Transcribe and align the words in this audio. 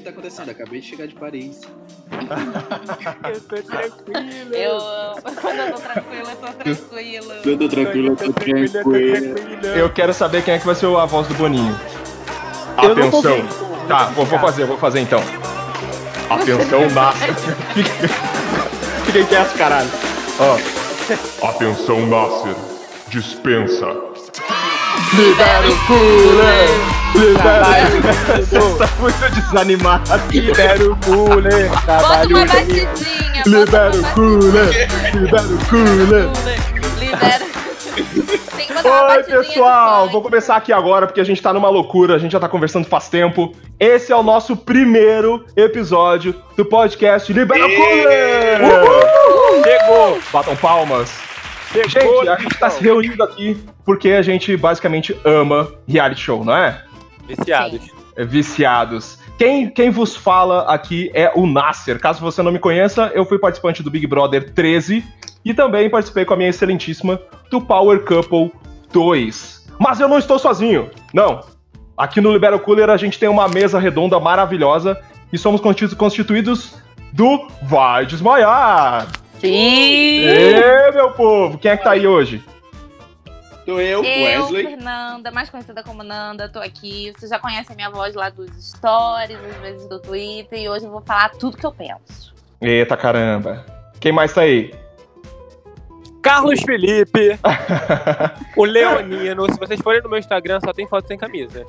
que 0.00 0.04
tá 0.04 0.10
acontecendo? 0.10 0.50
Acabei 0.50 0.80
de 0.80 0.86
chegar 0.88 1.06
de 1.06 1.14
Paris. 1.14 1.60
eu 3.32 3.40
tô 3.42 3.56
tranquilo. 3.62 4.54
Eu, 4.54 4.78
quando 5.40 5.58
eu 5.58 5.72
tô 5.72 5.80
tranquilo, 5.80 6.28
eu 6.30 6.36
tô 6.36 6.52
tranquilo. 6.52 7.32
Eu 7.32 7.58
tô 7.58 7.68
tranquilo, 7.68 8.06
eu 8.08 8.16
tô 8.16 8.32
tranquilo. 8.32 9.36
Eu 9.76 9.90
quero 9.90 10.14
saber 10.14 10.42
quem 10.42 10.54
é 10.54 10.58
que 10.58 10.66
vai 10.66 10.74
ser 10.74 10.86
a 10.86 11.04
voz 11.04 11.28
do 11.28 11.34
Boninho. 11.34 11.78
Eu 12.82 12.92
Atenção. 12.92 13.46
Tá, 13.86 14.06
vou, 14.06 14.24
vou 14.24 14.38
fazer, 14.38 14.64
vou 14.64 14.78
fazer 14.78 15.00
então. 15.00 15.20
Atenção, 16.30 16.88
Nasser. 16.94 17.34
Fiquem 19.04 19.26
quietos, 19.26 19.52
caralho. 19.54 19.90
Ó. 20.38 21.46
Atenção, 21.48 22.06
Nasser. 22.06 22.54
Dispensa. 23.08 23.86
Libera 25.12 25.68
o 25.68 25.86
cooler! 25.86 26.99
Libera 27.14 27.64
Você 28.42 28.78
tá 28.78 28.88
muito 28.98 29.34
desanimado. 29.34 30.10
Libera 30.30 30.90
o 30.90 30.96
cooler. 30.96 31.68
Bota 31.68 31.82
Trabalho 31.82 32.36
uma 32.36 32.46
batidinha. 32.46 33.42
Libera 33.46 33.96
o 33.96 34.14
cooler! 34.14 34.88
Libera 35.14 35.42
o 35.42 35.66
cooler! 35.68 36.28
Libera. 36.98 37.50
Oi, 39.12 39.22
pessoal! 39.24 40.08
Vou 40.08 40.22
começar 40.22 40.56
aqui 40.56 40.72
agora 40.72 41.06
porque 41.06 41.20
a 41.20 41.24
gente 41.24 41.42
tá 41.42 41.52
numa 41.52 41.68
loucura, 41.68 42.14
a 42.14 42.18
gente 42.18 42.32
já 42.32 42.40
tá 42.40 42.48
conversando 42.48 42.86
faz 42.86 43.08
tempo. 43.08 43.54
Esse 43.78 44.12
é 44.12 44.16
o 44.16 44.22
nosso 44.22 44.56
primeiro 44.56 45.44
episódio 45.56 46.34
do 46.56 46.64
podcast 46.64 47.32
Libera 47.32 47.66
o 47.66 47.74
Cooler! 47.74 48.58
Chegou. 49.64 50.18
Batam 50.32 50.56
palmas. 50.56 51.10
Chegou. 51.88 52.18
Gente, 52.20 52.28
a 52.28 52.36
gente 52.36 52.58
tá 52.58 52.70
se 52.70 52.82
reunindo 52.82 53.22
aqui 53.22 53.58
porque 53.84 54.10
a 54.10 54.22
gente 54.22 54.56
basicamente 54.56 55.16
ama 55.24 55.72
reality 55.86 56.20
show, 56.20 56.44
não 56.44 56.56
é? 56.56 56.82
Viciados. 57.36 57.80
É, 58.16 58.24
Viciados. 58.24 59.18
Quem, 59.38 59.70
quem 59.70 59.90
vos 59.90 60.14
fala 60.16 60.62
aqui 60.72 61.10
é 61.14 61.32
o 61.34 61.46
Nasser. 61.46 61.98
Caso 61.98 62.20
você 62.20 62.42
não 62.42 62.52
me 62.52 62.58
conheça, 62.58 63.10
eu 63.14 63.24
fui 63.24 63.38
participante 63.38 63.82
do 63.82 63.90
Big 63.90 64.06
Brother 64.06 64.50
13 64.52 65.04
e 65.44 65.54
também 65.54 65.88
participei 65.88 66.24
com 66.24 66.34
a 66.34 66.36
minha 66.36 66.50
excelentíssima 66.50 67.18
do 67.50 67.60
Power 67.60 68.04
Couple 68.04 68.52
2. 68.92 69.68
Mas 69.78 69.98
eu 70.00 70.08
não 70.08 70.18
estou 70.18 70.38
sozinho, 70.38 70.90
não. 71.14 71.40
Aqui 71.96 72.20
no 72.20 72.32
Libero 72.32 72.58
Cooler 72.60 72.90
a 72.90 72.96
gente 72.96 73.18
tem 73.18 73.28
uma 73.28 73.48
mesa 73.48 73.78
redonda 73.78 74.18
maravilhosa 74.20 75.00
e 75.32 75.38
somos 75.38 75.60
constitu- 75.60 75.96
constituídos 75.96 76.74
do 77.12 77.48
Vai 77.62 78.04
Desmaiar. 78.06 79.06
Sim. 79.40 80.20
Ê, 80.26 80.92
meu 80.92 81.10
povo, 81.12 81.56
quem 81.56 81.70
é 81.70 81.76
que 81.76 81.84
tá 81.84 81.92
aí 81.92 82.06
hoje? 82.06 82.42
Tô 83.66 83.78
eu, 83.78 84.02
Eu, 84.02 84.24
Wesley. 84.44 84.64
Fernanda, 84.66 85.30
mais 85.30 85.50
conhecida 85.50 85.82
como 85.82 86.02
Nanda, 86.02 86.48
tô 86.48 86.58
aqui. 86.58 87.12
Vocês 87.16 87.30
já 87.30 87.38
conhecem 87.38 87.72
a 87.74 87.76
minha 87.76 87.90
voz 87.90 88.14
lá 88.14 88.30
dos 88.30 88.50
stories, 88.70 89.38
às 89.38 89.56
vezes 89.60 89.88
do 89.88 90.00
Twitter, 90.00 90.58
e 90.58 90.68
hoje 90.68 90.86
eu 90.86 90.90
vou 90.90 91.02
falar 91.02 91.28
tudo 91.30 91.56
que 91.56 91.66
eu 91.66 91.72
penso. 91.72 92.34
Eita 92.60 92.96
caramba. 92.96 93.64
Quem 94.00 94.12
mais 94.12 94.32
tá 94.32 94.42
aí? 94.42 94.72
Carlos 96.22 96.60
Felipe. 96.62 97.38
o 98.56 98.64
Leonino. 98.64 99.50
Se 99.52 99.58
vocês 99.58 99.80
forem 99.80 100.02
no 100.02 100.08
meu 100.10 100.18
Instagram, 100.18 100.60
só 100.64 100.72
tem 100.72 100.86
foto 100.86 101.06
sem 101.06 101.16
camisa. 101.16 101.64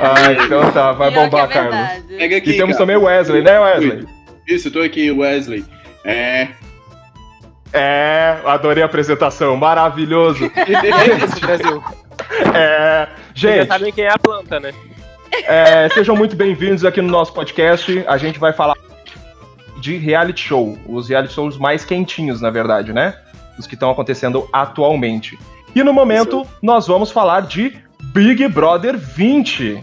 ah, 0.00 0.32
então 0.32 0.70
tá, 0.72 0.92
vai 0.92 1.10
Pior 1.10 1.24
bombar, 1.24 1.50
é 1.50 1.52
Carlos. 1.52 1.74
aqui, 1.74 2.50
E 2.50 2.56
temos 2.56 2.76
cara. 2.76 2.78
também 2.78 2.96
o 2.96 3.04
Wesley, 3.04 3.42
né, 3.42 3.58
Wesley? 3.58 4.06
Isso, 4.46 4.70
tô 4.70 4.80
aqui, 4.80 5.10
Wesley. 5.10 5.64
É. 6.04 6.48
É, 7.76 8.38
adorei 8.44 8.82
a 8.84 8.86
apresentação, 8.86 9.56
maravilhoso. 9.56 10.48
É 10.56 11.24
isso, 11.24 11.40
Brasil. 11.40 11.82
É, 12.54 13.06
Vocês 13.06 13.18
já 13.34 13.50
gente, 13.56 13.66
sabem 13.66 13.92
quem 13.92 14.04
é 14.04 14.12
a 14.12 14.18
planta, 14.18 14.60
né? 14.60 14.72
é, 15.46 15.88
sejam 15.88 16.14
muito 16.14 16.36
bem-vindos 16.36 16.84
aqui 16.84 17.02
no 17.02 17.08
nosso 17.08 17.32
podcast. 17.32 18.04
A 18.06 18.16
gente 18.16 18.38
vai 18.38 18.52
falar 18.52 18.74
de 19.80 19.96
reality 19.96 20.40
show, 20.40 20.78
os 20.86 21.08
reality 21.08 21.34
shows 21.34 21.58
mais 21.58 21.84
quentinhos, 21.84 22.40
na 22.40 22.48
verdade, 22.48 22.92
né? 22.92 23.16
Os 23.58 23.66
que 23.66 23.74
estão 23.74 23.90
acontecendo 23.90 24.48
atualmente. 24.52 25.36
E 25.74 25.82
no 25.82 25.92
momento, 25.92 26.46
nós 26.62 26.86
vamos 26.86 27.10
falar 27.10 27.40
de 27.42 27.76
Big 28.12 28.46
Brother 28.48 28.96
20. 28.96 29.82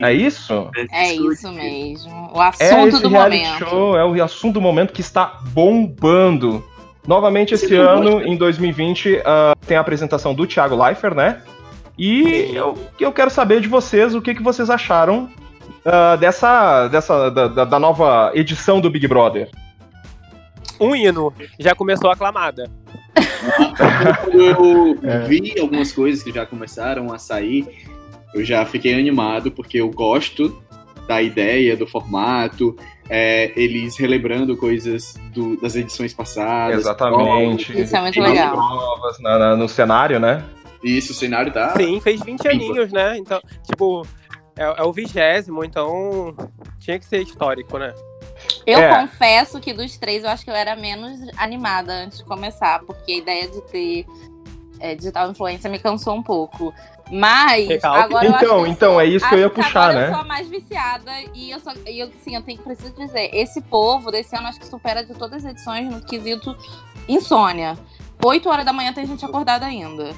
É 0.00 0.12
isso? 0.12 0.68
É 0.92 1.14
isso 1.14 1.50
mesmo. 1.52 2.30
O 2.34 2.42
É 2.42 2.48
assunto 2.48 2.88
esse 2.88 3.02
do 3.02 3.08
reality 3.08 3.44
momento. 3.46 3.68
show, 3.70 3.96
é 3.96 4.04
o 4.04 4.22
assunto 4.22 4.54
do 4.54 4.60
momento 4.60 4.92
que 4.92 5.00
está 5.00 5.38
bombando. 5.52 6.62
Novamente 7.06 7.54
esse 7.54 7.74
ano, 7.74 8.22
em 8.22 8.36
2020, 8.36 9.22
ah, 9.24 9.54
tem 9.66 9.76
a 9.76 9.80
apresentação 9.80 10.34
do 10.34 10.46
Thiago 10.46 10.80
Leifert, 10.80 11.14
né? 11.14 11.42
E 11.98 12.50
eu, 12.54 12.78
eu 12.98 13.12
quero 13.12 13.30
saber 13.30 13.60
de 13.60 13.68
vocês 13.68 14.14
o 14.14 14.22
que, 14.22 14.34
que 14.34 14.42
vocês 14.42 14.70
acharam 14.70 15.28
ah, 15.84 16.16
dessa, 16.16 16.88
dessa 16.88 17.28
da, 17.30 17.64
da- 17.64 17.78
nova 17.78 18.30
edição 18.34 18.80
do 18.80 18.88
Big 18.88 19.06
Brother. 19.08 19.50
Um 20.80 20.94
hino. 20.96 21.32
Já 21.58 21.74
começou 21.74 22.08
a 22.10 22.14
aclamada. 22.14 22.70
Quando 24.24 24.40
eu 24.40 24.98
É. 25.04 25.18
vi 25.20 25.58
algumas 25.60 25.92
coisas 25.92 26.22
que 26.22 26.30
já 26.32 26.46
começaram 26.46 27.12
a 27.12 27.18
sair, 27.18 27.66
eu 28.34 28.44
já 28.44 28.64
fiquei 28.64 28.94
animado, 28.94 29.50
porque 29.50 29.78
eu 29.80 29.90
gosto 29.90 30.62
da 31.06 31.20
ideia, 31.20 31.76
do 31.76 31.86
formato, 31.86 32.76
é, 33.14 33.52
eles 33.54 33.94
relembrando 33.98 34.56
coisas 34.56 35.14
do- 35.34 35.60
das 35.60 35.76
edições 35.76 36.14
passadas. 36.14 36.78
Exatamente. 36.78 37.78
Isso 37.78 37.94
é 37.94 38.00
muito 38.00 38.18
legal. 38.18 38.52
Provas 38.52 39.18
na- 39.20 39.38
na- 39.38 39.56
no 39.56 39.68
cenário, 39.68 40.18
né? 40.18 40.42
Isso, 40.82 41.12
o 41.12 41.14
cenário 41.14 41.52
tá. 41.52 41.74
Sim, 41.76 42.00
fez 42.00 42.22
20 42.22 42.48
aninhos, 42.48 42.90
né? 42.90 43.18
Então, 43.18 43.38
tipo, 43.66 44.06
é, 44.56 44.62
é 44.62 44.82
o 44.82 44.92
vigésimo, 44.92 45.62
então 45.62 46.34
tinha 46.80 46.98
que 46.98 47.04
ser 47.04 47.20
histórico, 47.22 47.76
né? 47.78 47.92
Eu 48.66 48.78
É. 48.80 49.00
confesso 49.00 49.60
que 49.60 49.74
dos 49.74 49.98
três 49.98 50.24
eu 50.24 50.30
acho 50.30 50.42
que 50.42 50.50
eu 50.50 50.54
era 50.54 50.74
menos 50.74 51.20
animada 51.36 51.92
antes 51.92 52.18
de 52.18 52.24
começar, 52.24 52.80
porque 52.80 53.12
a 53.12 53.16
ideia 53.18 53.46
de 53.48 53.60
ter 53.70 54.06
é, 54.80 54.96
digital 54.96 55.30
influência 55.30 55.70
me 55.70 55.78
cansou 55.78 56.12
um 56.14 56.22
pouco. 56.22 56.74
Mas 57.12 57.68
Recalque. 57.68 58.04
agora 58.04 58.26
Então, 58.26 58.60
eu 58.60 58.66
então, 58.66 58.92
sou- 58.92 59.00
é 59.02 59.04
isso 59.04 59.28
que 59.28 59.34
eu 59.34 59.38
ia 59.40 59.50
puxar, 59.50 59.90
agora 59.90 60.00
né? 60.00 60.08
Eu 60.08 60.12
sou 60.12 60.20
a 60.22 60.24
mais 60.24 60.48
viciada 60.48 61.12
e 61.34 61.50
eu 61.50 61.60
só 61.60 61.72
e 61.86 62.00
eu 62.00 62.10
sim, 62.24 62.34
eu 62.34 62.40
tenho 62.42 62.58
preciso 62.58 62.94
dizer, 62.96 63.28
esse 63.34 63.60
povo 63.60 64.10
desse 64.10 64.34
ano 64.34 64.48
acho 64.48 64.58
que 64.58 64.66
supera 64.66 65.04
de 65.04 65.12
todas 65.12 65.44
as 65.44 65.50
edições 65.50 65.92
no 65.92 66.00
quesito 66.00 66.56
insônia. 67.06 67.76
8 68.24 68.48
horas 68.48 68.64
da 68.64 68.72
manhã 68.72 68.94
tem 68.94 69.06
gente 69.06 69.22
acordada 69.24 69.66
ainda. 69.66 70.10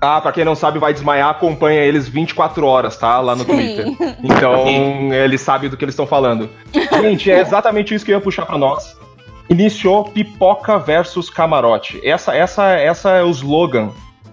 Ah, 0.00 0.20
pra 0.20 0.30
quem 0.30 0.44
não 0.44 0.54
sabe, 0.54 0.78
vai 0.78 0.92
desmaiar, 0.92 1.28
acompanha 1.30 1.80
eles 1.82 2.06
24 2.08 2.64
horas, 2.64 2.96
tá? 2.96 3.18
Lá 3.18 3.34
no 3.34 3.44
Twitter. 3.44 3.84
Sim. 3.86 3.96
Então, 4.22 4.64
eles 5.12 5.40
sabem 5.40 5.68
do 5.68 5.76
que 5.76 5.84
eles 5.84 5.94
estão 5.94 6.06
falando. 6.06 6.48
Gente, 7.00 7.28
é 7.28 7.40
exatamente 7.40 7.92
isso 7.92 8.04
que 8.04 8.12
eu 8.12 8.18
ia 8.18 8.22
puxar 8.22 8.46
pra 8.46 8.56
nós. 8.56 8.96
Iniciou 9.50 10.04
pipoca 10.04 10.78
versus 10.78 11.28
camarote. 11.28 12.00
Essa, 12.06 12.32
essa, 12.36 12.68
essa 12.74 13.10
é 13.10 13.24
o 13.24 13.30
slogan 13.30 13.90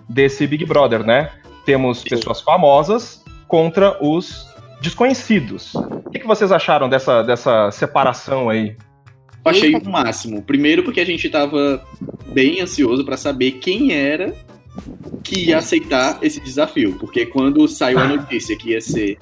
desse 0.07 0.45
Big 0.45 0.63
Brother, 0.65 1.03
né? 1.03 1.31
Temos 1.65 2.03
pessoas 2.03 2.41
famosas 2.41 3.23
contra 3.47 3.97
os 4.03 4.47
desconhecidos. 4.81 5.73
O 5.75 6.09
que, 6.11 6.19
que 6.19 6.27
vocês 6.27 6.51
acharam 6.51 6.87
dessa, 6.87 7.23
dessa 7.23 7.71
separação 7.71 8.49
aí? 8.49 8.75
Eu 9.43 9.51
achei 9.51 9.75
o 9.75 9.89
máximo. 9.89 10.41
Primeiro 10.41 10.83
porque 10.83 10.99
a 10.99 11.05
gente 11.05 11.29
tava 11.29 11.83
bem 12.27 12.61
ansioso 12.61 13.03
pra 13.05 13.17
saber 13.17 13.53
quem 13.53 13.93
era 13.93 14.33
que 15.23 15.49
ia 15.49 15.57
aceitar 15.57 16.19
esse 16.21 16.39
desafio. 16.39 16.97
Porque 16.99 17.25
quando 17.25 17.67
saiu 17.67 17.99
a 17.99 18.07
notícia 18.07 18.57
que 18.57 18.71
ia 18.71 18.81
ser 18.81 19.17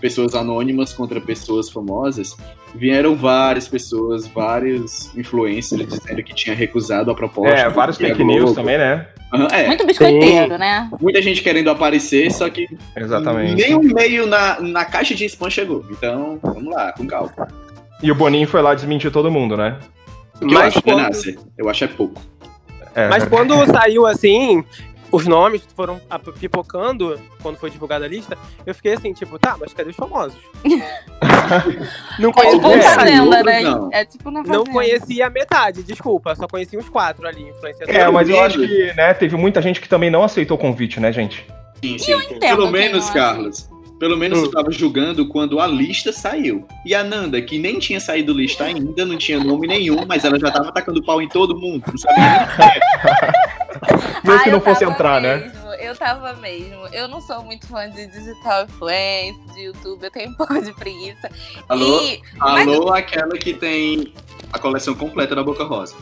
pessoas 0.00 0.34
anônimas 0.34 0.92
contra 0.92 1.20
pessoas 1.20 1.70
famosas, 1.70 2.36
vieram 2.76 3.16
várias 3.16 3.66
pessoas, 3.66 4.26
vários 4.26 5.14
influencers 5.16 5.86
dizendo 5.86 6.22
que 6.22 6.34
tinha 6.34 6.54
recusado 6.54 7.10
a 7.10 7.14
proposta. 7.14 7.54
É, 7.54 7.68
vários 7.68 7.96
fake 7.96 8.22
news 8.22 8.52
também, 8.52 8.78
né? 8.78 9.06
Aham, 9.32 9.48
é, 9.52 9.66
Muito 9.66 9.84
biscoiteiro, 9.84 10.56
né? 10.56 10.88
muita 11.00 11.20
gente 11.20 11.42
querendo 11.42 11.68
aparecer, 11.68 12.30
só 12.30 12.48
que 12.48 12.66
Exatamente. 12.96 13.60
nem 13.60 13.74
um 13.74 13.82
e-mail 13.82 14.26
na, 14.26 14.60
na 14.60 14.84
caixa 14.84 15.14
de 15.14 15.24
spam 15.24 15.50
chegou. 15.50 15.84
Então, 15.90 16.38
vamos 16.42 16.72
lá, 16.72 16.92
com 16.92 17.06
calma. 17.06 17.32
E 18.02 18.12
o 18.12 18.14
Boninho 18.14 18.46
foi 18.46 18.62
lá 18.62 18.74
desmentir 18.74 19.10
todo 19.10 19.30
mundo, 19.30 19.56
né? 19.56 19.78
O 20.40 20.46
que 20.46 20.54
eu 20.54 20.58
Mas 20.58 20.68
acho, 20.68 20.82
quando- 20.82 20.98
né? 21.02 21.34
Eu 21.58 21.68
acho 21.68 21.84
é 21.84 21.88
pouco. 21.88 22.20
É. 22.94 23.08
Mas 23.08 23.24
quando 23.26 23.54
saiu 23.66 24.06
assim, 24.06 24.64
os 25.16 25.26
nomes 25.26 25.62
foram 25.74 26.00
pipocando, 26.38 27.18
quando 27.42 27.56
foi 27.56 27.70
divulgada 27.70 28.04
a 28.04 28.08
lista, 28.08 28.36
eu 28.64 28.74
fiquei 28.74 28.92
assim, 28.92 29.12
tipo, 29.12 29.38
tá, 29.38 29.56
mas 29.58 29.72
cadê 29.72 29.90
os 29.90 29.96
famosos? 29.96 30.38
não, 32.18 32.30
É 32.30 32.32
conheci, 32.32 32.56
tipo 32.56 32.68
É, 32.68 32.76
na 32.76 32.82
sim, 32.82 32.88
fazenda, 32.88 33.42
né? 33.42 33.60
não. 33.62 33.88
É 33.92 34.04
tipo 34.04 34.30
na 34.30 34.40
fazenda. 34.40 34.58
não 34.58 34.64
conhecia 34.66 35.26
a 35.26 35.30
metade, 35.30 35.82
desculpa, 35.82 36.34
só 36.34 36.46
conheci 36.46 36.76
uns 36.76 36.88
quatro 36.88 37.26
ali, 37.26 37.48
influenciadores. 37.48 37.98
É, 38.00 38.10
mas 38.10 38.28
eu 38.28 38.40
acho 38.42 38.58
que, 38.58 38.92
né, 38.94 39.14
teve 39.14 39.36
muita 39.36 39.62
gente 39.62 39.80
que 39.80 39.88
também 39.88 40.10
não 40.10 40.22
aceitou 40.22 40.56
o 40.56 40.60
convite, 40.60 41.00
né, 41.00 41.10
gente? 41.12 41.46
Sim, 41.82 41.98
sim. 41.98 42.12
entendo 42.14 42.38
Pelo 42.40 42.70
menos, 42.70 43.08
Carlos. 43.10 43.68
Pelo 43.98 44.16
menos 44.16 44.38
Hum. 44.38 44.44
eu 44.44 44.50
tava 44.50 44.70
julgando 44.70 45.26
quando 45.28 45.58
a 45.58 45.66
lista 45.66 46.12
saiu. 46.12 46.66
E 46.84 46.94
a 46.94 47.02
Nanda, 47.02 47.40
que 47.40 47.58
nem 47.58 47.78
tinha 47.78 47.98
saído 47.98 48.32
lista 48.34 48.64
ainda, 48.64 49.04
não 49.06 49.16
tinha 49.16 49.38
nome 49.42 49.66
nenhum, 49.66 50.04
mas 50.06 50.24
ela 50.24 50.38
já 50.38 50.50
tava 50.50 50.70
tacando 50.72 51.02
pau 51.02 51.22
em 51.22 51.28
todo 51.28 51.58
mundo. 51.58 51.82
Não 51.88 51.98
sabia 51.98 52.24
nem 52.24 53.26
Mesmo 54.24 54.42
que 54.44 54.48
Ah, 54.48 54.52
não 54.52 54.60
fosse 54.60 54.84
entrar, 54.84 55.20
né? 55.20 55.36
mesmo, 55.36 55.66
Eu 55.74 55.86
eu 55.90 55.96
tava 55.96 56.32
mesmo. 56.34 56.86
Eu 56.92 57.06
não 57.06 57.20
sou 57.20 57.42
muito 57.44 57.66
fã 57.68 57.88
de 57.88 58.06
digital 58.08 58.64
influence, 58.64 59.38
de 59.54 59.60
YouTube, 59.62 60.02
eu 60.02 60.10
tenho 60.10 60.30
um 60.30 60.34
pouco 60.36 60.60
de 60.60 60.72
preguiça. 60.74 61.30
Alô? 61.68 62.00
E, 62.02 62.20
mas 62.36 62.66
Alô, 62.68 62.92
aquela 62.92 63.36
que 63.38 63.54
tem 63.54 64.12
a 64.52 64.58
coleção 64.58 64.94
completa 64.94 65.34
da 65.34 65.42
Boca 65.44 65.62
Rosa. 65.64 65.94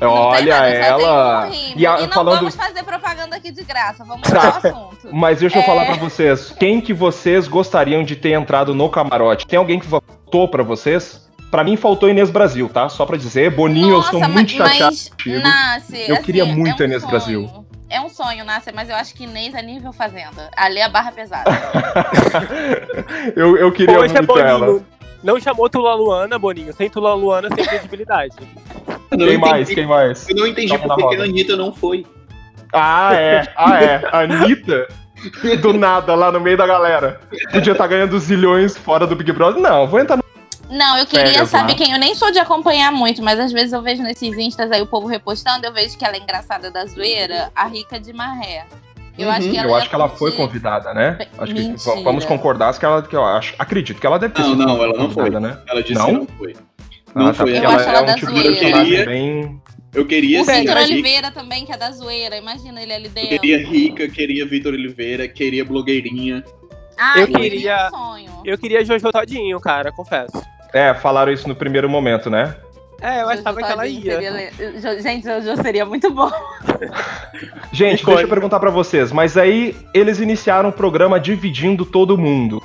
Não 0.00 0.10
Olha 0.12 0.54
nada, 0.54 0.68
ela. 0.68 1.50
E, 1.76 1.86
a- 1.86 1.98
E 2.00 2.06
não 2.06 2.12
falando. 2.12 2.36
vamos 2.38 2.54
fazer 2.56 2.82
propaganda 2.84 3.36
aqui 3.36 3.50
de 3.50 3.62
graça, 3.64 4.04
vamos 4.04 4.28
Tá. 4.28 4.34
mudar 4.36 4.54
o 4.64 4.66
assunto. 4.68 5.08
Mas 5.12 5.40
deixa 5.40 5.58
eu 5.58 5.62
É. 5.62 5.66
falar 5.66 5.84
pra 5.86 5.96
vocês. 5.96 6.54
Quem 6.58 6.80
que 6.80 6.92
vocês 6.94 7.48
gostariam 7.48 8.02
de 8.04 8.14
ter 8.16 8.32
entrado 8.32 8.74
no 8.74 8.88
camarote? 8.88 9.46
Tem 9.46 9.58
alguém 9.58 9.78
que 9.78 9.86
votou 9.86 10.46
pra 10.48 10.62
vocês? 10.62 11.26
Pra 11.50 11.64
mim 11.64 11.76
faltou 11.76 12.10
Inês 12.10 12.30
Brasil, 12.30 12.68
tá? 12.68 12.88
Só 12.90 13.06
pra 13.06 13.16
dizer. 13.16 13.50
Boninho, 13.50 13.96
eu 13.96 14.02
sou 14.02 14.20
Nossa, 14.20 14.32
muito 14.32 14.54
mas, 14.58 14.70
chateado. 14.70 14.96
mas. 15.26 15.42
Nasce, 15.42 16.04
Eu 16.08 16.14
assim, 16.16 16.24
queria 16.24 16.44
muito 16.44 16.82
é 16.82 16.84
um 16.84 16.88
Inês 16.88 17.00
sonho. 17.02 17.10
Brasil. 17.10 17.64
É 17.90 18.00
um 18.02 18.08
sonho, 18.10 18.44
Nasce, 18.44 18.70
mas 18.74 18.90
eu 18.90 18.96
acho 18.96 19.14
que 19.14 19.24
Inês 19.24 19.54
é 19.54 19.62
nível 19.62 19.90
fazenda. 19.94 20.50
Ali 20.54 20.78
é 20.78 20.84
a 20.84 20.88
barra 20.90 21.10
pesada. 21.10 21.50
eu, 23.34 23.56
eu 23.56 23.72
queria 23.72 23.96
Poxa, 23.96 24.14
muito 24.18 24.38
ela. 24.38 24.66
Boninho. 24.66 24.86
Não 25.22 25.40
chamou 25.40 25.68
Tula 25.70 25.94
Luana, 25.94 26.38
Boninho. 26.38 26.72
Sem 26.74 26.88
Tula 26.90 27.14
Luana, 27.14 27.48
sem 27.54 27.64
credibilidade. 27.64 28.36
Quem 29.16 29.38
mais? 29.38 29.68
Quem 29.68 29.86
mais? 29.86 30.28
Eu 30.28 30.36
não 30.36 30.46
entendi 30.46 30.68
Toma 30.68 30.86
na 30.86 30.94
por 30.96 31.08
que 31.10 31.16
que 31.16 31.22
a. 31.22 31.24
Anitta 31.24 31.56
não 31.56 31.72
foi. 31.72 32.04
Ah, 32.72 33.14
é. 33.14 33.48
Ah, 33.56 33.82
é. 33.82 34.08
A 34.12 34.18
Anitta, 34.20 34.86
do 35.62 35.72
nada, 35.72 36.14
lá 36.14 36.30
no 36.30 36.40
meio 36.40 36.56
da 36.56 36.66
galera. 36.66 37.20
Podia 37.50 37.72
estar 37.72 37.86
ganhando 37.86 38.18
zilhões 38.18 38.76
fora 38.76 39.06
do 39.06 39.16
Big 39.16 39.32
Brother. 39.32 39.60
Não, 39.60 39.86
vou 39.86 39.98
entrar 40.00 40.16
no. 40.16 40.22
Não, 40.70 40.98
eu 40.98 41.06
queria, 41.06 41.28
Férias 41.28 41.48
sabe 41.48 41.72
lá. 41.72 41.78
quem? 41.78 41.92
Eu 41.92 41.98
nem 41.98 42.14
sou 42.14 42.30
de 42.30 42.38
acompanhar 42.38 42.92
muito, 42.92 43.22
mas 43.22 43.40
às 43.40 43.50
vezes 43.50 43.72
eu 43.72 43.80
vejo 43.80 44.02
nesses 44.02 44.36
instas 44.36 44.70
aí 44.70 44.82
o 44.82 44.86
povo 44.86 45.06
repostando, 45.06 45.64
eu 45.64 45.72
vejo 45.72 45.96
que 45.96 46.04
ela 46.04 46.14
é 46.14 46.18
engraçada 46.18 46.70
da 46.70 46.84
zoeira, 46.84 47.50
a 47.56 47.66
rica 47.66 47.98
de 47.98 48.12
marré. 48.12 48.66
Eu 49.18 49.28
Uhum. 49.28 49.34
acho 49.34 49.48
que 49.50 49.56
ela 49.56 49.66
Eu 49.68 49.74
acho 49.74 49.88
que 49.88 49.94
ela 49.94 50.08
foi 50.10 50.30
convidada, 50.32 50.92
né? 50.92 51.18
Acho 51.38 51.54
que 51.54 51.60
Mentira. 51.62 52.02
vamos 52.04 52.24
concordar 52.26 52.78
que 52.78 52.84
ela. 52.84 53.00
Que 53.02 53.16
eu 53.16 53.24
acho, 53.24 53.54
acredito 53.58 53.98
que 53.98 54.06
ela 54.06 54.18
deve 54.18 54.34
ter 54.34 54.42
Não, 54.42 54.50
sido 54.50 54.66
não, 54.66 54.82
ela 54.84 54.92
não 54.96 55.10
foi. 55.10 55.30
né? 55.30 55.58
Ela 55.66 55.82
disse 55.82 55.94
Não? 55.98 56.06
que 56.06 56.12
não 56.12 56.26
foi. 56.38 56.54
Não 57.14 57.26
Ah, 57.26 57.28
tá, 57.28 57.34
foi. 57.34 57.52
porque 57.52 57.58
Eu 57.66 57.70
Ela, 57.70 57.76
acho 57.80 57.88
ela 57.88 57.98
é 57.98 58.02
um 58.02 58.06
da 58.06 58.14
tipo 58.14 58.30
zoeira. 58.30 58.48
personagem 58.50 58.84
Queria- 58.90 59.06
bem. 59.06 59.62
eu 59.94 60.06
queria 60.06 60.42
O 60.42 60.44
sim, 60.44 60.52
Vitor 60.60 60.76
Oliveira 60.76 61.30
também, 61.30 61.64
que 61.66 61.72
é 61.72 61.76
da 61.76 61.90
zoeira. 61.90 62.36
Imagina 62.36 62.82
ele 62.82 62.92
ali 62.92 63.04
eu 63.06 63.10
dentro. 63.10 63.28
queria 63.40 63.58
Rica, 63.66 64.08
queria 64.08 64.46
Vitor 64.46 64.72
Oliveira, 64.74 65.26
queria 65.28 65.64
blogueirinha. 65.64 66.44
Ah, 66.98 67.20
Eu 67.20 67.28
queria- 67.28 67.86
um 67.92 67.96
sonho. 67.96 68.30
Eu 68.44 68.58
queria 68.58 68.84
Jojo 68.84 69.10
Todinho, 69.12 69.60
cara, 69.60 69.92
confesso. 69.92 70.42
É, 70.74 70.92
falaram 70.94 71.32
isso 71.32 71.48
no 71.48 71.54
primeiro 71.54 71.88
momento, 71.88 72.28
né? 72.28 72.54
É, 73.00 73.22
eu 73.22 73.26
Jojo 73.28 73.38
achava 73.38 73.56
que 73.62 73.72
ela 73.72 73.86
ia. 73.86 74.50
seria 74.52 75.00
Gente, 75.00 75.24
Jojo 75.24 75.62
seria 75.62 75.86
muito 75.86 76.10
bom. 76.10 76.28
Gente, 77.72 78.04
deixa 78.04 78.20
eu 78.22 78.28
perguntar 78.28 78.58
pra 78.58 78.70
vocês, 78.70 79.12
mas 79.12 79.36
aí 79.36 79.76
eles 79.94 80.18
iniciaram 80.18 80.68
o 80.70 80.72
programa 80.72 81.20
dividindo 81.20 81.84
todo 81.86 82.18
mundo. 82.18 82.60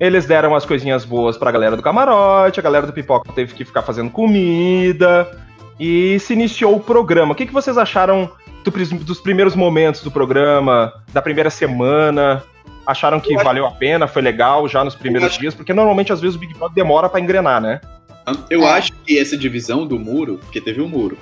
Eles 0.00 0.24
deram 0.24 0.54
as 0.54 0.64
coisinhas 0.64 1.04
boas 1.04 1.36
pra 1.36 1.52
galera 1.52 1.76
do 1.76 1.82
camarote, 1.82 2.58
a 2.58 2.62
galera 2.62 2.86
do 2.86 2.92
pipoca 2.92 3.30
teve 3.34 3.54
que 3.54 3.64
ficar 3.66 3.82
fazendo 3.82 4.10
comida 4.10 5.30
e 5.78 6.18
se 6.20 6.32
iniciou 6.32 6.76
o 6.76 6.80
programa. 6.80 7.32
O 7.32 7.34
que, 7.34 7.44
que 7.46 7.52
vocês 7.52 7.76
acharam 7.76 8.30
do 8.64 8.70
dos 9.04 9.20
primeiros 9.20 9.54
momentos 9.54 10.02
do 10.02 10.10
programa, 10.10 10.92
da 11.12 11.20
primeira 11.20 11.50
semana? 11.50 12.42
Acharam 12.86 13.20
que 13.20 13.34
acho- 13.34 13.44
valeu 13.44 13.66
a 13.66 13.70
pena, 13.72 14.08
foi 14.08 14.22
legal 14.22 14.66
já 14.66 14.82
nos 14.82 14.94
primeiros 14.94 15.28
acho- 15.30 15.40
dias? 15.40 15.54
Porque 15.54 15.72
normalmente 15.74 16.12
às 16.12 16.20
vezes 16.20 16.34
o 16.36 16.38
Big 16.38 16.54
Brother 16.54 16.74
demora 16.74 17.08
pra 17.08 17.20
engrenar, 17.20 17.60
né? 17.60 17.80
Eu 18.48 18.66
acho 18.66 18.92
que 19.04 19.18
essa 19.18 19.36
divisão 19.36 19.86
do 19.86 19.98
muro, 19.98 20.38
porque 20.42 20.60
teve 20.60 20.80
um 20.80 20.88
muro, 20.88 21.18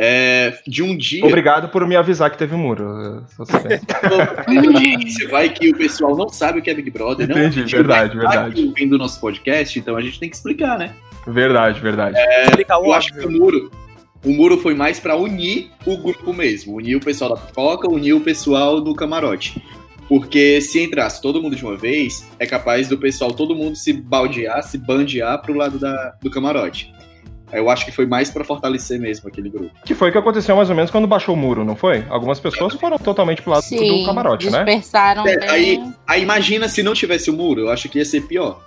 é, 0.00 0.56
de 0.64 0.80
um 0.80 0.96
dia. 0.96 1.26
Obrigado 1.26 1.68
por 1.70 1.84
me 1.84 1.96
avisar 1.96 2.30
que 2.30 2.38
teve 2.38 2.54
um 2.54 2.58
muro. 2.58 3.24
sabendo. 3.44 3.80
Você 5.04 5.26
vai 5.26 5.48
que 5.48 5.70
o 5.70 5.76
pessoal 5.76 6.16
não 6.16 6.28
sabe 6.28 6.60
o 6.60 6.62
que 6.62 6.70
é 6.70 6.74
Big 6.74 6.88
Brother, 6.88 7.26
não. 7.28 7.36
Entendi, 7.36 7.58
A 7.58 7.62
gente 7.62 7.74
verdade, 7.74 8.16
verdade. 8.16 8.64
ouvindo 8.64 8.94
o 8.94 8.98
nosso 8.98 9.20
podcast, 9.20 9.76
então 9.76 9.96
a 9.96 10.00
gente 10.00 10.20
tem 10.20 10.30
que 10.30 10.36
explicar, 10.36 10.78
né? 10.78 10.94
verdade, 11.26 11.80
verdade. 11.80 12.16
Explicar 12.44 12.78
o 12.78 12.86
Eu 12.86 12.92
acho 12.94 13.12
que 13.12 13.26
o 13.26 13.30
muro, 13.30 13.70
o 14.24 14.32
muro 14.32 14.56
foi 14.58 14.72
mais 14.72 15.00
pra 15.00 15.16
unir 15.16 15.70
o 15.84 15.96
grupo 15.96 16.32
mesmo, 16.32 16.76
unir 16.76 16.94
o 16.94 17.00
pessoal 17.00 17.34
da 17.34 17.36
pipoca, 17.36 17.90
unir 17.90 18.12
o 18.12 18.20
pessoal 18.20 18.80
do 18.80 18.94
camarote. 18.94 19.60
Porque 20.08 20.60
se 20.60 20.80
entrasse 20.80 21.20
todo 21.20 21.42
mundo 21.42 21.54
de 21.54 21.62
uma 21.62 21.76
vez, 21.76 22.26
é 22.38 22.46
capaz 22.46 22.88
do 22.88 22.96
pessoal, 22.96 23.32
todo 23.32 23.54
mundo 23.54 23.76
se 23.76 23.92
baldear, 23.92 24.62
se 24.62 24.78
bandear 24.78 25.42
pro 25.42 25.54
lado 25.54 25.78
da, 25.78 26.14
do 26.22 26.30
camarote. 26.30 26.90
Eu 27.52 27.70
acho 27.70 27.84
que 27.84 27.92
foi 27.92 28.06
mais 28.06 28.30
pra 28.30 28.44
fortalecer 28.44 28.98
mesmo 29.00 29.28
aquele 29.28 29.48
grupo. 29.48 29.70
Que 29.84 29.94
foi 29.94 30.08
o 30.10 30.12
que 30.12 30.18
aconteceu 30.18 30.54
mais 30.56 30.68
ou 30.70 30.76
menos 30.76 30.90
quando 30.90 31.06
baixou 31.06 31.34
o 31.34 31.38
muro, 31.38 31.64
não 31.64 31.74
foi? 31.76 32.04
Algumas 32.10 32.38
pessoas 32.40 32.74
foram 32.74 32.98
totalmente 32.98 33.40
pro 33.42 33.52
lado 33.52 33.62
do 33.68 34.04
camarote, 34.06 34.50
né? 34.50 34.64
dispersaram 34.64 35.26
É, 35.26 35.36
bem. 35.38 35.48
aí- 35.48 35.84
Aí 36.06 36.22
imagina 36.22 36.68
se 36.68 36.82
não 36.82 36.94
tivesse 36.94 37.30
o 37.30 37.32
muro, 37.32 37.62
eu 37.62 37.70
acho 37.70 37.88
que 37.88 37.98
ia 37.98 38.04
ser 38.04 38.22
pior. 38.22 38.60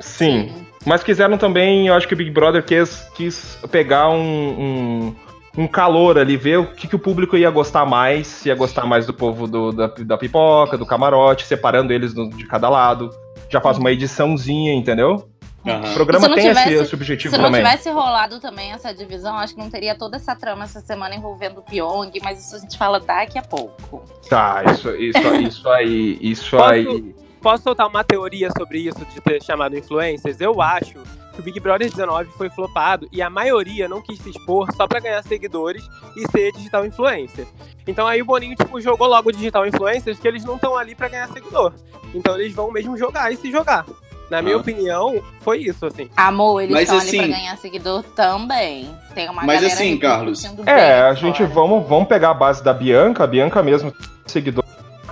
Sim. 0.00 0.50
Mas 0.84 1.02
quiseram 1.02 1.38
também, 1.38 1.86
eu 1.88 1.94
acho 1.94 2.08
que 2.08 2.14
o 2.14 2.16
Big 2.16 2.30
Brother 2.30 2.64
quis, 2.64 3.06
quis 3.14 3.56
pegar 3.70 4.08
um, 4.10 4.16
um, 4.18 5.14
um 5.62 5.66
calor 5.68 6.18
ali, 6.18 6.36
ver 6.36 6.58
o 6.58 6.66
que, 6.66 6.88
que 6.88 6.96
o 6.96 6.98
público 6.98 7.36
ia 7.36 7.50
gostar 7.50 7.86
mais, 7.86 8.26
se 8.26 8.48
ia 8.48 8.54
gostar 8.56 8.84
mais 8.84 9.06
do 9.06 9.14
povo 9.14 9.46
do- 9.46 9.70
da, 9.70 9.86
da 9.86 10.18
pipoca, 10.18 10.76
do 10.76 10.84
camarote, 10.84 11.46
separando 11.46 11.92
eles 11.92 12.12
do- 12.12 12.28
de 12.30 12.46
cada 12.46 12.68
lado. 12.68 13.10
Já 13.48 13.60
faz 13.60 13.78
uma 13.78 13.92
ediçãozinha, 13.92 14.74
entendeu? 14.74 15.28
O 15.64 15.70
Aham. 15.70 15.94
programa 15.94 16.24
Se 16.24 16.28
não 16.28 16.34
tem 16.36 16.46
esse, 16.48 16.60
tivesse- 16.62 16.82
esse 16.82 16.94
objetivo 16.94 17.34
Se 17.36 17.40
não 17.40 17.46
também. 17.50 17.62
tivesse 17.64 17.88
rolado 17.90 18.40
também 18.40 18.72
essa 18.72 18.92
divisão, 18.92 19.36
acho 19.36 19.54
que 19.54 19.60
não 19.60 19.70
teria 19.70 19.94
toda 19.94 20.16
essa 20.16 20.34
trama 20.34 20.64
essa 20.64 20.80
semana 20.80 21.14
envolvendo 21.14 21.58
o 21.58 21.62
Pyong, 21.62 22.10
mas 22.22 22.44
isso 22.44 22.56
a 22.56 22.58
gente 22.58 22.76
fala 22.76 22.98
daqui 22.98 23.38
a 23.38 23.42
pouco. 23.42 24.02
Tá, 24.28 24.64
isso, 24.72 24.90
isso, 24.96 25.18
isso 25.36 25.68
aí, 25.68 26.18
isso 26.20 26.56
Posso- 26.56 26.64
aí. 26.72 27.14
Posso 27.40 27.62
soltar 27.64 27.86
uma 27.88 28.02
teoria 28.04 28.48
sobre 28.56 28.78
isso 28.80 29.04
de 29.06 29.20
ter 29.20 29.42
chamado 29.42 29.76
influencers? 29.76 30.40
Eu 30.40 30.60
acho 30.62 30.94
que 31.34 31.40
o 31.40 31.42
Big 31.42 31.58
Brother 31.60 31.88
19 31.90 32.30
foi 32.32 32.48
flopado 32.50 33.08
e 33.12 33.20
a 33.22 33.28
maioria 33.30 33.88
não 33.88 34.00
quis 34.02 34.18
se 34.20 34.30
expor 34.30 34.68
só 34.76 34.86
pra 34.86 35.00
ganhar 35.00 35.22
seguidores 35.24 35.82
e 36.16 36.28
ser 36.30 36.52
digital 36.52 36.84
influencer. 36.86 37.46
Então 37.86 38.06
aí 38.06 38.20
o 38.22 38.24
Boninho 38.24 38.54
tipo 38.54 38.80
jogou 38.80 39.08
logo 39.08 39.32
digital 39.32 39.66
influencers 39.66 40.18
que 40.20 40.28
eles 40.28 40.44
não 40.44 40.54
estão 40.56 40.76
ali 40.76 40.94
pra 40.94 41.08
ganhar 41.08 41.28
seguidor. 41.28 41.72
Então 42.14 42.34
eles 42.38 42.52
vão 42.54 42.70
mesmo 42.70 42.96
jogar 42.96 43.32
e 43.32 43.36
se 43.36 43.50
jogar. 43.50 43.86
Na 44.32 44.40
minha 44.40 44.56
Ah. 44.56 44.60
opinião, 44.60 45.22
foi 45.42 45.58
isso 45.58 45.84
assim. 45.84 46.08
Amor, 46.16 46.62
eles 46.62 46.72
Mas 46.72 46.84
estão 46.84 46.96
assim- 46.96 47.18
ali 47.18 47.28
pra 47.28 47.36
ganhar 47.38 47.56
seguidor 47.58 48.02
também. 48.16 48.88
Tem 49.14 49.28
uma 49.28 49.42
Mas 49.44 49.62
assim, 49.62 49.98
Carlos, 49.98 50.42
repercutindo 50.42 50.64
bem 50.64 50.74
É, 50.74 51.02
a 51.02 51.12
gente 51.12 51.44
vamos, 51.44 51.86
vamos 51.86 52.08
pegar 52.08 52.30
a 52.30 52.34
base 52.34 52.64
da 52.64 52.72
Bianca, 52.72 53.24
a 53.24 53.26
Bianca 53.26 53.62
mesmo, 53.62 53.92
seguidor, 54.24 54.64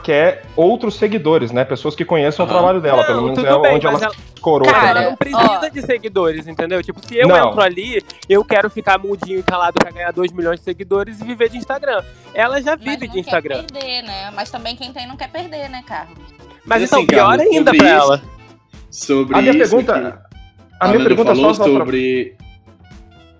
quer 0.02 0.46
outros 0.56 0.94
seguidores, 0.96 1.50
né? 1.52 1.66
Pessoas 1.66 1.94
que 1.94 2.02
conheçam 2.02 2.46
o 2.46 2.48
trabalho 2.48 2.80
dela, 2.80 3.04
pelo 3.04 3.16
Não, 3.18 3.22
menos 3.24 3.38
tudo 3.40 3.46
é 3.46 3.60
bem, 3.60 3.74
onde 3.76 3.84
ela 3.86 3.92
mas 3.92 4.02
ela, 4.04 4.14
coroa. 4.40 4.72
Cara, 4.72 4.88
ela 4.88 5.00
né? 5.00 5.06
não 5.10 5.16
precisa 5.16 5.60
ó. 5.66 5.68
de 5.68 5.82
seguidores, 5.82 6.46
entendeu? 6.46 6.82
Tipo, 6.82 7.06
se 7.06 7.18
eu 7.18 7.28
Não. 7.28 7.48
entro 7.50 7.60
ali, 7.60 8.02
eu 8.26 8.42
quero 8.42 8.70
ficar 8.70 8.98
mudinho 8.98 9.40
e 9.40 9.42
calado 9.42 9.74
pra 9.78 9.90
ganhar 9.90 10.12
2 10.14 10.32
milhões 10.32 10.60
de 10.60 10.64
seguidores 10.64 11.20
e 11.20 11.24
viver 11.24 11.50
de 11.50 11.58
Instagram. 11.58 12.02
Ela 12.32 12.62
já 12.62 12.74
Mas 12.74 12.80
vive 12.86 13.06
não 13.06 13.12
de 13.12 13.20
Instagram. 13.20 13.56
quer 13.66 13.72
perder, 13.80 14.02
né? 14.04 14.30
Mas 14.34 14.50
também 14.50 14.74
quem 14.76 14.90
tem 14.94 15.06
não 15.06 15.14
quer 15.18 15.28
perder, 15.28 15.68
né, 15.68 15.84
Carlos? 15.86 16.16
Mas 16.64 16.80
Mas 16.80 16.82
então, 16.84 16.98
assim, 17.00 17.06
pior 17.06 17.36
Carlos, 17.36 17.46
ainda 17.54 17.70
pra 17.74 17.76
isso- 17.86 17.86
ela. 17.86 18.22
Sobre 18.90 19.36
A 19.36 19.42
minha 19.42 19.52
isso 19.52 19.70
pergunta, 19.70 19.92
que 19.92 19.98
a 20.80 20.88
minha 20.88 20.98
Nanda 20.98 21.08
pergunta 21.08 21.34
falou 21.34 21.54
só, 21.54 21.64
só 21.64 21.70
pra... 21.70 21.78
sobre 21.78 22.36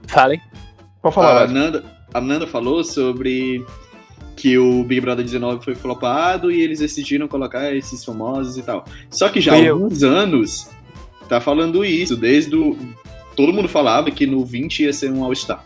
Falem. 0.06 0.40
Pode 1.02 1.14
falar, 1.14 1.42
a. 1.42 1.46
Nanda, 1.46 1.84
a 2.12 2.20
Nanda 2.20 2.46
falou 2.46 2.84
sobre 2.84 3.64
que 4.36 4.58
o 4.58 4.84
Big 4.84 5.00
Brother 5.00 5.24
19 5.24 5.64
foi 5.64 5.74
flopado 5.74 6.50
e 6.50 6.60
eles 6.60 6.80
decidiram 6.80 7.28
colocar 7.28 7.74
esses 7.74 8.04
famosos 8.04 8.56
e 8.56 8.62
tal. 8.62 8.84
Só 9.10 9.28
que 9.28 9.40
já 9.40 9.54
há 9.54 9.70
alguns 9.70 10.02
anos 10.02 10.70
tá 11.28 11.40
falando 11.40 11.84
isso, 11.84 12.16
desde 12.16 12.56
o 12.56 12.76
todo 13.36 13.52
mundo 13.52 13.68
falava 13.68 14.10
que 14.10 14.26
no 14.26 14.44
20 14.44 14.82
ia 14.82 14.92
ser 14.92 15.10
um 15.10 15.24
All-Star. 15.24 15.64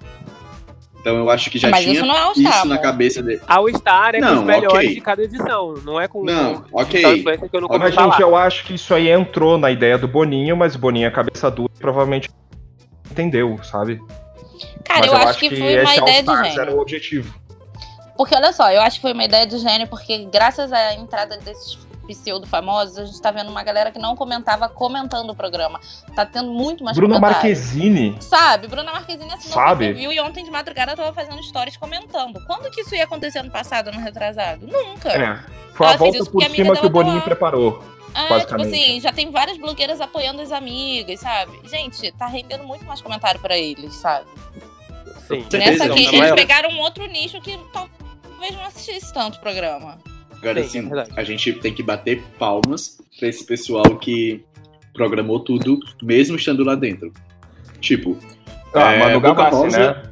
Então 1.05 1.19
eu 1.19 1.29
acho 1.29 1.51
que 1.51 1.59
já 1.59 1.69
Mas 1.69 1.83
tinha 1.83 1.97
isso 1.97 2.07
não 2.07 2.17
é 2.17 2.33
isso 2.33 2.67
na 2.67 2.79
cabeça 2.79 3.23
dele. 3.23 3.43
All 3.47 3.69
Star 3.69 4.15
é 4.15 4.21
com 4.21 4.25
Não, 4.25 4.39
os 4.39 4.43
melhores 4.43 4.79
ok. 4.79 4.95
de 4.95 5.01
cada 5.03 5.23
edição, 5.23 5.75
não 5.85 6.01
é 6.01 6.09
com 6.09 6.25
Não, 6.25 6.63
com 6.63 6.81
ok. 6.81 7.23
que 7.23 7.27
eu 7.27 7.63
ouvi 7.63 7.79
Mas, 7.79 7.95
falar. 7.95 8.11
gente, 8.13 8.23
eu 8.23 8.35
acho 8.35 8.65
que 8.65 8.73
isso 8.73 8.95
aí 8.95 9.11
entrou 9.11 9.59
na 9.59 9.71
ideia 9.71 9.99
do 9.99 10.09
Boninho, 10.09 10.57
mas 10.57 10.75
o 10.75 10.79
Boninho 10.79 11.07
é 11.07 11.11
cabeça 11.11 11.51
dura 11.51 11.71
e 11.77 11.79
provavelmente 11.79 12.31
entendeu, 13.11 13.61
sabe? 13.63 14.01
Cara, 14.83 15.01
mas 15.01 15.09
eu, 15.09 15.17
acho 15.29 15.39
que, 15.39 15.51
foi 15.51 15.59
uma 15.83 15.95
ideia 15.95 16.23
de 16.23 16.31
All-Stars 16.31 16.49
gênio. 16.49 16.63
era 16.63 16.75
o 16.75 16.81
objetivo. 16.81 17.35
Porque 18.17 18.35
olha 18.35 18.53
só, 18.55 18.73
eu 18.73 18.81
acho 18.81 18.97
que 18.97 19.03
foi 19.03 19.13
uma 19.13 19.25
ideia 19.25 19.47
de 19.47 19.59
gênio, 19.59 19.87
porque 19.89 20.25
graças 20.33 20.73
à 20.73 20.95
entrada 20.95 21.37
desses 21.37 21.75
pseudo 22.07 22.47
famosos, 22.47 22.99
a 22.99 23.05
gente 23.05 23.21
tá 23.21 23.31
vendo 23.31 23.51
uma 23.51 23.63
galera 23.63 23.91
que 23.91 23.99
não 23.99 24.15
comentava 24.17 24.69
comentando 24.69 25.31
o 25.31 25.35
programa. 25.35 25.81
Tá 26.15 26.25
tendo 26.25 26.51
muito 26.51 26.85
mais 26.85 26.97
Bruna. 26.97 27.19
Marquezine. 27.19 28.17
Sabe, 28.21 28.69
Bruna 28.69 28.93
Marquezine 28.93 29.33
assinou 29.33 29.55
Sabe? 29.55 29.91
o 29.91 29.95
viu 29.95 30.13
e 30.13 30.21
ontem 30.21 30.45
de 30.45 30.51
madrugada 30.51 30.93
eu 30.93 30.97
tava 30.97 31.13
fazendo 31.13 31.43
stories 31.43 31.77
comentando. 31.77 32.45
Quando 32.47 32.71
que 32.71 32.83
isso 32.83 32.95
ia 32.95 33.05
acontecer 33.05 33.43
no 33.43 33.51
passado, 33.51 33.91
no 33.93 34.01
retrasado? 34.01 34.67
Nunca. 34.67 35.11
É. 35.11 35.39
Foi 35.75 35.87
Ela 35.87 35.95
a 35.95 35.99
volta 35.99 36.25
por 36.25 36.43
cima 36.45 36.77
que 36.77 36.87
o 36.87 36.91
Boninho 36.91 37.17
lá. 37.17 37.23
preparou. 37.23 37.83
É, 38.15 38.41
tipo 38.41 38.63
assim, 38.63 39.01
já 39.01 39.13
tem 39.13 39.31
várias 39.33 39.59
blogueiras 39.59 40.01
apoiando 40.01 40.41
as 40.41 40.53
amigas, 40.53 41.19
sabe? 41.19 41.53
Gente, 41.65 42.13
tá 42.13 42.27
rendendo 42.27 42.63
muito 42.63 42.85
mais 42.85 43.01
comentário 43.01 43.41
pra 43.41 43.59
eles, 43.59 43.93
sabe? 43.95 44.27
Sim. 45.27 45.45
Nessa 45.53 45.87
aqui, 45.87 46.15
eles 46.15 46.33
pegaram 46.33 46.71
um 46.71 46.81
outro 46.81 47.05
nicho 47.07 47.41
que 47.41 47.59
talvez 47.73 48.55
não 48.55 48.67
assistisse 48.67 49.13
tanto 49.13 49.39
o 49.39 49.41
programa. 49.41 49.99
Agora, 50.45 50.63
Sim, 50.63 50.79
é 50.79 50.81
assim, 50.81 50.89
verdade. 50.91 51.13
a 51.17 51.25
gente 51.25 51.53
tem 51.55 51.73
que 51.73 51.83
bater 51.83 52.23
palmas 52.39 52.99
pra 53.19 53.29
esse 53.29 53.45
pessoal 53.47 53.97
que 53.97 54.45
programou 54.93 55.41
tudo, 55.41 55.79
mesmo 56.03 56.37
estando 56.37 56.63
lá 56.63 56.75
dentro. 56.75 57.11
Tipo, 57.81 58.19
Ah, 58.75 58.93
É, 58.93 58.99
Manu 58.99 59.21
Boca 59.21 59.35
Gavassi, 59.35 59.57
Rosa. 59.57 59.79
né? 59.79 60.03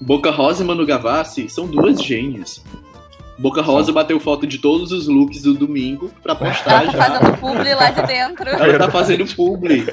Boca 0.00 0.30
Rosa 0.30 0.62
e 0.62 0.66
Manu 0.66 0.86
Gavassi 0.86 1.48
são 1.48 1.66
duas 1.66 2.00
gênias. 2.02 2.64
Boca 3.36 3.60
Rosa 3.60 3.92
bateu 3.92 4.18
foto 4.20 4.46
de 4.46 4.58
todos 4.58 4.92
os 4.92 5.08
looks 5.08 5.42
do 5.42 5.54
domingo 5.54 6.08
pra 6.22 6.36
postar 6.36 6.84
Ela 6.84 6.92
tá 6.92 6.98
fazendo 7.10 7.36
publi 7.38 7.74
lá 7.74 7.90
de 7.90 8.02
dentro. 8.06 8.48
Ela 8.48 8.78
tá 8.78 8.90
fazendo 8.90 9.26
publi. 9.34 9.84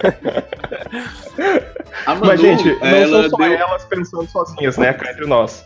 A 2.05 2.13
Manu, 2.15 2.25
Mas, 2.27 2.39
gente, 2.41 2.65
não 2.79 2.85
ela 2.87 3.21
são 3.21 3.29
só 3.31 3.37
deu- 3.37 3.53
elas 3.53 3.85
pensando 3.85 4.29
sozinhas, 4.29 4.77
né? 4.77 4.93
Cá 4.93 5.11
entre 5.11 5.25
nós. 5.25 5.65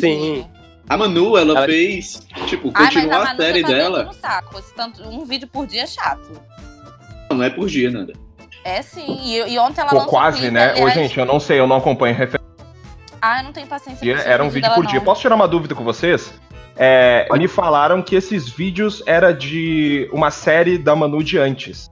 Sim. 0.00 0.46
A 0.88 0.96
Manu, 0.96 1.36
ela, 1.36 1.52
Ela- 1.58 1.66
fez, 1.66 2.26
tipo, 2.46 2.70
continuar 2.70 3.20
a 3.28 3.32
a, 3.32 3.36
série 3.36 3.62
tá 3.62 3.68
dando 3.68 3.76
dela. 3.78 4.02
no 4.04 4.12
saco. 4.14 4.58
Esse 4.58 4.74
tanto, 4.74 5.02
um 5.08 5.24
vídeo 5.24 5.48
por 5.48 5.66
dia 5.66 5.82
é 5.82 5.86
chato. 5.86 6.40
Não 7.30 7.42
é 7.42 7.48
por 7.50 7.66
dia, 7.68 7.90
nada. 7.90 8.12
É 8.64 8.82
sim. 8.82 9.18
E, 9.22 9.52
e 9.54 9.58
ontem 9.58 9.80
ela 9.80 9.90
Pô, 9.90 9.96
lançou 9.96 10.08
um 10.08 10.10
quase, 10.10 10.38
clipe, 10.38 10.52
né? 10.52 10.68
Ô, 10.74 10.76
aliás- 10.76 10.94
gente, 10.94 11.18
eu 11.18 11.24
não 11.24 11.40
sei, 11.40 11.58
eu 11.58 11.66
não 11.66 11.76
acompanho 11.76 12.14
referência. 12.14 12.44
Ah, 13.20 13.40
eu 13.40 13.44
não 13.44 13.52
tenho 13.52 13.66
paciência 13.66 14.14
pra 14.14 14.22
Era 14.24 14.44
um 14.44 14.48
vídeo 14.48 14.62
dela, 14.68 14.74
por 14.74 14.86
dia. 14.86 14.98
não. 14.98 15.04
Posso 15.04 15.22
tirar 15.22 15.34
uma 15.34 15.48
dúvida 15.48 15.74
com 15.74 15.82
vocês? 15.84 16.32
É, 16.76 17.26
me 17.38 17.48
falaram 17.48 18.02
que 18.02 18.14
esses 18.14 18.48
vídeos 18.48 19.02
era 19.06 19.32
de 19.32 20.08
uma 20.12 20.30
série 20.30 20.76
da 20.76 20.94
Manu 20.94 21.22
de 21.22 21.38
antes. 21.38 21.90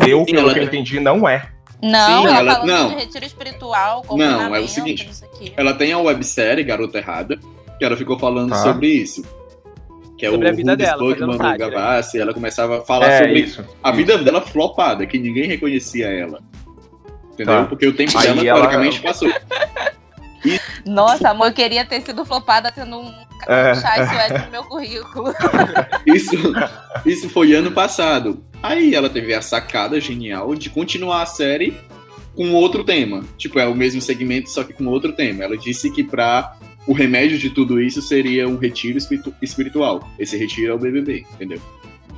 Eu, 0.00 0.20
Sim, 0.20 0.32
pelo 0.34 0.40
ela- 0.40 0.52
que 0.52 0.58
eu 0.58 0.64
entendi, 0.64 1.00
não 1.00 1.26
é. 1.26 1.48
Não, 1.82 2.22
Sim, 2.22 2.26
ela, 2.36 2.38
ela- 2.38 2.66
não. 2.66 2.88
de 2.88 2.94
retiro 2.96 3.24
espiritual, 3.24 4.04
Não, 4.10 4.54
é 4.54 4.60
o 4.60 4.68
seguinte. 4.68 5.08
isso 5.10 5.24
aqui. 5.24 5.52
Ela 5.56 5.72
tem 5.74 5.92
a 5.92 5.98
websérie 5.98 6.64
Garota 6.64 6.98
Errada, 6.98 7.38
que 7.78 7.84
ela 7.84 7.96
ficou 7.96 8.18
falando 8.18 8.50
Tá. 8.50 8.56
sobre 8.62 8.88
isso. 8.88 9.22
Que 10.16 10.26
é 10.26 10.30
Sobre 10.30 10.46
o 10.46 10.50
a 10.50 10.52
vida 10.52 10.72
Rubens 10.72 10.88
dela, 10.88 11.26
Manu 11.26 11.36
sátira. 11.38 11.70
Gavassi, 11.70 12.20
ela 12.20 12.32
começava 12.34 12.78
a 12.78 12.80
falar 12.82 13.08
é 13.08 13.18
sobre 13.18 13.40
isso. 13.40 13.64
a 13.82 13.90
vida 13.90 14.16
dela 14.18 14.40
flopada, 14.40 15.04
que 15.06 15.18
ninguém 15.18 15.46
reconhecia 15.48 16.06
ela. 16.06 16.40
Entendeu? 17.32 17.62
Tá. 17.62 17.64
Porque 17.64 17.86
o 17.86 17.92
tempo 17.92 18.16
Aí 18.16 18.26
dela, 18.28 18.40
ela- 18.46 18.60
teoricamente, 18.60 19.00
passou. 19.02 19.28
Nossa, 20.86 21.30
amor, 21.30 21.48
eu 21.48 21.52
queria 21.54 21.84
ter 21.84 22.02
sido 22.02 22.24
flopada 22.24 22.70
tendo 22.70 22.98
um 23.00 23.10
É. 23.48 23.74
chá 23.74 23.98
e 24.02 24.06
suéter 24.08 24.44
no 24.44 24.50
meu 24.52 24.64
currículo. 24.64 25.32
Isso, 26.06 26.36
isso 27.06 27.28
foi 27.30 27.54
ano 27.54 27.72
passado. 27.72 28.42
Aí 28.62 28.94
ela 28.94 29.08
teve 29.08 29.32
a 29.34 29.40
sacada 29.42 29.98
genial 30.00 30.54
de 30.54 30.68
continuar 30.70 31.22
a 31.22 31.26
série 31.26 31.74
com 32.36 32.52
outro 32.52 32.84
tema. 32.84 33.24
Tipo, 33.38 33.58
é 33.58 33.66
o 33.66 33.74
mesmo 33.74 34.00
segmento, 34.02 34.50
só 34.50 34.62
que 34.64 34.72
com 34.74 34.84
outro 34.86 35.12
tema. 35.12 35.44
Ela 35.44 35.56
disse 35.56 35.90
que 35.90 36.04
pra 36.04 36.56
o 36.86 36.92
remédio 36.92 37.38
de 37.38 37.50
tudo 37.50 37.80
isso 37.80 38.00
seria 38.02 38.48
um 38.48 38.56
retiro 38.56 38.98
espiritu- 38.98 39.34
espiritual. 39.40 40.08
Esse 40.18 40.36
retiro 40.36 40.72
é 40.72 40.74
o 40.74 40.78
BBB, 40.78 41.24
entendeu? 41.34 41.60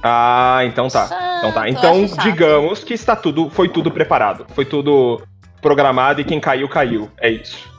Ah, 0.03 0.61
então 0.65 0.89
tá. 0.89 1.37
Então 1.39 1.53
tá. 1.53 1.69
Então, 1.69 2.05
digamos 2.23 2.85
que 2.85 2.95
está 2.95 3.17
tudo, 3.17 3.49
foi 3.51 3.69
tudo 3.69 3.91
preparado. 3.91 4.47
Foi 4.55 4.65
tudo 4.65 5.23
programado 5.63 6.21
e 6.21 6.25
quem 6.25 6.39
caiu, 6.41 6.69
caiu. 6.69 7.11
É 7.19 7.31
isso. 7.31 7.75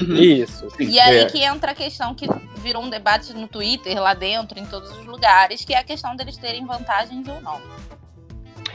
Isso. 0.00 0.68
E 0.80 0.98
aí 0.98 1.18
É. 1.18 1.24
que 1.26 1.38
entra 1.44 1.70
a 1.72 1.74
questão 1.74 2.14
que 2.14 2.26
virou 2.62 2.82
um 2.82 2.90
debate 2.90 3.32
no 3.34 3.46
Twitter, 3.46 4.00
lá 4.00 4.14
dentro, 4.14 4.58
em 4.58 4.64
todos 4.66 4.90
os 4.90 5.04
lugares, 5.06 5.64
que 5.64 5.72
é 5.74 5.78
a 5.78 5.84
questão 5.84 6.16
deles 6.16 6.36
terem 6.36 6.66
vantagens 6.66 7.26
ou 7.28 7.40
não. 7.40 7.60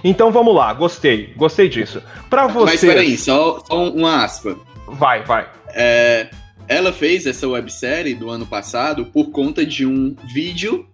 Então 0.03 0.31
vamos 0.31 0.55
lá, 0.55 0.73
gostei, 0.73 1.33
gostei 1.35 1.67
disso. 1.67 2.01
Pra 2.29 2.47
você. 2.47 2.65
Mas 2.65 2.81
peraí, 2.81 3.17
só, 3.17 3.59
só 3.65 3.89
uma 3.89 4.23
aspa. 4.23 4.55
Vai, 4.87 5.23
vai. 5.23 5.49
É, 5.69 6.29
ela 6.67 6.91
fez 6.91 7.25
essa 7.25 7.47
websérie 7.47 8.13
do 8.13 8.29
ano 8.29 8.45
passado 8.45 9.05
por 9.05 9.31
conta 9.31 9.65
de 9.65 9.85
um 9.85 10.15
vídeo, 10.33 10.85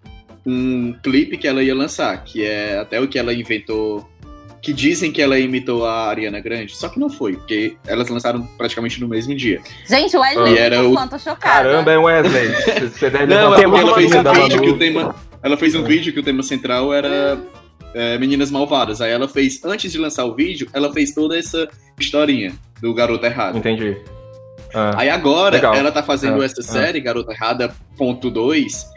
um 0.46 0.94
clipe 1.04 1.38
que 1.38 1.48
ela 1.48 1.64
ia 1.64 1.74
lançar, 1.76 2.24
que 2.24 2.44
é 2.44 2.78
até 2.80 3.00
o 3.00 3.08
que 3.08 3.18
ela 3.18 3.34
inventou, 3.34 4.08
que 4.62 4.72
dizem 4.72 5.12
que 5.12 5.22
ela 5.22 5.38
imitou 5.38 5.86
a 5.86 6.08
Ariana 6.08 6.40
Grande, 6.40 6.76
só 6.76 6.88
que 6.88 7.00
não 7.00 7.10
foi, 7.10 7.34
porque 7.36 7.76
elas 7.86 8.08
lançaram 8.08 8.44
praticamente 8.58 9.00
no 9.02 9.08
mesmo 9.10 9.36
dia. 9.36 9.62
Gente, 9.88 10.16
o 10.16 10.22
Wesley 10.22 10.54
E 10.54 10.58
era 10.58 10.76
é 10.78 10.82
o- 10.82 10.94
fã, 10.94 11.08
tô 11.08 11.18
chocada. 11.20 11.70
Caramba, 11.70 11.92
é 11.92 11.98
Wesley. 11.98 12.48
Você- 12.90 13.10
deve 13.10 13.26
Não, 13.26 13.54
ela, 13.54 13.68
uma 13.68 13.80
ela 13.80 13.96
fez 13.96 14.14
um 14.16 14.24
vídeo 14.34 14.62
que 14.62 14.70
o 14.70 14.78
tema, 14.78 15.16
ela 15.42 15.58
fez 15.58 15.76
um 15.76 15.84
vídeo 15.84 16.14
que 16.14 16.20
o 16.20 16.24
tema 16.24 16.44
central 16.44 16.94
era 16.94 17.38
é, 17.94 18.18
Meninas 18.18 18.50
Malvadas. 18.50 19.02
Aí 19.02 19.12
ela 19.12 19.28
fez, 19.28 19.62
antes 19.66 19.92
de 19.92 19.98
lançar 19.98 20.26
o 20.26 20.34
vídeo, 20.34 20.68
ela 20.74 20.92
fez 20.94 21.14
toda 21.14 21.38
essa 21.38 21.68
historinha 22.00 22.54
do 22.82 22.94
Garoto 22.94 23.26
Errado. 23.26 23.58
Entendi. 23.58 23.98
Ah, 24.74 24.94
Aí 24.98 25.10
agora 25.10 25.56
Legal. 25.56 25.74
ela 25.76 25.92
tá 25.92 26.02
fazendo 26.02 26.42
Ah, 26.42 26.46
essa 26.46 26.62
ah. 26.62 26.64
série, 26.64 27.00
Garota 27.00 27.32
Errada, 27.32 27.74
ponto 27.98 28.30
2, 28.32 28.88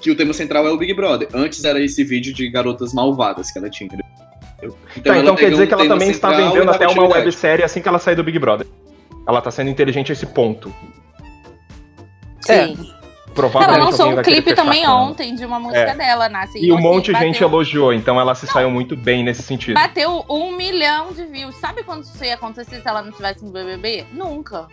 que 0.00 0.10
o 0.10 0.16
tema 0.16 0.32
central 0.32 0.66
é 0.66 0.70
o 0.70 0.76
Big 0.78 0.94
Brother. 0.94 1.28
Antes 1.34 1.62
era 1.64 1.80
esse 1.80 2.02
vídeo 2.04 2.32
de 2.32 2.48
garotas 2.50 2.92
malvadas 2.94 3.50
que 3.50 3.58
ela 3.58 3.68
tinha. 3.68 3.86
entendeu? 3.86 4.06
tá, 5.04 5.18
então 5.18 5.34
quer 5.34 5.44
pegou 5.46 5.50
dizer 5.50 5.64
um 5.64 5.66
que 5.66 5.74
ela 5.74 5.88
também 5.88 6.10
está 6.10 6.32
e 6.32 6.36
vendendo 6.36 6.70
até 6.70 6.86
uma 6.88 7.06
websérie 7.08 7.64
assim 7.64 7.80
que 7.80 7.88
ela 7.88 7.98
sair 7.98 8.14
do 8.16 8.22
Big 8.24 8.38
Brother. 8.38 8.66
Ela 9.26 9.40
tá 9.40 9.50
sendo 9.50 9.70
inteligente 9.70 10.10
a 10.10 10.14
esse 10.14 10.26
ponto. 10.26 10.72
Sim. 12.40 12.76
Provavelmente 13.34 13.76
Ela 13.78 13.84
lançou 13.90 14.10
um 14.10 14.22
clipe 14.22 14.54
também 14.54 14.84
com 14.84 14.90
ontem 14.90 15.34
de 15.36 15.44
uma 15.44 15.60
música 15.60 15.78
É. 15.92 15.94
dela, 15.94 16.28
Nasce. 16.28 16.58
E 16.58 16.72
um 16.72 16.76
assim, 16.78 16.82
monte 16.84 17.12
de 17.12 17.18
gente 17.20 17.34
bateu- 17.34 17.48
elogiou, 17.48 17.92
então 17.92 18.20
ela 18.20 18.34
se 18.34 18.46
saiu 18.48 18.70
muito 18.70 18.96
bem 18.96 19.22
nesse 19.22 19.42
sentido. 19.42 19.74
Bateu 19.74 20.24
um 20.28 20.56
milhão 20.56 21.12
de 21.12 21.24
views. 21.26 21.54
Sabe 21.60 21.84
quando 21.84 22.02
isso 22.02 22.24
ia 22.24 22.34
acontecer 22.34 22.80
se 22.82 22.88
ela 22.88 23.02
não 23.02 23.12
tivesse 23.12 23.44
no 23.44 23.52
BBB? 23.52 24.04
Nunca. 24.12 24.66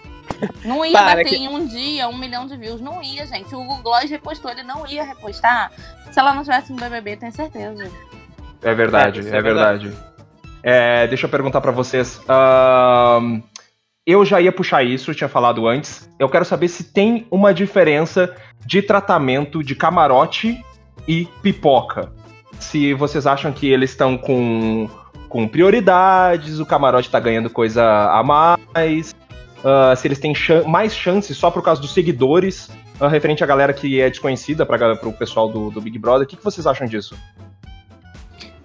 Não 0.63 0.85
ia 0.85 0.91
Para, 0.93 1.05
bater 1.17 1.25
que- 1.25 1.35
em 1.35 1.47
um 1.47 1.65
dia 1.65 2.07
um 2.07 2.17
milhão 2.17 2.45
de 2.47 2.55
views. 2.57 2.79
Não 2.81 3.01
ia, 3.01 3.25
gente. 3.25 3.53
O 3.55 3.59
Google 3.59 3.81
Gloss 3.83 4.09
repostou, 4.09 4.51
ele 4.51 4.63
não 4.63 4.85
ia 4.87 5.03
repostar 5.03 5.71
se 6.11 6.19
ela 6.19 6.33
não 6.33 6.41
tivesse 6.43 6.71
no 6.71 6.79
BBB, 6.79 7.17
tenho 7.17 7.31
certeza. 7.31 7.89
É 8.61 8.73
verdade, 8.73 9.27
É, 9.27 9.31
é, 9.31 9.37
é 9.37 9.41
verdade. 9.41 9.93
É, 10.63 11.07
deixa 11.07 11.25
eu 11.25 11.29
perguntar 11.29 11.61
pra 11.61 11.71
vocês. 11.71 12.19
ahn, 12.27 13.41
eu 14.05 14.23
já 14.25 14.39
ia 14.41 14.51
puxar 14.51 14.83
isso, 14.83 15.11
eu 15.11 15.15
tinha 15.15 15.27
falado 15.29 15.67
antes. 15.67 16.09
Eu 16.19 16.29
quero 16.29 16.43
saber 16.45 16.67
se 16.67 16.83
tem 16.85 17.27
uma 17.29 17.53
diferença 17.53 18.33
de 18.65 18.81
tratamento 18.81 19.63
de 19.63 19.75
camarote 19.75 20.63
e 21.07 21.25
pipoca. 21.41 22.11
Se 22.59 22.93
vocês 22.93 23.27
acham 23.27 23.51
que 23.51 23.67
eles 23.69 23.91
estão 23.91 24.17
com, 24.17 24.89
com 25.29 25.47
prioridades, 25.47 26.59
o 26.59 26.65
camarote 26.65 27.09
tá 27.09 27.19
ganhando 27.19 27.49
coisa 27.49 27.83
a 28.11 28.23
mais. 28.23 29.15
Ah, 29.63 29.95
se 29.95 30.07
eles 30.07 30.19
têm 30.19 30.33
chan- 30.35 30.63
mais 30.63 30.95
chances 30.95 31.37
só 31.37 31.49
por 31.51 31.61
causa 31.63 31.81
dos 31.81 31.93
seguidores, 31.93 32.69
ah, 32.99 33.07
referente 33.07 33.43
à 33.43 33.47
galera 33.47 33.73
que 33.73 33.99
é 34.01 34.09
desconhecida 34.09 34.65
para 34.65 34.93
o 35.07 35.13
pessoal 35.13 35.47
do, 35.49 35.69
do 35.71 35.81
Big 35.81 35.97
Brother. 35.99 36.25
O 36.25 36.29
que, 36.29 36.35
que 36.37 36.43
vocês 36.43 36.65
acham 36.67 36.87
disso? 36.87 37.17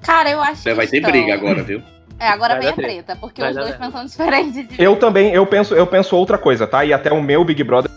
Cara, 0.00 0.30
eu 0.30 0.40
acho 0.42 0.62
que 0.62 0.74
Vai 0.74 0.86
ter 0.86 0.96
estão. 0.98 1.10
briga 1.10 1.34
agora, 1.34 1.62
viu? 1.62 1.82
É, 2.18 2.28
agora 2.28 2.58
vem 2.58 2.68
a 2.68 2.72
treta. 2.72 3.16
porque 3.16 3.40
Vai 3.40 3.50
os 3.50 3.56
dois 3.56 3.68
treta. 3.70 3.84
pensam 3.84 4.04
diferente 4.06 4.62
de 4.64 4.82
Eu 4.82 4.96
também, 4.96 5.32
eu 5.32 5.44
penso, 5.46 5.74
eu 5.74 5.86
penso 5.86 6.16
outra 6.16 6.38
coisa, 6.38 6.66
tá? 6.66 6.84
E 6.84 6.92
até 6.92 7.12
o 7.12 7.22
meu 7.22 7.44
Big 7.44 7.62
Brother. 7.64 7.90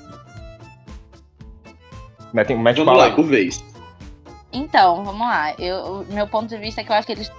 Mete, 2.34 2.54
mete 2.56 2.78
Vamos 2.78 2.98
lá, 2.98 3.06
aí. 3.06 3.12
por 3.16 3.26
vez. 3.26 3.64
Então, 4.52 5.04
vamos 5.04 5.22
lá. 5.22 5.54
Eu, 5.60 6.06
meu 6.10 6.28
ponto 6.28 6.48
de 6.48 6.58
vista 6.58 6.82
é 6.82 6.84
que 6.84 6.92
eu 6.92 6.96
acho 6.96 7.06
que 7.08 7.14
eles 7.14 7.32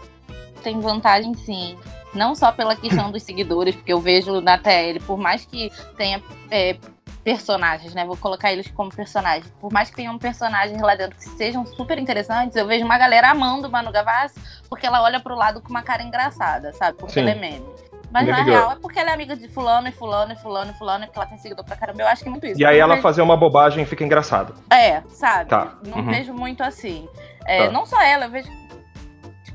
têm 0.63 0.81
vantagem 0.81 1.35
sim. 1.35 1.77
Não 2.17 2.35
só 2.35 2.51
pela 2.51 2.75
questão 2.75 3.11
dos 3.13 3.23
seguidores, 3.23 3.75
porque 3.77 3.93
eu 3.93 4.01
vejo 4.01 4.41
na 4.41 4.59
TL, 4.59 5.01
por 5.07 5.17
mais 5.19 5.45
que 5.45 5.71
tenha 5.97 6.21
é, 6.51 6.77
personagens, 7.23 7.95
né? 7.95 8.05
Vou 8.05 8.17
colocar 8.17 8.53
eles 8.53 8.69
como 8.71 8.91
personagens. 8.95 9.53
Por 9.61 9.73
mais 9.73 9.91
que 9.91 9.97
tenham 9.97 10.17
personagens 10.19 10.81
lá 10.81 10.95
dentro 10.95 11.17
que 11.17 11.25
sejam 11.25 11.67
super 11.67 11.99
interessantes, 11.99 12.57
eu 12.57 12.67
vejo 12.67 12.85
uma 12.85 12.97
galera 12.99 13.31
amando 13.31 13.69
Manu 13.71 13.91
Gavassi 13.93 14.39
porque 14.69 14.87
ela 14.87 15.03
olha 15.03 15.21
pro 15.21 15.35
lado 15.35 15.61
com 15.61 15.69
uma 15.71 15.83
cara 15.83 16.03
engraçada, 16.03 16.73
sabe? 16.73 16.97
Porque 16.99 17.15
Sim. 17.15 17.21
ela 17.21 17.31
é 17.31 17.35
meme. 17.35 17.67
Mas 18.13 18.25
Meme 18.25 18.39
na 18.39 18.45
real 18.45 18.73
é 18.73 18.77
porque 18.77 18.99
ela 19.01 19.11
é 19.11 19.15
amiga 19.15 19.37
de 19.37 19.49
fulano 19.49 19.89
e 19.89 19.93
fulano 19.93 20.33
e 20.33 20.37
fulano 20.37 20.71
e 20.71 20.75
fulano 20.75 21.05
e 21.05 21.07
porque 21.09 21.19
ela 21.19 21.29
tem 21.29 21.37
seguidor 21.39 21.65
pra 21.65 21.77
caramba. 21.77 22.03
Eu 22.03 22.07
acho 22.07 22.23
que 22.23 22.29
é 22.29 22.31
muito 22.31 22.47
isso. 22.47 22.61
E 22.61 22.65
aí 22.65 22.79
ela 22.79 22.95
vejo- 22.95 23.03
fazer 23.03 23.21
uma 23.21 23.37
bobagem 23.37 23.85
fica 23.85 24.05
engraçado. 24.05 24.55
é, 24.71 25.03
sabe? 25.09 25.51
Tá, 25.51 25.75
Não 25.85 25.99
uhum. 25.99 26.07
vejo 26.13 26.33
muito 26.33 26.63
assim. 26.63 27.09
É, 27.45 27.67
Tá. 27.67 27.73
Não 27.73 27.85
só 27.85 28.01
ela, 28.01 28.27
eu 28.27 28.31
vejo. 28.31 28.49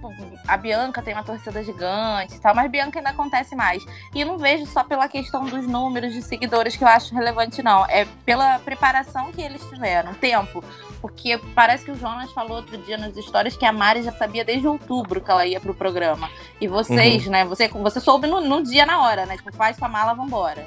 Tipo, 0.01 0.11
a 0.47 0.57
Bianca 0.57 0.99
tem 1.01 1.13
uma 1.13 1.23
torcida 1.23 1.63
gigante 1.63 2.35
e 2.35 2.39
tal, 2.39 2.55
mas 2.55 2.71
Bianca 2.71 2.97
ainda 2.97 3.11
acontece 3.11 3.55
mais. 3.55 3.85
E 4.15 4.25
não 4.25 4.37
vejo 4.37 4.65
só 4.65 4.83
pela 4.83 5.07
questão 5.07 5.45
dos 5.45 5.67
números 5.67 6.11
de 6.13 6.23
seguidores 6.23 6.75
que 6.75 6.83
eu 6.83 6.87
acho 6.87 7.13
relevante, 7.13 7.61
não. 7.61 7.85
É 7.85 8.05
pela 8.25 8.57
preparação 8.59 9.31
que 9.31 9.41
eles 9.41 9.63
tiveram, 9.69 10.13
tempo. 10.15 10.63
Porque 10.99 11.39
parece 11.53 11.85
que 11.85 11.91
o 11.91 11.95
Jonas 11.95 12.31
falou 12.31 12.57
outro 12.57 12.77
dia 12.79 12.97
nas 12.97 13.15
histórias 13.15 13.55
que 13.55 13.65
a 13.65 13.71
Mari 13.71 14.01
já 14.01 14.11
sabia 14.11 14.43
desde 14.43 14.67
outubro 14.67 15.21
que 15.21 15.29
ela 15.29 15.45
ia 15.45 15.59
pro 15.59 15.73
programa. 15.73 16.29
E 16.59 16.67
vocês, 16.67 17.25
Uhum. 17.25 17.31
né? 17.31 17.45
Você, 17.45 17.67
você 17.67 17.99
soube 17.99 18.25
no, 18.27 18.41
no 18.41 18.63
dia, 18.63 18.85
na 18.87 19.01
hora, 19.03 19.25
né? 19.27 19.37
Tipo, 19.37 19.53
faz 19.53 19.77
sua 19.77 19.87
mala, 19.87 20.13
vambora. 20.13 20.65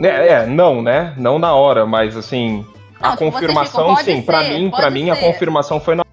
É, 0.00 0.06
é, 0.28 0.46
não, 0.46 0.80
né? 0.82 1.12
Não 1.16 1.38
na 1.38 1.54
hora, 1.54 1.84
mas 1.86 2.16
assim. 2.16 2.64
Não, 3.00 3.10
a 3.10 3.16
tipo, 3.16 3.24
vocês 3.24 3.32
confirmação, 3.32 3.96
ficam, 3.96 4.14
sim, 4.14 4.22
pra 4.22 4.42
ser, 4.44 4.50
mim, 4.58 4.70
para 4.70 4.90
mim 4.90 5.10
a 5.10 5.16
ser. 5.16 5.20
confirmação 5.32 5.80
foi 5.80 5.94
na 5.94 6.04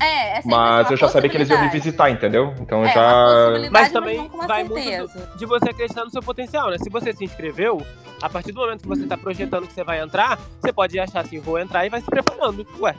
É, 0.00 0.38
é 0.38 0.42
Mas 0.44 0.90
eu 0.90 0.96
já 0.96 1.08
sabia 1.08 1.28
que 1.28 1.36
eles 1.36 1.48
iam 1.50 1.60
me 1.60 1.68
visitar, 1.68 2.10
entendeu? 2.10 2.54
Então 2.60 2.84
É, 2.84 2.92
já. 2.92 3.50
Mas 3.60 3.70
mas 3.70 3.92
também 3.92 4.16
não 4.16 4.28
com 4.28 4.38
uma 4.38 4.46
vai 4.46 4.66
certeza. 4.66 5.12
muito 5.18 5.38
de 5.38 5.46
você 5.46 5.70
acreditar 5.70 6.04
no 6.04 6.10
seu 6.10 6.22
potencial, 6.22 6.70
né? 6.70 6.78
Se 6.78 6.88
você 6.88 7.12
se 7.12 7.24
inscreveu, 7.24 7.84
a 8.22 8.28
partir 8.28 8.52
do 8.52 8.60
momento 8.60 8.82
que 8.82 8.88
você 8.88 9.06
tá 9.06 9.16
projetando 9.16 9.66
que 9.66 9.72
você 9.74 9.84
vai 9.84 10.00
entrar, 10.00 10.38
você 10.60 10.72
pode 10.72 10.98
achar 10.98 11.20
assim, 11.20 11.38
vou 11.38 11.58
entrar 11.58 11.84
e 11.84 11.90
vai 11.90 12.00
se 12.00 12.06
preparando. 12.06 12.66
Ué, 12.80 12.94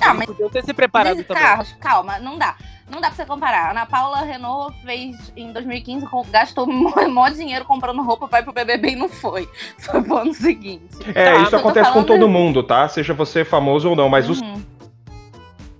Ah, 0.00 0.06
Eles 0.10 0.16
mas 0.18 0.26
podiam 0.26 0.48
ter 0.48 0.64
se 0.64 0.72
preparado 0.72 1.16
Mas, 1.16 1.26
também. 1.26 1.42
Carlos, 1.42 1.72
calma, 1.80 2.18
não 2.18 2.38
dá. 2.38 2.54
Não 2.88 3.00
dá 3.02 3.08
pra 3.08 3.16
você 3.16 3.26
comparar. 3.26 3.72
Ana 3.72 3.84
Paula 3.84 4.20
Renault 4.22 4.74
fez 4.82 5.30
em 5.36 5.52
2015, 5.52 6.06
com- 6.06 6.24
gastou 6.30 6.66
mó, 7.10 7.28
dinheiro 7.28 7.64
comprando 7.66 8.00
roupa 8.02 8.26
pra 8.28 8.38
ir 8.40 8.44
pro 8.44 8.52
BBB 8.54 8.90
e 8.92 8.96
não 8.96 9.08
foi. 9.10 9.46
Foi 9.78 10.00
pro 10.02 10.16
ano 10.18 10.32
seguinte. 10.32 10.96
É, 11.14 11.32
Tá, 11.34 11.42
isso 11.42 11.56
acontece 11.56 11.92
com 11.92 12.02
todo 12.04 12.26
mundo, 12.28 12.62
tá? 12.62 12.88
Seja 12.88 13.12
você 13.12 13.44
famoso 13.44 13.90
ou 13.90 13.96
não, 13.96 14.08
mas 14.08 14.30
os 14.30 14.40
Uhum. 14.40 14.62
que 14.62 14.77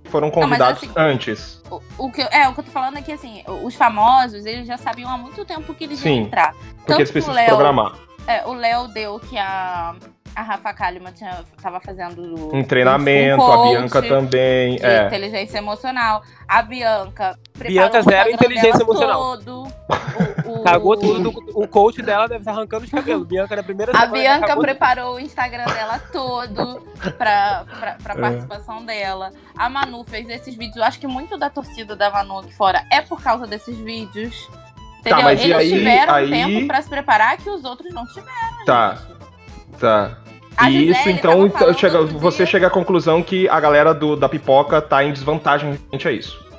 foram 0.09 0.29
convidados 0.31 0.83
assim- 0.83 0.91
antes. 0.95 1.61
O, 1.69 1.81
o 1.97 2.11
que, 2.11 2.21
é, 2.21 2.47
o 2.49 2.53
que 2.53 2.59
eu 2.59 2.63
tô 2.63 2.71
falando 2.71 2.97
é 2.97 3.01
que, 3.01 3.11
assim, 3.11 3.43
os 3.63 3.75
famosos, 3.75 4.45
eles 4.45 4.67
já 4.67 4.77
sabiam 4.77 5.09
há 5.09 5.17
muito 5.17 5.45
tempo 5.45 5.73
que 5.73 5.83
eles 5.83 5.99
Sim, 5.99 6.15
iam 6.15 6.25
entrar. 6.25 6.53
Porque 6.53 6.85
Tanto 6.87 6.99
eles 7.01 7.11
precisam 7.11 7.35
Léo- 7.35 7.47
programar. 7.47 7.93
É, 8.29 8.45
o 8.47 8.53
Léo 8.53 8.87
deu 8.89 9.19
que 9.19 9.35
a, 9.39 9.95
a 10.35 10.41
Rafa 10.43 10.71
Kalimann 10.71 11.11
tinha, 11.13 11.43
tava 11.61 11.79
fazendo... 11.79 12.53
Um 12.55 12.63
treinamento, 12.63 13.41
um 13.41 13.51
a 13.51 13.55
coach 13.55 13.69
Bianca 13.71 14.01
também. 14.03 14.75
De 14.75 14.85
É. 14.85 15.07
inteligência 15.07 15.57
emocional. 15.57 16.21
A 16.47 16.61
Bianca 16.61 17.39
preparou 17.53 17.73
Bianca 17.73 17.99
o 17.99 18.03
zero 18.03 18.29
Instagram 18.29 18.33
inteligência 18.35 18.71
dela 18.71 18.83
emocional. 18.83 19.19
Todo. 19.19 19.67
O, 20.45 20.59
o- 20.59 20.63
Cagou 20.63 20.95
tudo. 20.95 21.29
O 21.55 21.67
coach 21.67 22.01
dela 22.03 22.27
deve 22.27 22.41
estar 22.41 22.51
arrancando 22.51 22.85
os 22.85 22.91
cabelos. 22.91 23.27
Bianca 23.27 23.55
na 23.55 23.63
primeira 23.63 23.91
A 23.97 24.05
Bianca 24.05 24.55
preparou 24.57 25.15
o 25.15 25.19
Instagram 25.19 25.65
dela 25.65 25.97
todo 26.11 26.81
pra, 27.17 27.65
pra, 27.79 27.93
pra 28.03 28.13
É. 28.13 28.17
participação 28.19 28.85
dela. 28.85 29.31
A 29.57 29.67
Manu 29.69 30.03
fez 30.03 30.29
esses 30.29 30.53
vídeos. 30.55 30.77
Eu 30.77 30.83
acho 30.83 30.99
que 30.99 31.07
muito 31.07 31.35
da 31.35 31.49
torcida 31.49 31.95
da 31.95 32.11
Manu 32.11 32.39
aqui 32.39 32.53
fora 32.53 32.83
é 32.91 33.01
por 33.01 33.19
causa 33.23 33.47
desses 33.47 33.75
vídeos. 33.77 34.47
Entendeu? 35.13 35.23
mas 35.25 35.39
e 35.39 35.43
Eles 35.45 35.55
aí- 35.57 35.69
tiveram 35.71 36.13
aí- 36.13 36.29
tempo 36.29 36.67
pra 36.67 36.81
se 36.81 36.89
preparar 36.89 37.37
que 37.37 37.49
os 37.49 37.63
outros 37.63 37.93
não 37.93 38.05
tiveram. 38.07 38.65
Tá. 38.65 38.95
gente. 38.95 39.79
Tá. 39.79 40.17
A 40.57 40.69
E 40.69 40.73
Gisele 40.73 40.91
isso, 40.99 41.09
então, 41.09 41.45
então, 41.45 41.73
chega- 41.73 42.01
você 42.03 42.45
chega 42.45 42.67
à 42.67 42.69
conclusão 42.69 43.23
que 43.23 43.47
a 43.47 43.59
galera 43.61 43.93
do, 43.93 44.15
da 44.17 44.27
pipoca 44.27 44.81
tá 44.81 45.01
em 45.03 45.13
desvantagem 45.13 45.73
frente 45.89 46.07
a 46.07 46.11
isso. 46.11 46.49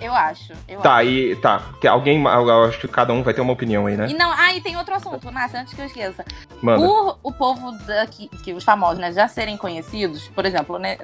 Eu 0.00 0.12
acho. 0.14 0.52
Eu 0.66 0.80
Tá, 0.80 1.04
e 1.04 1.36
tá. 1.36 1.60
Que 1.80 1.86
alguém. 1.86 2.24
Eu 2.24 2.64
acho 2.64 2.80
que 2.80 2.88
cada 2.88 3.12
um 3.12 3.22
vai 3.22 3.34
ter 3.34 3.42
uma 3.42 3.52
opinião 3.52 3.86
aí, 3.86 3.96
né? 3.98 4.06
acho. 4.06 4.14
E 4.14 4.18
não, 4.18 4.32
ah, 4.32 4.52
e 4.54 4.60
tem 4.62 4.76
outro 4.78 4.94
assunto, 4.94 5.30
Nasce, 5.30 5.58
antes 5.58 5.74
que 5.74 5.80
eu 5.80 5.84
esqueça. 5.84 6.24
Manda. 6.62 6.84
Por 6.84 7.18
o 7.22 7.30
povo 7.30 7.70
daqui, 7.86 8.28
que 8.42 8.52
os 8.54 8.64
famosos, 8.64 8.98
né, 8.98 9.12
já 9.12 9.28
serem 9.28 9.58
conhecidos, 9.58 10.26
por 10.28 10.46
exemplo, 10.46 10.78
né, 10.78 10.96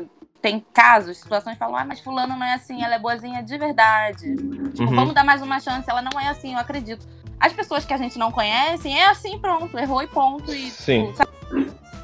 tem 0.46 0.64
casos, 0.72 1.16
situações 1.16 1.54
que 1.54 1.58
falam, 1.58 1.74
ah, 1.76 1.84
mas 1.84 1.98
fulano 1.98 2.36
não 2.36 2.46
é 2.46 2.54
assim, 2.54 2.80
ela 2.80 2.94
é 2.94 2.98
boazinha 3.00 3.42
de 3.42 3.58
verdade. 3.58 4.36
Tipo, 4.36 4.84
Uhum. 4.90 4.94
vamos 4.94 5.12
dar 5.12 5.24
mais 5.24 5.42
uma 5.42 5.58
chance, 5.58 5.90
ela 5.90 6.00
não 6.00 6.20
é 6.20 6.28
assim, 6.28 6.52
eu 6.52 6.60
acredito. 6.60 7.04
As 7.40 7.52
pessoas 7.52 7.84
que 7.84 7.92
a 7.92 7.96
gente 7.96 8.16
não 8.16 8.30
conhece, 8.30 8.88
é 8.88 9.08
assim, 9.08 9.40
pronto, 9.40 9.76
errou 9.76 10.04
e 10.04 10.06
ponto. 10.06 10.54
E, 10.54 10.70
Sim. 10.70 11.06
tipo, 11.06 11.16
sabe? 11.16 11.30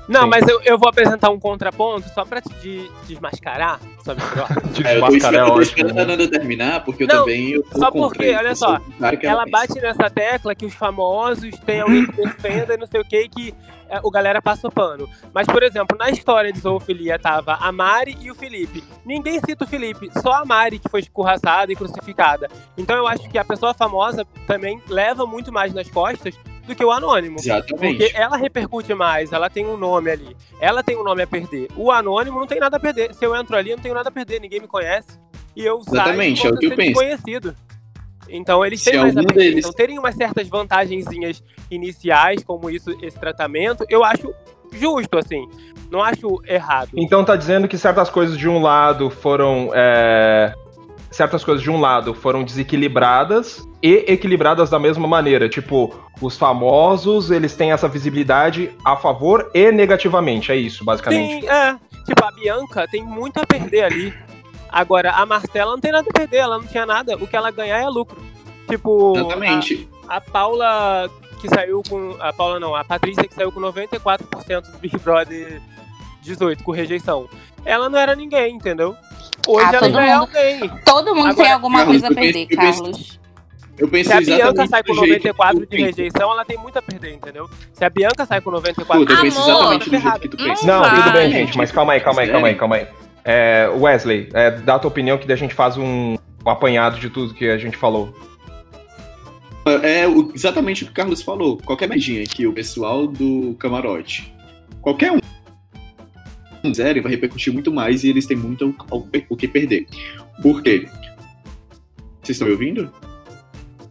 Não, 0.09 0.23
Sim. 0.23 0.29
mas 0.29 0.49
eu, 0.49 0.61
eu 0.63 0.77
vou 0.77 0.89
apresentar 0.89 1.31
um 1.31 1.39
contraponto 1.39 2.09
só 2.09 2.25
pra 2.25 2.41
te 2.41 2.53
de- 2.61 2.91
desmascarar 3.07 3.79
melhor. 4.05 4.49
É, 4.85 4.97
eu 4.97 5.01
tô 5.01 5.09
Desmascarar 5.13 5.13
é 5.15 5.17
esperando, 5.17 5.39
eu 5.39 5.47
tô 5.47 5.53
ótimo. 5.53 5.63
esperando 5.63 5.91
a 5.91 6.05
né? 6.05 6.05
Nanda 6.17 6.29
terminar, 6.29 6.85
porque 6.85 7.05
eu 7.05 7.07
Não, 7.07 7.19
também 7.21 7.51
eu 7.51 7.65
só 7.77 7.91
porque, 7.93 8.35
olha 8.35 8.57
só, 8.57 8.81
que 9.21 9.25
Ela 9.27 9.45
pensa. 9.45 9.57
bate 9.69 9.81
nessa 9.81 10.11
tecla 10.11 10.53
que 10.57 10.67
os 10.67 10.75
famosos 10.75 11.57
têm 11.61 11.81
alguém 11.81 12.05
que 12.07 12.13
defenda 12.17 12.75
e 12.75 12.77
não 12.77 12.87
sei 12.89 13.01
o 13.01 13.05
que, 13.05 13.29
que 13.29 13.55
é, 13.82 13.82
o 14.03 14.11
galera 14.11 14.41
passa 14.41 14.69
o 14.69 14.73
pano. 14.73 15.09
Mas, 15.35 15.47
por 15.47 15.63
exemplo, 15.63 15.97
na 15.99 16.11
história 16.11 16.53
de 16.53 16.61
zoofilia 16.61 17.19
tava 17.19 17.55
a 17.55 17.71
Mari 17.73 18.17
e 18.21 18.31
o 18.31 18.35
Felipe. 18.35 18.83
Ninguém 19.05 19.41
cita 19.41 19.65
o 19.65 19.69
Felipe, 19.69 20.11
só 20.21 20.33
a 20.35 20.45
Mari 20.45 20.79
que 20.79 20.89
foi 20.89 21.01
escorraçada 21.01 21.73
e 21.73 21.77
crucificada. 21.77 22.49
Então 22.77 22.97
eu 22.97 23.07
acho 23.07 23.29
que 23.29 23.39
a 23.39 23.45
pessoa 23.45 23.75
famosa 23.75 24.27
também 24.47 24.81
leva 24.89 25.27
muito 25.27 25.53
mais 25.53 25.73
nas 25.75 25.89
costas 25.89 26.35
do 26.67 26.75
que 26.75 26.85
o 26.85 26.91
anônimo. 26.91 27.39
Exatamente. 27.39 27.99
Porque 27.99 28.17
ela 28.17 28.37
repercute 28.37 28.95
mais, 28.95 29.33
ela 29.33 29.51
tem 29.51 29.67
um 29.67 29.77
nome 29.77 30.11
ali. 30.11 30.37
Ela 30.61 30.83
tem 30.83 30.97
um 30.97 31.03
nome 31.05 31.23
a 31.23 31.27
perder. 31.27 31.69
O 31.77 31.91
anônimo 31.91 32.39
não 32.39 32.47
tem 32.47 32.61
nada 32.61 32.77
a 32.77 32.81
perder. 32.81 33.15
Se 33.15 33.25
eu 33.25 33.35
entro 33.35 33.57
ali, 33.57 33.71
eu 33.71 33.77
não 33.77 33.83
tenho 33.83 33.95
nada 33.95 34.09
a 34.09 34.13
perder, 34.13 34.41
ninguém 34.41 34.61
me 34.61 34.69
conhece. 34.69 35.19
E 35.55 35.65
eu 35.65 35.81
Exatamente, 35.87 36.41
saio 36.43 36.53
é 36.53 36.57
o 36.57 36.59
que 36.59 36.67
eu 36.67 36.77
penso. 36.77 36.93
desconhecido. 36.93 37.57
Então 38.33 38.65
eles 38.65 38.81
Se 38.83 38.91
têm 38.91 39.01
mais 39.01 39.17
a 39.17 39.21
algum 39.21 39.27
perder. 39.33 39.51
deles- 39.51 39.65
Então 39.67 39.73
terem 39.77 39.99
umas 39.99 40.15
certas 40.15 40.49
vantagenzinhas 40.49 41.43
iniciais, 41.71 42.43
como 42.43 42.71
isso, 42.71 42.91
esse 43.03 43.19
tratamento, 43.19 43.85
eu 43.89 44.03
acho 44.05 44.33
justo, 44.73 45.19
assim. 45.19 45.47
Não 45.91 46.03
acho 46.03 46.41
errado. 46.47 46.91
Então 46.97 47.23
tá 47.25 47.37
dizendo 47.37 47.69
que 47.69 47.77
certas 47.77 48.09
coisas 48.09 48.37
de 48.39 48.49
um 48.49 48.61
lado 48.63 49.11
foram. 49.11 49.71
é, 49.75 50.55
Certas 51.11 51.45
coisas 51.45 51.63
de 51.63 51.71
um 51.71 51.79
lado 51.79 52.15
foram 52.15 52.43
desequilibradas 52.43 53.69
e 53.83 54.03
equilibradas 54.09 54.71
da 54.71 54.79
mesma 54.79 55.07
maneira. 55.07 55.47
Tipo, 55.47 55.95
os 56.23 56.39
famosos, 56.39 57.31
eles 57.31 57.55
têm 57.55 57.71
essa 57.71 57.87
visibilidade 57.87 58.71
a 58.83 58.97
favor 58.97 59.51
e 59.53 59.71
negativamente. 59.71 60.51
É 60.51 60.57
isso, 60.57 60.83
basicamente. 60.87 61.43
Sim, 61.43 61.49
é. 61.51 61.77
Tipo, 62.07 62.25
a 62.25 62.31
Bianca 62.33 62.89
tem 62.89 63.05
muito 63.05 63.39
a 63.39 63.45
perder 63.47 63.83
ali. 63.85 64.15
Agora, 64.73 65.11
a 65.13 65.27
Marcela 65.27 65.73
não 65.73 65.79
tem 65.81 65.93
nada 65.93 66.07
a 66.09 66.13
perder, 66.13 66.39
ela 66.39 66.57
não 66.59 66.67
tinha 66.67 66.87
nada. 66.87 67.15
O 67.17 67.27
que 67.27 67.37
ela 67.37 67.51
ganhar 67.51 67.79
é 67.79 67.87
lucro. 67.89 68.19
Tipo, 68.69 69.13
Exatamente. 69.17 69.89
a, 70.09 70.17
a 70.17 70.21
Paula 70.21 71.11
que 71.41 71.49
saiu 71.49 71.83
com. 71.89 72.17
A 72.19 72.33
Paula 72.33 72.59
não, 72.59 72.75
a 72.75 72.83
Patrícia 72.83 73.25
que 73.29 73.35
saiu 73.35 73.53
com 73.53 73.61
94% 73.61 74.63
do 74.73 74.79
Big 74.79 74.97
Brother 74.99 75.61
18, 76.23 76.65
com 76.65 76.73
rejeição. 76.73 77.29
Ela 77.65 77.89
não 77.91 77.99
era 77.99 78.15
ninguém, 78.17 78.55
entendeu? 78.57 78.97
Hoje 79.47 79.67
Ah, 79.67 79.77
ela 79.77 79.91
já 79.91 80.05
é 80.07 80.13
alguém. 80.13 80.69
Todo 80.85 81.15
mundo 81.15 81.35
tem 81.35 81.45
Agora, 81.45 81.55
alguma 81.55 81.79
Carlos, 81.81 82.01
coisa 82.01 82.13
a 82.13 82.15
perder, 82.15 82.43
eu 82.51 82.57
penso- 82.57 82.83
Carlos. 82.83 83.21
Eu 83.79 83.89
penso 83.89 84.11
Se 84.11 84.15
a 84.17 84.21
Bianca 84.21 84.67
sai 84.67 84.83
com 84.83 84.95
do 84.95 84.99
jeito 85.07 85.27
94 85.29 85.61
que 85.61 85.67
tu 85.67 85.77
de 85.77 85.83
rejeição, 85.83 86.31
ela 86.31 86.45
tem 86.45 86.59
muito 86.59 86.79
a 86.79 86.83
perder, 86.83 87.15
entendeu? 87.15 87.49
Se 87.73 87.85
a 87.85 87.91
Bianca 87.91 88.25
sai 88.27 88.41
com 88.41 88.51
94 88.51 89.05
Puta, 89.05 89.13
eu 89.13 89.23
penso 89.23 89.41
Amor, 89.41 89.51
exatamente 89.51 89.91
do 89.91 89.99
jeito 89.99 90.21
que 90.21 90.29
tu 90.29 90.37
Não 90.37 90.45
pensa. 90.45 90.67
Não, 90.67 90.95
tudo 91.03 91.13
bem, 91.13 91.31
gente, 91.33 91.57
mas 91.57 91.73
calma 91.73 91.95
aí, 91.95 92.01
calma 92.01 92.21
aí, 92.23 92.31
calma 92.31 92.49
aí, 92.49 92.55
calma 92.55 92.77
aí. 92.77 92.87
É, 93.25 93.69
Wesley, 93.69 94.29
é, 94.35 94.51
dá 94.51 94.75
a 94.75 94.79
tua 94.79 94.89
opinião 94.89 95.17
que 95.19 95.27
daí 95.27 95.35
a 95.35 95.39
gente 95.39 95.55
faz 95.55 95.77
um, 95.77 96.17
um 96.45 96.51
apanhado 96.51 96.99
de 96.99 97.09
tudo 97.09 97.35
que 97.35 97.49
a 97.49 97.57
gente 97.59 97.77
falou. 97.77 98.13
É 99.83 100.09
o- 100.09 100.33
exatamente 100.35 100.83
o 100.83 100.87
que 100.87 100.93
o 100.93 100.95
Carlos 100.95 101.23
falou. 101.23 101.57
Qualquer 101.59 101.89
medinha 101.89 102.25
que 102.25 102.47
o 102.49 102.53
pessoal 102.53 103.07
do 103.07 103.55
camarote, 103.61 104.35
qualquer 104.81 105.13
um 106.65 106.75
zero 106.75 107.01
vai 107.03 107.13
repercutir 107.13 107.53
muito 107.53 107.73
mais 107.73 108.03
e 108.03 108.09
eles 108.11 108.27
têm 108.27 108.37
muito 108.37 108.75
o- 108.91 109.09
o 109.29 109.37
que 109.37 109.47
perder. 109.47 109.87
Por 110.43 110.61
quê? 110.63 110.89
Vocês 112.21 112.31
estão 112.37 112.47
me 112.49 112.55
ouvindo? 112.55 112.93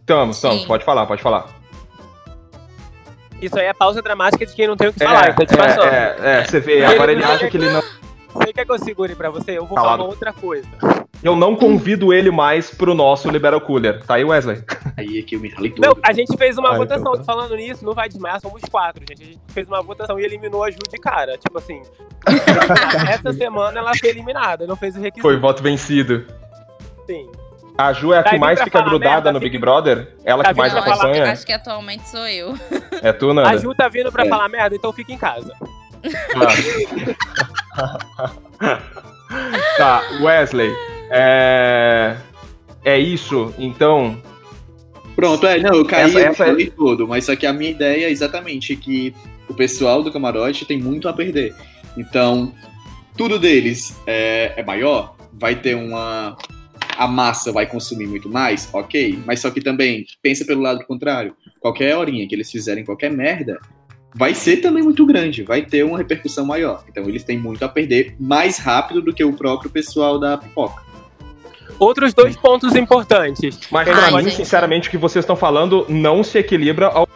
Estamos, 0.00 0.36
estamos, 0.36 0.64
pode 0.66 0.84
falar, 0.84 1.06
pode 1.06 1.22
falar. 1.22 1.46
Isso 3.40 3.58
aí 3.58 3.66
é 3.66 3.72
pausa 3.72 4.02
dramática 4.02 4.44
de 4.44 4.52
quem 4.54 4.66
não 4.68 4.76
tem 4.76 4.88
o 4.88 4.92
que 4.92 5.02
falar, 5.02 5.28
É, 5.28 5.30
então 5.30 5.46
te 5.46 5.56
passando. 5.56 5.84
é, 5.88 6.16
é, 6.20 6.40
é, 6.40 6.44
você 6.44 6.60
vê, 6.60 6.84
agora 6.84 7.12
ele 7.12 7.24
acha 7.24 7.48
que 7.48 7.56
ele 7.56 7.70
não. 7.70 7.82
Você 8.34 8.52
quer 8.52 8.64
que 8.64 8.72
eu 8.72 8.78
segure 8.78 9.14
pra 9.14 9.30
você? 9.30 9.52
Eu 9.58 9.66
vou 9.66 9.76
Calado. 9.76 9.96
falar 9.96 10.04
uma 10.04 10.10
outra 10.10 10.32
coisa. 10.32 10.68
Eu 11.22 11.36
não 11.36 11.54
convido 11.54 12.12
ele 12.12 12.30
mais 12.30 12.70
pro 12.70 12.94
nosso 12.94 13.30
Libera 13.30 13.60
Cooler. 13.60 14.02
Tá 14.04 14.14
aí, 14.14 14.24
Wesley? 14.24 14.62
Aí 14.96 15.18
é 15.18 15.22
que 15.22 15.36
eu 15.36 15.40
me 15.40 15.48
ralei 15.48 15.70
todo. 15.70 15.84
Não, 15.86 15.96
a 16.02 16.12
gente 16.12 16.36
fez 16.36 16.58
uma 16.58 16.70
Ah, 16.70 16.72
então 16.82 16.86
votação. 16.98 17.12
tá. 17.12 17.22
Falando 17.24 17.54
nisso, 17.54 17.84
não 17.84 17.92
vai 17.94 18.08
desmaiar, 18.08 18.40
somos 18.40 18.60
quatro, 18.70 19.04
gente. 19.08 19.22
A 19.22 19.26
gente 19.26 19.40
fez 19.48 19.68
uma 19.68 19.80
votação 19.82 20.18
e 20.18 20.24
eliminou 20.24 20.64
a 20.64 20.70
Ju 20.70 20.78
de 20.90 20.98
cara. 20.98 21.38
Tipo 21.38 21.58
assim. 21.58 21.80
essa 23.08 23.32
semana 23.32 23.78
ela 23.78 23.92
foi 23.96 24.08
eliminada, 24.10 24.66
não 24.66 24.76
fez 24.76 24.96
o 24.96 24.98
requisito. 25.00 25.22
Foi 25.22 25.36
voto 25.38 25.62
vencido. 25.62 26.26
Sim. 27.06 27.30
A 27.78 27.92
Ju 27.92 28.12
é 28.12 28.18
a 28.18 28.22
Tá 28.22 28.30
que 28.30 28.38
mais 28.38 28.60
fica 28.60 28.80
grudada 28.82 29.10
merda, 29.14 29.32
no 29.32 29.38
fica- 29.38 29.50
Big 29.50 29.58
Brother? 29.58 30.14
Ela 30.24 30.42
Tá 30.42 30.52
que 30.52 30.58
mais 30.58 30.72
falar- 30.72 30.86
acompanha? 30.94 31.32
acho 31.32 31.46
que 31.46 31.52
atualmente 31.52 32.06
sou 32.08 32.26
eu. 32.26 32.54
É 33.00 33.12
tu, 33.12 33.30
A 33.30 33.34
Nanda? 33.34 33.58
Ju 33.58 33.74
tá 33.74 33.88
vindo 33.88 34.10
pra 34.12 34.24
É. 34.26 34.28
falar 34.28 34.48
merda, 34.48 34.74
então 34.76 34.92
fica 34.92 35.12
em 35.12 35.18
casa. 35.18 35.54
Tá, 39.78 40.02
Wesley. 40.20 40.70
É... 41.10 42.16
é 42.84 42.98
isso, 42.98 43.54
então. 43.58 44.20
Pronto, 45.16 45.46
é, 45.46 45.58
não, 45.58 45.74
eu 45.74 45.84
caí, 45.84 46.04
Essa- 46.04 46.18
eu 46.20 46.26
essa 46.26 46.42
é- 46.44 46.46
falei 46.48 46.70
tudo, 46.70 47.06
mas 47.08 47.24
só 47.24 47.36
que 47.36 47.46
a 47.46 47.52
minha 47.52 47.70
ideia 47.70 48.06
é 48.06 48.10
exatamente 48.10 48.74
que 48.76 49.14
o 49.48 49.54
pessoal 49.54 50.02
do 50.02 50.10
camarote 50.12 50.64
tem 50.64 50.78
muito 50.78 51.08
a 51.08 51.12
perder. 51.12 51.54
Então, 51.96 52.52
tudo 53.16 53.38
deles 53.38 53.96
é, 54.06 54.52
é 54.56 54.62
maior, 54.62 55.16
vai 55.32 55.54
ter 55.54 55.74
uma. 55.74 56.36
A 56.96 57.06
massa 57.06 57.50
vai 57.52 57.66
consumir 57.66 58.06
muito 58.06 58.28
mais, 58.28 58.68
ok. 58.72 59.18
Mas 59.26 59.40
só 59.40 59.50
que 59.50 59.60
também, 59.60 60.04
pensa 60.22 60.44
pelo 60.44 60.60
lado 60.60 60.84
contrário. 60.84 61.34
Qualquer 61.58 61.96
horinha 61.96 62.26
que 62.28 62.34
eles 62.34 62.50
fizerem 62.50 62.84
qualquer 62.84 63.10
merda, 63.10 63.58
vai 64.14 64.34
ser 64.34 64.58
também 64.58 64.82
muito 64.82 65.04
grande, 65.06 65.42
vai 65.42 65.62
ter 65.62 65.84
uma 65.84 65.98
repercussão 65.98 66.44
maior. 66.44 66.84
Então 66.88 67.04
eles 67.04 67.24
têm 67.24 67.38
muito 67.38 67.64
a 67.64 67.68
perder 67.68 68.14
mais 68.18 68.58
rápido 68.58 69.00
do 69.00 69.12
que 69.12 69.24
o 69.24 69.32
próprio 69.32 69.70
pessoal 69.70 70.18
da 70.18 70.36
pipoca. 70.36 70.82
Outros 71.78 72.14
dois 72.14 72.36
pontos 72.36 72.76
importantes. 72.76 73.58
Mas 73.70 73.88
Ai, 73.88 74.10
pra 74.10 74.22
mim, 74.22 74.30
sinceramente, 74.30 74.88
o 74.88 74.90
que 74.90 74.98
vocês 74.98 75.22
estão 75.22 75.34
falando 75.34 75.84
não 75.88 76.22
se 76.22 76.38
equilibra 76.38 76.86
ao 76.86 77.08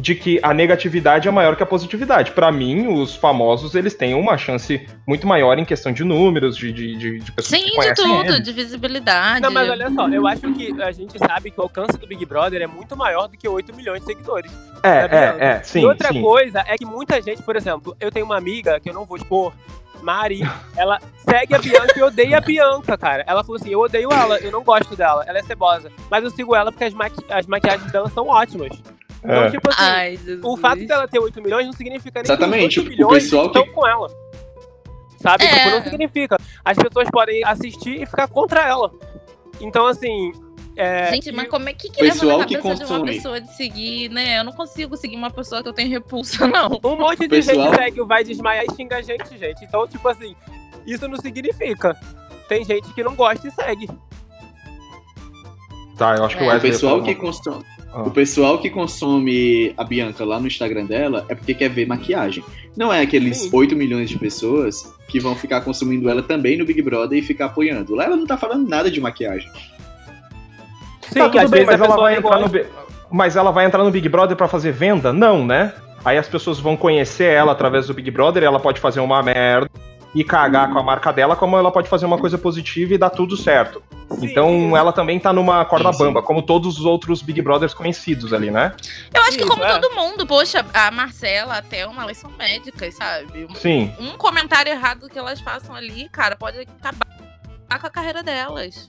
de 0.00 0.14
que 0.14 0.38
a 0.42 0.54
negatividade 0.54 1.28
é 1.28 1.30
maior 1.30 1.56
que 1.56 1.62
a 1.62 1.66
positividade. 1.66 2.32
Pra 2.32 2.52
mim, 2.52 2.86
os 2.86 3.16
famosos, 3.16 3.74
eles 3.74 3.94
têm 3.94 4.14
uma 4.14 4.38
chance 4.38 4.86
muito 5.06 5.26
maior 5.26 5.58
em 5.58 5.64
questão 5.64 5.92
de 5.92 6.04
números, 6.04 6.56
de, 6.56 6.72
de, 6.72 6.96
de, 6.96 7.18
de 7.20 7.32
pessoas 7.32 7.54
que 7.54 7.64
Sim, 7.64 7.70
de 7.70 7.76
conhecem 7.76 8.04
tudo, 8.04 8.32
eles. 8.34 8.42
de 8.42 8.52
visibilidade. 8.52 9.40
Não, 9.40 9.50
mas 9.50 9.68
olha 9.68 9.90
só, 9.90 10.08
eu 10.08 10.26
acho 10.26 10.52
que 10.52 10.82
a 10.82 10.92
gente 10.92 11.18
sabe 11.18 11.50
que 11.50 11.58
o 11.58 11.62
alcance 11.62 11.98
do 11.98 12.06
Big 12.06 12.24
Brother 12.24 12.62
é 12.62 12.66
muito 12.66 12.96
maior 12.96 13.26
do 13.28 13.36
que 13.36 13.48
8 13.48 13.74
milhões 13.74 14.00
de 14.00 14.06
seguidores. 14.06 14.50
É, 14.82 15.08
Tá 15.08 15.16
é, 15.16 15.36
é, 15.40 15.62
sim, 15.62 15.80
e 15.80 15.86
outra 15.86 16.12
sim. 16.12 16.22
coisa 16.22 16.64
é 16.66 16.76
que 16.76 16.84
muita 16.84 17.20
gente, 17.20 17.42
por 17.42 17.56
exemplo, 17.56 17.96
eu 17.98 18.12
tenho 18.12 18.24
uma 18.26 18.36
amiga 18.36 18.78
que 18.78 18.88
eu 18.88 18.94
não 18.94 19.04
vou 19.04 19.16
expor, 19.16 19.52
Mari, 20.02 20.40
ela 20.76 21.00
segue 21.28 21.54
a 21.54 21.58
Bianca 21.58 21.98
e 21.98 22.02
odeia 22.02 22.38
a 22.38 22.40
Bianca, 22.40 22.96
cara. 22.96 23.24
Ela 23.26 23.42
falou 23.42 23.56
assim: 23.56 23.70
eu 23.70 23.80
odeio 23.80 24.12
ela, 24.12 24.38
eu 24.38 24.52
não 24.52 24.62
gosto 24.62 24.94
dela, 24.94 25.24
ela 25.26 25.38
é 25.38 25.42
cebosa. 25.42 25.90
Mas 26.10 26.22
eu 26.22 26.30
sigo 26.30 26.54
ela 26.54 26.70
porque 26.70 26.84
as, 26.84 26.94
maqui 26.94 27.24
as 27.28 27.46
maquiagens 27.46 27.90
dela 27.90 28.08
são 28.10 28.28
ótimas. 28.28 28.80
Então, 29.18 29.30
É. 29.44 29.50
tipo 29.50 29.68
assim, 29.68 29.82
Ai, 29.82 30.18
o 30.44 30.56
fato 30.56 30.86
dela 30.86 31.08
ter 31.08 31.18
8 31.18 31.42
milhões 31.42 31.66
não 31.66 31.72
significa 31.72 32.20
nem 32.20 32.24
Exatamente, 32.24 32.74
que 32.74 32.80
os 32.80 32.86
o 32.86 32.88
8 32.88 32.96
milhões 32.96 33.22
pessoal 33.24 33.46
estão 33.46 33.64
que- 33.64 33.70
com 33.70 33.86
ela. 33.86 34.08
Sabe? 35.20 35.44
É. 35.44 35.48
Tipo, 35.52 35.70
não 35.70 35.82
significa. 35.82 36.38
As 36.64 36.76
pessoas 36.78 37.08
podem 37.10 37.42
assistir 37.44 38.02
e 38.02 38.06
ficar 38.06 38.28
contra 38.28 38.66
ela. 38.66 38.92
Então, 39.60 39.86
assim. 39.86 40.32
É, 40.76 41.10
Gente, 41.10 41.32
mas 41.32 41.48
como 41.48 41.68
é 41.68 41.72
que, 41.72 41.90
que 41.90 41.98
Pessoal 41.98 42.28
leva 42.28 42.40
na 42.42 42.46
que 42.46 42.56
cabeça 42.56 42.74
de 42.76 42.82
uma 42.84 42.88
consome. 43.00 43.12
pessoa 43.16 43.40
de 43.40 43.52
seguir, 43.56 44.08
né? 44.10 44.38
Eu 44.38 44.44
não 44.44 44.52
consigo 44.52 44.96
seguir 44.96 45.16
uma 45.16 45.28
pessoa 45.30 45.60
que 45.60 45.68
eu 45.68 45.72
tenho 45.72 45.90
repulsa, 45.90 46.46
não. 46.46 46.78
Um 46.84 46.96
monte 46.96 47.18
de 47.22 47.28
Pessoal- 47.28 47.56
gente 47.66 47.74
segue 47.76 48.00
o 48.00 48.06
Vai 48.06 48.22
Desmaiar 48.22 48.64
e 48.64 48.72
xinga 48.76 48.98
a 48.98 49.02
gente, 49.02 49.36
gente. 49.36 49.64
Então, 49.64 49.88
tipo 49.88 50.06
assim, 50.08 50.36
isso 50.86 51.08
não 51.08 51.16
significa. 51.16 51.96
Tem 52.48 52.64
gente 52.64 52.94
que 52.94 53.02
não 53.02 53.16
gosta 53.16 53.48
e 53.48 53.50
segue. 53.50 53.88
Tá, 55.96 56.14
eu 56.16 56.24
acho 56.24 56.36
que 56.36 56.44
o 56.44 56.46
É, 56.46 56.48
O 56.48 56.52
Wesley. 56.52 56.70
pessoal, 56.72 56.92
falou 56.92 57.04
que 57.04 57.14
consome, 57.16 57.64
Ah. 57.92 58.02
o 58.02 58.10
pessoal 58.10 58.58
que 58.58 58.68
consome 58.68 59.72
a 59.76 59.82
Bianca 59.82 60.24
lá 60.24 60.38
no 60.38 60.46
Instagram 60.46 60.84
dela 60.84 61.24
é 61.28 61.34
porque 61.34 61.54
quer 61.54 61.70
ver 61.70 61.86
maquiagem. 61.86 62.44
Não 62.76 62.92
é 62.92 63.00
aqueles 63.00 63.38
Sim. 63.38 63.50
8 63.52 63.74
milhões 63.74 64.10
de 64.10 64.18
pessoas 64.18 64.94
que 65.08 65.18
vão 65.18 65.34
ficar 65.34 65.62
consumindo 65.62 66.08
ela 66.08 66.22
também 66.22 66.56
no 66.56 66.66
Big 66.66 66.82
Brother 66.82 67.18
e 67.18 67.22
ficar 67.22 67.46
apoiando. 67.46 67.94
Lá 67.94 68.04
ela 68.04 68.16
não 68.16 68.26
tá 68.26 68.36
falando 68.36 68.68
nada 68.68 68.90
de 68.90 69.00
maquiagem. 69.00 69.50
Sim, 71.10 71.20
Tá, 71.20 71.28
tudo 71.30 71.38
às 71.40 71.50
bem, 71.50 71.64
vezes 71.64 71.80
mas 71.80 71.90
ela, 71.90 71.96
vai 71.96 72.16
entrar 72.16 72.40
no, 72.40 72.50
mas 73.10 73.36
ela 73.36 73.50
vai 73.50 73.64
entrar 73.64 73.82
no 73.82 73.90
Big 73.90 74.08
Brother 74.08 74.36
pra 74.36 74.46
fazer 74.46 74.72
venda? 74.72 75.12
Não, 75.12 75.46
né? 75.46 75.72
Aí 76.04 76.18
as 76.18 76.28
pessoas 76.28 76.60
vão 76.60 76.76
conhecer 76.76 77.32
ela 77.32 77.52
através 77.52 77.86
do 77.86 77.94
Big 77.94 78.10
Brother, 78.10 78.42
ela 78.42 78.60
pode 78.60 78.80
fazer 78.80 79.00
uma 79.00 79.22
merda 79.22 79.70
e 80.14 80.24
cagar 80.24 80.72
com 80.72 80.78
a 80.78 80.82
marca 80.82 81.12
dela, 81.12 81.36
como 81.36 81.56
ela 81.56 81.70
pode 81.70 81.88
fazer 81.88 82.06
uma 82.06 82.18
coisa 82.18 82.38
positiva 82.38 82.94
e 82.94 82.98
dar 82.98 83.10
tudo 83.10 83.36
certo. 83.36 83.82
Sim, 84.10 84.26
Então 84.26 84.76
ela 84.76 84.90
também 84.90 85.20
tá 85.20 85.32
numa 85.34 85.62
corda 85.66 85.92
Sim, 85.92 85.98
sim. 85.98 86.04
bamba, 86.04 86.22
como 86.22 86.40
todos 86.42 86.78
os 86.78 86.84
outros 86.86 87.20
Big 87.20 87.42
Brothers 87.42 87.74
conhecidos 87.74 88.32
ali, 88.32 88.50
né? 88.50 88.74
Eu 89.12 89.22
acho 89.22 89.36
que 89.36 89.46
como 89.46 89.62
é. 89.62 89.78
todo 89.78 89.94
mundo, 89.94 90.26
poxa, 90.26 90.64
a 90.72 90.90
Marcela, 90.90 91.58
até 91.58 91.86
uma 91.86 92.02
elas 92.04 92.16
são 92.16 92.30
médicas, 92.30 92.94
sabe? 92.94 93.46
Sim. 93.56 93.92
Um 94.00 94.16
comentário 94.16 94.72
errado 94.72 95.08
que 95.10 95.18
elas 95.18 95.40
façam 95.40 95.74
ali, 95.74 96.08
cara, 96.08 96.36
pode 96.36 96.58
acabar 96.58 97.06
com 97.80 97.86
a 97.86 97.90
carreira 97.90 98.22
delas. 98.22 98.88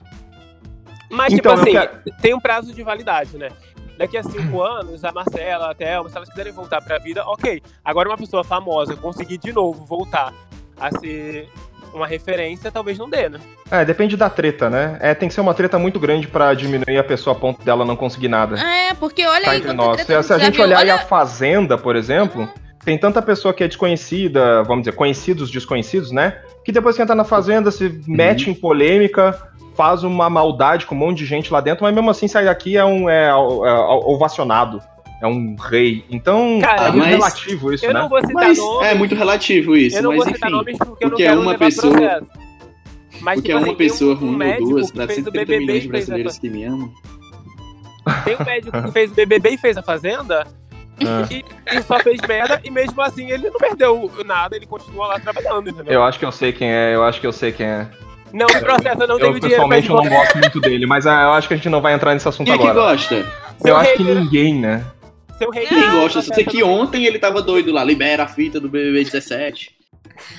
Mas, 1.10 1.32
Então, 1.34 1.52
eu 1.52 1.58
tipo 1.64 1.78
assim, 1.80 1.86
quero- 2.02 2.16
tem 2.22 2.34
um 2.34 2.40
prazo 2.40 2.72
de 2.72 2.82
validade, 2.82 3.36
né? 3.36 3.50
Daqui 3.98 4.16
a 4.16 4.22
cinco 4.22 4.62
anos, 4.62 5.04
a 5.04 5.12
Marcela, 5.12 5.70
a 5.70 5.74
Thelma, 5.74 6.08
se 6.08 6.16
elas 6.16 6.30
quiserem 6.30 6.52
voltar 6.52 6.80
pra 6.80 6.96
vida, 6.98 7.22
ok. 7.26 7.60
Agora, 7.84 8.08
uma 8.08 8.16
pessoa 8.16 8.42
famosa 8.42 8.96
conseguir 8.96 9.36
de 9.36 9.52
novo 9.52 9.84
voltar 9.84 10.32
a 10.80 10.90
ser 10.98 11.48
uma 11.92 12.06
referência, 12.06 12.70
talvez 12.70 12.96
não 12.98 13.10
dê, 13.10 13.28
né? 13.28 13.38
É, 13.70 13.84
depende 13.84 14.16
da 14.16 14.30
treta, 14.30 14.70
né? 14.70 14.96
É, 15.00 15.12
tem 15.14 15.28
que 15.28 15.34
ser 15.34 15.40
uma 15.40 15.52
treta 15.54 15.78
muito 15.78 15.98
grande 15.98 16.28
pra 16.28 16.54
diminuir 16.54 16.98
a 16.98 17.04
pessoa 17.04 17.36
a 17.36 17.38
ponto 17.38 17.62
dela 17.64 17.84
não 17.84 17.96
conseguir 17.96 18.28
nada. 18.28 18.56
É, 18.60 18.94
porque 18.94 19.26
olha 19.26 19.44
Tá 19.44 19.50
aí, 19.50 19.58
entre 19.58 19.72
nós. 19.72 19.96
treta 20.04 20.22
Se, 20.22 20.28
se 20.28 20.32
a 20.34 20.38
gente 20.38 20.54
viu. 20.54 20.64
olhar 20.64 20.78
aí 20.78 20.84
Olha- 20.84 20.94
a 20.94 20.98
Fazenda, 20.98 21.76
por 21.76 21.96
exemplo, 21.96 22.48
tem 22.84 22.96
tanta 22.96 23.20
pessoa 23.20 23.52
que 23.52 23.64
é 23.64 23.68
desconhecida, 23.68 24.62
vamos 24.62 24.84
dizer, 24.84 24.92
conhecidos 24.96 25.50
desconhecidos, 25.50 26.12
né? 26.12 26.38
Que 26.64 26.70
depois 26.70 26.94
que 26.96 27.02
entra 27.02 27.14
na 27.14 27.24
Fazenda, 27.24 27.70
se 27.72 28.00
mete 28.06 28.48
em 28.48 28.54
polêmica, 28.54 29.36
faz 29.74 30.04
uma 30.04 30.30
maldade 30.30 30.86
com 30.86 30.94
um 30.94 30.98
monte 30.98 31.18
de 31.18 31.26
gente 31.26 31.52
lá 31.52 31.60
dentro, 31.60 31.82
mas 31.84 31.92
mesmo 31.94 32.08
assim 32.10 32.28
sai 32.28 32.44
daqui 32.44 32.76
é 32.76 32.84
um 32.84 33.08
é, 33.10 33.26
é, 33.26 33.30
é 33.30 33.32
ovacionado. 33.34 34.80
É 35.22 35.26
um 35.26 35.54
rei. 35.56 36.04
Então, 36.10 36.58
Cara, 36.62 36.82
é 36.88 36.90
muito 36.92 36.98
mas- 36.98 37.08
relativo 37.10 37.72
isso, 37.74 37.84
Eu 37.84 37.92
né? 37.92 38.00
não 38.00 38.08
vou 38.08 38.20
citar 38.20 38.34
Mas 38.34 38.58
nomes. 38.58 38.88
é 38.88 38.94
muito 38.94 39.14
relativo 39.14 39.76
isso, 39.76 39.96
eu 39.98 40.02
não 40.02 40.10
mas 40.10 40.24
vou 40.24 40.34
citar 40.34 40.48
enfim. 40.50 40.56
nomes 40.58 40.78
porque 40.78 41.04
eu 41.04 41.08
não 41.08 41.10
porque 41.10 41.22
é 41.22 41.26
quero 41.26 41.40
uma 41.40 41.50
levar 41.52 41.64
pessoa- 41.66 41.92
processo. 41.92 42.26
Mas, 43.20 43.34
Porque 43.34 43.48
tipo 43.48 43.50
é 43.50 43.54
uma 43.60 43.66
assim, 43.66 43.74
pessoa 43.76 44.14
um, 44.14 44.16
um 44.28 44.36
ruim 44.38 44.52
ou 44.52 44.58
duas 44.70 44.86
que 44.90 44.96
pra 44.96 45.06
fez 45.06 45.18
o 45.18 45.24
130 45.24 45.44
BBB 45.44 45.58
milhões 45.60 45.82
de 45.82 45.86
e 45.86 45.90
brasileiros 45.90 46.38
que 46.38 46.48
me 46.48 46.64
amam. 46.64 46.90
Tem 48.24 48.34
um 48.36 48.44
médico 48.44 48.82
que 48.82 48.90
fez 48.92 49.10
o 49.12 49.14
BBB 49.14 49.50
e 49.50 49.58
fez 49.58 49.76
a 49.76 49.82
Fazenda 49.82 50.46
Ah. 51.04 51.26
e, 51.30 51.44
e 51.76 51.82
só 51.82 51.98
fez 51.98 52.18
merda 52.26 52.58
e 52.64 52.70
mesmo 52.70 52.98
assim 53.02 53.30
ele 53.30 53.50
não 53.50 53.58
perdeu 53.58 54.10
nada, 54.24 54.56
ele 54.56 54.64
continua 54.64 55.06
lá 55.08 55.20
trabalhando, 55.20 55.68
entendeu? 55.68 55.92
Eu 55.92 56.02
acho 56.02 56.18
que 56.18 56.24
eu 56.24 56.32
sei 56.32 56.50
quem 56.52 56.70
é, 56.72 56.94
eu 56.94 57.04
acho 57.04 57.20
que 57.20 57.26
eu 57.26 57.32
sei 57.32 57.52
quem 57.52 57.66
é. 57.66 57.86
Não 58.32 58.46
me 58.46 58.60
processa, 58.60 59.02
eu 59.02 59.08
não 59.08 59.16
Eu 59.16 59.20
tenho 59.20 59.32
dinheiro 59.40 59.48
pessoalmente 59.48 59.90
eu 59.90 59.96
não 59.96 60.08
gosto 60.08 60.38
muito 60.38 60.60
dele, 60.60 60.86
mas 60.86 61.06
ah, 61.06 61.22
eu 61.24 61.32
acho 61.32 61.46
que 61.48 61.52
a 61.54 61.56
gente 61.58 61.68
não 61.68 61.82
vai 61.82 61.92
entrar 61.92 62.14
nesse 62.14 62.26
assunto 62.28 62.46
Quem 62.46 62.58
que 62.58 62.66
agora. 62.66 62.92
gosta? 62.92 63.16
Seu 63.58 63.68
Eu 63.68 63.76
acho 63.76 63.92
que 63.96 64.02
hater- 64.02 64.14
ninguém, 64.22 64.54
né? 64.54 64.82
Seu 65.40 65.50
rei 65.50 65.66
Quem 65.66 65.90
gosta? 65.90 66.20
Só 66.20 66.34
sei 66.34 66.44
que 66.44 66.62
ontem 66.62 67.06
ele 67.06 67.18
tava 67.18 67.40
doido 67.40 67.72
lá, 67.72 67.82
libera 67.82 68.24
a 68.24 68.28
fita 68.28 68.60
do 68.60 68.68
BBB 68.68 69.04
17. 69.04 69.74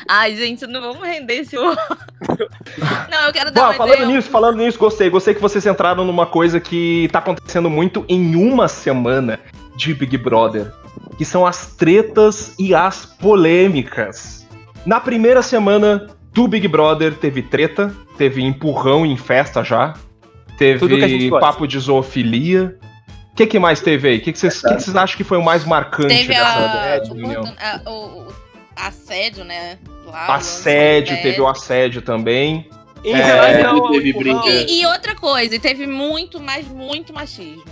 Ai, 0.07 0.35
gente, 0.35 0.67
não 0.67 0.79
vamos 0.79 1.01
render 1.01 1.37
esse. 1.39 1.55
não, 1.55 3.25
eu 3.25 3.33
quero 3.33 3.49
dar 3.49 3.61
Bom, 3.61 3.67
uma 3.69 3.73
falando 3.73 3.93
ideia. 3.95 4.07
nisso, 4.07 4.29
falando 4.29 4.57
nisso, 4.57 4.77
gostei. 4.77 5.09
Gostei 5.09 5.33
que 5.33 5.41
vocês 5.41 5.65
entraram 5.65 6.05
numa 6.05 6.27
coisa 6.27 6.59
que 6.59 7.09
tá 7.11 7.17
acontecendo 7.17 7.67
muito 7.67 8.05
em 8.07 8.35
uma 8.35 8.67
semana 8.67 9.39
de 9.75 9.91
Big 9.95 10.15
Brother, 10.17 10.71
que 11.17 11.25
são 11.25 11.47
as 11.47 11.73
tretas 11.75 12.53
e 12.59 12.75
as 12.75 13.03
polêmicas. 13.07 14.47
Na 14.85 14.99
primeira 14.99 15.41
semana 15.41 16.07
do 16.31 16.47
Big 16.47 16.67
Brother 16.67 17.15
teve 17.15 17.41
treta, 17.41 17.91
teve 18.19 18.43
empurrão 18.43 19.03
em 19.03 19.17
festa 19.17 19.63
já, 19.63 19.95
Tudo 20.79 20.95
que 20.95 21.03
a 21.03 21.07
gente 21.07 21.17
teve 21.21 21.29
gosta. 21.29 21.45
papo 21.47 21.67
de 21.67 21.79
zoofilia. 21.79 22.77
O 23.31 23.35
que, 23.35 23.47
que 23.47 23.59
mais 23.59 23.79
teve 23.81 24.07
aí? 24.09 24.17
O 24.17 24.21
que, 24.21 24.33
vocês, 24.35 24.61
que 24.61 24.67
que 24.75 24.95
acham 24.95 25.17
que 25.17 25.23
foi 25.23 25.37
o 25.37 25.43
mais 25.43 25.63
marcante 25.65 26.07
Teve 26.15 26.27
dessa 26.27 26.43
a, 26.43 27.03
reunião? 27.03 27.43
a- 27.59 27.89
o, 27.89 28.21
o 28.23 28.27
assédio, 28.75 29.43
né? 29.45 29.77
Lá, 30.05 30.27
o 30.27 30.31
Assédio, 30.33 31.15
teve 31.21 31.39
o 31.41 31.47
assédio 31.47 32.01
também. 32.01 32.69
Em 33.03 33.13
É, 33.13 33.23
relação 33.23 33.77
ao 33.77 33.91
teve. 33.91 34.65
E, 34.67 34.81
e 34.81 34.85
outra 34.85 35.15
coisa, 35.15 35.55
e 35.55 35.59
teve 35.59 35.87
muito, 35.87 36.39
mas 36.39 36.67
muito 36.67 37.13
machismo. 37.13 37.63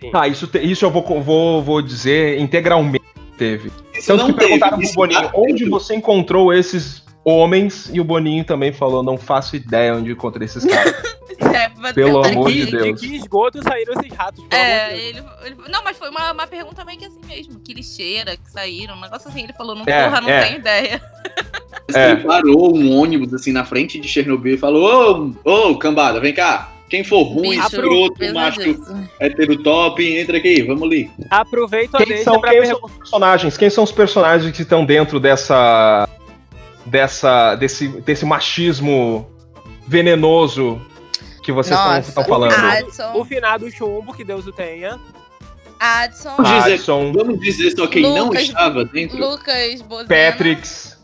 sim. 0.00 0.10
Tá, 0.10 0.26
isso, 0.26 0.46
te- 0.46 0.58
isso 0.58 0.84
eu 0.84 0.90
vou, 0.90 1.02
vou, 1.22 1.62
vou 1.62 1.82
dizer 1.82 2.38
integralmente 2.40 3.04
teve. 3.36 3.70
Isso 3.94 4.06
Tanto 4.08 4.18
não 4.28 4.32
que 4.32 4.40
perguntaram 4.40 4.78
teve. 4.78 4.80
pro 4.80 4.84
Isso 4.84 4.94
Boninho 4.94 5.30
onde 5.34 5.64
você 5.68 5.94
encontrou 5.94 6.52
esses 6.52 7.02
homens, 7.28 7.90
e 7.92 8.00
o 8.00 8.04
Boninho 8.04 8.44
também 8.44 8.72
falou, 8.72 9.02
não 9.02 9.16
faço 9.18 9.56
ideia 9.56 9.94
onde 9.94 10.12
encontrei 10.12 10.46
esses 10.46 10.64
caras. 10.66 10.94
É, 11.40 11.92
Pelo 11.92 12.24
amor 12.24 12.48
que- 12.48 12.64
de 12.66 12.70
Deus. 12.70 13.00
De 13.00 13.08
que 13.08 13.14
esgoto 13.16 13.62
saíram 13.62 13.94
esses 13.94 14.12
ratos? 14.12 14.44
pelo 14.44 14.62
amor 14.62 14.74
de 14.74 14.74
É, 14.74 14.88
Deus? 14.88 15.00
ele, 15.00 15.22
ele- 15.44 15.56
Não, 15.70 15.84
mas 15.84 15.96
foi 15.96 16.10
uma, 16.10 16.32
uma 16.32 16.46
pergunta 16.46 16.84
meio 16.84 16.98
que 16.98 17.04
assim 17.06 17.20
mesmo. 17.26 17.60
Que 17.60 17.72
lixeira 17.74 18.36
que 18.36 18.50
saíram, 18.50 18.96
um 18.96 19.00
negócio 19.00 19.28
assim. 19.28 19.44
Ele 19.44 19.52
falou, 19.52 19.74
não, 19.76 19.84
É, 19.86 20.04
porra, 20.04 20.20
não 20.20 20.28
é. 20.28 20.44
tenho 20.44 20.58
ideia. 20.58 21.00
É. 21.94 22.10
Ele 22.10 22.22
parou 22.22 22.76
um 22.76 22.98
ônibus 23.00 23.32
assim 23.32 23.50
na 23.50 23.64
frente 23.64 23.98
de 23.98 24.06
Chernobyl 24.06 24.54
e 24.56 24.58
falou: 24.58 25.34
Ô, 25.42 25.70
ô, 25.70 25.78
cambada, 25.78 26.20
vem 26.20 26.34
cá. 26.34 26.70
Quem 26.90 27.02
for 27.02 27.22
ruim, 27.22 27.58
escroto, 27.58 28.14
macho, 28.34 28.60
hétero 29.18 29.62
top, 29.62 30.04
entra 30.18 30.36
aqui, 30.36 30.62
vamos 30.64 30.82
ali. 30.82 31.10
Aproveito 31.30 31.94
a 31.94 31.98
Quem 31.98 32.06
deixa 32.08 32.24
são, 32.24 32.40
pra 32.42 32.50
quem 32.50 32.66
são 32.66 32.80
os 32.84 32.92
personagens? 32.92 33.56
Quem 33.56 33.70
são 33.70 33.84
os 33.84 33.92
personagens 33.92 34.54
que 34.54 34.60
estão 34.62 34.84
dentro 34.84 35.18
dessa. 35.18 36.06
Dessa. 36.88 37.54
desse, 37.54 37.88
desse 38.02 38.24
machismo 38.24 39.28
venenoso 39.86 40.80
que 41.42 41.52
vocês 41.52 41.78
estão 42.06 42.24
falando? 42.24 42.52
O 42.52 42.66
Adson, 42.66 43.24
finado 43.24 43.70
chumbo, 43.70 44.12
que 44.14 44.24
Deus 44.24 44.46
o 44.46 44.52
tenha. 44.52 44.98
Adson, 45.80 46.34
Vamos 46.36 46.52
dizer- 46.52 46.72
Adson, 46.74 47.12
Vamos 47.12 47.40
dizer 47.40 47.70
só 47.76 47.86
quem 47.86 48.02
não 48.02 48.26
Lucas- 48.26 48.42
estava 48.42 48.84
dentro. 48.84 49.16
Lucas 49.18 49.80
Bozena. 49.82 50.08
Patricks, 50.32 50.98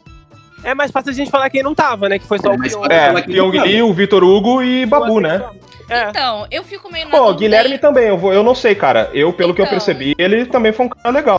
É 0.64 0.74
mais 0.74 0.90
fácil 0.90 1.10
a 1.10 1.14
gente 1.14 1.30
falar 1.30 1.50
quem 1.50 1.62
não 1.62 1.74
tava, 1.74 2.08
né? 2.08 2.18
Que 2.18 2.26
foi 2.26 2.38
só 2.38 2.50
É, 2.50 2.54
o 2.54 2.58
Pyong. 2.58 2.80
pode 2.80 2.92
é, 2.94 3.12
não 3.12 3.20
Pyong. 3.50 3.58
Lee, 3.60 3.82
o 3.82 3.92
Vitor 3.92 4.24
Hugo 4.24 4.62
e 4.62 4.86
Babu, 4.86 5.20
né? 5.20 5.44
É. 5.90 6.08
Então, 6.08 6.46
eu 6.50 6.64
fico 6.64 6.90
meio 6.90 7.04
na 7.06 7.10
Pô, 7.10 7.34
Guilherme 7.34 7.76
também, 7.78 8.04
eu, 8.08 8.16
vou, 8.16 8.32
eu 8.32 8.42
não 8.42 8.54
sei, 8.54 8.74
cara. 8.74 9.10
Eu, 9.12 9.30
pelo 9.30 9.52
que 9.54 9.60
eu 9.60 9.66
Então. 9.66 9.74
percebi, 9.76 10.14
ele 10.18 10.46
também 10.46 10.72
foi 10.72 10.86
um 10.86 10.88
cara 10.88 11.10
legal. 11.10 11.38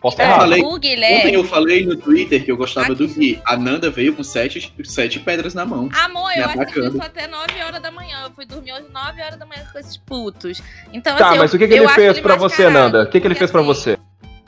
Posso 0.00 0.20
É, 0.20 0.26
falei- 0.34 0.62
Ontem 0.62 1.34
eu 1.34 1.44
falei 1.44 1.84
no 1.84 1.94
Twitter 1.96 2.42
que 2.44 2.50
eu 2.50 2.56
gostava 2.56 2.94
do 2.94 3.04
Aqui. 3.04 3.14
Gui. 3.14 3.42
A 3.44 3.56
Nanda 3.56 3.90
veio 3.90 4.14
com 4.14 4.22
sete, 4.24 4.72
sete 4.84 5.18
pedras 5.20 5.52
na 5.52 5.66
mão. 5.66 5.90
Amor, 5.92 6.30
eu 6.36 6.44
assisti 6.46 6.80
isso 6.80 7.02
até 7.02 7.26
9 7.26 7.62
horas 7.62 7.82
da 7.82 7.90
manhã. 7.90 8.22
Eu 8.24 8.30
fui 8.30 8.46
dormir 8.46 8.72
hoje 8.72 8.86
9 8.92 9.20
horas 9.22 9.38
da 9.38 9.44
manhã 9.44 9.62
com 9.70 9.78
esses 9.78 9.96
putos. 9.98 10.62
Então, 10.92 11.16
Tá, 11.16 11.28
assim, 11.30 11.38
mas 11.38 11.52
eu- 11.52 11.56
o 11.56 11.60
que, 11.60 11.68
que 11.68 11.74
ele 11.74 11.88
fez 11.88 12.18
pra 12.18 12.34
você, 12.36 12.70
Nanda? 12.70 13.02
O 13.02 13.06
que, 13.06 13.12
que 13.20 13.26
ele 13.26 13.34
porque, 13.34 13.38
fez 13.40 13.50
pra 13.50 13.60
assim, 13.60 13.66
você? 13.68 13.98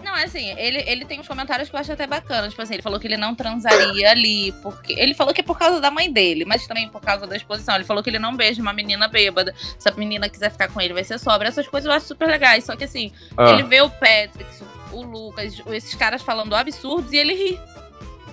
Não, 0.02 0.16
é 0.16 0.24
assim, 0.24 0.50
ele, 0.58 0.82
ele 0.86 1.04
tem 1.04 1.20
uns 1.20 1.28
comentários 1.28 1.68
que 1.70 1.76
eu 1.76 1.80
acho 1.80 1.92
até 1.92 2.06
bacana. 2.06 2.48
Tipo 2.48 2.60
assim, 2.60 2.74
ele 2.74 2.82
falou 2.82 2.98
que 2.98 3.06
ele 3.06 3.16
não 3.16 3.34
transaria 3.34 4.10
ali, 4.10 4.52
porque. 4.62 4.94
Ele 4.98 5.14
falou 5.14 5.32
que 5.32 5.40
é 5.40 5.44
por 5.44 5.56
causa 5.58 5.80
da 5.80 5.90
mãe 5.92 6.10
dele, 6.12 6.44
mas 6.44 6.66
também 6.66 6.88
por 6.88 7.00
causa 7.00 7.26
da 7.26 7.36
exposição. 7.36 7.76
Ele 7.76 7.84
falou 7.84 8.02
que 8.02 8.10
ele 8.10 8.18
não 8.18 8.34
beija 8.36 8.60
uma 8.60 8.72
menina 8.72 9.06
bêbada. 9.06 9.54
Se 9.78 9.88
a 9.88 9.92
menina 9.92 10.28
quiser 10.28 10.50
ficar 10.50 10.68
com 10.68 10.80
ele, 10.80 10.92
vai 10.92 11.04
ser 11.04 11.18
sobra. 11.18 11.46
Essas 11.48 11.68
coisas 11.68 11.86
eu 11.88 11.92
acho 11.94 12.06
super 12.06 12.26
legais. 12.28 12.64
Só 12.64 12.74
que 12.74 12.84
assim, 12.84 13.12
Ah, 13.38 13.50
ele 13.52 13.62
vê 13.62 13.80
o 13.80 13.88
Patrick, 13.88 14.44
o 14.92 15.02
Lucas, 15.02 15.60
esses 15.70 15.94
caras 15.94 16.22
falando 16.22 16.54
absurdos 16.54 17.12
e 17.12 17.16
ele 17.16 17.34
ri. 17.34 17.60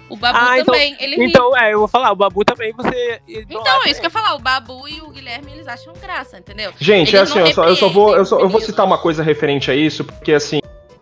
O 0.09 0.15
Babu 0.15 0.39
Ah, 0.41 0.59
então- 0.59 0.73
também, 0.73 0.95
ele 0.99 1.15
ri. 1.17 1.25
Então, 1.25 1.55
é, 1.55 1.73
eu 1.73 1.79
vou 1.79 1.87
falar, 1.87 2.11
o 2.11 2.15
Babu 2.15 2.43
também 2.43 2.73
você. 2.73 3.21
Então, 3.27 3.85
é 3.85 3.91
isso 3.91 3.99
que 3.99 4.07
eu 4.07 4.09
ia 4.09 4.09
falar. 4.09 4.35
O 4.35 4.39
Babu 4.39 4.87
e 4.87 5.01
o 5.01 5.09
Guilherme, 5.11 5.51
eles 5.51 5.67
acham 5.67 5.93
graça, 6.01 6.39
entendeu? 6.39 6.71
Gente, 6.79 7.15
Eles 7.15 7.29
é 7.29 7.39
assim, 7.39 7.39
eu 7.39 7.53
só, 7.53 7.63
eu 7.65 7.75
só 7.75 7.87
vou, 7.89 8.15
eu, 8.15 8.25
só, 8.25 8.39
eu 8.39 8.49
vou 8.49 8.59
citar 8.59 8.85
uma 8.85 8.97
coisa 8.97 9.21
referente 9.21 9.69
a 9.69 9.75
isso, 9.75 10.03
porque 10.03 10.33
assim, 10.33 10.59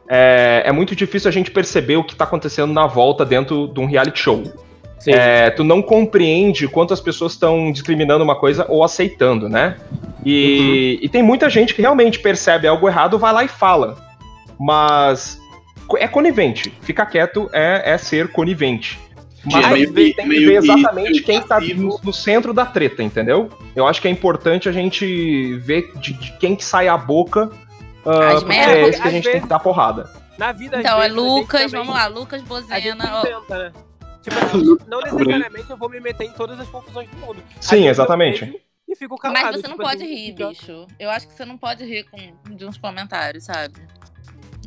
é, 0.09 0.63
é 0.65 0.71
muito 0.73 0.93
difícil 0.95 1.29
a 1.29 1.31
gente 1.31 1.49
perceber 1.51 1.95
o 1.95 2.03
que 2.03 2.15
tá 2.15 2.25
acontecendo 2.25 2.73
na 2.73 2.85
volta 2.85 3.25
dentro 3.25 3.67
de 3.69 3.79
um 3.79 3.85
reality 3.85 4.19
show. 4.19 4.43
Sim. 4.99 5.11
É, 5.13 5.51
tu 5.51 5.63
não 5.63 5.81
compreende 5.81 6.67
quantas 6.67 6.99
pessoas 6.99 7.33
estão 7.33 7.71
discriminando 7.71 8.23
uma 8.23 8.35
coisa 8.35 8.65
ou 8.67 8.83
aceitando, 8.83 9.47
né? 9.47 9.77
E, 10.25 10.99
e 11.01 11.07
tem 11.07 11.23
muita 11.23 11.49
gente 11.49 11.73
que 11.73 11.81
realmente 11.81 12.19
percebe 12.19 12.67
algo 12.67 12.89
errado, 12.89 13.17
vai 13.17 13.31
lá 13.31 13.43
e 13.43 13.47
fala. 13.47 13.95
Mas 14.59 15.39
é 15.97 16.07
conivente. 16.07 16.73
Ficar 16.81 17.05
quieto 17.05 17.49
é, 17.53 17.93
é 17.93 17.97
ser 17.97 18.29
conivente. 18.31 18.99
Mas 19.45 19.65
É 19.65 19.69
meio 19.69 19.93
tem 19.93 20.13
que- 20.13 20.23
meio 20.25 20.47
ver 20.49 20.55
exatamente 20.57 21.21
quem 21.21 21.39
tá 21.41 21.55
passivo. 21.55 21.81
no, 21.83 21.99
no 22.03 22.11
centro 22.13 22.53
da 22.53 22.65
treta, 22.65 23.01
entendeu? 23.03 23.49
Eu 23.75 23.87
acho 23.87 24.01
que 24.01 24.07
é 24.07 24.11
importante 24.11 24.67
a 24.67 24.71
gente 24.71 25.55
ver 25.59 25.91
de, 25.97 26.13
de 26.13 26.31
quem 26.37 26.55
que 26.55 26.65
sai 26.65 26.87
a 26.89 26.97
boca. 26.97 27.49
ah, 28.05 28.27
As 28.29 28.43
porque 28.43 28.57
merdas. 28.57 28.75
é 28.75 28.89
esse 28.89 29.01
que 29.01 29.07
a 29.07 29.11
gente 29.11 29.23
tem 29.23 29.31
vezes- 29.33 29.41
que 29.43 29.47
dar 29.49 29.59
porrada. 29.59 30.09
Na 30.37 30.51
vida, 30.51 30.79
Então, 30.79 30.97
é 30.97 31.07
vezes, 31.07 31.15
gente 31.17 31.25
Lucas, 31.29 31.61
também- 31.71 31.79
vamos 31.85 31.95
lá, 31.95 32.07
Lucas 32.07 32.33
A 32.33 32.37
gente 32.39 32.47
Bozena. 32.97 33.21
tenta, 33.21 33.57
né? 33.57 33.71
Tipo 34.21 34.35
assim, 34.37 34.77
não 34.87 34.99
necessariamente 35.01 35.69
eu 35.69 35.77
vou 35.77 35.89
me 35.89 35.99
meter 36.01 36.25
em 36.25 36.31
todas 36.31 36.59
as 36.59 36.67
confusões 36.67 37.09
do 37.09 37.17
mundo. 37.17 37.37
Sim, 37.61 37.87
exatamente. 37.87 38.53
E 38.87 38.95
fico 38.95 39.17
calado. 39.17 39.45
Mas 39.45 39.55
você 39.61 39.67
não 39.67 39.75
tipo 39.77 39.83
pode 39.83 40.03
assim, 40.03 40.13
rir, 40.13 40.31
fica- 40.33 40.47
bicho. 40.49 40.87
Eu 40.99 41.09
acho 41.09 41.27
que 41.27 41.33
você 41.33 41.45
não 41.45 41.57
pode 41.57 41.83
rir 41.85 42.05
com, 42.05 42.17
de 42.55 42.65
uns 42.65 42.77
comentários, 42.77 43.45
sabe? 43.45 43.79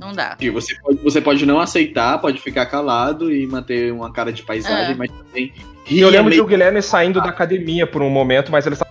Não 0.00 0.12
dá. 0.14 0.34
E 0.40 0.48
Você 0.48 0.74
pode, 0.80 0.96
você 1.02 1.20
pode 1.20 1.44
não 1.44 1.60
aceitar, 1.60 2.18
pode 2.18 2.40
ficar 2.40 2.64
calado 2.66 3.30
e 3.30 3.46
manter 3.46 3.92
uma 3.92 4.10
cara 4.10 4.32
de 4.32 4.42
paisagem, 4.42 4.92
É. 4.92 4.96
mas 4.96 5.10
também 5.10 5.52
E 5.90 6.00
eu 6.00 6.08
é 6.08 6.10
lembro 6.10 6.32
de 6.32 6.40
o 6.40 6.46
Guilherme 6.46 6.80
saindo 6.80 7.20
da 7.20 7.28
academia 7.28 7.86
por 7.86 8.00
um 8.00 8.08
momento, 8.08 8.50
mas 8.50 8.64
ele 8.66 8.74
está. 8.76 8.86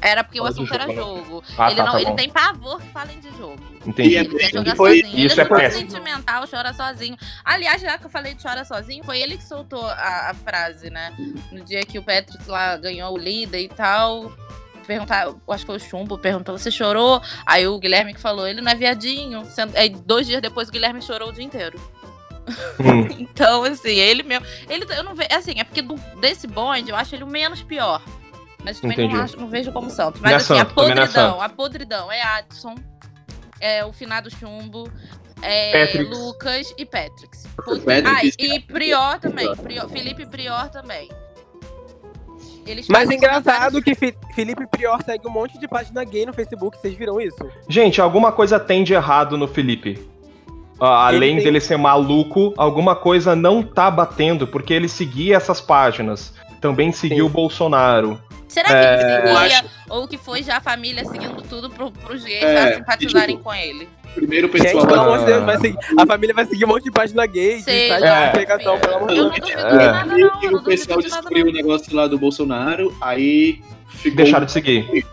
Era 0.00 0.22
porque 0.22 0.38
o 0.40 0.44
Fala 0.44 0.54
do 0.54 0.62
assunto 0.62 0.74
era 0.74 0.86
jogo, 0.94 1.16
né? 1.16 1.24
jogo. 1.24 1.44
Ah, 1.58 1.66
ele 1.70 1.76
tá, 1.76 1.84
não, 1.84 1.92
tá 1.92 2.00
ele 2.00 2.12
tem 2.14 2.30
pavor 2.30 2.80
que 2.80 2.88
falem 2.88 3.18
de 3.18 3.28
jogo. 3.36 3.58
Entendi. 3.84 4.14
Ele 4.14 4.28
quer 4.38 4.50
jogar 4.52 4.76
Foi- 4.76 5.00
sozinho. 5.00 5.18
ele 5.18 5.26
isso 5.26 5.40
é 5.40 5.42
é 5.42 5.44
super 5.46 5.58
péssimo. 5.58 5.90
sentimental, 5.90 6.44
chora 6.48 6.72
sozinho. 6.72 7.16
Aliás, 7.44 7.82
já 7.82 7.98
que 7.98 8.06
eu 8.06 8.10
falei 8.10 8.34
de 8.34 8.42
chora 8.42 8.64
sozinho, 8.64 9.02
foi 9.04 9.18
ele 9.20 9.36
que 9.36 9.44
soltou 9.44 9.84
a, 9.84 10.30
a 10.30 10.34
frase, 10.34 10.90
né? 10.90 11.12
No 11.50 11.64
dia 11.64 11.84
que 11.84 11.98
o 11.98 12.02
Patrick 12.02 12.48
lá 12.48 12.76
ganhou 12.76 13.12
o 13.14 13.18
líder 13.18 13.60
e 13.62 13.68
tal. 13.68 14.32
Perguntar, 14.86 15.26
eu 15.26 15.40
acho 15.48 15.64
que 15.64 15.66
foi 15.66 15.76
o 15.76 15.80
Chumbo, 15.80 16.16
perguntou: 16.18 16.56
você 16.56 16.70
chorou? 16.70 17.20
Aí 17.44 17.66
o 17.66 17.78
Guilherme 17.78 18.14
que 18.14 18.20
falou, 18.20 18.46
ele 18.46 18.60
não 18.60 18.70
é 18.70 18.74
viadinho. 18.74 19.42
Aí 19.74 19.88
dois 19.90 20.26
dias 20.26 20.40
depois 20.40 20.68
o 20.68 20.72
Guilherme 20.72 21.02
chorou 21.02 21.30
o 21.30 21.32
dia 21.32 21.44
inteiro. 21.44 21.80
Hum, 22.78 23.08
Então, 23.18 23.64
assim, 23.64 23.96
ele 23.96 24.22
mesmo. 24.22 24.46
Ele, 24.68 24.86
eu 24.96 25.02
não 25.02 25.14
vejo. 25.14 25.28
Assim, 25.32 25.54
é 25.58 25.64
porque 25.64 25.82
do- 25.82 25.96
desse 26.20 26.46
bonde 26.46 26.90
eu 26.90 26.96
acho 26.96 27.14
ele 27.14 27.24
o 27.24 27.26
menos 27.26 27.62
pior. 27.62 28.00
Mas 28.64 28.80
também 28.80 29.08
não, 29.08 29.20
acho, 29.20 29.36
não 29.36 29.48
vejo 29.48 29.70
como 29.72 29.90
santo. 29.90 30.18
Mas 30.20 30.32
é 30.32 30.34
assim, 30.36 30.46
santo, 30.46 30.58
a 30.58 30.62
é 30.62 30.74
podridão, 30.74 31.40
a 31.42 31.48
podridão 31.48 32.12
é 32.12 32.22
Adson, 32.22 32.74
é 33.60 33.84
o 33.84 33.92
finado 33.92 34.28
chumbo, 34.30 34.90
é. 35.42 35.86
Lucas 36.02 36.72
e. 36.76 36.84
Patricks. 36.84 37.46
Ah, 38.06 38.24
e 38.24 38.60
Prior 38.60 39.18
também. 39.20 39.54
Prior- 39.56 39.88
Felipe 39.88 40.26
Prior 40.26 40.68
também. 40.70 41.08
Eles 42.66 42.88
Mas 42.88 43.08
engraçado 43.10 43.80
que 43.82 43.94
Fi- 43.94 44.14
Felipe 44.34 44.66
Prior 44.66 45.00
segue 45.04 45.26
um 45.26 45.30
monte 45.30 45.58
de 45.58 45.68
página 45.68 46.02
gay 46.04 46.26
no 46.26 46.32
Facebook, 46.32 46.76
vocês 46.78 46.94
viram 46.94 47.20
isso? 47.20 47.38
Gente, 47.68 48.00
alguma 48.00 48.32
coisa 48.32 48.58
tem 48.58 48.82
de 48.82 48.92
errado 48.94 49.36
no 49.36 49.46
Felipe. 49.46 49.90
Ele 49.90 50.06
além 50.78 51.36
tem- 51.36 51.44
dele 51.44 51.60
ser 51.60 51.78
maluco, 51.78 52.52
alguma 52.56 52.94
coisa 52.94 53.34
não 53.34 53.62
tá 53.62 53.90
batendo, 53.90 54.46
porque 54.46 54.74
ele 54.74 54.88
seguia 54.88 55.36
essas 55.36 55.60
páginas. 55.60 56.34
Também 56.60 56.92
seguiu 56.92 57.26
o 57.26 57.30
Bolsonaro. 57.30 58.20
Será 58.48 58.68
que 58.68 58.74
É, 58.74 58.92
ele 58.92 59.26
seguia? 59.28 59.58
acho- 59.58 59.64
Ou 59.88 60.06
que 60.08 60.18
foi 60.18 60.42
já 60.42 60.56
a 60.58 60.60
família 60.60 61.04
seguindo 61.04 61.40
tudo 61.42 61.70
pro, 61.70 61.90
pros 61.90 62.24
gays 62.24 62.42
É, 62.42 62.54
pra 62.66 62.74
simpatizarem 62.76 63.36
tipo, 63.36 63.44
com 63.48 63.54
ele? 63.54 63.88
Primeiro 64.16 64.48
o 64.48 64.50
Gente, 64.52 64.62
pessoal 64.64 64.86
pelo 64.86 65.00
amor 65.00 65.18
de 65.20 65.24
Deus, 65.26 65.44
vai 65.44 65.58
seguir- 65.60 65.78
a 65.98 66.06
família 66.06 66.34
vai 66.34 66.46
seguir 66.46 66.64
um 66.64 66.68
monte 66.68 66.84
de 66.84 66.90
página 66.90 67.24
gay, 67.26 67.60
Sei, 67.60 67.88
site 67.88 68.04
É. 68.04 68.30
pegação, 68.30 68.78
pelo 68.80 68.94
amor 68.96 69.08
de 69.08 69.14
Deus. 69.14 69.32
É. 69.36 69.40
de 69.40 69.54
nada, 69.76 70.04
não. 70.16 70.42
E 70.42 70.46
o 70.54 70.62
pessoal 70.62 71.00
descobriu 71.00 71.46
o 71.46 71.52
negócio 71.52 71.94
lá 71.94 72.06
do 72.08 72.18
Bolsonaro, 72.18 72.92
aí 73.00 73.60
ficou. 73.88 74.16
Deixaram 74.16 74.46
de 74.46 74.52
seguir. 74.52 75.06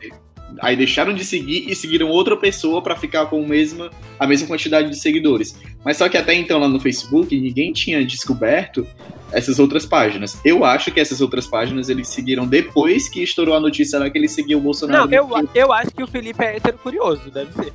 Aí 0.61 0.75
deixaram 0.77 1.13
de 1.13 1.25
seguir 1.25 1.69
e 1.69 1.75
seguiram 1.75 2.07
outra 2.09 2.37
pessoa 2.37 2.81
pra 2.81 2.95
ficar 2.95 3.25
com 3.25 3.41
o 3.41 3.47
mesma, 3.47 3.89
a 4.19 4.25
mesma 4.27 4.47
quantidade 4.47 4.89
de 4.89 4.97
seguidores. 4.97 5.59
Mas 5.83 5.97
só 5.97 6.07
que 6.07 6.17
até 6.17 6.33
então 6.33 6.59
lá 6.59 6.67
no 6.67 6.79
Facebook 6.79 7.37
ninguém 7.39 7.73
tinha 7.73 8.05
descoberto 8.05 8.87
essas 9.31 9.57
outras 9.59 9.83
páginas. 9.85 10.39
Eu 10.45 10.63
acho 10.63 10.91
que 10.91 10.99
essas 10.99 11.19
outras 11.21 11.47
páginas 11.47 11.89
eles 11.89 12.07
seguiram 12.07 12.45
depois 12.47 13.09
que 13.09 13.23
estourou 13.23 13.55
a 13.55 13.59
notícia 13.59 13.97
lá 13.99 14.09
que 14.09 14.17
ele 14.17 14.27
seguiu 14.29 14.59
o 14.59 14.61
Bolsonaro. 14.61 15.09
Não, 15.09 15.11
eu, 15.11 15.49
eu 15.55 15.73
acho 15.73 15.89
que 15.91 16.03
o 16.03 16.07
Felipe 16.07 16.43
é 16.43 16.55
hétero 16.57 16.77
curioso, 16.77 17.31
deve 17.31 17.51
ser. 17.53 17.73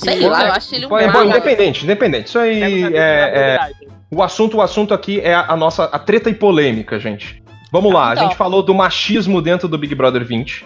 Sei 0.00 0.20
lá, 0.28 0.46
eu 0.46 0.52
acho 0.52 0.74
ele 0.74 0.86
um 0.86 0.88
Bom, 0.88 0.98
é 0.98 1.10
bom, 1.10 1.22
independente, 1.24 1.84
independente. 1.84 2.28
Isso 2.28 2.38
aí 2.38 2.84
é, 2.94 2.98
é-. 2.98 3.70
O 4.10 4.22
assunto, 4.22 4.56
o 4.56 4.60
assunto 4.62 4.92
aqui 4.92 5.20
é 5.20 5.34
a 5.34 5.56
nossa 5.56 5.84
a 5.84 5.98
treta 5.98 6.28
e 6.28 6.34
polêmica, 6.34 6.98
gente. 6.98 7.42
Vamos 7.72 7.92
lá, 7.94 8.12
Então. 8.12 8.24
a 8.24 8.26
gente 8.28 8.36
falou 8.36 8.62
do 8.62 8.74
machismo 8.74 9.40
dentro 9.40 9.68
do 9.68 9.78
Big 9.78 9.94
Brother 9.94 10.24
20. 10.24 10.64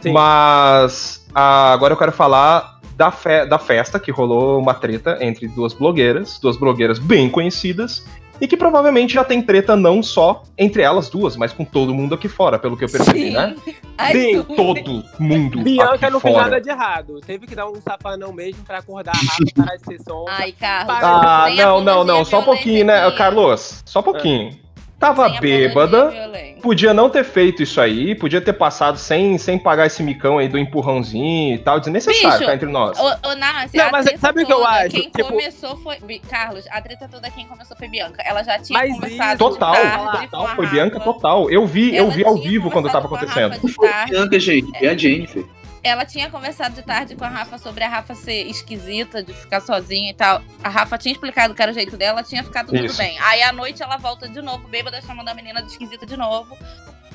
Sim. 0.00 0.12
Mas 0.12 1.26
ah, 1.34 1.72
agora 1.72 1.92
eu 1.94 1.96
quero 1.96 2.12
falar 2.12 2.78
da, 2.96 3.10
fe- 3.10 3.46
da 3.46 3.58
festa 3.58 3.98
que 3.98 4.12
rolou 4.12 4.60
uma 4.60 4.72
treta 4.74 5.18
entre 5.20 5.48
duas 5.48 5.72
blogueiras, 5.72 6.38
duas 6.40 6.56
blogueiras 6.56 6.98
bem 7.00 7.28
conhecidas, 7.28 8.06
e 8.40 8.46
que 8.46 8.56
provavelmente 8.56 9.14
já 9.14 9.24
tem 9.24 9.40
treta 9.42 9.76
não 9.76 10.02
só 10.02 10.42
entre 10.56 10.82
elas 10.82 11.08
duas, 11.08 11.36
mas 11.36 11.52
com 11.52 11.64
todo 11.64 11.94
mundo 11.94 12.14
aqui 12.14 12.28
fora, 12.28 12.58
pelo 12.58 12.76
que 12.76 12.84
eu 12.84 12.88
percebi, 12.88 13.30
né? 13.30 13.54
Ai, 13.96 14.12
Sim, 14.12 14.42
tudo. 14.42 14.74
Todo 14.82 15.04
mundo 15.20 15.62
Bianca 15.62 15.94
aqui 15.94 16.10
não 16.10 16.20
fez 16.20 16.34
fora. 16.34 16.44
nada 16.44 16.60
de 16.60 16.68
errado. 16.68 17.20
Teve 17.24 17.46
que 17.46 17.54
dar 17.54 17.68
um 17.68 17.80
safanão 17.80 18.32
mesmo 18.32 18.64
pra 18.64 18.78
acordar 18.78 19.12
a 19.12 19.18
Rafa, 19.18 19.44
parar 19.56 19.76
de 19.76 19.84
ser 19.84 20.02
som. 20.02 20.24
Ai, 20.28 20.52
Carlos. 20.52 20.96
Ah, 21.00 21.46
não, 21.56 21.80
não, 21.80 22.04
não, 22.04 22.24
só 22.24 22.40
um 22.40 22.44
pouquinho, 22.44 22.84
né. 22.86 23.10
Carlos? 23.12 23.82
Só 23.84 24.00
um 24.00 24.02
pouquinho. 24.02 24.63
Tava 25.04 25.28
Sem 25.28 25.38
bêbada, 25.40 26.10
podia 26.62 26.94
não 26.94 27.10
ter 27.10 27.24
feito 27.24 27.62
isso 27.62 27.78
aí, 27.78 28.14
podia 28.14 28.40
ter 28.40 28.54
passado 28.54 28.96
sem, 28.96 29.36
sem 29.36 29.58
pagar 29.58 29.86
esse 29.86 30.02
micão 30.02 30.38
aí 30.38 30.48
do 30.48 30.56
empurrãozinho 30.58 31.54
e 31.56 31.58
tal, 31.58 31.78
desnecessário 31.78 32.38
Bicho, 32.38 32.46
cá 32.46 32.54
entre 32.54 32.68
nós. 32.70 32.98
Ô, 32.98 33.04
ô, 33.28 33.34
Nácia, 33.34 33.82
Não, 33.82 33.88
a 33.88 33.92
mas 33.92 34.06
treta 34.06 34.20
sabe 34.20 34.42
o 34.42 34.46
que 34.46 34.52
eu 34.52 34.66
acho? 34.66 34.88
Quem 34.88 35.10
Tipo- 35.10 35.24
começou 35.24 35.76
foi. 35.76 35.98
Carlos, 36.30 36.64
a 36.70 36.80
treta 36.80 37.06
toda 37.06 37.30
quem 37.30 37.46
começou 37.46 37.76
foi 37.76 37.86
Bianca. 37.86 38.22
Ela 38.24 38.42
já 38.42 38.58
tinha 38.58 38.78
Mas 38.78 38.94
começado 38.94 39.28
isso- 39.28 39.38
Total, 39.50 39.74
de 39.74 39.80
tarde 39.82 40.08
com 40.08 40.22
total, 40.38 40.46
a 40.46 40.56
foi. 40.56 40.66
Bianca 40.68 41.00
total. 41.00 41.50
Eu 41.50 41.66
vi, 41.66 41.94
eu 41.94 42.10
vi 42.10 42.24
ao 42.24 42.36
vivo 42.38 42.70
quando 42.70 42.88
tava 42.90 43.04
acontecendo. 43.04 43.56
Foi. 43.74 43.90
Bianca, 44.08 44.40
gente, 44.40 44.72
e 44.82 44.88
a 44.88 44.96
Jennifer. 44.96 45.44
Ela 45.84 46.06
tinha 46.06 46.30
conversado 46.30 46.74
de 46.74 46.82
tarde 46.82 47.14
com 47.14 47.24
a 47.24 47.28
Rafa 47.28 47.58
sobre 47.58 47.84
a 47.84 47.88
Rafa 47.88 48.14
ser 48.14 48.46
esquisita, 48.46 49.22
de 49.22 49.34
ficar 49.34 49.60
sozinha 49.60 50.10
e 50.10 50.14
tal. 50.14 50.42
A 50.62 50.70
Rafa 50.70 50.96
tinha 50.96 51.12
explicado 51.12 51.54
que 51.54 51.60
era 51.60 51.70
o 51.70 51.74
jeito 51.74 51.94
dela, 51.94 52.22
tinha 52.22 52.42
ficado 52.42 52.68
tudo 52.68 52.86
Isso. 52.86 52.96
bem. 52.96 53.18
Aí 53.20 53.42
à 53.42 53.52
noite 53.52 53.82
ela 53.82 53.98
volta 53.98 54.26
de 54.26 54.40
novo, 54.40 54.66
bêbada, 54.66 55.02
chamando 55.02 55.28
a 55.28 55.34
menina 55.34 55.62
de 55.62 55.70
esquisita 55.70 56.06
de 56.06 56.16
novo. 56.16 56.56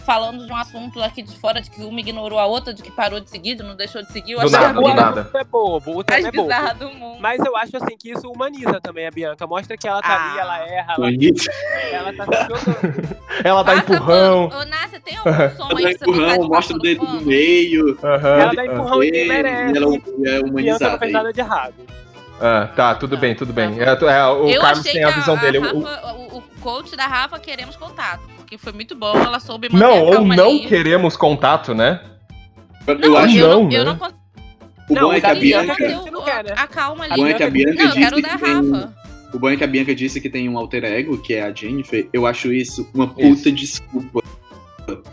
Falando 0.09 0.43
de 0.43 0.51
um 0.51 0.55
assunto 0.55 0.99
aqui 1.03 1.21
de 1.21 1.37
fora, 1.37 1.61
de 1.61 1.69
que 1.69 1.83
uma 1.83 1.99
ignorou 1.99 2.39
a 2.39 2.47
outra, 2.47 2.73
de 2.73 2.81
que 2.81 2.89
parou 2.89 3.19
de 3.19 3.29
seguir, 3.29 3.53
de 3.53 3.61
não 3.61 3.75
deixou 3.75 4.01
de 4.01 4.11
seguir. 4.11 4.31
Eu 4.31 4.39
Do 4.39 4.49
nada, 4.49 4.73
do 4.73 4.87
a 4.87 5.03
assunto 5.21 5.37
é 5.37 5.43
bobo, 5.43 5.91
o 5.91 5.95
mais 5.97 6.05
tema 6.07 6.27
é 6.27 6.31
bobo. 6.31 6.47
bizarra 6.47 6.73
do 6.73 6.89
mundo. 6.89 7.19
Mas 7.21 7.45
eu 7.45 7.55
acho 7.55 7.77
assim 7.77 7.95
que 7.95 8.09
isso 8.11 8.27
humaniza 8.27 8.81
também 8.81 9.05
a 9.05 9.11
Bianca. 9.11 9.45
Mostra 9.45 9.77
que 9.77 9.87
ela 9.87 10.01
tá 10.01 10.07
Ah. 10.09 10.29
ali, 10.31 10.39
ela 10.39 10.57
erra, 10.67 10.95
ela, 10.97 11.09
ela 11.91 12.13
tá 12.13 12.25
se 12.25 12.41
jogando. 12.47 13.19
Ela 13.45 13.63
dá 13.63 13.75
Passa 13.75 13.93
empurrão. 13.93 14.45
Ô, 14.47 14.65
Nácia, 14.65 14.99
tem 14.99 15.15
algum 15.15 15.31
som 15.55 15.67
Ela 15.69 15.79
aí 15.79 15.93
você 15.97 16.05
botar 16.05 16.11
empurrão, 16.17 16.39
de 16.39 16.47
mostra 16.49 16.75
o 16.75 16.79
dedo 16.79 17.05
no 17.05 17.21
meio. 17.21 17.97
Ela 18.01 18.53
dá 18.55 18.65
empurrão 18.65 19.03
e 19.03 19.27
merece. 19.27 19.77
Ela 19.77 19.95
é 19.95 19.99
Bianca 19.99 20.41
não 20.41 20.49
humanizada. 20.49 20.97
fez 20.97 21.11
nada 21.13 21.31
de 21.31 21.39
errado. 21.39 21.75
Ah, 22.41 22.67
tá, 22.75 22.95
tudo 22.95 23.15
bem, 23.17 23.35
tudo 23.35 23.53
bem. 23.53 23.79
É, 23.79 23.83
é, 23.91 24.25
o 24.27 24.49
eu 24.49 24.61
Carlos 24.61 24.79
achei 24.79 24.93
tem 24.93 25.01
que 25.03 25.07
a 25.07 25.11
visão 25.11 25.37
dele. 25.37 25.59
O- 25.59 25.81
Rafa, 25.83 26.13
o, 26.13 26.37
o 26.37 26.41
coach 26.61 26.95
da 26.95 27.05
Rafa 27.05 27.37
queremos 27.39 27.75
contato, 27.75 28.23
porque 28.49 28.57
foi 28.57 28.73
muito 28.73 28.95
bom, 28.95 29.15
ela 29.15 29.39
soube 29.39 29.69
manter 29.71 29.85
Não, 29.85 29.93
a 29.95 30.01
ou 30.19 30.25
não 30.25 30.49
ali. 30.49 30.65
queremos 30.65 31.15
contato, 31.15 31.75
né? 31.75 32.01
Eu 32.87 32.97
Não, 32.97 33.17
acho 33.17 33.37
eu 33.37 33.47
não, 33.49 33.63
não, 33.65 33.71
eu 33.71 33.85
né? 33.85 33.91
não 33.91 33.95
consigo 33.97 34.19
o 34.89 34.93
Não, 34.95 35.01
bom 35.03 35.13
é 35.13 35.19
que 35.21 35.25
a 35.27 35.35
Bianca. 35.35 35.73
A 35.73 35.87
gente 35.87 36.09
não 36.11 36.23
quer, 36.23 36.51
a 36.59 36.67
calma 36.67 37.05
O 37.05 37.09
bom 37.09 37.13
ali. 37.25 37.31
é 37.31 37.33
que 37.35 37.43
a 37.43 37.49
Bianca 37.51 37.73
Não, 37.75 37.81
eu 37.83 37.87
disse 37.89 37.99
quero 38.01 38.15
que 38.15 38.21
da 38.23 38.37
tem- 38.39 38.53
Rafa. 38.71 38.93
O 39.31 39.37
bom 39.37 39.49
é 39.51 39.55
que 39.55 39.63
a 39.63 39.67
Bianca 39.67 39.93
disse 39.93 40.19
que 40.19 40.27
tem 40.31 40.49
um 40.49 40.57
alter 40.57 40.83
ego, 40.83 41.19
que 41.21 41.35
é 41.35 41.43
a 41.43 41.53
Jennifer. 41.53 42.09
Eu 42.11 42.25
acho 42.25 42.51
isso 42.51 42.89
uma 42.95 43.07
puta 43.07 43.21
Isso. 43.27 43.51
desculpa. 43.51 44.23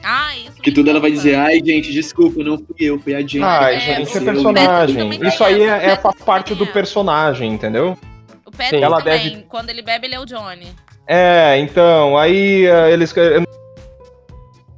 Ah, 0.02 0.34
isso. 0.38 0.54
Que 0.62 0.70
me 0.70 0.74
tudo 0.74 0.88
ela 0.88 0.98
vai 1.00 1.10
dizer, 1.10 1.34
ai, 1.34 1.56
gente, 1.62 1.92
desculpa, 1.92 2.42
não 2.42 2.56
fui 2.56 2.74
eu, 2.80 2.98
foi 2.98 3.12
a 3.14 3.18
Jennifer. 3.18 3.44
Ai, 3.44 3.74
É, 3.76 3.80
gente, 3.80 4.16
é 4.16 4.20
o 4.20 4.24
personagem. 4.24 4.96
Pedro 4.96 5.10
também 5.16 5.28
Isso 5.28 5.44
aí 5.44 5.62
é, 5.62 5.86
é 5.90 5.96
faz 5.96 6.16
parte 6.22 6.54
do 6.54 6.64
é. 6.64 6.68
personagem, 6.68 7.52
entendeu? 7.52 7.98
O 8.46 8.50
Pedro 8.50 8.78
Sim, 8.78 8.82
ela 8.82 9.02
também, 9.02 9.30
deve- 9.30 9.42
quando 9.42 9.68
ele 9.68 9.82
bebe, 9.82 10.06
ele 10.06 10.14
é 10.14 10.20
o 10.20 10.24
Johnny. 10.24 10.68
É, 11.08 11.58
então, 11.58 12.16
aí 12.18 12.66
eh, 12.66 12.92
eles. 12.92 13.14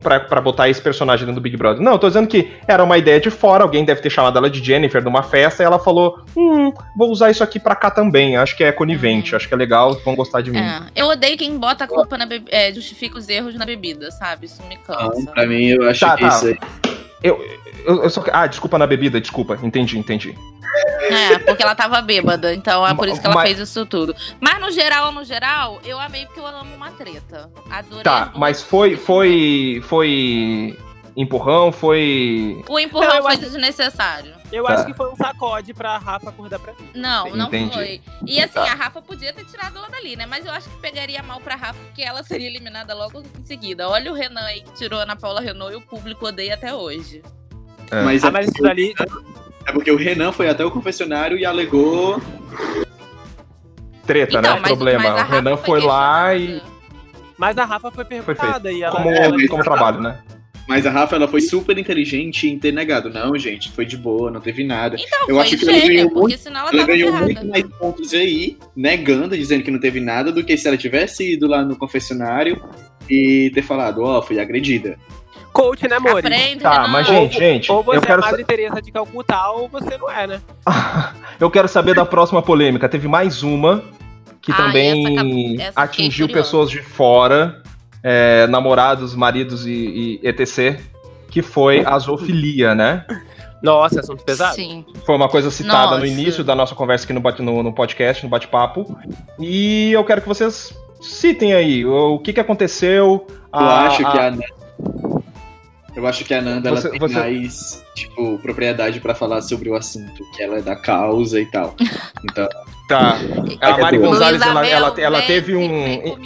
Pra, 0.00 0.20
pra 0.20 0.40
botar 0.40 0.68
esse 0.68 0.80
personagem 0.80 1.26
dentro 1.26 1.40
do 1.40 1.42
Big 1.42 1.56
Brother. 1.56 1.82
Não, 1.82 1.92
eu 1.92 1.98
tô 1.98 2.06
dizendo 2.06 2.28
que 2.28 2.52
era 2.68 2.84
uma 2.84 2.96
ideia 2.96 3.18
de 3.18 3.30
fora, 3.30 3.64
alguém 3.64 3.84
deve 3.84 4.00
ter 4.00 4.08
chamado 4.10 4.38
ela 4.38 4.48
de 4.48 4.62
Jennifer 4.64 5.02
numa 5.02 5.24
festa 5.24 5.62
e 5.62 5.66
ela 5.66 5.78
falou: 5.78 6.20
Hum, 6.36 6.72
vou 6.96 7.10
usar 7.10 7.30
isso 7.32 7.42
aqui 7.42 7.58
pra 7.58 7.74
cá 7.74 7.90
também. 7.90 8.36
Acho 8.36 8.56
que 8.56 8.62
é 8.62 8.70
conivente, 8.70 9.32
Uhum. 9.32 9.36
acho 9.36 9.48
que 9.48 9.54
é 9.54 9.56
legal, 9.56 9.94
vão 10.04 10.14
gostar 10.14 10.40
de 10.40 10.52
mim. 10.52 10.58
É, 10.58 10.82
eu 10.94 11.08
odeio 11.08 11.36
quem 11.36 11.58
bota 11.58 11.82
a 11.84 11.88
culpa 11.88 12.16
na 12.16 12.26
bebida, 12.26 12.50
é, 12.56 12.72
justifica 12.72 13.18
os 13.18 13.28
erros 13.28 13.56
na 13.56 13.66
bebida, 13.66 14.10
sabe? 14.12 14.46
Isso 14.46 14.62
me 14.68 14.76
Não, 14.76 14.82
cansa. 15.10 15.30
pra 15.32 15.46
mim, 15.46 15.66
eu 15.66 15.88
acho 15.88 16.00
Tá, 16.00 16.14
que 16.14 16.22
tá. 16.22 16.28
isso 16.28 16.46
aí. 16.46 16.58
Eu, 17.20 17.44
eu, 17.88 18.03
eu 18.05 18.11
só. 18.11 18.22
Ah, 18.33 18.46
desculpa 18.46 18.79
na 18.79 18.87
bebida, 18.87 19.20
desculpa. 19.20 19.59
Entendi, 19.62 19.98
entendi. 19.98 20.37
É, 21.11 21.38
porque 21.38 21.62
ela 21.62 21.74
tava 21.74 22.01
bêbada, 22.03 22.53
então 22.55 22.87
é 22.87 22.94
por 22.94 23.09
isso 23.09 23.20
que 23.20 23.27
ela 23.27 23.35
Mas- 23.35 23.48
fez 23.48 23.59
isso 23.68 23.87
tudo. 23.87 24.14
Mas 24.40 24.61
no 24.61 24.70
geral, 24.70 25.11
no 25.11 25.24
geral, 25.24 25.81
eu 25.85 25.98
amei 25.98 26.27
porque 26.27 26.38
eu 26.40 26.46
amo 26.46 26.74
uma 26.77 26.90
treta. 26.92 27.51
Adorei. 27.70 28.03
Tá, 28.05 28.27
muito. 28.27 28.38
mas 28.38 28.62
foi, 28.62 28.96
foi, 28.96 29.83
foi 29.87 30.79
empurrão, 31.16 31.72
foi... 31.72 32.62
O 32.68 32.79
empurrão 32.79 33.09
Não, 33.16 33.22
foi 33.22 33.33
acho- 33.33 33.40
desnecessário. 33.40 34.35
Eu 34.53 34.64
Tá. 34.64 34.74
acho 34.74 34.87
que 34.87 34.94
foi 34.94 35.11
um 35.11 35.16
sacode 35.16 35.74
pra 35.74 35.98
Rafa 35.98 36.29
acordar 36.31 36.59
pra 36.61 36.72
mim. 36.74 36.88
Não, 36.94 37.31
não 37.35 37.46
Entendi. 37.48 37.72
foi. 37.74 38.01
E 38.24 38.40
assim, 38.40 38.55
Tá. 38.55 38.62
a 38.70 38.74
Rafa 38.74 39.03
podia 39.03 39.33
ter 39.33 39.44
tirado 39.44 39.79
ela 39.79 39.88
dali, 39.88 40.14
né? 40.14 40.27
Mas 40.27 40.46
eu 40.46 40.53
acho 40.53 40.68
que 40.70 40.77
pegaria 40.77 41.22
mal 41.22 41.40
pra 41.40 41.57
Rafa, 41.57 41.79
porque 41.87 42.03
ela 42.03 42.22
seria 42.22 42.46
eliminada 42.46 42.94
logo 42.94 43.20
em 43.20 43.44
seguida. 43.44 43.88
Olha 43.88 44.12
o 44.12 44.14
Renan 44.14 44.42
aí 44.44 44.61
que 44.62 44.72
tirou 44.74 45.01
a 45.01 45.03
Ana 45.03 45.16
Paula 45.16 45.40
Renault 45.40 45.72
e 45.72 45.77
o 45.77 45.81
público 45.81 46.27
odeia 46.27 46.55
até 46.55 46.72
hoje. 46.74 47.22
É. 47.90 48.03
Mas, 48.03 48.24
Ah, 48.24 48.31
mas 48.31 48.48
isso 48.48 48.62
dali. 48.62 48.94
é 49.66 49.72
porque 49.72 49.90
o 49.90 49.96
Renan 49.96 50.33
foi 50.33 50.48
até 50.48 50.64
o 50.64 50.70
confessionário 50.70 51.38
e 51.38 51.44
alegou. 51.44 52.20
Treta, 54.07 54.40
né? 54.40 54.61
Problema. 54.61 55.01
Então, 55.01 55.16
a 55.18 55.22
o 55.22 55.29
Renan 55.31 55.51
Rafa 55.51 55.64
foi 55.64 55.81
lá 55.81 56.35
e... 56.35 56.62
Mas 57.37 57.57
a 57.59 57.64
Rafa 57.64 57.90
foi 57.90 58.05
perguntada 58.05 58.72
e 58.72 58.83
ela. 58.83 58.96
Como, 58.96 59.11
ela 59.11 59.48
como 59.48 59.62
trabalho, 59.62 60.01
né? 60.01 60.18
Mas 60.66 60.85
a 60.85 60.90
Rafa 60.90 61.16
ela 61.16 61.27
foi 61.29 61.40
super 61.40 61.79
inteligente 61.79 62.46
em 62.48 62.59
ter 62.59 62.72
negado. 62.72 63.09
Não, 63.09 63.38
gente, 63.38 63.70
foi 63.70 63.87
de 63.87 63.96
boa, 63.96 64.31
não 64.31 64.40
teve 64.40 64.64
nada. 64.64 64.96
Então, 64.98 65.20
Eu 65.29 65.37
foi 65.37 65.44
acho 65.44 65.57
que 65.57 65.68
ela 65.68 65.79
ganhou 65.81 66.11
muito- 66.11 66.38
senão 66.38 66.61
ela 66.61 66.70
Ela 66.72 66.87
ganhou 66.87 67.12
muito 67.12 67.46
mais 67.46 67.64
pontos 67.79 68.12
aí, 68.12 68.59
negando, 68.77 69.35
dizendo 69.37 69.62
que 69.62 69.70
não 69.70 69.79
teve 69.81 69.98
nada, 70.01 70.31
do 70.33 70.44
que 70.44 70.57
se 70.59 70.66
ela 70.68 70.77
tivesse 70.77 71.35
ido 71.35 71.46
lá 71.46 71.64
no 71.64 71.74
confessionário 71.77 72.62
e 73.09 73.51
ter 73.55 73.62
falado, 73.62 74.03
ó, 74.03 74.20
fui 74.20 74.38
agredida. 74.38 74.98
Coach, 75.58 75.88
né, 75.88 75.96
amor? 75.96 76.18
Aprende, 76.18 76.60
Tá, 76.62 76.82
Renan. 76.82 76.88
mas 76.88 77.06
gente, 77.06 77.36
gente, 77.38 77.72
Ou 77.72 77.82
você 77.82 77.96
eu 77.98 78.02
quero, 78.02 78.20
é 78.20 78.22
sa- 78.24 78.30
Madre 78.30 78.44
Teresa 78.44 78.80
de 78.80 78.92
Calcutá 78.92 79.50
ou 79.50 79.68
você 79.68 79.98
não 79.98 80.10
é, 80.10 80.26
né? 80.26 80.40
eu 81.40 81.50
quero 81.50 81.66
saber 81.68 81.94
da 81.94 82.04
próxima 82.06 82.40
polêmica. 82.42 82.88
Teve 82.88 83.08
mais 83.08 83.42
uma 83.42 83.82
que 84.40 84.52
Ah, 84.52 84.56
também 84.56 85.56
essa 85.60 85.68
essa 85.70 85.80
atingiu 85.80 86.28
pessoas 86.28 86.70
de 86.70 86.80
fora, 86.80 87.62
é, 88.02 88.46
namorados, 88.46 89.14
maridos 89.14 89.66
e, 89.66 90.20
e 90.22 90.28
etc. 90.28 90.80
Que 91.30 91.42
foi 91.42 91.84
a 91.84 91.98
zoofilia, 91.98 92.74
né? 92.74 93.04
Nossa, 93.62 93.98
assunto 94.00 94.22
pesado. 94.24 94.54
Sim. 94.54 94.84
Foi 95.04 95.16
uma 95.16 95.28
coisa 95.28 95.50
citada 95.50 95.90
no 95.96 96.00
Nossa. 96.02 96.06
início 96.06 96.44
da 96.44 96.54
nossa 96.54 96.74
conversa 96.76 97.04
aqui 97.04 97.12
no, 97.12 97.20
bate- 97.20 97.42
no, 97.42 97.62
no 97.62 97.72
podcast, 97.72 98.22
no 98.22 98.30
bate-papo. 98.30 98.96
E 99.40 99.90
eu 99.92 100.04
quero 100.04 100.20
que 100.22 100.28
vocês 100.28 100.72
citem 101.00 101.52
aí 101.54 101.84
o, 101.84 102.14
o 102.14 102.18
que, 102.20 102.32
que 102.32 102.38
aconteceu. 102.40 103.26
Eu 103.52 103.58
a- 103.60 103.86
acho 103.86 103.98
que 103.98 104.04
a- 104.04 104.26
a 104.28 104.30
Nanda. 104.30 104.57
Eu 105.98 106.06
acho 106.06 106.24
que 106.24 106.32
a 106.32 106.40
Nanda 106.40 106.68
ela 106.68 106.80
Você- 106.80 106.90
tem 106.90 106.98
você- 107.00 107.14
mais, 107.18 107.84
tipo, 107.92 108.38
propriedade 108.38 109.00
pra 109.00 109.16
falar 109.16 109.42
sobre 109.42 109.68
o 109.68 109.74
assunto, 109.74 110.22
que 110.37 110.40
ela 110.42 110.58
é 110.58 110.62
da 110.62 110.76
causa 110.76 111.40
e 111.40 111.46
tal. 111.46 111.74
Então, 112.24 112.48
Tá. 112.88 113.16
A 113.61 113.76
Mari 113.78 113.98
Gonzalez, 113.98 114.40
ela, 114.40 114.66
ela, 114.66 114.94
ela 114.96 115.22
teve 115.22 115.54
um. 115.56 116.16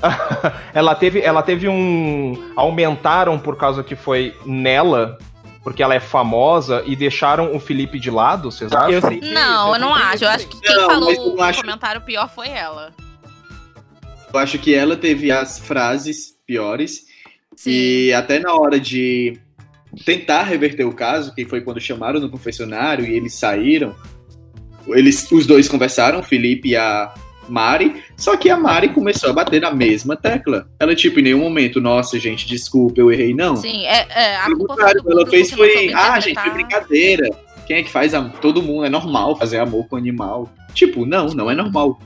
ela 0.72 0.94
teve, 0.94 1.20
ela 1.20 1.42
teve 1.42 1.68
um. 1.68 2.52
Aumentaram 2.56 3.38
por 3.38 3.56
causa 3.56 3.82
que 3.82 3.94
foi 3.94 4.34
nela, 4.46 5.18
porque 5.62 5.82
ela 5.82 5.94
é 5.94 6.00
famosa, 6.00 6.82
e 6.86 6.96
deixaram 6.96 7.54
o 7.54 7.60
Felipe 7.60 7.98
de 8.00 8.10
lado, 8.10 8.50
vocês 8.50 8.72
acham? 8.72 8.90
Eu 8.90 9.02
senti 9.02 9.28
Não, 9.30 9.66
isso, 9.66 9.74
eu 9.74 9.80
não 9.80 9.94
acho. 9.94 10.24
Eu 10.24 10.28
acho 10.30 10.46
que 10.46 10.58
quem 10.60 10.74
Não, 10.74 10.88
falou 10.88 11.36
o 11.36 11.42
acho- 11.42 11.60
comentário 11.60 12.00
pior 12.00 12.30
foi 12.34 12.48
ela. 12.48 12.92
eu 14.32 14.38
acho 14.38 14.56
que 14.58 14.72
ela 14.74 14.96
teve 14.96 15.30
as 15.30 15.58
frases 15.58 16.34
piores 16.46 17.09
Sim. 17.60 17.70
e 17.70 18.12
até 18.14 18.38
na 18.38 18.54
hora 18.54 18.80
de 18.80 19.38
tentar 20.06 20.44
reverter 20.44 20.84
o 20.84 20.94
caso, 20.94 21.34
que 21.34 21.44
foi 21.44 21.60
quando 21.60 21.78
chamaram 21.78 22.18
no 22.18 22.30
confessionário 22.30 23.04
e 23.04 23.14
eles 23.14 23.34
saíram, 23.34 23.94
eles, 24.88 25.30
os 25.30 25.46
dois 25.46 25.68
conversaram, 25.68 26.20
o 26.20 26.22
Felipe 26.22 26.70
e 26.70 26.76
a 26.76 27.12
Mari, 27.50 28.02
só 28.16 28.34
que 28.34 28.48
a 28.48 28.56
Mari 28.56 28.88
começou 28.88 29.28
a 29.28 29.32
bater 29.34 29.60
na 29.60 29.70
mesma 29.70 30.16
tecla. 30.16 30.68
Ela, 30.78 30.94
tipo, 30.94 31.20
em 31.20 31.22
nenhum 31.22 31.40
momento, 31.40 31.82
nossa, 31.82 32.18
gente, 32.18 32.46
desculpa, 32.46 32.98
eu 32.98 33.12
errei, 33.12 33.34
não. 33.34 33.56
Sim, 33.56 33.84
é, 33.84 34.06
é, 34.08 34.36
a 34.36 34.46
culpa 34.46 34.68
contrário, 34.68 35.02
do 35.02 35.12
ela 35.12 35.26
fez 35.26 35.50
que 35.50 35.56
foi, 35.56 35.92
ah, 35.92 36.18
gente, 36.18 36.40
foi 36.40 36.50
brincadeira. 36.50 37.28
Quem 37.66 37.76
é 37.76 37.82
que 37.82 37.90
faz 37.90 38.14
amor? 38.14 38.38
Todo 38.40 38.62
mundo, 38.62 38.86
é 38.86 38.88
normal 38.88 39.36
fazer 39.36 39.58
amor 39.58 39.86
com 39.86 39.96
animal. 39.96 40.50
Tipo, 40.72 41.04
não, 41.04 41.26
não 41.26 41.50
é 41.50 41.54
normal. 41.54 42.00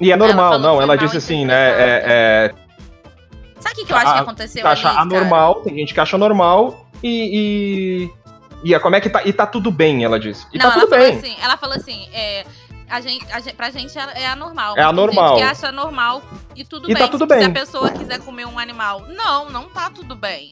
E 0.00 0.10
é 0.10 0.14
Ela 0.14 0.26
normal, 0.26 0.52
falou 0.52 0.66
não. 0.66 0.76
que 0.78 0.82
Ela 0.82 0.96
disse 0.96 1.16
assim, 1.18 1.44
né? 1.44 1.54
É, 1.54 2.04
é, 2.06 2.54
Sabe 3.70 3.72
o 3.72 3.74
que, 3.74 3.86
que 3.86 3.92
eu 3.92 3.96
acho 3.96 4.12
que 4.12 4.18
Ah, 4.18 4.22
aconteceu 4.22 4.66
acha 4.66 4.88
ali, 4.88 4.96
cara? 4.96 5.02
anormal, 5.08 5.54
tem 5.62 5.74
gente 5.76 5.94
que 5.94 6.00
acha 6.00 6.18
normal 6.18 6.86
e. 7.02 8.10
E, 8.64 8.70
e 8.70 8.74
é, 8.74 8.78
como 8.78 8.96
é 8.96 9.00
que 9.00 9.08
tá? 9.08 9.22
E 9.24 9.32
tá 9.32 9.46
tudo 9.46 9.70
bem, 9.70 10.04
ela 10.04 10.18
disse. 10.18 10.46
E 10.52 10.58
não, 10.58 10.66
tá 10.70 10.80
tudo 10.80 10.90
bem. 10.90 11.16
assim, 11.16 11.36
ela 11.40 11.56
falou 11.56 11.76
assim, 11.76 12.08
é, 12.12 12.44
a 12.88 13.00
gente, 13.00 13.24
a 13.32 13.40
gente, 13.40 13.54
pra 13.54 13.70
gente 13.70 13.96
é 13.98 14.22
é 14.22 14.26
anormal. 14.26 14.72
É 14.76 14.76
mas 14.76 14.76
tem 14.76 14.84
anormal. 14.84 15.28
gente 15.28 15.44
que 15.44 15.50
acha 15.50 15.72
normal 15.72 16.22
e 16.56 16.64
tudo 16.64 16.90
E 16.90 16.94
bem. 16.94 17.02
tá 17.02 17.08
tudo 17.08 17.22
se, 17.24 17.28
se 17.28 17.34
a 17.34 17.38
bem. 17.48 17.52
pessoa 17.52 17.90
quiser 17.90 18.18
comer 18.20 18.46
um 18.46 18.58
animal. 18.58 19.02
Não, 19.08 19.48
não 19.48 19.64
tá 19.68 19.88
tudo 19.90 20.14
bem. 20.16 20.50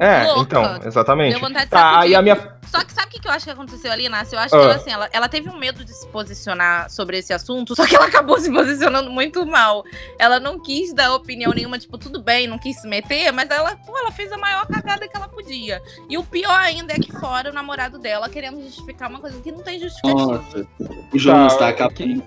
É, 0.00 0.24
louca. 0.32 0.40
então, 0.42 0.80
exatamente. 0.84 1.32
Deu 1.32 1.40
vontade 1.40 1.64
de 1.64 1.70
Tá, 1.70 2.00
aí 2.00 2.14
a 2.14 2.20
minha. 2.20 2.55
Só 2.70 2.84
que 2.84 2.92
sabe 2.92 3.06
o 3.06 3.10
que 3.10 3.20
que 3.20 3.28
eu 3.28 3.32
acho 3.32 3.44
que 3.44 3.50
aconteceu 3.50 3.90
ali, 3.92 4.08
Nácia? 4.08 4.36
Eu 4.36 4.40
acho 4.40 4.54
Ah. 4.54 4.58
que 4.58 4.64
ela, 4.64 4.74
assim, 4.76 4.90
ela, 4.90 5.08
ela 5.12 5.28
teve 5.28 5.48
um 5.48 5.56
medo 5.56 5.84
de 5.84 5.92
se 5.92 6.06
posicionar 6.08 6.90
sobre 6.90 7.18
esse 7.18 7.32
assunto, 7.32 7.74
só 7.74 7.86
que 7.86 7.94
ela 7.96 8.06
acabou 8.06 8.38
se 8.40 8.50
posicionando 8.52 9.10
muito 9.10 9.44
mal. 9.46 9.84
Ela 10.18 10.38
não 10.40 10.58
quis 10.58 10.92
dar 10.92 11.14
opinião 11.14 11.52
nenhuma, 11.52 11.78
tipo, 11.78 11.96
tudo 11.96 12.20
bem, 12.22 12.46
não 12.46 12.58
quis 12.58 12.80
se 12.80 12.86
meter, 12.88 13.32
mas 13.32 13.48
ela, 13.50 13.76
pô, 13.76 13.96
ela 13.98 14.10
fez 14.12 14.30
a 14.32 14.36
maior 14.38 14.66
cagada 14.66 15.06
que 15.08 15.16
ela 15.16 15.28
podia. 15.28 15.80
E 16.08 16.18
o 16.18 16.24
pior 16.24 16.58
ainda 16.58 16.92
é 16.92 16.96
que 16.98 17.12
fora 17.12 17.50
o 17.50 17.52
namorado 17.52 17.98
dela 17.98 18.28
querendo 18.28 18.60
justificar 18.62 19.08
uma 19.08 19.20
coisa 19.20 19.40
que 19.40 19.50
não 19.52 19.62
tem 19.62 19.78
justificativa. 19.80 20.32
Nossa. 20.38 20.66
O 21.12 21.18
Jonas 21.18 21.52
Tá, 21.54 21.58
tá 21.58 21.68
acabando. 21.68 21.94
quem- 21.96 22.22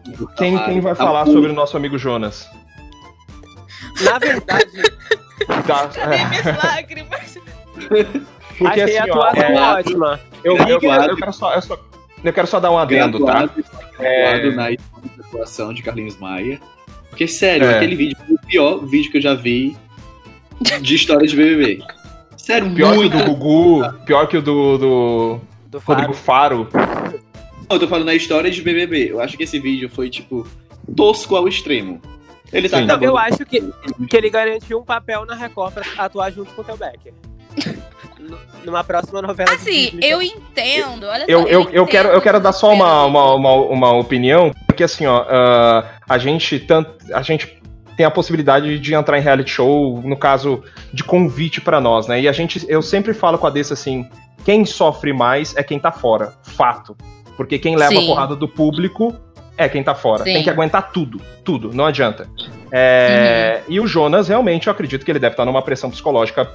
Quem, 0.57 0.81
vai 0.81 0.95
Tá 0.95 1.03
falar 1.03 1.25
sobre 1.25 1.49
o 1.49 1.53
nosso 1.53 1.75
amigo 1.77 1.97
Jonas? 1.97 2.47
Na 4.01 4.17
verdade, 4.17 4.69
Tá, 5.67 5.87
Cadê 5.93 6.15
é, 6.15 6.25
minhas 6.25 6.45
lágrimas? 6.63 7.37
porque 8.57 8.81
achei 8.81 8.97
a 8.97 9.03
assim, 9.03 9.11
ó, 9.11 9.13
atuação 9.21 9.43
é, 9.43 9.61
ótima. 9.73 10.19
Eu, 10.43 10.57
vi 10.57 10.65
que- 10.65 10.71
eu, 10.71 10.79
Graduado. 10.79 11.15
quero 11.17 11.33
só, 11.33 11.53
eu, 11.53 11.61
só, 11.61 11.79
eu 12.23 12.33
quero 12.33 12.47
só 12.47 12.59
dar 12.59 12.71
um 12.71 12.77
adendo, 12.77 13.19
tá? 13.25 13.33
graduado, 13.33 13.63
graduado 13.97 14.47
É. 14.47 14.51
na 14.55 14.71
escola 14.71 15.03
de 15.15 15.21
atuação 15.21 15.73
de 15.73 15.81
Carlinhos 15.83 16.17
Maia. 16.17 16.59
Porque, 17.09 17.27
sério, 17.27 17.67
É. 17.67 17.75
aquele 17.77 17.95
vídeo 17.95 18.17
foi 18.25 18.35
o 18.35 18.39
pior 18.47 18.77
vídeo 18.85 19.11
que 19.11 19.17
eu 19.17 19.21
já 19.21 19.33
vi 19.33 19.75
de 20.81 20.95
história 20.95 21.27
de 21.27 21.35
BBB. 21.35 21.83
Sério, 22.37 22.73
Pior 22.73 22.95
muito. 22.95 23.15
que 23.15 23.21
o 23.23 23.25
do 23.25 23.35
Gugu, 23.35 23.93
pior 24.05 24.27
que 24.27 24.37
o 24.37 24.41
do, 24.41 24.77
do 24.77 25.41
Do 25.67 25.79
Rodrigo. 25.79 26.13
Faro. 26.13 26.67
Não, 26.73 27.75
eu 27.75 27.79
tô 27.79 27.87
falando 27.87 28.05
na 28.07 28.15
história 28.15 28.49
de 28.49 28.61
BBB. 28.61 29.11
Eu 29.11 29.21
acho 29.21 29.37
que 29.37 29.43
esse 29.43 29.59
vídeo 29.59 29.87
foi, 29.89 30.09
tipo, 30.09 30.47
tosco 30.95 31.35
ao 31.35 31.47
extremo. 31.47 32.01
Ele 32.51 32.67
tá 32.67 32.79
Sim. 32.79 32.85
Não, 32.85 32.99
eu 33.03 33.15
acho 33.15 33.45
que, 33.45 33.61
que 34.09 34.17
ele 34.17 34.29
garantiu 34.31 34.79
um 34.79 34.83
papel 34.83 35.23
na 35.25 35.35
Record 35.35 35.73
pra 35.73 35.83
atuar 36.05 36.31
junto 36.31 36.51
com 36.53 36.61
o 36.61 36.65
Theo 36.65 36.77
Becker. 36.77 37.13
Numa 38.63 38.83
próxima 38.83 39.21
novela. 39.21 39.51
Assim, 39.53 39.91
Disney. 39.91 40.07
eu 40.09 40.21
entendo, 40.21 41.05
olha 41.05 41.25
só. 41.25 41.31
Eu, 41.31 41.47
eu, 41.47 41.69
eu, 41.71 41.87
quero, 41.87 42.09
eu 42.09 42.21
quero 42.21 42.39
dar 42.39 42.51
só 42.51 42.73
uma, 42.73 43.05
uma, 43.05 43.35
uma, 43.35 43.53
uma 43.53 43.93
opinião, 43.93 44.51
porque 44.67 44.83
assim, 44.83 45.05
ó, 45.05 45.25
ah, 45.27 45.85
a 46.07 46.17
gente 46.17 46.59
tanto, 46.59 46.91
a 47.13 47.21
gente 47.21 47.59
tem 47.95 48.05
a 48.05 48.11
possibilidade 48.11 48.79
de 48.79 48.93
entrar 48.93 49.17
em 49.17 49.21
reality 49.21 49.51
show, 49.51 50.01
no 50.03 50.15
caso 50.15 50.63
de 50.93 51.03
convite 51.03 51.59
pra 51.59 51.81
nós, 51.81 52.07
né? 52.07 52.21
E 52.21 52.27
a 52.27 52.31
gente, 52.31 52.65
eu 52.69 52.81
sempre 52.81 53.13
falo 53.13 53.37
com 53.37 53.45
a 53.45 53.49
Dessa 53.49 53.73
assim, 53.73 54.07
quem 54.45 54.65
sofre 54.65 55.11
mais 55.11 55.55
é 55.55 55.63
quem 55.63 55.79
tá 55.79 55.91
fora, 55.91 56.33
fato. 56.43 56.95
Porque 57.35 57.59
quem 57.59 57.75
leva 57.75 57.91
Sim. 57.91 58.03
a 58.03 58.07
porrada 58.07 58.35
do 58.35 58.47
público 58.47 59.15
é 59.57 59.67
quem 59.67 59.83
tá 59.83 59.93
fora. 59.93 60.23
Sim. 60.23 60.33
Tem 60.33 60.43
que 60.43 60.49
aguentar 60.49 60.91
tudo, 60.91 61.21
tudo, 61.43 61.73
não 61.73 61.85
adianta. 61.85 62.27
É, 62.71 63.63
Uhum. 63.67 63.73
E 63.73 63.79
o 63.79 63.87
Jonas, 63.87 64.27
realmente, 64.27 64.67
eu 64.67 64.71
acredito 64.71 65.03
que 65.03 65.11
ele 65.11 65.19
deve 65.19 65.33
estar 65.33 65.45
numa 65.45 65.61
pressão 65.61 65.89
psicológica 65.89 66.49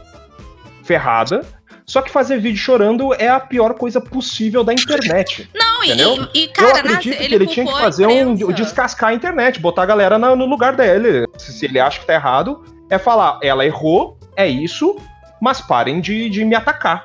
ferrada. 0.83 1.45
Só 1.87 2.01
que 2.01 2.11
fazer 2.11 2.39
vídeo 2.39 2.59
chorando 2.59 3.13
é 3.15 3.29
a 3.29 3.39
pior 3.39 3.75
coisa 3.75 4.01
possível 4.01 4.65
da 4.65 4.73
internet. 4.73 5.49
Não, 5.55 5.85
Entendeu? 5.85 6.29
e, 6.33 6.39
e, 6.41 6.45
eu 6.47 6.53
cara, 6.53 6.79
acredito 6.79 6.95
Nácia, 7.11 7.17
que 7.29 7.35
ele 7.35 7.47
tinha 7.47 7.67
que 7.67 7.73
fazer 7.73 8.07
um 8.07 8.35
descascar 8.53 9.11
a 9.11 9.15
internet, 9.15 9.61
botar 9.61 9.83
a 9.83 9.87
galera 9.87 10.19
na- 10.19 10.35
no 10.35 10.47
lugar 10.47 10.75
dele. 10.75 11.27
Se, 11.37 11.53
se 11.53 11.67
ele 11.67 11.79
acha 11.79 12.01
que 12.01 12.07
tá 12.07 12.15
errado, 12.15 12.65
é 12.89 12.99
falar, 12.99 13.39
ela 13.43 13.67
errou, 13.67 14.19
é 14.35 14.49
isso, 14.49 14.97
mas 15.41 15.61
parem 15.61 16.01
de, 16.01 16.31
de 16.31 16.43
me 16.45 16.55
atacar. 16.55 17.05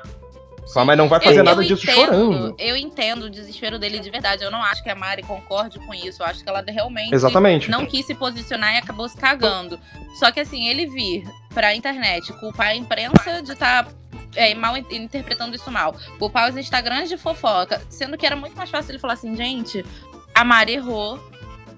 Mas 0.86 0.96
não 0.96 1.08
vai 1.08 1.20
fazer 1.20 1.40
Eu- 1.40 1.44
nada 1.44 1.62
eu 1.62 1.66
disso 1.66 1.82
entendo, 1.90 2.06
chorando. 2.06 2.54
Eu 2.56 2.76
entendo 2.76 3.22
o 3.24 3.30
desespero 3.30 3.76
dele 3.76 3.98
de 3.98 4.08
verdade. 4.08 4.44
Eu 4.44 4.52
não 4.52 4.62
acho 4.62 4.82
que 4.84 4.88
a 4.88 4.94
Mari 4.94 5.22
concorde 5.24 5.80
com 5.80 5.92
isso. 5.92 6.22
Eu 6.22 6.26
acho 6.26 6.44
que 6.44 6.48
ela 6.48 6.62
realmente 6.66 7.12
Exatamente. 7.12 7.68
não 7.68 7.84
quis 7.84 8.06
se 8.06 8.14
posicionar 8.14 8.74
e 8.74 8.78
acabou 8.78 9.08
se 9.08 9.16
cagando. 9.16 9.80
Só 10.20 10.30
que 10.30 10.38
assim, 10.38 10.68
ele 10.68 10.86
vir 10.86 11.24
pra 11.52 11.74
internet 11.74 12.32
culpar 12.34 12.68
a 12.68 12.76
imprensa 12.76 13.42
de 13.42 13.50
estar 13.52 13.88
mal 14.56 14.76
in- 14.76 14.84
interpretando 14.90 15.54
isso 15.56 15.70
mal, 15.70 15.94
culpar 16.18 16.50
os 16.50 16.56
Instagrams 16.56 17.08
de 17.08 17.16
fofoca, 17.16 17.80
sendo 17.88 18.16
que 18.16 18.24
era 18.26 18.36
muito 18.36 18.56
mais 18.56 18.70
fácil 18.70 18.92
ele 18.92 18.98
falar 18.98 19.14
assim, 19.14 19.34
gente, 19.36 19.84
a 20.34 20.44
Mari 20.44 20.74
errou. 20.74 21.18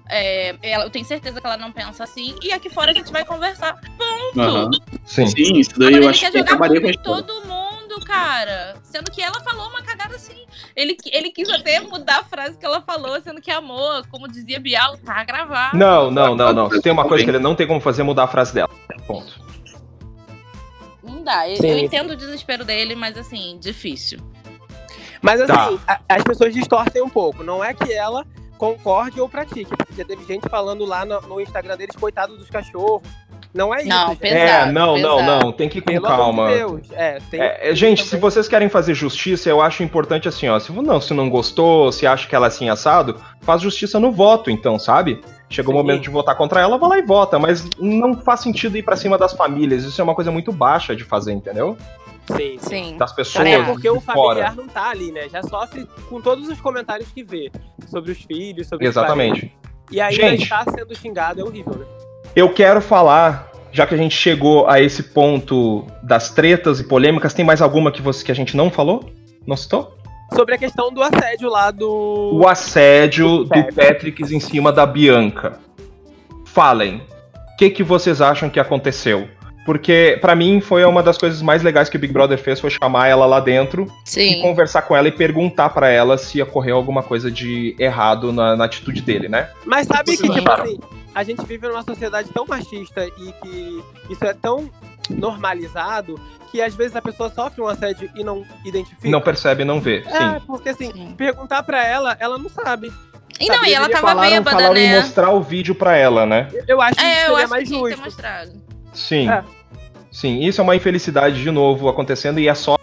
é, 0.09 0.55
ela- 0.61 0.83
eu 0.83 0.89
tenho 0.89 1.05
certeza 1.05 1.39
que 1.39 1.47
ela 1.47 1.55
não 1.57 1.71
pensa 1.71 2.03
assim, 2.03 2.35
e 2.41 2.51
aqui 2.51 2.69
fora 2.69 2.91
a 2.91 2.93
gente 2.93 3.11
vai 3.11 3.23
conversar. 3.25 3.73
Ponto. 3.97 4.39
Aham. 4.39 4.69
Sim. 5.05 5.27
Sim, 5.27 5.57
isso 5.57 5.79
daí 5.79 5.93
eu 5.93 6.07
acho 6.09 6.19
quer 6.19 6.31
que 6.31 6.37
jogar 6.39 6.51
acabaria 6.51 6.81
com 6.81 7.01
todo 7.01 7.33
mundo. 7.45 7.73
cara. 8.05 8.75
Sendo 8.83 9.09
que 9.11 9.21
ela 9.21 9.39
falou 9.41 9.69
uma 9.69 9.81
cagada 9.81 10.15
assim. 10.15 10.45
Ele, 10.75 10.97
ele 11.11 11.31
quis 11.31 11.47
até 11.49 11.79
mudar 11.79 12.19
a 12.19 12.23
frase 12.23 12.57
que 12.57 12.65
ela 12.65 12.81
falou, 12.81 13.19
sendo 13.21 13.39
que 13.41 13.49
amor, 13.49 14.05
como 14.09 14.27
dizia 14.27 14.59
Bial, 14.59 14.97
tá 14.97 15.23
gravado. 15.23 15.77
Não, 15.77 16.11
não, 16.11 16.35
não, 16.35 16.51
não. 16.53 16.69
Se 16.69 16.81
tem 16.81 16.91
uma 16.91 17.05
coisa 17.05 17.23
que 17.23 17.29
ele 17.29 17.39
não 17.39 17.55
tem 17.55 17.65
como 17.65 17.79
fazer 17.79 18.01
é 18.01 18.05
mudar 18.05 18.23
a 18.23 18.27
frase 18.27 18.53
dela. 18.53 18.69
Ponto. 19.07 19.39
Não 21.13 21.23
dá. 21.23 21.47
Eu, 21.49 21.57
Sim. 21.57 21.67
eu 21.69 21.77
entendo 21.77 22.11
o 22.11 22.15
desespero 22.15 22.65
dele, 22.65 22.95
mas 22.95 23.17
assim, 23.17 23.57
difícil. 23.59 24.19
Mas 25.21 25.39
assim, 25.39 25.53
Tá. 25.53 25.79
a- 25.87 26.15
as 26.15 26.23
pessoas 26.23 26.53
distorcem 26.53 27.01
um 27.01 27.09
pouco. 27.09 27.43
Não 27.43 27.63
é 27.63 27.73
que 27.73 27.93
ela 27.93 28.25
concorde 28.57 29.19
ou 29.21 29.29
pratique. 29.29 29.75
Porque 29.75 29.93
já 29.95 30.05
teve 30.05 30.25
gente 30.25 30.47
falando 30.49 30.85
lá 30.85 31.05
no, 31.05 31.21
no 31.21 31.39
Instagram 31.41 31.77
deles, 31.77 31.95
coitado 31.95 32.35
dos 32.37 32.49
cachorros. 32.49 33.01
Não 33.53 33.73
é 33.73 33.79
isso. 33.79 33.89
Não, 33.89 34.15
pesado. 34.15 34.69
é, 34.69 34.71
não, 34.71 34.97
não, 34.97 35.17
pesado. 35.17 35.45
não. 35.45 35.51
Tem 35.51 35.69
que 35.69 35.77
ir 35.77 35.81
com 35.81 35.91
Pelo 35.91 36.07
calma. 36.07 36.47
de 36.49 36.55
Deus. 36.55 36.81
É, 36.91 37.19
tem, 37.29 37.39
É, 37.39 37.69
é, 37.69 37.75
gente, 37.75 38.03
se 38.03 38.17
vocês 38.17 38.47
querem 38.47 38.67
fazer 38.67 38.93
justiça, 38.95 39.47
eu 39.49 39.61
acho 39.61 39.83
importante 39.83 40.27
assim, 40.27 40.47
ó. 40.49 40.59
Se 40.59 40.71
não, 40.71 40.99
se 40.99 41.13
não 41.13 41.29
gostou, 41.29 41.91
se 41.91 42.07
acha 42.07 42.27
que 42.27 42.35
ela 42.35 42.47
é 42.47 42.49
assim 42.49 42.69
assado, 42.69 43.15
faz 43.41 43.61
justiça 43.61 43.99
no 43.99 44.11
voto, 44.11 44.49
então, 44.49 44.79
sabe? 44.79 45.21
Chegou 45.49 45.73
o 45.75 45.77
Sim. 45.77 45.83
momento 45.83 46.01
de 46.01 46.09
votar 46.09 46.35
contra 46.35 46.61
ela, 46.61 46.77
vai 46.79 46.89
lá 46.89 46.97
e 46.97 47.03
vota. 47.03 47.37
Mas 47.37 47.69
não 47.79 48.15
faz 48.21 48.39
sentido 48.39 48.75
ir 48.75 48.81
pra 48.81 48.95
cima 48.95 49.17
das 49.19 49.33
famílias. 49.33 49.83
Isso 49.83 50.01
é 50.01 50.03
uma 50.03 50.15
coisa 50.15 50.31
muito 50.31 50.51
baixa 50.51 50.95
de 50.95 51.03
fazer, 51.03 51.31
entendeu? 51.33 51.77
Sim, 52.25 52.57
sim. 52.57 52.83
Sim. 52.85 52.97
Das 52.97 53.11
pessoas. 53.11 53.45
Até 53.45 53.61
porque 53.63 53.87
o 53.89 53.97
de 53.99 54.05
fora. 54.05 54.15
familiar 54.47 54.55
não 54.55 54.67
tá 54.67 54.89
ali, 54.89 55.11
né? 55.11 55.27
Já 55.29 55.43
sofre 55.43 55.87
com 56.09 56.19
todos 56.21 56.47
os 56.49 56.59
comentários 56.59 57.09
que 57.11 57.23
vê 57.23 57.51
sobre 57.87 58.11
os 58.13 58.17
filhos, 58.17 58.67
sobre 58.67 58.87
os 58.87 58.91
Exatamente. 58.95 59.41
parentes. 59.41 59.57
E 59.91 60.01
ainda 60.01 60.29
Gente. 60.29 60.43
está 60.43 60.63
sendo 60.63 60.95
xingado, 60.97 61.41
é 61.41 61.43
horrível, 61.43 61.75
né? 61.75 61.85
Eu 62.35 62.49
quero 62.49 62.81
falar, 62.81 63.51
já 63.71 63.85
que 63.85 63.93
a 63.93 63.97
gente 63.97 64.15
chegou 64.17 64.67
a 64.67 64.81
esse 64.81 65.03
ponto 65.03 65.85
das 66.01 66.31
tretas 66.31 66.79
e 66.79 66.83
polêmicas, 66.83 67.33
tem 67.33 67.45
mais 67.45 67.61
alguma 67.61 67.91
que, 67.91 68.01
você, 68.01 68.25
que 68.25 68.31
a 68.31 68.35
gente 68.35 68.57
não 68.57 68.71
falou? 68.71 69.07
Não 69.45 69.55
citou? 69.55 69.95
Sobre 70.33 70.55
a 70.55 70.57
questão 70.57 70.91
do 70.91 71.03
assédio 71.03 71.47
lá 71.47 71.69
do. 71.69 72.31
O 72.33 72.47
assédio 72.47 73.43
Do 73.43 73.49
do 73.49 73.73
Patrick. 73.75 74.23
Em 74.23 74.39
cima 74.39 74.71
da 74.71 74.83
Bianca. 74.83 75.59
Falem. 76.45 77.03
O 77.53 77.57
que, 77.57 77.69
que 77.69 77.83
vocês 77.83 78.19
acham 78.19 78.49
que 78.49 78.59
aconteceu? 78.59 79.27
Porque, 79.63 80.17
pra 80.19 80.35
mim, 80.35 80.59
foi 80.59 80.83
uma 80.83 81.03
das 81.03 81.17
coisas 81.17 81.41
mais 81.41 81.61
legais 81.61 81.87
que 81.87 81.95
o 81.95 81.99
Big 81.99 82.11
Brother 82.11 82.37
fez, 82.37 82.59
foi 82.59 82.69
chamar 82.69 83.07
ela 83.07 83.25
lá 83.25 83.39
dentro 83.39 83.87
e 84.05 84.09
Sim. 84.09 84.41
conversar 84.41 84.81
com 84.81 84.95
ela 84.95 85.07
e 85.07 85.11
perguntar 85.11 85.69
pra 85.69 85.87
ela 85.87 86.17
se 86.17 86.41
ocorreu 86.41 86.75
alguma 86.75 87.03
coisa 87.03 87.31
de 87.31 87.75
errado 87.79 88.33
na, 88.33 88.55
na 88.57 88.65
atitude 88.65 89.01
dele, 89.01 89.29
né? 89.29 89.49
Mas 89.65 89.87
sabe 89.87 90.17
que, 90.17 90.29
tipo 90.29 90.51
assim, 90.51 90.79
a 91.13 91.23
gente 91.23 91.45
vive 91.45 91.67
numa 91.67 91.83
sociedade 91.83 92.29
tão 92.33 92.45
machista 92.45 93.05
e 93.05 93.31
que 93.41 93.83
isso 94.09 94.25
é 94.25 94.33
tão 94.33 94.69
normalizado 95.09 96.19
que 96.51 96.61
às 96.61 96.75
vezes 96.75 96.95
a 96.95 97.01
pessoa 97.01 97.29
sofre 97.29 97.61
um 97.61 97.67
assédio 97.67 98.09
e 98.15 98.23
não 98.23 98.45
identifica. 98.63 99.09
Não 99.09 99.21
percebe, 99.21 99.63
não 99.65 99.81
vê. 99.81 100.03
É, 100.07 100.39
Sim. 100.39 100.45
porque 100.45 100.69
assim, 100.69 100.91
Sim. 100.91 101.13
perguntar 101.17 101.63
pra 101.63 101.85
ela, 101.85 102.15
ela 102.19 102.37
não 102.37 102.49
sabe. 102.49 102.91
E 103.39 103.47
não, 103.47 103.65
e 103.65 103.73
ela 103.73 103.89
tava 103.89 104.07
falaram, 104.07 104.29
bêbada, 104.29 104.57
falaram 104.57 104.77
em 104.77 104.89
né? 104.89 104.99
mostrar 105.01 105.31
o 105.31 105.41
vídeo 105.41 105.73
pra 105.73 105.97
ela, 105.97 106.25
né? 106.25 106.47
Eu 106.67 106.79
acho 106.79 106.95
que 106.95 107.03
É, 107.03 107.23
isso 107.23 107.31
eu 107.31 107.35
seria 107.35 107.35
acho 107.35 107.43
que 107.45 107.49
mais 107.49 107.67
tinha 107.67 107.79
que 107.79 107.85
ter 107.85 107.95
justo. 107.95 108.05
mostrado. 108.05 108.51
Sim. 108.93 109.29
É. 109.29 109.43
Sim, 110.11 110.39
isso 110.43 110.61
é 110.61 110.63
uma 110.63 110.75
infelicidade 110.75 111.41
de 111.41 111.49
novo 111.49 111.89
acontecendo 111.89 112.39
e 112.39 112.47
é 112.47 112.53
só. 112.53 112.77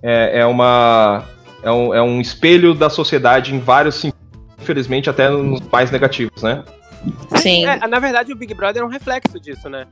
É, 0.00 0.40
é 0.40 0.46
uma. 0.46 1.24
É 1.62 1.72
um, 1.72 1.94
é 1.94 2.00
um 2.02 2.20
espelho 2.20 2.74
da 2.74 2.88
sociedade 2.88 3.52
em 3.52 3.58
vários 3.58 3.96
sentidos, 3.96 4.13
infelizmente 4.64 5.10
até 5.10 5.28
nos 5.28 5.60
mais 5.60 5.90
negativos, 5.90 6.42
né? 6.42 6.64
Sim. 7.36 7.66
É, 7.66 7.86
na 7.86 7.98
verdade, 7.98 8.32
o 8.32 8.36
Big 8.36 8.54
Brother 8.54 8.82
é 8.82 8.84
um 8.84 8.88
reflexo 8.88 9.38
disso, 9.38 9.68
né? 9.68 9.86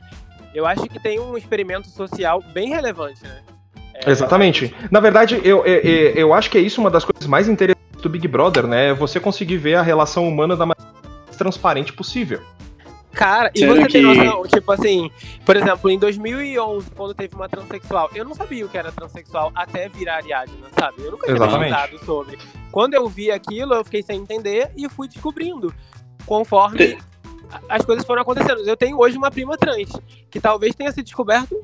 Eu 0.54 0.66
acho 0.66 0.82
que 0.86 0.98
tem 0.98 1.20
um 1.20 1.36
experimento 1.36 1.88
social 1.88 2.42
bem 2.52 2.70
relevante, 2.70 3.22
né? 3.22 3.40
É, 3.94 4.10
Exatamente. 4.10 4.74
Na 4.90 5.00
verdade, 5.00 5.40
eu, 5.44 5.64
eu, 5.64 5.80
eu 5.80 6.12
eu 6.14 6.34
acho 6.34 6.50
que 6.50 6.58
é 6.58 6.60
isso 6.60 6.80
uma 6.80 6.90
das 6.90 7.04
coisas 7.04 7.26
mais 7.26 7.48
interessantes 7.48 8.02
do 8.02 8.08
Big 8.08 8.26
Brother, 8.26 8.66
né? 8.66 8.88
É 8.88 8.94
você 8.94 9.20
conseguir 9.20 9.58
ver 9.58 9.74
a 9.74 9.82
relação 9.82 10.26
humana 10.26 10.56
da 10.56 10.66
maneira 10.66 10.90
mais 11.26 11.36
transparente 11.36 11.92
possível. 11.92 12.40
Cara, 13.12 13.50
e 13.54 13.58
Sendo 13.60 13.74
você 13.76 13.86
tem 13.88 13.88
que- 13.88 14.00
noção, 14.02 14.42
tipo 14.46 14.72
assim, 14.72 15.10
por 15.44 15.54
exemplo, 15.56 15.90
em 15.90 15.98
2011, 15.98 16.90
quando 16.92 17.14
teve 17.14 17.34
uma 17.34 17.48
transexual, 17.48 18.10
eu 18.14 18.24
não 18.24 18.34
sabia 18.34 18.64
o 18.64 18.68
que 18.68 18.78
era 18.78 18.90
transexual 18.90 19.52
até 19.54 19.88
virar 19.88 20.16
Ariadna, 20.16 20.68
sabe? 20.78 21.02
Eu 21.02 21.12
nunca 21.12 21.26
tinha 21.26 21.38
pesquisado 21.48 21.98
sobre. 22.04 22.38
Quando 22.70 22.94
eu 22.94 23.06
vi 23.08 23.30
aquilo, 23.30 23.74
eu 23.74 23.84
fiquei 23.84 24.02
sem 24.02 24.18
entender 24.18 24.70
e 24.76 24.88
fui 24.88 25.08
descobrindo, 25.08 25.72
conforme 26.26 26.98
as 27.68 27.84
coisas 27.84 28.04
foram 28.06 28.22
acontecendo. 28.22 28.60
Eu 28.66 28.76
tenho 28.76 28.98
hoje 28.98 29.16
uma 29.18 29.30
prima 29.30 29.58
trans, 29.58 29.90
que 30.30 30.40
talvez 30.40 30.74
tenha 30.74 30.90
se 30.90 31.02
descoberto 31.02 31.54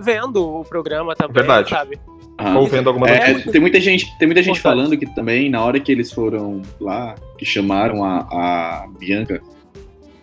vendo 0.00 0.60
o 0.60 0.64
programa 0.64 1.14
também, 1.14 1.34
Verdade. 1.34 1.68
sabe? 1.68 1.98
Ah, 2.38 2.58
Ou 2.58 2.66
vendo 2.66 2.88
alguma 2.88 3.06
É, 3.08 3.28
notícia. 3.28 3.52
tem 3.52 3.60
muita 3.60 3.80
gente, 3.80 4.18
tem 4.18 4.26
muita 4.26 4.42
gente 4.42 4.58
falando 4.60 4.96
que 4.96 5.06
também, 5.14 5.48
na 5.50 5.62
hora 5.62 5.78
que 5.78 5.92
eles 5.92 6.10
foram 6.12 6.62
lá, 6.80 7.14
que 7.38 7.44
chamaram 7.44 8.02
a, 8.04 8.20
a 8.20 8.86
Bianca 8.98 9.40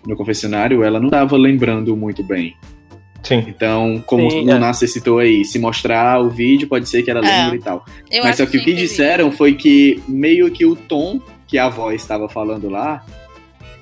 no 0.06 0.16
confessionário, 0.16 0.84
ela 0.84 1.00
não 1.00 1.10
tava 1.10 1.38
lembrando 1.38 1.96
muito 1.96 2.24
bem. 2.24 2.56
Sim. 3.24 3.46
Então, 3.48 4.04
como 4.08 4.30
Sim, 4.32 4.48
o 4.48 4.52
é. 4.52 4.58
Nasser 4.60 4.90
citou 4.90 5.20
aí, 5.20 5.46
se 5.46 5.60
mostrar 5.60 6.20
o 6.20 6.30
vídeo, 6.30 6.68
pode 6.68 6.90
ser 6.90 7.04
que 7.04 7.12
ela 7.12 7.20
É. 7.20 7.44
lembre 7.44 7.60
e 7.60 7.62
tal. 7.62 7.86
Eu 8.10 8.24
Mas 8.24 8.38
só 8.38 8.46
que 8.48 8.58
o 8.58 8.60
que 8.60 8.66
teve- 8.66 8.82
disseram 8.82 9.32
foi 9.32 9.54
que 9.54 10.02
meio 10.08 10.50
que 10.50 10.66
o 10.66 10.76
tom 10.76 11.22
que 11.48 11.58
a 11.60 11.70
voz 11.70 12.02
estava 12.02 12.28
falando 12.28 12.68
lá 12.70 13.06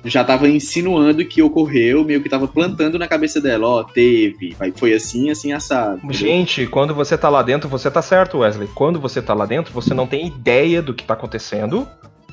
já 0.04 0.22
estava 0.22 0.48
insinuando 0.48 1.22
que 1.26 1.42
ocorreu, 1.42 2.02
meio 2.04 2.20
que 2.20 2.26
estava 2.26 2.48
plantando 2.48 2.98
na 2.98 3.06
cabeça 3.06 3.38
dela, 3.40 3.66
ó, 3.66 3.82
teve, 3.82 4.54
vai- 4.58 4.72
foi 4.74 4.94
assim, 4.94 5.30
assim, 5.30 5.52
assado. 5.52 6.00
Gente, 6.10 6.66
quando 6.66 6.94
você 6.94 7.16
tá 7.18 7.28
lá 7.28 7.42
dentro, 7.42 7.68
você 7.68 7.90
tá 7.90 8.00
certo, 8.00 8.38
Wesley. 8.38 8.68
Quando 8.74 8.98
você 9.00 9.20
tá 9.20 9.34
lá 9.34 9.44
dentro, 9.46 9.72
você 9.74 9.92
não 9.94 10.06
tem 10.06 10.26
ideia 10.26 10.80
do 10.82 10.94
que 10.94 11.04
tá 11.04 11.12
acontecendo. 11.14 11.86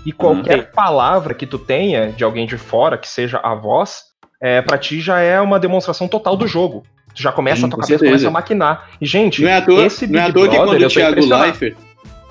E 0.07 0.11
qualquer 0.13 0.71
palavra 0.71 1.33
que 1.33 1.45
tu 1.45 1.59
tenha 1.59 2.11
de 2.13 2.23
alguém 2.23 2.47
de 2.47 2.57
fora, 2.57 2.97
que 2.97 3.09
seja 3.09 3.39
a 3.43 3.53
voz, 3.53 4.03
é, 4.41 4.61
pra 4.61 4.77
ti 4.77 5.01
já 5.01 5.19
é 5.19 5.39
uma 5.41 5.59
demonstração 5.59 6.07
total 6.07 6.37
do 6.37 6.47
jogo. 6.47 6.83
Tu 7.13 7.21
já 7.21 7.31
começa, 7.31 7.61
Sim, 7.61 7.67
a 7.67 7.69
tua 7.69 7.79
cabeça 7.79 7.87
certeza. 7.99 8.11
começa 8.11 8.27
a 8.27 8.31
maquinar. 8.31 8.89
E, 9.01 9.05
gente, 9.05 9.41
Não 9.41 9.49
é 9.49 9.55
à 9.57 9.61
toa, 9.61 9.83
esse 9.85 10.07
não 10.07 10.19
é 10.19 10.23
à 10.23 10.25
Big 10.27 10.33
toa 10.35 10.47
que 10.47 10.55
Brother, 10.55 10.71
quando 10.71 10.81
eu 10.81 10.87
o 10.87 10.91
Thiago. 10.91 11.25
Leifert. 11.43 11.75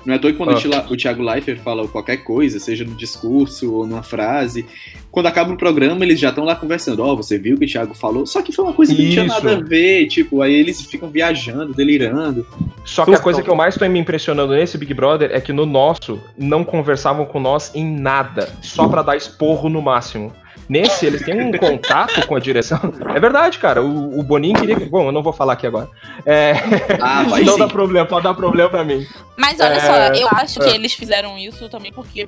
Não 0.07 0.13
é 0.13 0.17
que 0.17 0.31
quando 0.31 0.51
Ah. 0.51 0.85
o 0.89 0.95
Thiago 0.95 1.21
Leifert 1.21 1.59
fala 1.59 1.85
qualquer 1.85 2.15
coisa, 2.23 2.61
seja 2.61 2.85
no 2.85 2.95
discurso 2.95 3.73
ou 3.73 3.85
numa 3.85 4.01
frase, 4.01 4.65
quando 5.11 5.25
acaba 5.25 5.51
o 5.51 5.57
programa, 5.57 6.01
eles 6.05 6.17
já 6.17 6.29
estão 6.29 6.45
lá 6.45 6.55
conversando. 6.55 7.03
Ó, 7.03 7.13
você 7.13 7.37
viu 7.37 7.55
o 7.57 7.59
que 7.59 7.65
o 7.65 7.67
Thiago 7.67 7.93
falou? 7.93 8.25
Só 8.25 8.41
que 8.41 8.53
foi 8.53 8.63
uma 8.63 8.73
coisa 8.73 8.95
que 8.95 9.03
não 9.03 9.11
tinha 9.11 9.25
Isso. 9.25 9.35
nada 9.43 9.57
a 9.57 9.61
ver, 9.61 10.07
tipo, 10.07 10.41
aí 10.41 10.53
eles 10.53 10.81
ficam 10.81 11.09
viajando, 11.09 11.73
delirando. 11.73 12.47
Só 12.85 13.03
que 13.03 13.13
a 13.13 13.19
coisa 13.19 13.43
que 13.43 13.49
eu 13.49 13.55
mais 13.55 13.75
tô 13.75 13.85
me 13.89 13.99
impressionando 13.99 14.53
nesse 14.53 14.77
Big 14.77 14.93
Brother 14.93 15.29
é 15.33 15.41
que 15.41 15.51
no 15.51 15.65
nosso 15.65 16.21
não 16.37 16.63
conversavam 16.63 17.25
com 17.25 17.41
nós 17.41 17.75
em 17.75 17.85
nada, 17.85 18.47
só 18.61 18.87
pra 18.87 19.01
dar 19.01 19.17
esporro 19.17 19.67
no 19.67 19.81
máximo. 19.81 20.31
Nesse, 20.69 21.05
eles 21.05 21.23
têm 21.23 21.41
um 21.41 21.51
contato 21.57 22.25
com 22.27 22.35
a 22.35 22.39
direção. 22.39 22.79
É 23.15 23.19
verdade, 23.19 23.57
cara. 23.57 23.81
O, 23.81 24.19
o 24.19 24.23
Boninho 24.23 24.59
queria 24.59 24.75
que. 24.75 24.85
Bom, 24.85 25.05
eu 25.05 25.11
não 25.11 25.23
vou 25.23 25.31
falar 25.31 25.53
aqui 25.53 25.65
agora. 25.65 25.89
É, 26.25 26.51
Ah, 27.01 27.23
vai 27.29 27.43
não 27.43 27.53
sim. 27.53 27.59
dá 27.59 27.67
problema, 27.67 28.05
pode 28.05 28.23
dar 28.25 28.33
problema 28.33 28.69
pra 28.69 28.83
mim. 28.83 29.05
Mas 29.37 29.59
olha 29.59 29.73
É, 29.75 29.79
só, 29.79 29.93
eu 30.21 30.27
acho 30.33 30.59
que 30.59 30.67
é. 30.69 30.75
eles 30.75 30.93
fizeram 30.93 31.37
isso 31.37 31.69
também 31.69 31.93
porque 31.93 32.27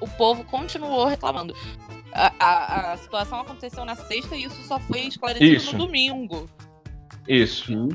o 0.00 0.06
povo 0.06 0.44
continuou 0.44 1.06
reclamando. 1.06 1.54
A, 2.12 2.32
a- 2.38 2.92
a 2.92 2.96
situação 2.98 3.40
aconteceu 3.40 3.84
na 3.84 3.96
sexta 3.96 4.36
e 4.36 4.44
isso 4.44 4.62
só 4.68 4.78
foi 4.78 5.00
esclarecido 5.00 5.44
Isso. 5.52 5.76
no 5.76 5.86
domingo. 5.86 6.48
Isso. 7.26 7.72
Hum. 7.72 7.88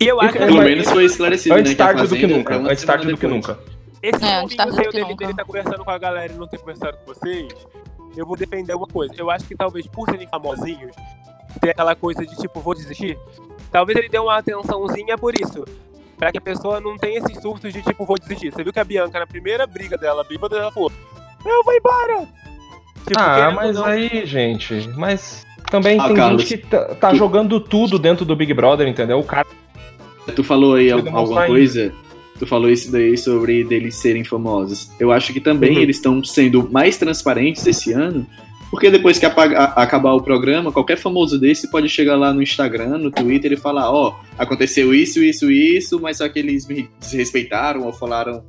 E 0.00 0.06
eu 0.06 0.20
acho 0.20 0.32
que 0.34 0.38
Pelo 0.38 0.58
menos 0.62 0.88
foi 0.88 1.04
esclarecido, 1.04 1.54
Antes 1.56 1.72
né? 1.72 1.76
tarde 1.78 2.06
do 2.06 2.16
que 2.16 2.26
nunca. 2.26 2.54
é 2.54 2.58
uma 2.58 2.70
Antes 2.70 2.84
tarde 2.84 3.06
do 3.06 3.16
que 3.16 3.26
nunca. 3.26 3.58
Esse 4.02 4.24
É, 4.24 4.40
domingo 4.40 4.56
tá 4.56 4.66
o 4.66 4.76
que 4.76 4.90
dele, 4.92 5.14
dele 5.16 5.34
tá 5.34 5.44
conversando 5.44 5.84
com 5.84 5.90
a 5.90 5.98
galera 5.98 6.32
e 6.32 6.36
não 6.36 6.46
ter 6.46 6.58
conversado 6.58 6.96
com 6.98 7.12
vocês, 7.12 7.48
eu 8.16 8.26
vou 8.26 8.36
defender 8.36 8.74
uma 8.74 8.86
coisa. 8.86 9.14
Eu 9.16 9.30
acho 9.30 9.46
que 9.46 9.54
talvez 9.54 9.86
por 9.86 10.08
serem 10.10 10.26
famosinhos, 10.26 10.94
ter 11.60 11.70
aquela 11.70 11.94
coisa 11.94 12.24
de 12.26 12.36
tipo, 12.36 12.60
vou 12.60 12.74
desistir. 12.74 13.18
Talvez 13.70 13.98
ele 13.98 14.08
dê 14.08 14.18
uma 14.18 14.36
atençãozinha 14.38 15.16
por 15.18 15.34
isso. 15.38 15.64
Pra 16.18 16.32
que 16.32 16.38
a 16.38 16.40
pessoa 16.40 16.80
não 16.80 16.96
tenha 16.96 17.18
esses 17.18 17.40
surtos 17.42 17.72
de 17.72 17.82
tipo, 17.82 18.04
vou 18.06 18.18
desistir. 18.18 18.50
Você 18.50 18.64
viu 18.64 18.72
que 18.72 18.80
a 18.80 18.84
Bianca, 18.84 19.18
na 19.20 19.26
primeira 19.26 19.66
briga 19.66 19.98
dela, 19.98 20.24
bêbada, 20.24 20.56
ela 20.56 20.72
falou: 20.72 20.90
Eu 21.44 21.62
vou 21.62 21.74
embora! 21.74 22.26
Tipo, 23.06 23.20
Ah, 23.20 23.50
mas 23.54 23.76
não- 23.76 23.84
aí, 23.84 24.24
gente. 24.24 24.88
Mas 24.96 25.46
também 25.70 26.00
Ah, 26.00 26.06
tem 26.06 26.16
Carlos, 26.16 26.42
gente 26.42 26.58
que 26.58 26.66
tá, 26.66 26.94
tá 26.94 27.10
tu- 27.10 27.16
jogando 27.16 27.60
tudo 27.60 27.98
dentro 27.98 28.24
do 28.24 28.34
Big 28.34 28.52
Brother, 28.54 28.88
entendeu? 28.88 29.18
O 29.18 29.24
cara. 29.24 29.46
Tu 30.34 30.42
falou 30.42 30.74
aí 30.74 30.90
alguma 30.90 31.20
ainda. 31.20 31.46
coisa? 31.46 31.92
Tu 32.38 32.46
falou 32.46 32.68
isso 32.70 32.92
daí 32.92 33.16
sobre 33.16 33.64
deles 33.64 33.96
serem 33.96 34.22
famosos. 34.24 34.90
Eu 35.00 35.10
acho 35.10 35.32
que 35.32 35.40
também 35.40 35.76
Uhum. 35.76 35.82
eles 35.82 35.96
estão 35.96 36.22
sendo 36.22 36.68
mais 36.70 36.96
transparentes 36.98 37.66
esse 37.66 37.92
ano, 37.92 38.26
porque 38.70 38.90
depois 38.90 39.18
que 39.18 39.24
apaga- 39.24 39.58
a- 39.58 39.82
acabar 39.82 40.12
o 40.12 40.20
programa, 40.20 40.70
qualquer 40.70 40.96
famoso 40.98 41.38
desse 41.38 41.70
pode 41.70 41.88
chegar 41.88 42.14
lá 42.16 42.34
no 42.34 42.42
Instagram, 42.42 42.98
no 42.98 43.10
Twitter 43.10 43.52
e 43.52 43.56
falar: 43.56 43.90
Ó, 43.90 44.16
aconteceu 44.38 44.92
isso, 44.92 45.22
isso, 45.22 45.50
isso, 45.50 45.98
mas 46.00 46.18
só 46.18 46.28
que 46.28 46.38
eles 46.38 46.66
me 46.68 46.90
desrespeitaram 47.00 47.84
ou 47.86 47.92
falaram. 47.92 48.44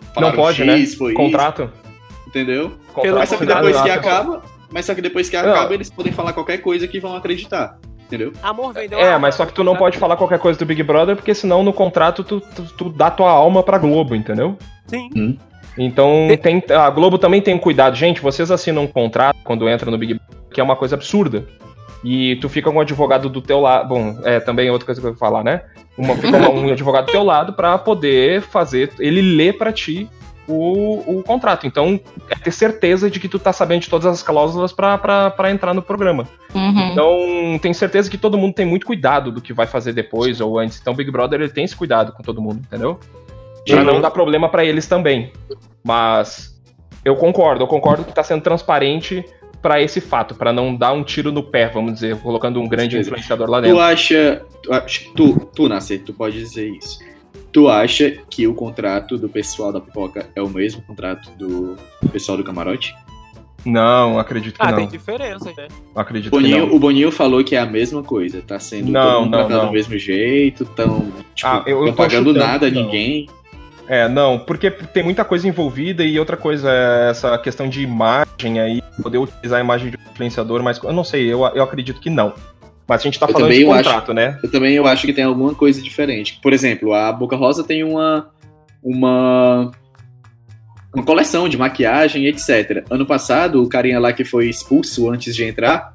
Não 0.00 0.14
falaram 0.14 0.36
pode, 0.36 0.62
X, 0.62 0.66
né? 0.66 0.96
Foi 0.96 1.12
Contrato. 1.12 1.64
isso, 1.64 2.28
entendeu? 2.28 2.72
Contrato 2.94 3.18
Mas 3.18 3.28
só 3.28 3.36
que 3.36 3.46
depois 3.46 3.80
que 3.82 3.90
acaba. 3.90 4.42
Mas 4.70 4.84
só 4.86 4.94
que 4.94 5.00
depois 5.02 5.28
que 5.30 5.36
Não. 5.40 5.50
acaba, 5.50 5.72
eles 5.74 5.90
podem 5.90 6.12
falar 6.12 6.32
qualquer 6.34 6.58
coisa 6.58 6.86
que 6.88 6.98
vão 7.00 7.14
acreditar. 7.16 7.78
Entendeu? 8.08 8.32
Amor 8.42 8.72
vendeu 8.72 8.98
É, 8.98 9.12
a 9.12 9.18
mas 9.18 9.34
só 9.34 9.44
que 9.44 9.52
tu 9.52 9.62
não 9.62 9.76
pode 9.76 9.98
falar 9.98 10.16
qualquer 10.16 10.38
coisa 10.38 10.58
do 10.58 10.64
Big 10.64 10.82
Brother, 10.82 11.14
porque 11.14 11.34
senão 11.34 11.62
no 11.62 11.74
contrato 11.74 12.24
tu, 12.24 12.40
tu, 12.40 12.62
tu 12.62 12.88
dá 12.88 13.10
tua 13.10 13.30
alma 13.30 13.62
pra 13.62 13.76
Globo, 13.76 14.16
entendeu? 14.16 14.56
Sim. 14.86 15.38
Então 15.76 16.26
tem, 16.42 16.62
a 16.70 16.88
Globo 16.88 17.18
também 17.18 17.42
tem 17.42 17.54
um 17.54 17.58
cuidado. 17.58 17.94
Gente, 17.94 18.22
vocês 18.22 18.50
assinam 18.50 18.84
um 18.84 18.86
contrato 18.86 19.36
quando 19.44 19.68
entra 19.68 19.90
no 19.90 19.98
Big 19.98 20.14
Brother, 20.14 20.38
que 20.50 20.60
é 20.60 20.64
uma 20.64 20.74
coisa 20.74 20.96
absurda. 20.96 21.44
E 22.02 22.36
tu 22.36 22.48
fica 22.48 22.70
com 22.70 22.78
um 22.78 22.80
advogado 22.80 23.28
do 23.28 23.42
teu 23.42 23.60
lado. 23.60 23.88
Bom, 23.88 24.18
é 24.24 24.40
também 24.40 24.70
outra 24.70 24.86
coisa 24.86 25.00
que 25.00 25.06
eu 25.06 25.10
vou 25.10 25.18
falar, 25.18 25.44
né? 25.44 25.62
Uma, 25.96 26.16
fica 26.16 26.36
um 26.48 26.72
advogado 26.72 27.06
do 27.06 27.12
teu 27.12 27.22
lado 27.22 27.52
pra 27.52 27.76
poder 27.76 28.40
fazer. 28.40 28.90
Ele 28.98 29.20
lê 29.20 29.52
pra 29.52 29.72
ti 29.72 30.08
o, 30.48 31.18
o 31.18 31.22
contrato. 31.22 31.66
Então, 31.66 32.00
é 32.30 32.34
ter 32.34 32.50
certeza 32.50 33.10
de 33.10 33.20
que 33.20 33.28
tu 33.28 33.38
tá 33.38 33.52
sabendo 33.52 33.82
de 33.82 33.90
todas 33.90 34.06
as 34.06 34.22
cláusulas 34.22 34.72
pra 34.72 35.32
entrar 35.50 35.74
no 35.74 35.82
programa. 35.82 36.26
Uhum. 36.54 36.90
Então, 36.92 37.58
tenho 37.60 37.74
certeza 37.74 38.10
que 38.10 38.16
todo 38.18 38.38
mundo 38.38 38.54
tem 38.54 38.64
muito 38.66 38.86
cuidado 38.86 39.30
do 39.30 39.40
que 39.40 39.52
vai 39.52 39.66
fazer 39.66 39.92
depois 39.92 40.40
ou 40.40 40.58
antes. 40.58 40.80
Então, 40.80 40.94
Big 40.94 41.10
Brother 41.10 41.40
ele 41.40 41.50
tem 41.50 41.64
esse 41.64 41.76
cuidado 41.76 42.12
com 42.12 42.22
todo 42.22 42.40
mundo, 42.40 42.60
entendeu? 42.66 42.98
Pra 43.66 43.78
Uhum. 43.78 43.84
não 43.84 44.00
dar 44.00 44.10
problema 44.10 44.48
pra 44.48 44.64
eles 44.64 44.86
também. 44.86 45.30
Mas 45.84 46.58
eu 47.04 47.14
concordo, 47.16 47.62
eu 47.62 47.68
concordo 47.68 48.04
que 48.04 48.12
tá 48.14 48.22
sendo 48.22 48.42
transparente 48.42 49.24
pra 49.60 49.80
esse 49.82 50.00
fato, 50.00 50.34
pra 50.34 50.52
não 50.52 50.74
dar 50.74 50.92
um 50.92 51.02
tiro 51.02 51.32
no 51.32 51.42
pé, 51.42 51.68
vamos 51.68 51.94
dizer, 51.94 52.16
colocando 52.20 52.60
um 52.60 52.68
grande 52.68 52.96
influenciador 52.98 53.50
lá 53.50 53.58
Tu 53.58 53.64
dentro. 53.64 53.80
acha. 53.80 54.42
Tu, 54.62 54.72
acha- 54.72 55.04
tu, 55.16 55.50
tu, 55.54 55.68
Nasser, 55.68 56.02
tu 56.02 56.12
pode 56.12 56.38
dizer 56.38 56.68
isso. 56.68 56.98
Tu 57.52 57.68
acha 57.68 58.10
que 58.30 58.46
o 58.46 58.54
contrato 58.54 59.16
do 59.16 59.28
pessoal 59.28 59.72
da 59.72 59.80
pipoca 59.80 60.28
é 60.36 60.42
o 60.42 60.48
mesmo 60.48 60.82
contrato 60.82 61.30
do 61.36 61.76
pessoal 62.12 62.36
do 62.36 62.44
camarote? 62.44 62.94
Não, 63.64 64.18
acredito 64.18 64.54
que 64.58 64.62
Ah, 64.64 64.70
não. 64.70 64.78
tem 64.78 64.88
diferenças, 64.88 65.54
né? 65.56 65.66
Acredito 65.94 66.30
Boninho, 66.30 66.60
que 66.64 66.66
não. 66.68 66.76
O 66.76 66.78
Boninho 66.78 67.10
falou 67.10 67.42
que 67.42 67.56
é 67.56 67.58
a 67.58 67.66
mesma 67.66 68.02
coisa, 68.02 68.40
tá 68.40 68.58
sendo 68.58 68.90
Não, 68.92 69.02
todo 69.02 69.20
mundo 69.24 69.30
não, 69.32 69.38
tratado 69.40 69.60
não. 69.62 69.66
do 69.68 69.72
mesmo 69.72 69.98
jeito, 69.98 70.64
tão, 70.64 71.10
tipo, 71.34 71.48
Ah, 71.48 71.62
eu- 71.66 71.86
eu 71.86 71.92
pagando 71.92 72.28
chutando 72.28 72.38
nada 72.46 72.66
a 72.66 72.70
ninguém. 72.70 73.28
É, 73.88 74.06
não, 74.08 74.38
porque 74.38 74.70
tem 74.70 75.02
muita 75.02 75.24
coisa 75.24 75.48
envolvida 75.48 76.04
e 76.04 76.18
outra 76.18 76.36
coisa 76.36 76.70
é 76.70 77.10
essa 77.10 77.36
questão 77.38 77.68
de 77.68 77.82
imagem 77.82 78.60
aí, 78.60 78.82
poder 79.02 79.16
utilizar 79.18 79.58
a 79.58 79.62
imagem 79.64 79.90
de 79.90 79.96
um 79.96 80.10
influenciador, 80.12 80.62
mas 80.62 80.78
eu 80.82 80.92
não 80.92 81.02
sei, 81.02 81.24
eu, 81.26 81.40
eu 81.46 81.62
acredito 81.62 81.98
que 82.00 82.10
não. 82.10 82.34
Mas 82.88 83.00
a 83.02 83.04
gente 83.04 83.18
tá 83.18 83.26
Eu 83.26 83.32
falando 83.32 83.46
também 83.48 83.58
de 83.58 83.64
eu 83.64 83.72
acho- 83.72 83.84
contrato, 83.84 84.14
né? 84.14 84.38
Eu 84.42 84.50
também 84.50 84.74
eu 84.74 84.86
acho 84.86 85.06
que 85.06 85.12
tem 85.12 85.24
alguma 85.24 85.54
coisa 85.54 85.82
diferente. 85.82 86.38
Por 86.42 86.52
exemplo, 86.54 86.94
a 86.94 87.12
Boca 87.12 87.36
Rosa 87.36 87.62
tem 87.62 87.84
uma 87.84 88.30
uma 88.82 89.70
uma 90.94 91.04
coleção 91.04 91.48
de 91.48 91.56
maquiagem, 91.58 92.26
etc. 92.26 92.84
Ano 92.90 93.04
passado, 93.04 93.62
o 93.62 93.68
carinha 93.68 94.00
lá 94.00 94.12
que 94.12 94.24
foi 94.24 94.48
expulso 94.48 95.10
antes 95.10 95.36
de 95.36 95.44
entrar, 95.44 95.92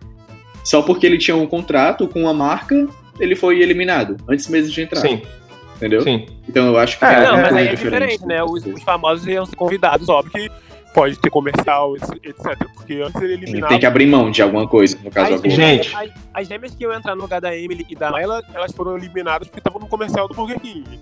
só 0.64 0.82
porque 0.84 1.06
ele 1.08 1.18
tinha 1.18 1.36
um 1.36 1.48
contrato 1.48 2.08
com 2.08 2.22
uma 2.22 2.34
marca, 2.34 2.88
ele 3.20 3.36
foi 3.36 3.60
eliminado 3.62 4.16
antes 4.30 4.48
mesmo 4.48 4.72
de 4.72 4.82
entrar, 4.84 5.02
Sim, 5.02 5.22
entendeu? 5.76 6.02
sim. 6.02 6.28
Então 6.48 6.68
eu 6.68 6.78
acho 6.78 7.00
que 7.00 7.06
É, 7.06 7.16
tem 7.16 7.24
não, 7.24 7.38
mas 7.42 7.56
aí 7.56 7.68
é 7.70 7.76
diferente, 7.76 8.26
né? 8.26 8.40
com 8.44 8.52
Os, 8.52 8.66
os 8.66 8.84
famosos 8.84 9.26
iam 9.26 9.46
ser 9.48 9.56
convidados, 9.56 10.08
óbvio 10.10 10.32
que 10.32 10.52
pode 10.94 11.18
ter 11.18 11.30
comercial, 11.30 11.96
etc. 11.96 12.58
Porque 12.76 13.02
antes 13.02 13.22
ele 13.22 13.34
eliminava. 13.34 13.70
Tem 13.70 13.80
que 13.80 13.86
abrir 13.86 14.06
mão 14.06 14.30
de 14.32 14.42
alguma 14.42 14.68
coisa, 14.68 14.98
no 15.04 15.12
caso 15.12 15.34
As 15.34 15.40
agora. 15.40 15.50
Gente. 15.50 15.96
as, 15.96 16.12
as 16.34 16.48
gêmeas 16.48 16.76
que 16.76 16.84
iam 16.84 16.94
entrar 16.94 17.16
no 17.16 17.22
lugar 17.22 17.42
da 17.42 17.56
Emily 17.56 17.86
e 17.90 17.96
da 17.96 18.10
Layla, 18.10 18.44
elas 18.54 18.72
foram 18.72 18.98
eliminadas 18.98 19.48
porque 19.48 19.60
estavam 19.60 19.82
no 19.82 19.88
comercial 19.88 20.28
do 20.28 20.34
Burger 20.34 20.60
King. 20.60 21.00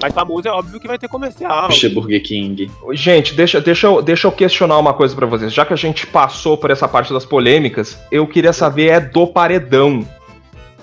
Mas 0.00 0.12
famoso 0.12 0.46
é 0.46 0.50
óbvio 0.50 0.80
que 0.80 0.86
vai 0.86 0.98
ter 0.98 1.08
comercial. 1.08 1.68
Puxa, 1.68 1.88
Burger 1.88 2.22
King. 2.22 2.70
Gente, 2.92 3.34
deixa, 3.34 3.60
deixa, 3.60 3.86
eu, 3.86 4.02
deixa 4.02 4.26
eu 4.26 4.32
questionar 4.32 4.78
uma 4.78 4.92
coisa 4.92 5.14
pra 5.14 5.26
vocês. 5.26 5.52
Já 5.52 5.64
que 5.64 5.72
a 5.72 5.76
gente 5.76 6.06
passou 6.06 6.58
por 6.58 6.70
essa 6.70 6.88
parte 6.88 7.12
das 7.12 7.24
polêmicas, 7.24 7.98
eu 8.10 8.26
queria 8.26 8.52
saber 8.52 8.88
é 8.88 9.00
do 9.00 9.26
paredão. 9.26 10.06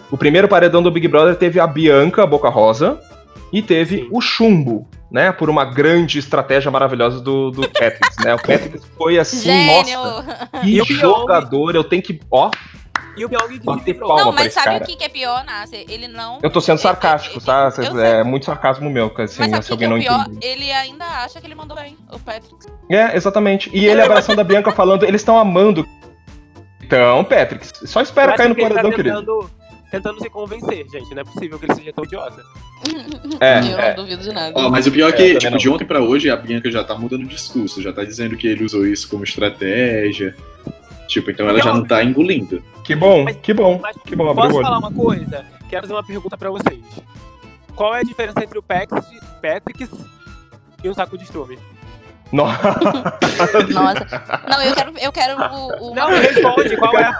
O 0.09 0.17
primeiro 0.17 0.47
paredão 0.47 0.81
do 0.81 0.91
Big 0.91 1.07
Brother 1.07 1.35
teve 1.35 1.59
a 1.59 1.67
Bianca, 1.67 2.23
a 2.23 2.25
Boca 2.25 2.49
Rosa, 2.49 2.99
e 3.51 3.61
teve 3.61 3.97
Sim. 4.03 4.07
o 4.11 4.21
Chumbo, 4.21 4.87
né? 5.11 5.31
Por 5.31 5.49
uma 5.49 5.65
grande 5.65 6.19
estratégia 6.19 6.71
maravilhosa 6.71 7.19
do, 7.19 7.51
do 7.51 7.61
Patrick, 7.71 8.23
né? 8.23 8.33
O 8.35 8.37
Patrick 8.37 8.79
foi 8.97 9.19
assim, 9.19 9.41
Gênio! 9.41 9.99
nossa, 9.99 10.49
E 10.63 10.73
que 10.73 10.81
o 10.81 10.85
Pyong? 10.85 10.99
jogador, 11.01 11.75
eu 11.75 11.83
tenho 11.83 12.01
que, 12.01 12.19
ó, 12.31 12.49
E 13.17 13.25
o 13.25 13.29
Pyong 13.29 13.47
que 13.49 13.59
Bater 13.59 13.93
palma 13.99 14.23
Não, 14.23 14.31
mas 14.31 14.53
sabe 14.53 14.65
cara. 14.67 14.83
o 14.83 14.87
que, 14.87 14.95
que 14.95 15.03
é 15.03 15.09
pior, 15.09 15.43
Nasser? 15.43 15.83
Ele 15.89 16.07
não. 16.07 16.39
eu 16.41 16.49
tô 16.49 16.61
sendo 16.61 16.75
É, 16.79 16.81
sarcástico, 16.81 17.39
é, 17.39 17.41
tá? 17.45 17.65
eu 17.65 17.71
Cês-. 17.71 17.95
É 17.97 18.23
muito 18.23 18.45
sarcasmo 18.45 18.89
meu, 18.89 19.09
assim, 19.17 19.41
Mas 19.41 19.51
sabe 19.51 19.65
se 19.65 19.71
alguém 19.73 19.89
que 19.89 19.93
é 19.93 19.97
não 19.97 19.97
o 19.97 20.01
pior? 20.01 20.21
entendeu. 20.31 20.49
Ele 20.49 20.71
ainda 20.71 21.05
acha 21.05 21.41
que 21.41 21.47
ele 21.47 21.55
mandou 21.55 21.75
bem, 21.75 21.97
o 22.11 22.17
Patrick. 22.19 22.55
É, 22.89 23.15
exatamente. 23.15 23.69
E 23.73 23.85
ele 23.85 24.01
abraçando 24.01 24.39
a 24.39 24.43
Bianca 24.43 24.71
falando, 24.71 25.03
eles 25.03 25.21
estão 25.21 25.37
amando. 25.37 25.85
Então, 26.83 27.23
Patrick, 27.23 27.65
só 27.87 27.99
Eu 27.99 28.03
espera 28.03 28.35
cair 28.35 28.49
no 28.49 28.53
ele 28.55 28.61
paredão, 28.61 28.89
tá 28.91 28.95
querido. 28.95 29.49
Tentando, 29.91 30.19
se 30.21 30.29
convencer, 30.29 30.87
gente. 30.89 31.13
Não 31.13 31.21
é 31.21 31.23
possível 31.25 31.59
que 31.59 31.65
ele 31.65 31.75
seja 31.75 31.93
tão 31.93 32.03
idiota. 32.03 32.43
É, 33.39 33.59
eu 33.59 33.77
é. 33.79 33.89
não 33.95 34.03
duvido 34.03 34.23
de 34.23 34.31
nada. 34.31 34.53
Ó, 34.55 34.69
mas 34.69 34.87
o 34.87 34.91
pior 34.91 35.07
é 35.07 35.09
É, 35.09 35.11
que, 35.11 35.23
também 35.23 35.37
tipo, 35.39 35.51
não. 35.51 35.57
de 35.57 35.69
ontem 35.69 35.85
pra 35.85 36.01
hoje, 36.01 36.29
a 36.29 36.35
Bianca 36.35 36.71
já 36.71 36.83
tá 36.83 36.95
mudando 36.97 37.23
o 37.23 37.27
discurso, 37.27 37.81
já 37.81 37.91
tá 37.93 38.03
dizendo 38.03 38.35
que 38.37 38.47
ele 38.47 38.63
usou 38.63 38.85
isso 38.87 39.07
como 39.09 39.23
estratégia. 39.23 40.35
Tipo, 41.07 41.29
então 41.29 41.47
ela 41.47 41.59
já 41.61 41.73
não 41.73 41.83
tá 41.85 42.03
engolindo. 42.03 42.63
Que 42.83 42.95
bom, 42.95 43.23
Mas- 43.25 43.35
que 43.37 43.53
bom, 43.53 43.79
Mas 43.81 43.95
que 44.05 44.15
bom, 44.15 44.33
posso 44.33 44.61
falar 44.61 44.79
uma 44.79 44.91
coisa? 44.91 45.45
Quero 45.69 45.81
fazer 45.83 45.93
uma 45.93 46.03
pergunta 46.03 46.37
pra 46.37 46.49
vocês. 46.49 46.79
Qual 47.75 47.93
é 47.95 47.99
a 47.99 48.03
diferença 48.03 48.43
entre 48.43 48.57
o 48.57 48.63
Patrick, 48.63 49.07
Patrick 49.41 49.89
e 50.83 50.89
um 50.89 50.93
saco 50.93 51.17
de 51.17 51.23
estrume? 51.25 51.57
Nossa, 52.31 52.71
Nossa. 53.69 54.23
Não, 54.49 54.61
eu 54.63 54.73
quero, 54.73 54.93
eu 55.01 55.11
quero 55.11 55.37
o. 55.37 55.89
o- 55.91 55.95
Não, 55.95 56.07
responde, 56.09 56.77
qual 56.77 56.97
é? 56.97 57.11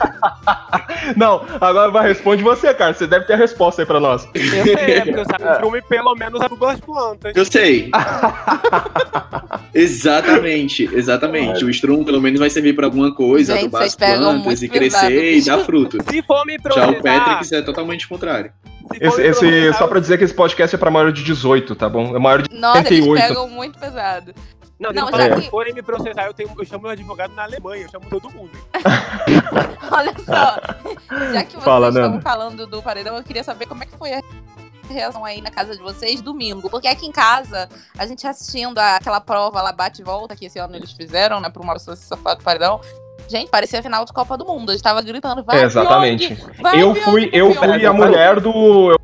não, 1.17 1.45
agora 1.59 1.91
vai 1.91 2.07
responde 2.07 2.41
você, 2.43 2.73
cara. 2.73 2.93
Você 2.93 3.05
deve 3.07 3.25
ter 3.25 3.33
a 3.33 3.37
resposta 3.37 3.81
aí 3.81 3.85
pra 3.85 3.99
nós. 3.99 4.27
Eu 4.33 4.63
sei, 4.63 4.73
é 4.93 5.01
porque 5.01 5.19
o 5.19 5.25
saco 5.25 5.43
de 5.43 5.51
estrume 5.51 5.81
pelo 5.81 6.15
menos 6.15 6.41
aduba 6.41 6.71
as 6.73 6.79
plantas. 6.79 7.35
Eu 7.35 7.45
sei. 7.45 7.91
exatamente, 9.73 10.89
exatamente. 10.93 11.63
O 11.65 11.69
Strum 11.69 12.03
pelo 12.03 12.21
menos 12.21 12.39
vai 12.39 12.49
servir 12.49 12.73
pra 12.73 12.85
alguma 12.87 13.13
coisa, 13.13 13.53
Gente, 13.53 13.63
adubar 13.65 13.83
as 13.83 13.95
plantas 13.95 14.61
e 14.61 14.69
crescer 14.69 14.99
pesado, 15.07 15.13
e 15.13 15.45
dar 15.45 15.57
fruto. 15.65 15.97
Se 16.09 16.21
for 16.21 16.45
me 16.45 16.57
Já 16.73 16.87
o 16.89 17.01
Patrick 17.01 17.55
é 17.55 17.61
totalmente 17.61 18.05
o 18.05 18.09
contrário. 18.09 18.51
Esse, 18.99 19.21
esse- 19.21 19.73
só 19.73 19.87
pra 19.87 19.99
dizer 19.99 20.17
que 20.17 20.23
esse 20.25 20.33
podcast 20.33 20.75
é 20.75 20.79
pra 20.79 20.91
maior 20.91 21.11
de 21.13 21.23
18, 21.23 21.75
tá 21.75 21.87
bom? 21.87 22.15
É 22.15 22.19
maior 22.19 22.41
de 22.41 22.53
Nossa, 22.59 22.79
eles 22.79 23.05
78. 23.05 23.27
pegam 23.27 23.49
muito 23.49 23.79
pesado. 23.79 24.33
Não, 24.81 24.91
Não, 24.91 25.11
não, 25.11 25.17
já 25.19 25.35
se 25.35 25.41
que- 25.43 25.49
forem 25.51 25.73
me 25.75 25.81
processar, 25.83 26.25
eu, 26.25 26.33
tenho, 26.33 26.49
eu 26.57 26.65
chamo 26.65 26.81
meu 26.81 26.91
advogado 26.91 27.33
na 27.35 27.43
Alemanha, 27.43 27.83
eu 27.83 27.89
chamo 27.89 28.05
todo 28.09 28.31
mundo. 28.31 28.49
Olha 29.91 30.13
só. 30.25 31.31
Já 31.33 31.43
que 31.43 31.51
vocês 31.51 31.63
Fala, 31.63 31.89
estão 31.89 32.09
Nanda. 32.09 32.21
falando 32.21 32.65
do 32.67 32.81
paredão, 32.81 33.15
eu 33.15 33.23
queria 33.23 33.43
saber 33.43 33.67
como 33.67 33.83
é 33.83 33.85
que 33.85 33.95
foi 33.95 34.13
a 34.13 34.21
reação 34.89 35.23
aí 35.23 35.39
na 35.41 35.51
casa 35.51 35.75
de 35.75 35.81
vocês 35.83 36.19
domingo. 36.21 36.69
Porque 36.69 36.87
aqui 36.87 37.05
em 37.05 37.11
casa, 37.11 37.69
a 37.97 38.05
gente 38.07 38.25
assistindo 38.25 38.77
a- 38.79 38.95
aquela 38.95 39.21
prova 39.21 39.61
lá, 39.61 39.71
bate 39.71 40.01
e 40.01 40.03
volta, 40.03 40.35
que 40.35 40.45
esse 40.45 40.57
ano 40.59 40.75
eles 40.75 40.91
fizeram, 40.91 41.39
né, 41.39 41.49
pra 41.49 41.61
uma 41.61 41.73
pessoa 41.73 41.95
se 41.95 42.05
safar 42.05 42.35
do 42.35 42.43
paredão. 42.43 42.81
Gente, 43.29 43.49
parecia 43.49 43.79
a 43.79 43.83
final 43.83 44.03
de 44.03 44.11
Copa 44.11 44.35
do 44.37 44.45
Mundo. 44.45 44.71
A 44.71 44.73
gente 44.73 44.83
tava 44.83 45.01
gritando, 45.01 45.43
vai, 45.43 45.61
É, 45.61 45.63
exatamente. 45.65 46.35
Pyong, 46.35 46.61
vai, 46.61 46.81
Eu 46.81 46.93
Pyong, 46.93 47.05
fui, 47.05 47.29
eu 47.31 47.51
Pyong. 47.51 47.59
fui 47.75 47.85
a 47.85 47.93
mulher 47.93 48.39
do. 48.39 48.91
eu- 48.91 48.99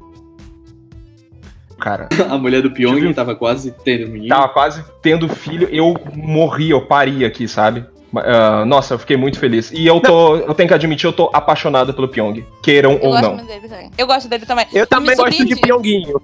Cara, 1.80 2.09
A 2.30 2.38
mulher 2.38 2.61
do 2.61 2.71
Pyong 2.71 2.99
Viu? 2.99 3.13
tava 3.13 3.36
quase 3.36 3.71
tendo 3.84 4.07
menino. 4.09 4.30
tava 4.30 4.49
quase 4.49 4.84
tendo 5.01 5.28
filho, 5.30 5.67
eu 5.71 5.95
morri, 6.15 6.71
eu 6.71 6.82
pari 6.86 7.23
aqui, 7.23 7.47
sabe? 7.47 7.86
Ah, 8.15 8.63
nossa, 8.65 8.93
eu 8.93 8.99
fiquei 8.99 9.17
muito 9.17 9.38
feliz. 9.38 9.69
E 9.71 9.86
eu 9.86 9.99
tô. 9.99 10.38
Eu 10.38 10.53
tenho 10.53 10.67
que 10.67 10.73
admitir, 10.73 11.05
eu 11.05 11.13
tô 11.13 11.30
apaixonado 11.34 11.93
pelo 11.93 12.07
Pyong. 12.07 12.43
Queiram 12.63 12.93
Eu 12.93 13.09
ou 13.09 13.21
não. 13.21 13.38
também. 13.38 13.91
Eu 13.97 14.07
gosto 14.07 14.30
dele 14.30 14.45
também. 14.45 14.65
Eu 14.73 14.88
também 14.88 15.09
me 15.11 15.15
gosto 15.15 15.45
de 15.45 15.55
pionguinho. 15.57 16.21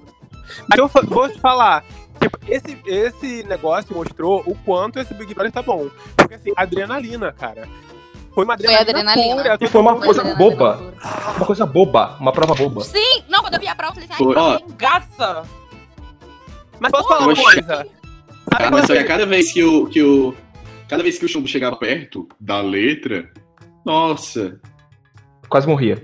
Mas 0.68 0.78
eu 0.78 0.88
vou 0.88 1.28
te 1.28 1.38
falar, 1.38 1.84
tipo, 2.20 2.38
esse, 2.48 2.76
esse 2.86 3.44
negócio 3.44 3.94
mostrou 3.94 4.42
o 4.46 4.54
quanto 4.64 4.98
esse 4.98 5.12
Big 5.14 5.34
Brother 5.34 5.52
tá 5.52 5.62
bom. 5.62 5.88
Porque 6.16 6.34
assim, 6.34 6.52
adrenalina, 6.56 7.32
cara. 7.32 7.68
Foi 8.34 8.44
uma 8.44 8.56
Foi 8.58 8.74
adrenalina, 8.74 9.10
adrenalina. 9.12 9.42
pura, 9.42 9.58
E 9.60 9.68
foi 9.68 9.80
uma 9.80 9.92
mundo- 9.92 10.04
coisa 10.04 10.20
adrenalina 10.22 10.50
boba. 10.56 10.76
pura. 10.76 11.34
Uma 11.36 11.46
coisa 11.46 11.66
boba, 11.66 12.16
uma 12.20 12.32
prova 12.32 12.54
boba. 12.54 12.80
Sim, 12.82 13.22
não, 13.28 13.40
quando 13.40 13.54
eu 13.54 13.60
vi 13.60 13.68
a 13.68 13.74
prova, 13.76 13.92
eu 14.00 14.06
falei 14.08 14.08
assim, 14.34 14.58
Foi, 14.64 14.72
engaça. 14.72 15.42
Mas 16.80 16.90
posso 16.90 17.08
falar 17.08 17.26
uma 17.26 17.34
coisa? 17.36 17.62
Sabe 17.62 17.86
Ah, 18.64 18.70
mas 18.70 18.86
só 18.86 18.92
que 18.92 18.98
a 18.98 19.02
você- 19.02 19.04
cada 19.04 19.26
vez 19.26 19.52
que 19.52 19.62
o, 19.62 19.86
que 19.86 20.02
o. 20.02 20.34
Cada 20.88 21.02
vez 21.02 21.18
que 21.18 21.24
o 21.24 21.28
chumbo 21.28 21.46
chegava 21.48 21.76
perto 21.76 22.28
da 22.40 22.60
letra, 22.60 23.30
nossa. 23.84 24.60
Quase 25.48 25.66
morria. 25.68 26.02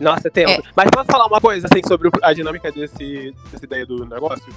Nossa, 0.00 0.30
tempo. 0.30 0.50
É. 0.50 0.60
Mas 0.74 0.90
posso 0.90 1.06
falar 1.10 1.26
uma 1.26 1.40
coisa, 1.40 1.68
assim, 1.70 1.80
sobre 1.86 2.10
a 2.22 2.32
dinâmica 2.32 2.72
desse, 2.72 3.32
dessa 3.52 3.64
ideia 3.64 3.86
do 3.86 4.04
negócio? 4.04 4.52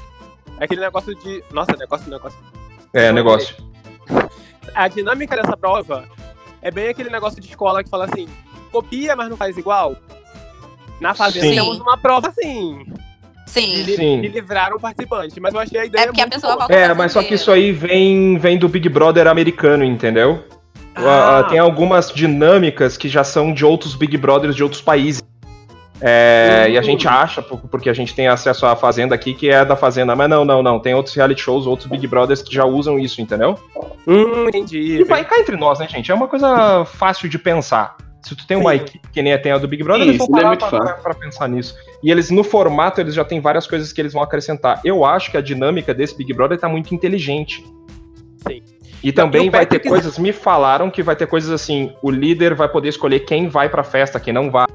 É 0.60 0.64
aquele 0.66 0.82
negócio 0.82 1.14
de... 1.16 1.44
Nossa, 1.52 1.74
negócio, 1.78 2.10
negócio. 2.10 2.40
É, 2.94 3.12
negócio. 3.12 3.56
A 4.76 4.88
dinâmica 4.88 5.36
dessa 5.36 5.56
prova 5.58 6.06
é 6.62 6.70
bem 6.72 6.90
aquele 6.90 7.10
negócio 7.10 7.42
de 7.42 7.48
escola 7.50 7.84
que 7.84 7.90
fala 7.90 8.06
assim, 8.06 8.28
copia, 8.72 9.16
mas 9.16 9.30
não 9.30 9.38
faz 9.38 9.58
igual. 9.58 9.96
Na 11.00 11.14
fazenda 11.14 11.48
Sim. 11.48 11.56
temos 11.56 11.80
uma 11.80 11.98
prova 11.98 12.30
assim, 12.30 12.86
Sim. 13.46 13.84
de, 13.84 13.96
Sim. 13.96 14.22
de 14.22 14.28
livrar 14.30 14.74
o 14.74 14.80
participante. 14.80 15.40
Mas 15.40 15.54
eu 15.54 15.60
achei 15.60 15.80
a 15.80 15.86
ideia 15.86 16.04
É 16.04 16.08
porque 16.08 16.22
a 16.22 16.28
pessoa 16.28 16.56
boa. 16.58 16.68
É, 16.72 16.94
mas 16.94 17.12
só 17.12 17.22
que 17.24 17.36
isso 17.36 17.52
aí 17.52 17.72
vem, 17.72 18.38
vem 18.38 18.58
do 18.58 18.68
Big 18.68 18.90
Brother 18.90 19.28
americano, 19.28 19.84
entendeu? 19.84 20.44
Ah, 20.96 21.40
Ah. 21.40 21.44
tem 21.44 21.60
algumas 21.60 22.12
dinâmicas 22.12 22.98
que 22.98 23.08
já 23.08 23.24
são 23.24 23.54
de 23.54 23.64
outros 23.64 23.94
Big 23.94 24.18
Brothers 24.18 24.56
de 24.56 24.64
outros 24.64 24.82
países. 24.82 25.22
É, 26.00 26.66
Uhum. 26.68 26.74
E 26.74 26.78
a 26.78 26.82
gente 26.82 27.08
acha, 27.08 27.42
por- 27.42 27.60
porque 27.70 27.90
a 27.90 27.94
gente 27.94 28.14
tem 28.14 28.28
acesso 28.28 28.66
à 28.66 28.76
Fazenda 28.76 29.16
aqui, 29.16 29.34
que 29.34 29.50
é 29.50 29.66
da 29.66 29.76
Fazenda. 29.76 30.16
Mas 30.16 30.30
não, 30.30 30.46
não, 30.46 30.62
não. 30.62 30.80
Tem 30.80 30.94
outros 30.94 31.16
reality 31.16 31.42
shows, 31.42 31.66
outros 31.66 31.90
Big 31.90 32.06
Brothers 32.08 32.42
que 32.42 32.54
já 32.54 32.66
usam 32.66 33.00
isso, 33.00 33.22
entendeu? 33.22 33.58
Hum, 34.08 34.48
entendi. 34.48 35.00
E 35.00 35.04
vai 35.04 35.26
cá 35.26 35.40
entre 35.40 35.56
nós, 35.58 35.80
né, 35.80 35.88
gente? 35.88 36.12
É 36.12 36.14
uma 36.14 36.28
coisa 36.28 36.86
fácil 36.86 37.28
de 37.28 37.40
pensar. 37.40 37.96
Se 38.22 38.36
tu 38.36 38.46
tem 38.46 38.58
uma 38.58 38.72
Sim. 38.72 38.78
equipe 38.78 39.08
que 39.12 39.22
nem 39.22 39.34
a 39.34 39.40
tem 39.40 39.52
a 39.54 39.58
do 39.58 39.68
Big 39.68 39.82
Brother, 39.84 40.04
Sim, 40.04 40.10
eles 40.10 40.18
vão 40.20 40.28
isso 40.28 40.36
é 40.36 40.42
parar 40.42 40.48
muito 40.50 40.68
pra, 40.68 40.78
fácil. 40.88 41.04
pra- 41.04 41.14
pensar 41.16 41.48
nisso. 41.48 41.76
E 42.04 42.12
eles, 42.12 42.30
no 42.30 42.44
formato, 42.44 43.00
eles 43.00 43.14
já 43.16 43.24
têm 43.24 43.40
várias 43.40 43.66
coisas 43.66 43.92
que 43.94 44.02
eles 44.02 44.12
vão 44.14 44.22
acrescentar. 44.22 44.82
Eu 44.84 45.06
acho 45.06 45.32
que 45.32 45.38
a 45.38 45.42
dinâmica 45.42 45.94
desse 45.94 46.16
Big 46.18 46.34
Brother 46.34 46.60
tá 46.60 46.68
muito 46.68 46.94
inteligente. 46.94 47.64
Sim. 48.48 48.62
E 49.04 49.12
também 49.12 49.50
vai 49.50 49.66
ter 49.66 49.80
coisas, 49.80 50.18
me 50.20 50.34
falaram 50.34 50.90
que 50.90 51.02
vai 51.04 51.16
ter 51.16 51.28
coisas 51.28 51.52
assim, 51.52 51.94
o 52.02 52.10
líder 52.12 52.54
vai 52.56 52.68
poder 52.68 52.90
escolher 52.90 53.22
quem 53.22 53.48
vai 53.48 53.70
pra 53.70 53.84
festa, 53.84 54.20
quem 54.20 54.34
não 54.34 54.50
vai. 54.52 54.66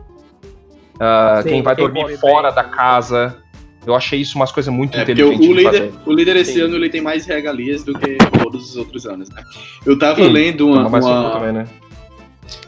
Ah, 1.04 1.40
Sim, 1.42 1.48
quem 1.48 1.62
vai 1.62 1.74
quem 1.74 1.84
dormir 1.84 2.02
come 2.02 2.16
fora 2.18 2.48
bem. 2.52 2.54
da 2.54 2.64
casa. 2.64 3.36
Eu 3.84 3.96
achei 3.96 4.20
isso 4.20 4.36
umas 4.36 4.52
coisas 4.52 4.72
muito 4.72 4.96
É, 4.96 5.02
inteligentes 5.02 5.38
o 5.38 5.40
de 5.40 5.52
líder, 5.52 5.64
fazer. 5.72 5.92
o 6.06 6.12
líder 6.12 6.36
esse 6.36 6.52
Sim. 6.54 6.60
ano 6.60 6.76
ele 6.76 6.88
tem 6.88 7.00
mais 7.00 7.26
regalias 7.26 7.82
do 7.82 7.92
que 7.98 8.16
todos 8.40 8.70
os 8.70 8.76
outros 8.76 9.04
anos, 9.06 9.28
né? 9.30 9.42
Eu 9.84 9.98
tava 9.98 10.22
Sim, 10.22 10.28
lendo 10.30 10.68
uma, 10.68 10.86
uma- 10.86 11.30
também, 11.32 11.52
né? 11.52 11.66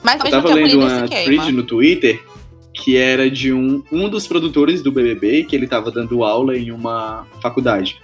Mas 0.02 0.24
eu 0.24 0.30
tava 0.30 0.52
lendo 0.52 0.80
uma 0.80 1.06
thread 1.08 1.52
no 1.52 1.62
Twitter 1.62 2.20
que 2.72 2.96
era 2.96 3.30
de 3.30 3.52
um, 3.52 3.84
um 3.92 4.08
dos 4.08 4.26
produtores 4.26 4.82
do 4.82 4.90
BBB 4.90 5.44
que 5.44 5.54
ele 5.54 5.68
tava 5.68 5.92
dando 5.92 6.24
aula 6.24 6.56
em 6.58 6.72
uma 6.72 7.24
faculdade. 7.40 7.96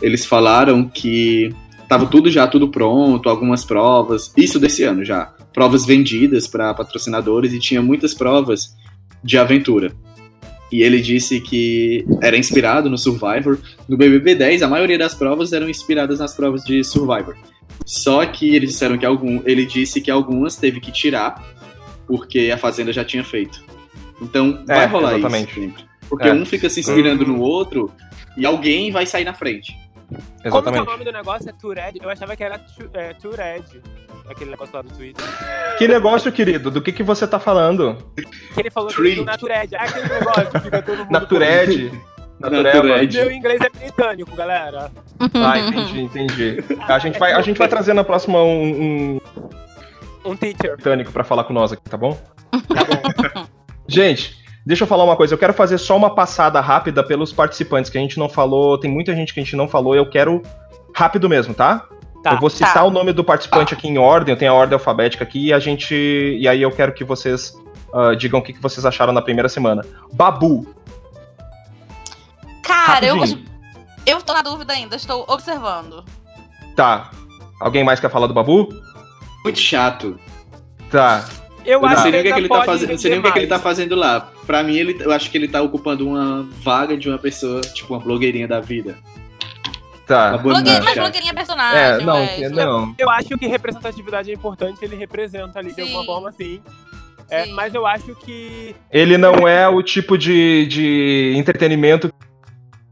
Eles 0.00 0.24
falaram 0.24 0.84
que 0.88 1.52
tava 1.88 2.06
tudo 2.06 2.30
já 2.30 2.46
tudo 2.46 2.68
pronto, 2.68 3.28
algumas 3.28 3.64
provas, 3.64 4.32
isso 4.36 4.60
desse 4.60 4.84
ano 4.84 5.04
já, 5.04 5.34
provas 5.52 5.84
vendidas 5.84 6.46
para 6.46 6.72
patrocinadores 6.74 7.52
e 7.52 7.58
tinha 7.58 7.82
muitas 7.82 8.14
provas 8.14 8.76
de 9.22 9.38
aventura. 9.38 9.92
E 10.72 10.82
ele 10.82 11.00
disse 11.00 11.40
que 11.40 12.04
era 12.20 12.36
inspirado 12.36 12.90
no 12.90 12.98
Survivor. 12.98 13.58
No 13.88 13.96
BBB 13.96 14.34
10, 14.34 14.62
a 14.62 14.68
maioria 14.68 14.98
das 14.98 15.14
provas 15.14 15.52
eram 15.52 15.68
inspiradas 15.68 16.18
nas 16.18 16.34
provas 16.34 16.64
de 16.64 16.82
Survivor. 16.82 17.36
Só 17.84 18.26
que 18.26 18.54
eles 18.54 18.70
disseram 18.70 18.98
que 18.98 19.06
algum, 19.06 19.40
ele 19.44 19.64
disse 19.64 20.00
que 20.00 20.10
algumas 20.10 20.56
teve 20.56 20.80
que 20.80 20.90
tirar 20.90 21.40
porque 22.06 22.50
a 22.52 22.58
Fazenda 22.58 22.92
já 22.92 23.04
tinha 23.04 23.22
feito. 23.22 23.64
Então 24.20 24.64
vai 24.66 24.84
É, 24.84 24.86
rolar 24.86 25.14
exatamente. 25.18 25.50
isso 25.50 25.60
sempre. 25.60 25.84
Porque 26.08 26.28
É. 26.28 26.32
um 26.32 26.44
fica 26.44 26.68
se 26.70 26.80
inspirando 26.80 27.24
no 27.26 27.40
outro 27.40 27.90
e 28.36 28.44
alguém 28.46 28.90
vai 28.90 29.06
sair 29.06 29.24
na 29.24 29.34
frente. 29.34 29.72
Como 30.08 30.20
que 30.20 30.44
é 30.44 30.44
o 30.44 30.48
Exatamente. 30.48 30.86
nome 30.86 31.04
do 31.04 31.12
negócio? 31.12 31.48
É 31.48 31.52
Tured? 31.52 31.98
Eu 32.02 32.08
achava 32.08 32.36
que 32.36 32.44
era 32.44 32.58
Tu- 32.58 32.90
é, 32.94 33.12
Tured. 33.14 33.82
Aquele 34.28 34.50
negócio 34.50 34.74
lá 34.74 34.82
do 34.82 34.90
Twitter. 34.90 35.24
Que 35.78 35.86
negócio, 35.88 36.32
querido? 36.32 36.70
Do 36.70 36.80
que, 36.82 36.92
que 36.92 37.02
você 37.02 37.26
tá 37.26 37.38
falando? 37.38 37.96
Que 38.54 38.60
ele 38.60 38.70
falou 38.70 38.88
que 38.90 38.96
Tured. 38.96 39.24
na 39.24 39.36
Tured. 39.38 39.74
Ah, 39.76 39.82
aquele 39.84 40.08
negócio 40.08 40.50
que 40.50 40.60
fica 40.60 40.82
todo 40.82 40.98
mundo... 40.98 41.10
Natured. 41.10 41.92
Meu 43.18 43.32
inglês 43.32 43.60
é 43.62 43.68
britânico, 43.70 44.36
galera. 44.36 44.90
Ah, 45.34 45.58
entendi, 45.58 46.00
entendi. 46.02 46.64
A 46.86 46.98
gente 46.98 47.18
vai, 47.18 47.32
a 47.32 47.40
gente 47.40 47.56
vai 47.56 47.66
trazer 47.68 47.94
na 47.94 48.04
próxima 48.04 48.42
um, 48.42 49.16
um 49.16 49.20
Um 50.24 50.36
teacher. 50.36 50.74
britânico 50.74 51.10
pra 51.12 51.24
falar 51.24 51.44
com 51.44 51.52
nós 51.54 51.72
aqui, 51.72 51.82
tá 51.88 51.96
bom? 51.96 52.12
Tá 52.50 52.84
bom. 52.84 53.46
Gente, 53.88 54.36
deixa 54.66 54.82
eu 54.82 54.88
falar 54.88 55.04
uma 55.04 55.16
coisa. 55.16 55.32
Eu 55.32 55.38
quero 55.38 55.54
fazer 55.54 55.78
só 55.78 55.96
uma 55.96 56.14
passada 56.14 56.60
rápida 56.60 57.02
pelos 57.02 57.32
participantes 57.32 57.90
que 57.90 57.96
a 57.96 58.00
gente 58.00 58.18
não 58.18 58.28
falou. 58.28 58.76
Tem 58.76 58.90
muita 58.90 59.14
gente 59.14 59.32
que 59.32 59.40
a 59.40 59.42
gente 59.42 59.54
não 59.56 59.68
falou. 59.68 59.94
Eu 59.94 60.10
quero 60.10 60.42
rápido 60.92 61.28
mesmo, 61.28 61.54
tá? 61.54 61.86
Tá. 62.22 62.32
Eu 62.32 62.40
vou 62.40 62.50
citar 62.50 62.74
Tá. 62.74 62.84
o 62.84 62.90
nome 62.90 63.12
do 63.12 63.22
participante 63.22 63.72
aqui 63.72 63.86
em 63.86 63.98
ordem. 63.98 64.34
Eu 64.34 64.38
tenho 64.38 64.50
a 64.50 64.54
ordem 64.54 64.74
alfabética 64.74 65.22
aqui 65.22 65.46
e 65.46 65.52
a 65.52 65.60
gente 65.60 65.94
e 65.94 66.48
aí 66.48 66.60
eu 66.60 66.72
quero 66.72 66.92
que 66.92 67.04
vocês 67.04 67.54
ah, 67.94 68.14
digam 68.14 68.40
o 68.40 68.42
que, 68.42 68.52
que 68.52 68.60
vocês 68.60 68.84
acharam 68.84 69.12
na 69.12 69.22
primeira 69.22 69.48
semana. 69.48 69.84
Babu. 70.12 70.74
Cara, 72.62 73.06
eu, 73.06 73.16
eu 74.04 74.20
tô 74.20 74.32
na 74.32 74.42
dúvida 74.42 74.72
ainda, 74.72 74.96
estou 74.96 75.24
observando. 75.28 76.04
Tá. 76.74 77.10
Alguém 77.60 77.84
mais 77.84 78.00
quer 78.00 78.10
falar 78.10 78.26
do 78.26 78.34
Babu? 78.34 78.68
Muito 79.44 79.58
chato. 79.58 80.18
Tá. 80.90 81.24
Eu 81.66 81.74
Eu 81.74 81.80
não 81.80 81.88
acho 81.88 82.02
sei 82.02 82.12
nem 82.12 82.20
o 82.20 82.22
que, 82.22 82.28
é 82.28 82.32
que 82.32 82.38
ele 82.38 82.48
tá 82.48 82.62
fazendo, 82.62 82.90
não 82.90 82.98
sei 82.98 83.10
nem 83.10 83.18
o 83.18 83.22
que, 83.22 83.28
é 83.28 83.32
que 83.32 83.38
ele 83.40 83.46
tá 83.46 83.58
fazendo 83.58 83.94
lá. 83.96 84.32
Pra 84.46 84.62
mim, 84.62 84.76
ele, 84.76 84.96
eu 85.00 85.12
acho 85.12 85.30
que 85.30 85.36
ele 85.36 85.48
tá 85.48 85.60
ocupando 85.60 86.06
uma 86.06 86.42
vaga 86.62 86.96
de 86.96 87.08
uma 87.08 87.18
pessoa, 87.18 87.60
tipo 87.60 87.92
uma 87.92 88.00
blogueirinha 88.00 88.46
da 88.46 88.60
vida. 88.60 88.96
Tá. 90.06 90.30
Uma 90.30 90.38
Blogueirinha, 90.38 90.82
mas 90.84 90.94
blogueirinha 90.94 91.32
é 91.32 91.34
personagem, 91.34 91.78
É, 91.78 91.98
não, 91.98 92.84
não. 92.84 92.94
Eu 92.96 93.10
acho 93.10 93.36
que 93.36 93.46
representatividade 93.48 94.30
é 94.30 94.34
importante, 94.34 94.78
ele 94.84 94.94
representa 94.94 95.58
ali 95.58 95.70
de 95.70 95.74
Sim. 95.74 95.82
alguma 95.82 96.04
forma, 96.04 96.32
sim. 96.32 96.62
É, 97.28 97.44
Sim. 97.44 97.52
mas 97.52 97.74
eu 97.74 97.84
acho 97.84 98.14
que. 98.14 98.76
Ele 98.90 99.18
não 99.18 99.48
é 99.48 99.66
o 99.68 99.82
tipo 99.82 100.16
de, 100.16 100.66
de 100.66 101.34
entretenimento 101.36 102.08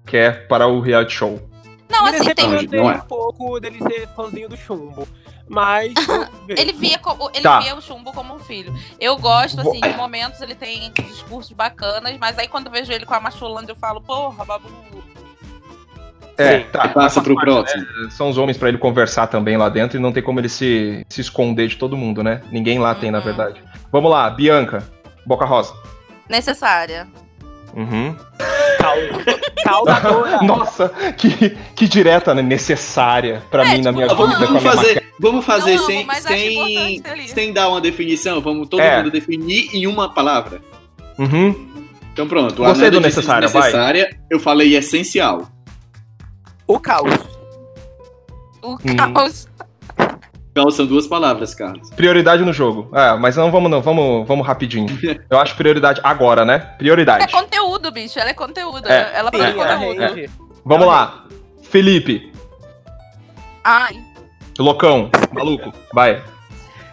que 0.04 0.16
é 0.16 0.32
para 0.32 0.66
o 0.66 0.80
reality 0.80 1.14
show. 1.14 1.40
Não, 1.88 2.06
assim, 2.06 2.34
tem, 2.34 2.80
é. 2.80 2.82
um 2.82 3.00
pouco 3.00 3.60
dele 3.60 3.78
ser 3.78 4.08
fãzinho 4.16 4.48
do 4.48 4.56
chumbo. 4.56 5.06
Mas. 5.48 5.92
Ele 6.48 6.72
via, 6.72 6.98
co- 6.98 7.30
ele 7.34 7.42
Tá. 7.42 7.60
via 7.60 7.74
o 7.76 7.80
chumbo 7.82 8.12
como 8.12 8.34
um 8.34 8.38
filho. 8.38 8.74
Eu 9.00 9.16
gosto, 9.18 9.62
Vou- 9.62 9.72
assim, 9.72 9.80
de 9.80 9.96
momentos 9.96 10.40
ele 10.42 10.54
tem 10.54 10.90
discursos 10.92 11.52
bacanas, 11.52 12.16
mas 12.18 12.38
aí 12.38 12.48
quando 12.48 12.66
eu 12.66 12.72
vejo 12.72 12.92
ele 12.92 13.06
com 13.06 13.14
a 13.14 13.20
Machulândia, 13.20 13.72
eu 13.72 13.76
falo, 13.76 14.00
porra, 14.00 14.44
babu. 14.44 14.68
É, 16.36 16.60
Sim. 16.60 16.66
tá. 16.72 16.88
Passa 16.88 17.22
pro 17.22 17.34
parte, 17.34 17.46
próximo. 17.50 17.82
né? 17.82 18.10
São 18.10 18.28
os 18.28 18.36
homens 18.38 18.58
pra 18.58 18.68
ele 18.68 18.78
conversar 18.78 19.26
também 19.28 19.56
lá 19.56 19.68
dentro 19.68 19.96
e 19.96 20.00
não 20.00 20.12
tem 20.12 20.22
como 20.22 20.40
ele 20.40 20.48
se, 20.48 21.04
se 21.08 21.20
esconder 21.20 21.68
de 21.68 21.76
todo 21.76 21.96
mundo, 21.96 22.22
né? 22.24 22.42
Ninguém 22.50 22.78
lá 22.78 22.94
tem, 22.94 23.10
na 23.10 23.18
Uhum. 23.18 23.24
verdade. 23.24 23.62
Vamos 23.92 24.10
lá, 24.10 24.28
Bianca. 24.30 24.86
Boca 25.24 25.44
Rosa. 25.44 25.74
Necessária. 26.28 27.06
Uhum. 27.74 28.16
Causa. 28.78 29.40
Causadora. 29.64 30.42
Nossa, 30.44 30.88
que, 31.16 31.50
que 31.74 31.88
direta 31.88 32.34
né? 32.34 32.42
necessária 32.42 33.42
pra 33.50 33.64
É, 33.64 33.76
mim 33.76 33.82
na 33.82 33.90
tipo, 33.90 33.92
minha 33.94 34.06
Ah, 34.06 34.14
vamos, 34.14 34.34
vida. 34.38 34.46
vamos 34.46 34.62
com 34.62 34.68
a 34.68 34.72
minha 34.72 34.84
fazer, 34.84 35.12
vamos 35.18 35.44
fazer 35.44 35.74
Não, 35.76 35.86
sem, 35.86 36.06
sem, 36.20 37.02
sem 37.26 37.52
dar 37.52 37.68
uma 37.68 37.80
definição. 37.80 38.40
Vamos 38.40 38.68
todo 38.68 38.80
É. 38.80 38.98
mundo 38.98 39.10
definir 39.10 39.70
em 39.74 39.86
uma 39.86 40.12
palavra. 40.12 40.60
Uhum. 41.18 41.72
Então 42.12 42.28
pronto. 42.28 42.62
Nanda 42.62 42.90
do 42.90 42.98
disse 43.00 43.16
necessária, 43.16 43.48
vai. 43.48 43.62
necessária, 43.62 44.16
Eu 44.30 44.38
falei 44.38 44.76
essencial. 44.76 45.48
O 46.66 46.78
caos. 46.78 47.12
O 48.62 48.74
Hum. 48.74 48.96
caos. 48.96 49.48
Então 50.54 50.70
são 50.70 50.86
duas 50.86 51.04
palavras, 51.08 51.52
Carlos. 51.52 51.90
Prioridade 51.90 52.44
no 52.44 52.52
jogo. 52.52 52.88
É, 52.94 53.16
mas 53.16 53.34
não 53.34 53.50
vamos 53.50 53.68
não, 53.68 53.82
vamos, 53.82 54.24
vamos 54.24 54.46
rapidinho. 54.46 54.86
Eu 55.28 55.40
acho 55.40 55.56
prioridade 55.56 56.00
agora, 56.04 56.44
né? 56.44 56.54
É 56.74 56.76
Prioridade. 56.78 57.32
conteúdo, 57.32 57.90
bicho. 57.90 58.20
Ela 58.20 58.30
é 58.30 58.34
conteúdo. 58.34 58.88
É. 58.88 59.00
Ela 59.16 59.30
ela 59.32 59.32
conteúdo. 59.32 60.00
rende. 60.00 60.30
Vamos 60.64 60.86
lá. 60.86 61.24
Felipe, 61.60 62.32
Ai, 63.64 64.00
loucão, 64.58 65.10
maluco, 65.32 65.72
vai. 65.92 66.22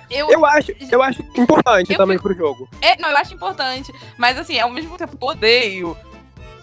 eu, 0.09 0.32
Eu 0.32 0.43
acho, 0.43 0.72
eu 0.89 1.03
acho 1.03 1.22
importante 1.38 1.91
Eu 1.91 1.97
também 1.97 2.18
pro 2.18 2.34
jogo. 2.34 2.68
É, 2.82 2.99
não, 2.99 3.09
eu 3.12 3.18
acho 3.18 3.36
importante. 3.36 3.93
Mas 4.18 4.39
assim, 4.39 4.59
ao 4.59 4.72
mesmo 4.72 4.97
tempo 4.97 5.16
eu 5.22 5.28
odeio. 5.28 5.97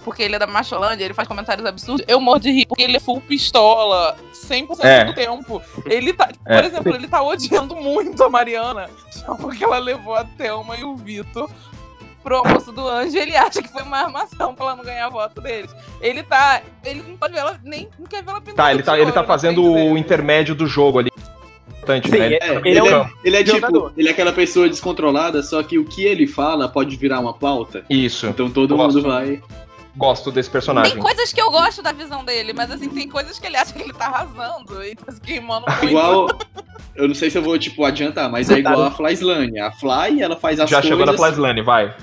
Porque 0.04 0.22
ele 0.22 0.36
é 0.36 0.38
da 0.38 0.46
Macholândia, 0.46 1.04
ele 1.04 1.14
faz 1.14 1.28
comentários 1.28 1.66
absurdos. 1.66 2.04
Eu 2.08 2.20
morro 2.20 2.38
de 2.38 2.50
rir, 2.50 2.66
porque 2.66 2.82
ele 2.82 2.96
é 2.96 3.00
full 3.00 3.20
pistola 3.20 4.16
100% 4.32 4.84
É. 4.84 5.04
do 5.04 5.14
tempo. 5.14 5.62
Ele 5.86 6.12
tá, 6.12 6.30
É. 6.46 6.56
por 6.56 6.64
exemplo, 6.64 6.94
ele 6.94 7.08
tá 7.08 7.22
odiando 7.22 7.76
muito 7.76 8.22
a 8.24 8.30
Mariana. 8.30 8.88
Só 9.10 9.34
porque 9.34 9.64
ela 9.64 9.78
levou 9.78 10.14
a 10.14 10.24
Thelma 10.24 10.76
e 10.76 10.84
o 10.84 10.96
Vitor 10.96 11.50
pro 12.22 12.36
almoço 12.36 12.72
do 12.72 12.86
anjo. 12.88 13.16
e 13.16 13.20
Ele 13.20 13.36
acha 13.36 13.60
que 13.62 13.68
foi 13.68 13.82
uma 13.82 13.98
armação 13.98 14.54
pra 14.54 14.66
ela 14.66 14.76
não 14.76 14.84
ganhar 14.84 15.08
voto 15.10 15.40
deles. 15.40 15.74
Ele 16.00 16.22
tá. 16.22 16.62
Ele 16.84 17.02
não 17.06 17.16
pode 17.16 17.32
ver 17.34 17.40
ela, 17.40 17.60
nem 17.64 17.88
não 17.98 18.06
quer 18.06 18.22
ver 18.22 18.30
ela 18.30 18.40
Tá, 18.40 18.72
ele 18.72 18.82
tá, 18.82 18.98
ele 18.98 19.12
tá 19.12 19.24
fazendo 19.24 19.62
o 19.62 19.98
intermédio 19.98 20.54
do 20.54 20.66
jogo 20.66 20.98
ali. 21.00 21.10
Sim, 22.04 22.18
né? 22.18 22.34
é- 22.34 22.36
É, 22.36 22.56
Ele 22.56 22.68
ele, 22.68 22.78
é 22.80 22.92
é, 22.92 22.98
um 22.98 23.08
ele 23.24 23.36
é 23.36 23.42
tipo, 23.42 23.56
jogador. 23.56 23.92
ele 23.96 24.08
é 24.08 24.10
aquela 24.12 24.30
pessoa 24.30 24.68
descontrolada, 24.68 25.42
só 25.42 25.62
que 25.62 25.78
o 25.78 25.86
que 25.86 26.04
ele 26.04 26.26
fala 26.26 26.68
pode 26.68 26.94
virar 26.96 27.18
uma 27.18 27.32
pauta. 27.32 27.82
Isso. 27.88 28.26
Então 28.26 28.50
todo 28.50 28.76
mundo 28.76 29.00
vai. 29.00 29.40
Gosto 29.98 30.30
desse 30.30 30.48
Tem 30.48 30.52
personagem. 30.52 30.98
coisas 30.98 31.32
que 31.32 31.40
eu 31.42 31.50
gosto 31.50 31.82
da 31.82 31.92
visão 31.92 32.24
dele, 32.24 32.52
mas 32.52 32.70
assim, 32.70 32.88
tem 32.88 33.08
coisas 33.08 33.38
que 33.38 33.46
ele 33.46 33.56
acha 33.56 33.72
que 33.72 33.82
ele 33.82 33.92
tá 33.92 34.06
arrasando 34.06 34.82
e 34.84 34.94
tá 34.94 35.12
se 35.12 35.20
queimando 35.20 35.66
muito. 35.68 35.84
Igual. 35.84 36.28
Eu 36.94 37.06
não 37.08 37.14
sei 37.14 37.30
se 37.30 37.36
eu 37.38 37.42
vou, 37.42 37.58
tipo, 37.58 37.84
adiantar, 37.84 38.30
mas 38.30 38.50
é 38.50 38.58
igual 38.58 38.82
a 38.82 38.90
Flyslane. 38.90 39.58
A 39.60 39.70
Fly, 39.72 40.22
ela 40.22 40.36
faz 40.36 40.58
as 40.60 40.70
Já 40.70 40.76
coisas. 40.80 40.88
chegou 40.98 41.04
na 41.06 41.18
Flyslane, 41.18 41.62
vai. 41.62 41.94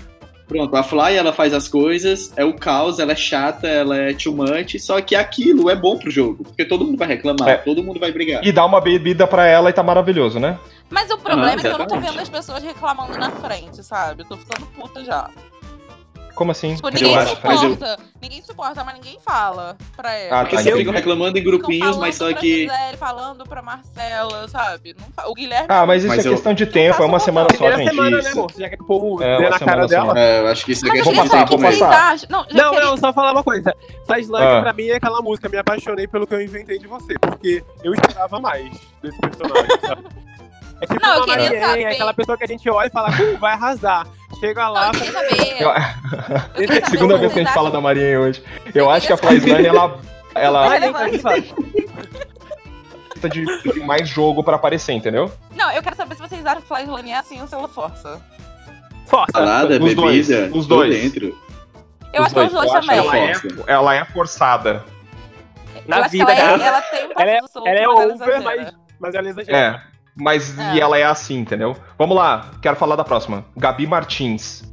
Pronto, 0.47 0.75
a 0.75 0.83
Fly, 0.83 1.15
ela 1.15 1.33
faz 1.33 1.53
as 1.55 1.67
coisas, 1.67 2.31
é 2.37 2.45
o 2.45 2.53
caos, 2.53 2.99
ela 2.99 3.13
é 3.13 3.15
chata, 3.15 3.67
ela 3.67 3.97
é 3.97 4.11
much, 4.27 4.79
só 4.79 5.01
que 5.01 5.15
aquilo 5.15 5.71
é 5.71 5.75
bom 5.75 5.97
pro 5.97 6.11
jogo, 6.11 6.43
porque 6.43 6.63
todo 6.63 6.85
mundo 6.85 6.97
vai 6.99 7.07
reclamar, 7.07 7.49
É. 7.49 7.57
todo 7.57 7.83
mundo 7.83 7.99
vai 7.99 8.11
brigar. 8.11 8.45
E 8.45 8.51
dá 8.51 8.63
uma 8.63 8.79
bebida 8.79 9.25
pra 9.25 9.47
ela 9.47 9.71
e 9.71 9.73
tá 9.73 9.81
maravilhoso, 9.81 10.39
né? 10.39 10.59
Mas 10.87 11.09
o 11.09 11.17
problema 11.17 11.47
Ah, 11.49 11.53
é 11.53 11.57
que 11.57 11.65
eu 11.65 11.77
não 11.79 11.87
tô 11.87 11.99
vendo 11.99 12.19
as 12.19 12.29
pessoas 12.29 12.61
reclamando 12.61 13.17
na 13.17 13.31
frente, 13.31 13.83
sabe? 13.83 14.21
Eu 14.21 14.27
tô 14.27 14.37
ficando 14.37 14.67
puta 14.67 15.03
já. 15.03 15.29
Como 16.35 16.51
assim? 16.51 16.75
Tipo, 16.75 16.89
ninguém 16.89 17.13
eu 17.13 17.19
acho- 17.19 17.37
mas 17.43 17.63
eu- 17.63 17.69
suporta. 17.71 17.99
Ninguém 18.21 18.41
suporta, 18.43 18.83
mas 18.83 18.95
ninguém 18.95 19.17
fala 19.23 19.77
pra 19.95 20.13
ela. 20.13 20.39
Ah, 20.39 20.43
Porque 20.43 20.55
tá, 20.57 20.69
eu- 20.69 20.77
ficam 20.77 20.93
reclamando 20.93 21.37
em 21.37 21.43
grupinhos, 21.43 21.95
mas 21.97 22.15
só 22.15 22.25
pra 22.29 22.33
que. 22.35 22.63
Gisele, 22.67 22.97
falando 22.97 23.43
pra 23.45 23.61
Marcela, 23.61 24.47
sabe? 24.47 24.95
Não 24.99 25.07
fa- 25.15 25.27
O 25.29 25.33
Guilherme. 25.33 25.67
Ah, 25.69 25.85
mas 25.85 26.03
isso 26.03 26.13
Mas 26.13 26.25
é 26.25 26.27
eu- 26.27 26.33
questão 26.33 26.53
de 26.53 26.65
tempo, 26.65 27.01
é 27.01 27.05
uma 27.05 27.19
semana 27.19 27.47
só, 27.57 27.71
gente. 27.71 27.89
semana, 27.89 28.09
né, 28.17 28.19
isso. 28.19 28.31
amor? 28.39 28.51
Já 28.57 28.69
que 28.69 28.75
o 28.75 28.85
povo 28.85 29.23
É, 29.23 29.37
deu 29.37 29.49
na 29.49 29.59
cara 29.59 29.81
só. 29.83 29.87
dela. 29.87 30.19
É, 30.19 30.39
eu 30.41 30.47
acho 30.47 30.65
que 30.65 30.71
isso 30.73 30.85
é 30.85 30.89
Mas 30.89 30.97
questão 30.97 31.13
Vou 31.15 31.23
de 31.23 31.29
vou 31.29 31.39
tempo 31.39 31.57
vocês 31.61 31.79
passar. 31.79 32.13
acham. 32.13 32.27
Não, 32.29 32.45
já 32.49 32.63
Não, 32.63 32.71
queria- 32.73 32.85
não, 32.87 32.97
só 32.97 33.13
falar 33.13 33.31
uma 33.31 33.43
coisa. 33.43 33.73
Faz 34.07 34.25
Slug 34.25 34.43
Ah. 34.43 34.61
pra 34.61 34.73
mim 34.73 34.87
é 34.87 34.95
aquela 34.95 35.21
música, 35.21 35.47
me 35.47 35.57
apaixonei 35.57 36.07
pelo 36.07 36.27
que 36.27 36.33
eu 36.33 36.41
inventei 36.41 36.77
de 36.79 36.87
você, 36.87 37.17
porque 37.19 37.63
eu 37.83 37.93
esperava 37.93 38.39
mais 38.39 38.69
desse 39.01 39.17
personagem, 39.19 39.79
sabe? 39.81 40.03
É 40.81 40.87
tipo 40.87 40.99
Não, 41.01 41.09
eu 41.13 41.23
uma 41.23 41.25
queria 41.27 41.49
Marianne, 41.51 41.65
saber. 41.67 41.81
é 41.83 41.91
aquela 41.93 42.13
pessoa 42.13 42.37
que 42.37 42.43
a 42.43 42.47
gente 42.47 42.69
olha 42.69 42.87
e 42.87 42.89
fala, 42.89 43.09
"Uh, 43.09 43.37
vai 43.37 43.53
arrasar. 43.53 44.05
Chega 44.39 44.65
Não, 44.65 44.73
lá, 44.73 44.91
saber. 44.93 45.61
Eu- 45.61 45.69
Eu 45.69 46.85
Segunda 46.89 47.17
vez 47.17 47.31
que 47.33 47.39
a 47.39 47.43
gente 47.43 47.47
vocês 47.47 47.51
fala 47.53 47.71
da 47.71 47.79
Marinha 47.81 48.19
hoje. 48.19 48.43
Eu 48.73 48.89
acho 48.89 49.07
que 49.07 49.13
a 49.13 49.17
Flyslane, 49.17 49.65
ela. 49.65 49.99
Ela 50.33 50.67
vai 50.67 50.79
de, 53.29 53.45
de 53.73 53.79
mais 53.81 54.07
jogo 54.07 54.43
pra 54.43 54.55
aparecer, 54.55 54.93
entendeu? 54.93 55.31
Não, 55.55 55.71
eu 55.71 55.81
quero 55.81 55.95
saber 55.95 56.15
se 56.15 56.21
vocês 56.21 56.45
acham 56.45 56.61
que 56.61 56.67
Flyslane 56.67 57.11
é 57.11 57.17
assim 57.17 57.41
ou 57.41 57.47
se 57.47 57.55
ela 57.55 57.67
força. 57.67 58.21
Força. 59.07 59.31
Salada, 59.31 59.81
Os 59.81 59.95
dois, 59.95 60.27
bebida, 60.27 60.45
os 60.47 60.65
tudo 60.65 60.75
dois. 60.75 61.01
dentro. 61.01 61.37
Eu 62.13 62.23
acho 62.23 62.33
que 62.33 62.39
é 62.39 62.43
os 62.45 62.51
dois 62.51 62.71
que 62.71 62.79
também. 62.81 62.97
ela 62.97 63.17
é, 63.17 63.33
ela 63.67 63.95
é 63.95 64.05
forçada. 64.05 64.83
Na 65.87 65.97
eu 65.97 66.01
acho 66.03 66.11
vida 66.11 66.33
que 66.35 66.41
ela, 66.41 66.63
é, 66.63 66.67
ela 66.67 66.81
tem 66.81 67.05
um 67.05 67.11
Ela 67.17 67.29
é, 67.31 67.37
ela 67.37 67.39
é 67.39 67.87
mas 67.87 67.93
ela 67.93 68.13
over, 68.13 68.41
mas, 68.41 68.73
mas 68.99 69.15
ela 69.15 69.29
exagera. 69.29 69.57
É. 69.57 69.94
Mas 70.15 70.57
É. 70.57 70.75
e 70.75 70.79
ela 70.81 70.97
é 70.97 71.03
assim, 71.03 71.37
entendeu? 71.39 71.75
Vamos 71.97 72.15
lá, 72.15 72.51
quero 72.61 72.75
falar 72.77 72.95
da 72.95 73.03
próxima. 73.03 73.43
Gabi 73.57 73.85
Martins. 73.85 74.63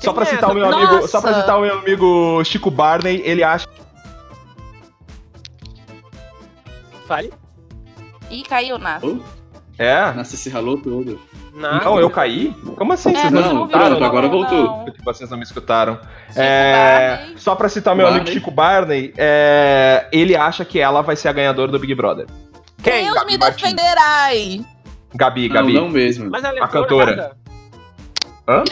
Só 0.00 0.12
Quem 0.12 0.14
pra 0.14 0.22
é 0.22 0.26
citar 0.26 0.48
o 0.50 0.52
essa? 0.52 0.54
meu 0.54 0.64
amigo, 0.78 0.94
Nossa! 0.94 1.08
só 1.08 1.20
para 1.20 1.34
citar 1.34 1.58
o 1.58 1.60
meu 1.62 1.78
amigo 1.78 2.42
Chico 2.44 2.70
Barney, 2.70 3.20
ele 3.24 3.44
acha 3.44 3.66
Fale. 7.06 7.32
Ih, 8.30 8.42
caiu, 8.44 8.78
Nath. 8.78 9.02
É? 9.78 10.12
Nossa, 10.12 10.36
se 10.36 10.48
ralou 10.48 10.78
todo. 10.78 11.20
Nada. 11.54 11.84
Não, 11.84 11.98
eu 11.98 12.08
caí? 12.08 12.54
Como 12.76 12.92
assim? 12.92 13.10
É, 13.10 13.14
Vocês 13.22 13.32
não, 13.32 13.40
não, 13.42 13.48
não, 13.54 13.60
escutaram? 13.64 13.88
pronto, 13.90 14.04
agora 14.04 14.28
voltou. 14.28 14.62
não. 14.64 14.84
Porque 14.84 15.02
vocês 15.02 15.28
não 15.30 15.36
me 15.38 15.42
escutaram. 15.42 15.98
É, 16.36 17.30
só 17.36 17.56
pra 17.56 17.68
citar 17.68 17.96
meu 17.96 18.06
amigo. 18.06 18.26
Chico 18.28 18.50
Barney, 18.52 19.12
é, 19.16 20.06
ele 20.12 20.36
acha 20.36 20.64
que 20.64 20.78
ela 20.78 21.02
vai 21.02 21.16
ser 21.16 21.28
a 21.28 21.32
ganhadora 21.32 21.72
do 21.72 21.78
Big 21.78 21.94
Brother. 21.94 22.26
Quem? 22.82 23.04
Deus 23.06 23.14
Gabi 23.16 23.32
me 23.32 23.38
Martins. 23.38 23.62
defenderai! 23.74 24.64
Gabi, 25.14 25.48
Não, 25.48 25.54
Gabi. 25.54 25.72
não 25.74 25.88
mesmo. 25.88 26.30
Mas 26.30 26.44
ela 26.44 26.60
A 26.60 26.64
entrou 26.64 26.82
cantora. 26.82 27.16
na 27.16 27.22
casa? 27.22 27.36
Hã? 28.48 28.64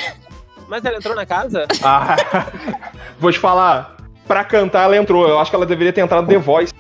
Mas 0.69 0.85
ela 0.85 0.97
entrou 0.97 1.15
na 1.17 1.27
casa? 1.27 1.67
Ah, 1.83 2.17
vou 3.19 3.33
te 3.33 3.39
falar, 3.39 3.97
pra 4.27 4.45
cantar 4.45 4.85
ela 4.85 4.97
entrou. 4.97 5.27
Eu 5.29 5.39
acho 5.39 5.51
que 5.51 5.57
ela 5.57 5.67
deveria 5.67 5.93
ter 5.93 6.01
entrado 6.01 6.27
The 6.29 6.39
Voice. 6.39 6.73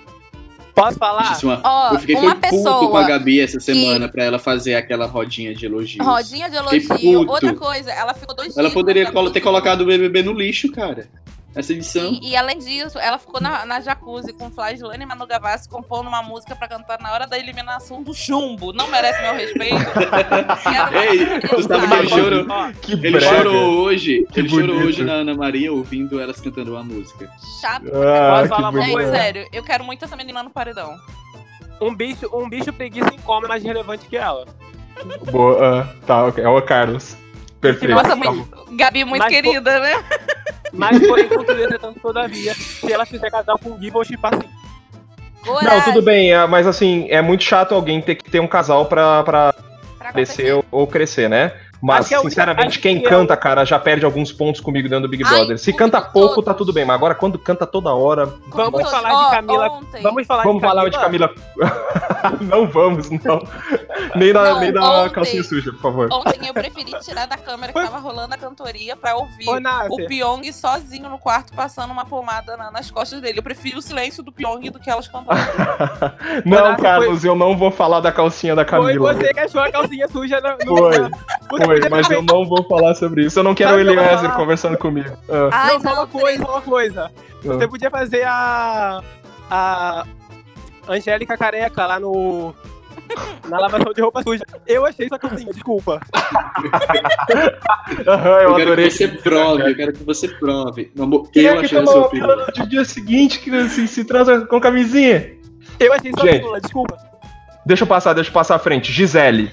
Posso 0.75 0.97
falar? 0.97 1.37
Ó, 1.65 1.95
eu 1.95 1.99
fiquei 1.99 2.15
uma 2.15 2.37
foi 2.37 2.51
puto 2.51 2.89
com 2.91 2.97
a. 2.97 3.03
Gabi 3.03 3.41
essa 3.41 3.59
semana 3.59 4.09
pra 4.09 4.23
ela 4.23 4.39
fazer 4.39 4.77
aquela 4.77 5.07
rodinha 5.07 5.53
de 5.53 5.67
elogios. 5.67 6.07
Rodinha 6.07 6.49
de 6.49 6.55
elogio. 6.57 7.29
Outra 7.29 7.53
coisa, 7.53 7.91
ela 7.91 8.15
ficou 8.15 8.33
dois 8.37 8.57
Ela 8.57 8.69
dias 8.69 8.75
poderia 8.75 9.11
ter 9.33 9.41
colocado 9.41 9.81
o 9.81 9.87
BBB 9.87 10.23
no 10.23 10.33
lixo, 10.33 10.71
cara. 10.71 11.09
Essa 11.59 11.73
edição. 11.73 12.13
E, 12.23 12.31
e 12.31 12.37
além 12.37 12.57
disso, 12.59 13.01
ela 13.01 13.19
ficou 13.19 13.41
na, 13.41 13.67
na 13.67 13.81
jacuzzi 13.81 14.33
com 14.33 14.49
Flagelane 14.49 15.03
e 15.03 15.07
Manu 15.07 15.27
Gavassi 15.27 15.69
compondo 15.69 16.07
uma 16.07 16.23
música 16.23 16.55
pra 16.55 16.69
cantar 16.69 17.01
na 17.01 17.13
hora 17.13 17.27
da 17.27 17.37
eliminação 17.37 18.01
do 18.01 18.15
chumbo. 18.15 18.73
Não 18.73 18.87
merece 18.87 19.21
meu 19.21 19.35
respeito. 19.35 19.75
Ei, 21.03 21.41
tu 21.41 21.63
sabe 21.65 21.89
que 21.89 21.95
ele 21.95 22.09
chorou. 22.09 22.47
Que 22.81 22.93
Ele 22.93 23.11
brega. 23.11 23.27
chorou 23.27 23.81
hoje. 23.81 24.25
Que 24.33 24.39
ele 24.39 24.49
chorou 24.49 24.67
bonito. 24.69 24.87
hoje 24.87 25.03
na 25.05 25.15
Ana 25.15 25.35
Maria 25.35 25.73
ouvindo 25.73 26.21
elas 26.21 26.41
cantando 26.41 26.75
uma 26.75 26.85
música. 26.85 27.29
Chato. 27.61 27.87
Ah, 27.93 28.71
bonito. 28.71 29.11
sério, 29.11 29.45
eu 29.53 29.65
quero 29.65 29.83
muito 29.83 30.05
essa 30.05 30.15
menina 30.15 30.41
no 30.45 30.51
paredão. 30.51 30.97
um 31.81 31.93
bicho, 31.93 32.31
um 32.33 32.49
bicho 32.49 32.73
preguiça 32.73 33.13
em 33.13 33.19
coma 33.19 33.47
é 33.47 33.49
mais 33.49 33.65
relevante 33.65 34.07
que 34.07 34.17
ela. 34.17 34.47
Boa, 35.33 35.81
ah, 35.81 36.07
tá, 36.07 36.27
ok. 36.27 36.45
É 36.45 36.49
o 36.49 36.63
Carlos. 36.63 37.17
Perfeito. 37.61 37.93
Nossa, 37.93 38.11
Tá 38.11 38.17
muito, 38.17 38.77
Gabi 38.77 39.05
muito 39.05 39.23
Mas, 39.23 39.35
querida, 39.35 39.81
né? 39.81 40.05
Mas, 40.73 41.07
porém, 41.07 41.29
contudo, 41.29 41.63
entretanto, 41.63 42.01
todavia, 42.01 42.55
se 42.55 42.93
ela 42.93 43.07
fizer 43.07 43.31
casal 43.31 43.59
com 43.59 43.71
o 43.71 43.75
Gui, 43.77 43.91
vou 43.91 44.05
chipar 44.05 44.35
assim. 44.35 44.49
Não, 45.45 45.81
tudo 45.83 46.03
bem, 46.03 46.33
é, 46.33 46.47
mas 46.47 46.67
assim, 46.67 47.07
é 47.11 47.23
muito 47.23 47.45
chato 47.45 47.75
alguém 47.75 48.03
ter 48.03 48.17
que 48.17 48.31
ter 48.31 48.41
um 48.41 48.47
casal 48.47 48.87
pra, 48.87 49.23
pra 49.23 49.55
pra 49.99 50.13
crescer 50.13 50.53
ou, 50.53 50.65
ou 50.71 50.87
crescer, 50.87 51.29
né? 51.29 51.53
Mas, 51.81 52.09
que 52.09 52.15
é 52.15 52.19
sinceramente, 52.21 52.79
quem 52.81 53.01
que 53.01 53.07
é 53.07 53.09
canta, 53.09 53.37
cara, 53.37 53.65
já 53.65 53.79
perde 53.79 54.05
alguns 54.05 54.33
pontos 54.33 54.61
comigo 54.61 54.89
dentro 54.89 55.03
do 55.07 55.09
Big 55.09 55.23
Ai, 55.25 55.31
Brother. 55.31 55.59
Se 55.59 55.67
tudo, 55.71 55.79
canta 55.79 56.01
pouco, 56.01 56.43
tá 56.43 56.53
todos. 56.53 56.59
tudo 56.67 56.73
bem, 56.73 56.85
mas 56.85 56.97
agora 56.97 57.15
quando 57.15 57.39
canta 57.39 57.67
toda 57.67 57.93
hora. 57.95 58.27
Vamos 58.49 58.73
Todos. 58.83 58.91
falar 58.91 59.25
de 59.25 59.31
Camila. 59.31 59.69
Ontem, 59.71 60.03
Vamos 60.03 60.27
falar 60.27 60.43
Vamos 60.43 60.61
de 60.63 60.69
falar 60.69 60.89
de 60.89 60.99
Camila. 60.99 61.31
não 62.41 62.67
vamos, 62.67 63.09
não. 63.11 63.41
Nem 64.17 64.33
da, 64.33 64.43
Não, 64.55 64.61
nem 64.61 64.73
da 64.73 64.83
ontem- 65.03 65.13
calcinha 65.15 65.45
suja, 65.45 65.73
por 65.73 65.81
favor. 65.83 66.09
Ontem 66.13 66.47
eu 66.47 66.55
preferi 66.55 66.93
tirar 67.01 67.27
da 67.27 67.37
câmera 67.37 67.73
que 67.73 67.81
tava 67.81 67.99
rolando 67.99 68.35
a 68.35 68.39
cantoria 68.39 68.97
pra 68.97 69.15
ouvir 69.17 69.49
Ô, 69.49 69.55
o 69.95 70.07
Pyong 70.09 70.53
sozinho 70.53 71.09
no 71.09 71.19
quarto 71.19 71.53
passando 71.55 71.91
uma 71.93 72.05
pomada 72.05 72.57
na- 72.57 72.71
nas 72.71 72.91
costas 72.91 73.21
dele. 73.21 73.39
Eu 73.39 73.43
prefiro 73.43 73.79
o 73.79 73.83
silêncio 73.83 74.23
do 74.23 74.33
Pyong 74.33 74.71
do 74.71 74.79
que 74.81 74.91
elas 74.91 75.07
cantando. 75.07 75.41
Não, 76.45 76.77
Carlos, 76.77 77.25
eu 77.25 77.35
não 77.35 77.57
vou 77.57 77.71
falar 77.71 78.01
da 78.01 78.11
calcinha 78.13 78.55
da 78.55 78.65
foi 78.67 78.79
Camila. 78.95 79.15
você 79.15 79.33
que 79.33 79.41
achou 79.41 79.61
a 79.61 79.71
calcinha 79.71 80.09
suja 80.09 80.41
no... 80.41 80.73
no 80.73 80.77
Foi, 81.49 81.67
Foi, 81.69 81.89
mas 81.89 82.11
eu 82.11 82.23
não 82.23 82.47
vou 82.47 82.65
falar 82.65 82.95
sobre 82.95 83.27
isso. 83.27 83.39
Eu 83.39 83.43
não 83.43 83.55
quero 83.55 83.77
o 83.77 83.81
Eliezer 83.81 84.33
conversando 84.33 84.79
comigo. 84.79 85.11
Ah, 85.53 85.69
não, 85.73 85.81
só 85.81 85.95
uma 85.95 86.07
coisa, 86.07 86.43
só 86.45 86.53
uma 86.53 86.63
coisa. 86.63 87.11
Você 87.43 87.65
ah. 87.65 87.69
podia 87.69 87.91
fazer 87.91 88.23
a. 88.25 89.03
A. 89.51 90.07
Angélica 90.89 91.37
Careca 91.37 91.87
lá 91.87 92.01
no. 92.01 92.55
Na 93.49 93.59
lavação 93.59 93.93
de 93.93 94.01
roupa 94.03 94.23
suja. 94.23 94.45
Eu 94.67 94.85
achei 94.85 95.09
sua 95.09 95.19
calcinha, 95.19 95.53
desculpa. 95.53 96.01
Aham, 98.07 98.31
eu, 98.31 98.51
Eu, 98.51 98.55
quero 98.57 98.73
adorei. 98.73 98.89
que 98.89 98.95
você 98.95 99.09
prove, 99.09 99.71
eu 99.71 99.77
quero 99.77 99.93
que 99.93 100.05
você 100.05 100.29
prove. 100.29 100.93
Quem 101.33 101.45
eu 101.45 101.55
é 101.55 101.59
achei 101.59 101.79
a 101.79 101.85
tomou 101.85 101.93
sua 101.93 102.03
a 102.03 102.07
opinião. 102.07 102.29
pílula 102.29 102.53
no 102.57 102.67
dia 102.67 102.85
seguinte 102.85 103.39
que 103.41 103.69
se, 103.69 103.89
se 103.89 104.05
transa 104.05 104.47
com 104.47 104.61
camisinha? 104.61 105.33
Eu 105.81 105.93
achei 105.93 106.11
sua 106.13 106.25
Gente. 106.25 106.41
pílula, 106.41 106.61
desculpa. 106.61 106.97
Deixa 107.65 107.85
eu 107.85 107.89
passar, 107.89 108.13
deixa 108.15 108.31
eu 108.31 108.35
passar 108.35 108.57
à 108.57 108.59
frente. 108.59 108.93
Gisele. 108.93 109.53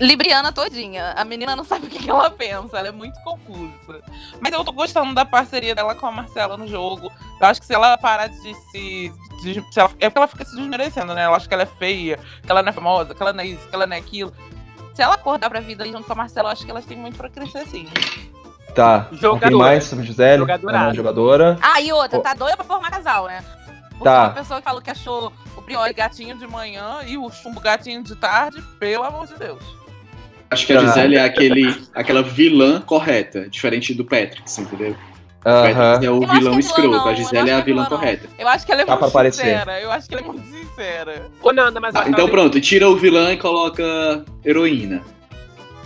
Libriana 0.00 0.50
todinha. 0.52 1.12
A 1.16 1.24
menina 1.24 1.54
não 1.54 1.62
sabe 1.64 1.86
o 1.86 1.90
que, 1.90 1.98
que 1.98 2.10
ela 2.10 2.30
pensa, 2.30 2.78
ela 2.78 2.88
é 2.88 2.92
muito 2.92 3.20
confusa. 3.22 4.02
Mas 4.40 4.52
eu 4.52 4.64
tô 4.64 4.72
gostando 4.72 5.14
da 5.14 5.24
parceria 5.24 5.74
dela 5.74 5.94
com 5.94 6.06
a 6.06 6.12
Marcela 6.12 6.56
no 6.56 6.66
jogo. 6.66 7.12
Eu 7.40 7.46
acho 7.46 7.60
que 7.60 7.66
se 7.66 7.74
ela 7.74 7.96
parar 7.98 8.28
de 8.28 8.54
se. 8.54 9.12
de- 9.42 9.64
se 9.72 9.78
ela- 9.80 9.90
é 10.00 10.08
porque 10.08 10.18
ela 10.18 10.26
fica 10.28 10.44
se 10.44 10.56
desmerecendo, 10.56 11.14
né? 11.14 11.22
Ela 11.24 11.36
acha 11.36 11.46
que 11.46 11.54
ela 11.54 11.62
é 11.64 11.66
feia, 11.66 12.18
que 12.42 12.50
ela 12.50 12.62
não 12.62 12.70
é 12.70 12.72
famosa, 12.72 13.14
que 13.14 13.22
ela 13.22 13.32
não 13.32 13.42
é 13.42 13.46
isso, 13.46 13.68
que 13.68 13.74
ela 13.74 13.86
não 13.86 13.94
é 13.96 13.98
aquilo. 13.98 14.32
Se 14.94 15.02
ela 15.02 15.14
acordar 15.14 15.48
pra 15.50 15.60
vida 15.60 15.84
ali 15.84 15.92
junto 15.92 16.04
com 16.04 16.12
a 16.12 16.16
Marcela, 16.16 16.48
eu 16.48 16.52
acho 16.52 16.64
que 16.64 16.70
elas 16.70 16.84
têm 16.84 16.96
muito 16.96 17.16
pra 17.16 17.28
crescer 17.30 17.66
sim. 17.66 17.86
Tá. 18.74 19.08
Jogadora. 19.12 19.56
Mais 19.56 19.84
sobre 19.84 20.06
Gisele? 20.06 20.38
Jogadorada. 20.38 20.78
Ah, 20.84 20.86
não, 20.88 20.94
jogadora. 20.94 21.58
Ah, 21.60 21.80
e 21.80 21.92
outra, 21.92 22.20
tá 22.20 22.34
doida 22.34 22.56
pra 22.56 22.64
formar 22.64 22.90
casal, 22.90 23.26
né? 23.26 23.42
Porque 23.90 24.04
Tá. 24.04 24.22
uma 24.24 24.30
pessoa 24.30 24.60
que 24.60 24.64
falou 24.64 24.80
que 24.80 24.90
achou 24.90 25.32
o 25.56 25.62
Priori 25.62 25.92
gatinho 25.92 26.36
de 26.38 26.46
manhã 26.46 27.00
e 27.06 27.18
o 27.18 27.30
chumbo 27.30 27.60
gatinho 27.60 28.02
de 28.02 28.14
tarde, 28.16 28.62
pelo 28.78 29.04
amor 29.04 29.26
de 29.26 29.34
Deus. 29.34 29.62
Acho 30.50 30.66
que 30.66 30.72
a 30.72 30.80
Tá. 30.80 30.86
Gisele 30.88 31.16
é 31.16 31.24
aquele, 31.24 31.76
aquela 31.94 32.22
vilã 32.22 32.80
correta, 32.80 33.48
diferente 33.48 33.94
do 33.94 34.04
Patrick, 34.04 34.42
entendeu? 34.60 34.96
Patrick 35.42 36.04
é 36.04 36.10
o 36.10 36.22
Eu 36.22 36.28
vilão 36.28 36.54
é 36.54 36.58
escroto, 36.58 36.90
não, 36.90 37.06
a 37.06 37.10
eu 37.12 37.16
Gisele 37.16 37.50
é 37.50 37.54
a 37.54 37.58
é 37.58 37.62
vilã 37.62 37.82
não. 37.82 37.88
correta. 37.88 38.28
Eu 38.38 38.48
acho 38.48 38.66
que 38.66 38.72
ela 38.72 38.82
é 38.82 38.84
Dá 38.84 38.92
muito 38.92 38.98
pra 38.98 39.08
aparecer. 39.08 39.42
sincera. 39.44 39.80
Eu 39.80 39.90
acho 39.92 40.08
que 40.08 40.14
ela 40.14 40.24
é 40.24 40.26
muito 40.26 40.42
sincera. 40.48 41.26
Ô, 41.42 41.52
Nanda, 41.52 41.80
mas 41.80 41.94
Ah, 41.94 42.04
então 42.08 42.28
pronto, 42.28 42.60
tira 42.60 42.88
o 42.88 42.96
vilã 42.96 43.32
e 43.32 43.36
coloca 43.36 44.24
heroína. 44.44 45.02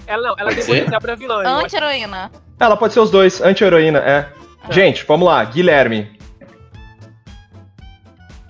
Ela 0.06 0.22
não, 0.28 0.34
ela 0.38 0.50
Pode 0.50 0.56
tem 0.56 0.66
potencial 0.66 1.00
pra 1.00 1.14
vilã. 1.14 1.42
eu. 1.42 1.48
Anti-heroína. 1.58 2.30
Ela 2.58 2.76
pode 2.76 2.92
ser 2.94 3.00
os 3.00 3.10
dois, 3.10 3.40
anti-heroína, 3.42 3.98
é. 3.98 4.28
Gente, 4.70 5.04
vamos 5.04 5.26
lá. 5.28 5.44
Guilherme. 5.44 6.10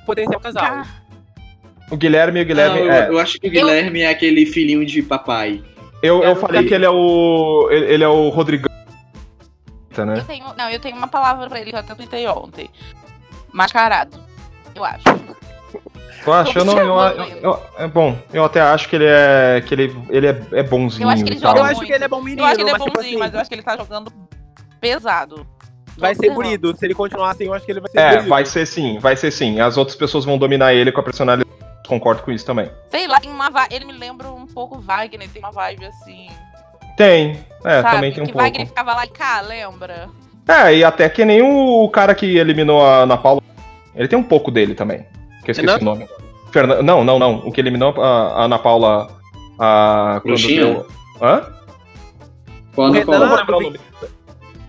Potencial 0.07 0.41
casal. 0.41 0.63
Ca- 0.65 0.87
O 1.91 1.97
Guilherme 1.97 2.41
e 2.41 2.43
o 2.43 2.47
Guilherme. 2.47 2.79
Não, 2.81 2.87
eu, 2.87 2.93
é. 2.93 3.09
eu 3.11 3.19
acho 3.19 3.39
que 3.39 3.47
o 3.49 3.51
Guilherme 3.51 4.01
é 4.01 4.09
aquele 4.11 4.47
filhinho 4.47 4.85
de 4.87 5.03
papai. 5.03 5.63
Eu, 6.05 6.23
eu 6.23 6.31
eu 6.31 6.37
falei 6.37 6.67
que 6.67 6.75
ele 6.75 6.85
é 6.85 6.91
o. 6.91 7.69
Ele, 7.71 7.87
ele 7.95 8.05
é 8.05 8.09
o 8.09 8.29
Rodrigão. 8.29 8.71
Né? 9.97 10.19
Eu 10.19 10.25
tenho, 10.25 10.45
não, 10.57 10.69
eu 10.69 10.79
tenho 10.81 10.97
uma 10.97 11.07
palavra 11.09 11.49
pra 11.49 11.61
ele 11.61 11.71
que 11.71 11.77
eu 11.77 11.81
até 11.81 11.95
tuitei 11.95 12.27
ontem. 12.29 12.69
Mascarado. 13.53 14.19
Eu 14.75 14.85
acho. 14.85 15.05
Eu 16.27 16.33
acho, 16.33 16.59
eu 16.59 16.65
não. 16.65 16.79
Eu, 16.79 16.87
eu- 17.25 17.39
eu- 17.43 17.61
é 17.79 17.87
bom, 17.87 18.19
eu 18.33 18.45
até 18.45 18.61
acho 18.61 18.89
que 18.89 18.97
ele 18.97 19.07
é. 19.07 19.63
que 19.67 19.73
ele, 19.73 19.97
ele 20.11 20.27
é, 20.27 20.43
é 20.53 20.63
bonzinho. 20.63 21.07
Eu 21.07 21.11
acho 21.11 21.25
que 21.25 21.31
ele 21.31 21.39
joga 21.39 21.61
Eu 21.61 21.65
acho 21.65 21.81
que 21.81 21.93
ele 21.93 22.05
é 22.05 22.09
bom 22.09 22.21
menino, 22.21 22.43
eu 22.43 22.47
acho 22.47 22.57
que 22.57 22.63
ele 22.63 22.71
é 22.71 22.73
mas, 22.73 22.83
tipo 22.83 22.95
bonzinho, 22.97 23.11
assim, 23.15 23.19
mas 23.19 23.35
eu 23.35 23.41
acho 23.41 23.49
que 23.49 23.55
ele 23.55 23.63
tá 23.63 23.77
jogando 23.77 24.13
pesado. 24.81 25.47
vai 25.97 26.15
ser 26.15 26.31
burido. 26.31 26.77
Se 26.77 26.85
ele 26.85 26.95
continuar 26.95 27.31
assim, 27.31 27.45
eu 27.45 27.55
acho 27.55 27.65
que 27.65 27.73
ele 27.73 27.81
vai 27.81 27.91
ser 27.91 27.99
É, 27.99 28.11
burido. 28.11 28.29
vai 28.29 28.45
ser 28.45 28.67
sim, 28.67 28.99
vai 28.99 29.17
ser 29.17 29.31
sim. 29.31 29.61
As 29.61 29.77
outras 29.79 29.97
pessoas 29.97 30.25
vão 30.25 30.37
dominar 30.37 30.75
ele 30.75 30.91
com 30.93 31.01
a 31.01 31.05
personalidade. 31.05 31.49
Concordo 31.87 32.23
com 32.23 32.31
isso 32.33 32.47
também. 32.47 32.71
Sei 32.91 33.07
lá, 33.07 33.21
tem 33.21 33.31
uma 33.31 33.51
ele 33.71 33.85
me 33.85 33.93
lembra 33.93 34.31
um 34.31 34.47
pouco 34.47 34.79
Wagner, 34.81 35.29
tem 35.29 35.43
uma 35.43 35.51
vibe 35.53 35.87
assim. 35.87 36.29
Tem. 36.97 37.39
É, 37.65 37.83
sabe? 37.83 37.95
também 37.97 38.13
tem 38.13 38.23
um 38.23 38.27
que 38.27 38.33
pouco. 38.33 38.45
Wagner 38.47 38.67
ficava 38.67 38.95
lá 38.95 39.05
e 39.05 39.09
cá, 39.09 39.41
lembra? 39.41 40.09
É, 40.49 40.75
e 40.77 40.85
até 40.85 41.09
que 41.09 41.25
nem 41.25 41.43
o 41.43 41.89
cara 41.89 42.15
que 42.15 42.37
eliminou 42.37 42.85
a 42.85 42.99
Ana 43.03 43.17
Paula. 43.17 43.43
Ele 43.95 44.09
tem 44.09 44.19
um 44.19 44.23
pouco 44.23 44.51
dele 44.51 44.75
também. 44.75 45.07
Que 45.45 45.51
eu 45.51 45.53
esqueci 45.53 45.77
o 45.77 45.85
nome. 45.85 46.07
Fernan... 46.53 46.83
Não, 46.83 47.05
não, 47.05 47.19
não. 47.19 47.37
O 47.47 47.53
que 47.53 47.61
eliminou 47.61 47.95
a, 48.03 48.41
a 48.41 48.45
Ana 48.45 48.59
Paula. 48.59 49.09
A. 49.59 50.21
quando 50.23 50.47
deu- 50.47 50.87
Hã? 51.21 51.53
Qual 52.75 52.89
O 52.89 52.93
não 52.93 52.99
Renan- 52.99 53.05
Não 53.13 53.19
vou 53.19 53.29
fala? 53.29 53.41
lembrar 53.41 53.57
o 53.57 53.61
nome. 53.61 53.81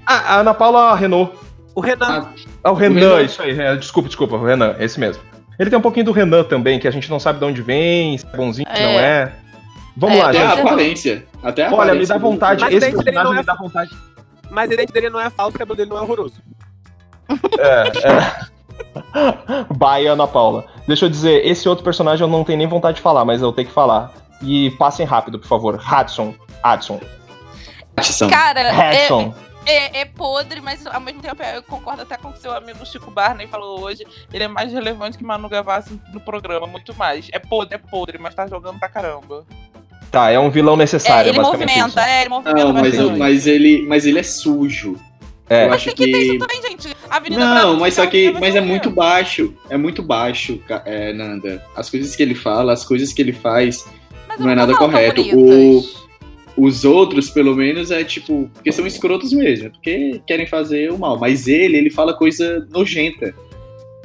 Ah, 0.06 0.36
a 0.36 0.40
Ana 0.40 0.54
Paula 0.54 0.96
Renault. 0.96 1.36
O 1.74 1.82
Renan. 1.82 2.30
Ah, 2.64 2.72
o 2.72 2.74
Renan, 2.76 3.00
Renan. 3.00 3.22
isso 3.24 3.42
aí. 3.42 3.60
é, 3.60 3.76
desculpa, 3.76 4.08
desculpa, 4.08 4.36
o 4.36 4.46
Renan, 4.46 4.76
esse 4.80 5.00
mesmo. 5.00 5.22
Ele 5.60 5.70
tem 5.70 5.80
um 5.80 5.82
pouquinho 5.82 6.06
do 6.06 6.12
Renan 6.12 6.44
também, 6.44 6.80
que 6.80 6.88
a 6.88 6.92
gente 6.92 7.10
não 7.10 7.20
sabe 7.20 7.40
de 7.40 7.46
onde 7.46 7.62
vem, 7.62 8.18
se 8.18 8.26
é 8.26 8.36
bonzinho, 8.38 8.68
se 8.74 8.82
É. 8.82 8.86
não 8.86 9.00
é. 9.00 9.32
Vamos 9.98 10.18
É, 10.18 10.22
lá, 10.22 10.30
até 10.30 10.38
a 10.40 10.48
gente. 10.50 10.60
eu- 10.60 10.68
aparência. 10.68 11.26
Até 11.44 11.64
a 11.64 11.68
Olha, 11.68 11.76
me 11.76 11.82
aparência 11.84 12.14
dá 12.16 12.20
vontade. 12.20 12.62
Mas 12.62 12.74
Esse 12.74 12.92
personagem 12.92 13.24
não 13.24 13.34
é- 13.34 13.38
me 13.38 13.44
dá 13.44 13.56
vontade. 13.56 13.92
Mas 14.52 14.72
o 14.72 14.76
dente 14.78 14.92
dele 14.94 15.10
não 15.10 15.20
é 15.22 15.30
falso, 15.30 15.56
o 15.56 15.60
cabelo 15.60 15.76
dele 15.78 15.90
não 15.90 15.98
é 15.98 16.02
horroroso. 16.02 16.36
É, 17.60 17.92
é. 18.10 18.46
Bye, 19.78 20.08
Ana 20.08 20.28
Paula. 20.28 20.66
Deixa 20.88 21.06
eu 21.06 21.10
dizer, 21.10 21.46
esse 21.46 21.68
outro 21.70 21.84
personagem 21.84 22.24
eu 22.26 22.30
não 22.30 22.44
tenho 22.44 22.58
nem 22.58 22.68
vontade 22.68 22.98
de 22.98 23.02
falar, 23.02 23.24
mas 23.26 23.42
eu 23.42 23.52
tenho 23.54 23.68
que 23.68 23.74
falar. 23.74 24.12
E 24.42 24.72
passem 24.72 25.06
rápido, 25.06 25.40
por 25.40 25.48
favor. 25.48 25.76
Hudson. 25.76 26.34
Hudson. 26.64 27.00
Cara, 28.30 28.60
é, 28.60 29.04
Hudson. 29.06 29.34
É, 29.66 30.02
é 30.02 30.06
podre, 30.06 30.62
mas 30.62 30.86
ao 30.88 31.00
mesmo 31.02 31.22
tempo 31.22 31.42
eu 31.44 31.62
concordo 31.64 32.02
até 32.04 32.18
com 32.18 32.30
o 32.30 32.34
que 32.34 32.40
seu 32.40 32.54
amigo 32.56 32.86
Chico 32.86 33.10
Barney 33.12 33.48
falou 33.48 33.82
hoje. 33.82 34.06
Ele 34.34 34.44
é 34.44 34.48
mais 34.48 34.72
relevante 34.72 35.18
que 35.18 35.24
Manu 35.24 35.50
Gavassi 35.50 36.00
no 36.14 36.20
programa, 36.20 36.68
muito 36.68 36.94
mais. 36.96 37.28
É 37.32 37.40
podre, 37.40 37.76
é 37.76 37.78
podre, 37.78 38.18
mas 38.18 38.34
tá 38.36 38.48
jogando 38.48 38.80
pra 38.80 38.90
caramba. 38.90 39.46
Tá, 40.12 40.30
é 40.32 40.40
um 40.40 40.50
vilão 40.50 40.76
É, 40.76 40.78
necessário, 40.78 41.30
ele 41.30 41.38
basicamente 41.38 41.70
movimenta, 41.78 42.00
isso. 42.02 42.10
é, 42.10 42.22
ele 42.22 42.30
movimenta 42.30 42.64
Não, 42.64 42.74
mas, 42.74 42.96
bastante. 42.96 43.20
mas, 43.20 43.48
ele, 43.48 43.86
mas 43.88 44.06
ele 44.06 44.20
é 44.20 44.24
sujo. 44.24 44.98
É. 45.50 45.66
Eu 45.68 45.74
acho 45.74 45.86
Tem 45.86 45.94
que 45.96 46.12
ter 46.12 46.18
isso 46.22 46.32
que. 46.32 46.38
também, 46.40 46.62
gente. 46.62 46.96
A 47.10 47.18
Avenida 47.18 47.46
Não, 47.46 47.80
mas 47.80 47.94
só 47.96 48.06
que. 48.08 48.32
Mas 48.32 48.56
é 48.56 48.62
muito 48.62 48.90
baixo. 48.90 49.54
É 49.70 49.78
muito 49.78 50.02
baixo, 50.02 50.60
é, 50.86 51.14
Nanda. 51.14 51.64
As 51.76 51.90
coisas 51.90 52.16
que 52.16 52.24
ele 52.24 52.34
fala, 52.34 52.74
as 52.74 52.84
coisas 52.84 53.14
que 53.14 53.22
ele 53.22 53.34
faz. 53.34 53.86
Mas 54.28 54.40
não 54.40 54.50
é 54.50 54.54
eu 54.54 54.56
nada 54.56 54.76
correto. 54.76 55.24
bonitas. 55.24 56.05
Os 56.58 56.86
outros, 56.86 57.30
pelo 57.30 57.54
menos, 57.56 57.92
é 57.92 58.04
tipo. 58.04 58.50
Porque 58.54 58.72
são 58.72 58.88
escrotos 58.88 59.34
mesmo. 59.34 59.72
Porque 59.72 60.22
querem 60.26 60.48
fazer 60.48 60.92
o 60.92 60.98
mal. 60.98 61.18
Mas 61.20 61.48
ele, 61.48 61.76
ele 61.78 61.90
fala 61.90 62.14
coisa 62.14 62.66
nojenta. 62.72 63.34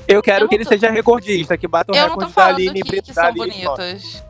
Eu 0.09 0.21
quero 0.21 0.45
Eu 0.45 0.49
que 0.49 0.57
ele 0.57 0.65
tô- 0.65 0.71
seja 0.71 0.91
recordista, 0.91 1.57
que 1.57 1.69
bata 1.69 1.93
o 1.93 1.95
Eu 1.97 2.09
não 2.09 2.17
tô 2.17 2.27
recorde 2.27 2.35
da 2.35 2.43
falando 2.43 2.57
Aline 2.57 2.83
que, 2.83 3.03
que 3.03 3.15
são 3.15 3.25
Aline 3.25 3.39
bonitas. 3.47 4.25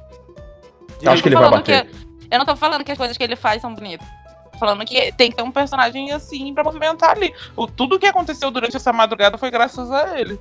Eu 1.01 1.13
acho 1.13 1.23
que 1.23 1.29
ele 1.31 1.37
vai 1.37 1.51
bater. 1.51 1.87
que- 1.87 1.91
eu 2.31 2.39
não 2.39 2.45
tô 2.45 2.55
falando 2.57 2.85
que 2.85 2.93
as 2.93 2.99
coisas 2.99 3.17
que 3.17 3.23
ele 3.25 3.37
faz 3.37 3.63
são 3.63 3.75
bonitas. 3.75 4.07
Tô 4.53 4.59
falando 4.59 4.85
que 4.85 5.11
tem 5.13 5.31
que 5.31 5.37
ter 5.39 5.43
um 5.43 5.51
personagem 5.51 6.13
assim 6.13 6.53
pra 6.53 6.63
movimentar 6.63 7.11
ali. 7.17 7.33
O, 7.57 7.67
tudo 7.67 7.99
que 7.99 8.05
aconteceu 8.07 8.51
durante 8.51 8.77
essa 8.77 8.93
madrugada 8.93 9.39
foi 9.39 9.51
graças 9.51 9.91
a 9.91 10.21
ele. 10.21 10.39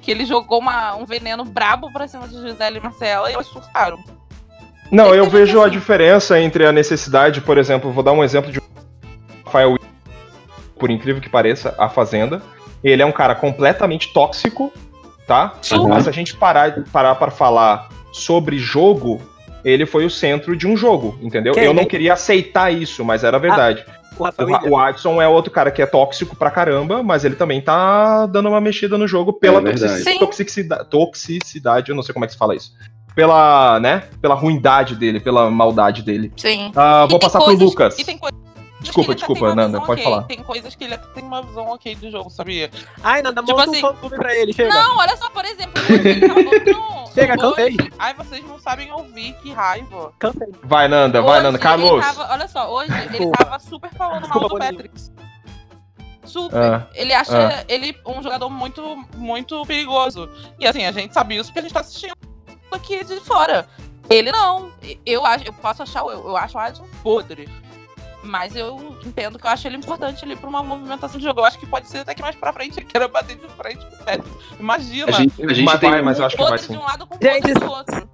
Que 0.00 0.10
ele 0.10 0.24
jogou 0.24 0.60
uma- 0.60 0.94
um 0.96 1.04
veneno 1.04 1.44
brabo 1.44 1.92
pra 1.92 2.08
cima 2.08 2.26
de 2.26 2.34
Gisele 2.40 2.78
e 2.78 2.80
Marcela 2.80 3.30
e 3.30 3.34
elas 3.34 3.46
surtaram. 3.46 3.98
Não, 4.90 5.14
eu 5.14 5.28
vejo 5.28 5.60
a 5.60 5.68
diferença 5.68 6.40
entre 6.40 6.66
a 6.66 6.72
necessidade, 6.72 7.40
por 7.40 7.58
exemplo, 7.58 7.90
vou 7.90 8.02
dar 8.02 8.12
um 8.12 8.22
exemplo 8.22 8.52
de 8.52 8.60
Rafael, 9.44 9.76
por 10.78 10.90
incrível 10.90 11.20
que 11.20 11.28
pareça, 11.28 11.74
a 11.78 11.88
Fazenda. 11.88 12.42
Ele 12.82 13.02
é 13.02 13.06
um 13.06 13.12
cara 13.12 13.34
completamente 13.34 14.12
tóxico, 14.12 14.72
tá? 15.26 15.54
Uhum. 15.72 15.88
Mas 15.88 16.04
se 16.04 16.08
a 16.10 16.12
gente 16.12 16.36
parar 16.36 16.84
parar 16.92 17.14
para 17.14 17.30
falar 17.30 17.88
sobre 18.12 18.58
jogo, 18.58 19.20
ele 19.64 19.86
foi 19.86 20.04
o 20.04 20.10
centro 20.10 20.54
de 20.54 20.66
um 20.66 20.76
jogo, 20.76 21.18
entendeu? 21.22 21.54
Quem? 21.54 21.64
Eu 21.64 21.74
não 21.74 21.86
queria 21.86 22.12
aceitar 22.12 22.70
isso, 22.70 23.04
mas 23.04 23.24
era 23.24 23.38
verdade. 23.38 23.84
O 23.88 23.94
O, 24.68 24.70
o 24.70 24.78
Adson 24.78 25.20
é 25.20 25.26
outro 25.26 25.50
cara 25.50 25.70
que 25.70 25.82
é 25.82 25.86
tóxico 25.86 26.36
pra 26.36 26.50
caramba, 26.50 27.02
mas 27.02 27.24
ele 27.24 27.34
também 27.34 27.60
tá 27.60 28.26
dando 28.26 28.48
uma 28.48 28.60
mexida 28.60 28.96
no 28.96 29.08
jogo 29.08 29.32
pela 29.32 29.60
É 30.16 30.18
toxicidade, 30.18 30.88
toxicidade, 30.88 31.90
eu 31.90 31.96
não 31.96 32.02
sei 32.02 32.12
como 32.12 32.24
é 32.24 32.28
que 32.28 32.34
se 32.34 32.38
fala 32.38 32.54
isso. 32.54 32.72
Pela, 33.14 33.78
né, 33.80 34.08
pela 34.20 34.34
ruindade 34.34 34.96
dele, 34.96 35.20
pela 35.20 35.48
maldade 35.50 36.02
dele. 36.02 36.32
Sim. 36.36 36.72
Ah, 36.74 37.04
E 37.06 37.10
vou 37.10 37.18
passar 37.20 37.38
coisas- 37.38 37.58
pro 37.58 37.66
Lucas. 37.66 37.98
E 37.98 38.04
tem 38.04 38.18
coisas 38.18 38.34
Desculpa, 38.80 39.14
desculpa, 39.14 39.54
Nanda, 39.54 39.78
pode 39.80 39.92
ok. 39.92 40.04
falar. 40.04 40.22
Tem 40.24 40.42
coisas 40.42 40.74
que 40.74 40.84
ele 40.84 40.98
tem 41.14 41.24
uma 41.24 41.40
visão 41.42 41.68
ok 41.68 41.94
do 41.94 42.10
jogo, 42.10 42.28
sabia? 42.28 42.70
Ai, 43.02 43.22
Nanda, 43.22 43.40
Tipo 43.42 43.56
monta 43.58 43.70
assim- 43.70 43.86
um 43.86 43.94
fã 43.94 44.08
pra 44.10 44.34
ele, 44.36 44.52
chega. 44.52 44.68
Não, 44.68 44.98
olha 44.98 45.16
só, 45.16 45.30
por 45.30 45.42
exemplo, 45.42 45.72
no- 45.80 47.10
Chega, 47.14 47.38
cansei. 47.38 47.76
Ai, 47.98 48.12
vocês 48.12 48.46
não 48.46 48.58
sabem 48.58 48.92
ouvir, 48.92 49.32
que 49.42 49.52
raiva. 49.52 50.12
Cansei. 50.18 50.48
Vai, 50.64 50.86
Nanda, 50.86 51.22
vai, 51.22 51.34
Hoje 51.36 51.42
Nanda. 51.44 51.56
ele 51.56 51.62
Carlos. 51.62 52.04
tava- 52.04 52.32
olha 52.32 52.46
só, 52.48 52.70
hoje 52.74 52.92
ele 53.14 53.30
tava 53.30 53.58
super 53.58 53.90
falando 53.94 54.22
Desculpa, 54.22 54.48
mal 54.48 54.58
do. 54.58 54.58
Patrick. 54.58 55.00
Super. 56.24 56.56
Ah, 56.62 56.86
ele 56.94 57.12
acha 57.14 57.48
ah. 57.60 57.64
ele 57.68 57.96
um 58.06 58.22
jogador 58.22 58.50
muito, 58.50 58.82
muito 59.16 59.64
perigoso. 59.66 60.28
E 60.58 60.66
assim, 60.66 60.84
a 60.84 60.92
gente 60.92 61.14
sabe 61.14 61.36
isso 61.36 61.44
porque 61.46 61.60
a 61.60 61.62
gente 61.62 61.72
tá 61.74 61.80
assistindo 61.80 62.14
aqui 62.74 63.04
de 63.04 63.20
fora. 63.20 63.66
Ele 64.08 64.30
não. 64.30 64.70
Eu 65.04 65.24
acho, 65.24 65.46
eu 65.46 65.52
posso 65.52 65.82
achar, 65.82 66.00
eu, 66.00 66.10
eu 66.10 66.36
acho 66.36 66.56
o 66.56 66.60
Adson 66.60 66.86
podre. 67.02 67.48
Mas 68.22 68.56
eu 68.56 68.96
entendo 69.04 69.38
que 69.38 69.46
eu 69.46 69.50
acho 69.50 69.68
ele 69.68 69.76
importante 69.76 70.24
ali 70.24 70.34
pra 70.34 70.48
uma 70.48 70.62
movimentação 70.62 71.18
de 71.18 71.24
jogo. 71.24 71.40
Eu 71.40 71.44
acho 71.44 71.58
que 71.58 71.66
pode 71.66 71.88
ser 71.88 71.98
até 71.98 72.14
que 72.14 72.22
mais 72.22 72.34
pra 72.34 72.52
frente 72.52 72.78
ele 72.78 72.86
queira 72.86 73.06
bater 73.06 73.36
de 73.36 73.46
frente 73.48 73.84
com 73.84 73.96
o. 73.96 74.58
Imagina. 74.58 75.08
A 75.08 75.12
gente, 75.12 75.44
a 75.44 75.52
gente 75.52 75.78
vai, 75.78 76.02
mas 76.02 76.18
eu 76.18 76.24
acho 76.24 76.36
que 76.36 76.42
vai 76.42 76.52
podre 76.52 76.66
sim. 76.66 76.72
de 76.72 76.78
um 76.78 76.82
lado 76.82 77.06
com 77.06 77.18
Gente, 77.20 77.52
do 77.54 77.70
outro. 77.70 78.08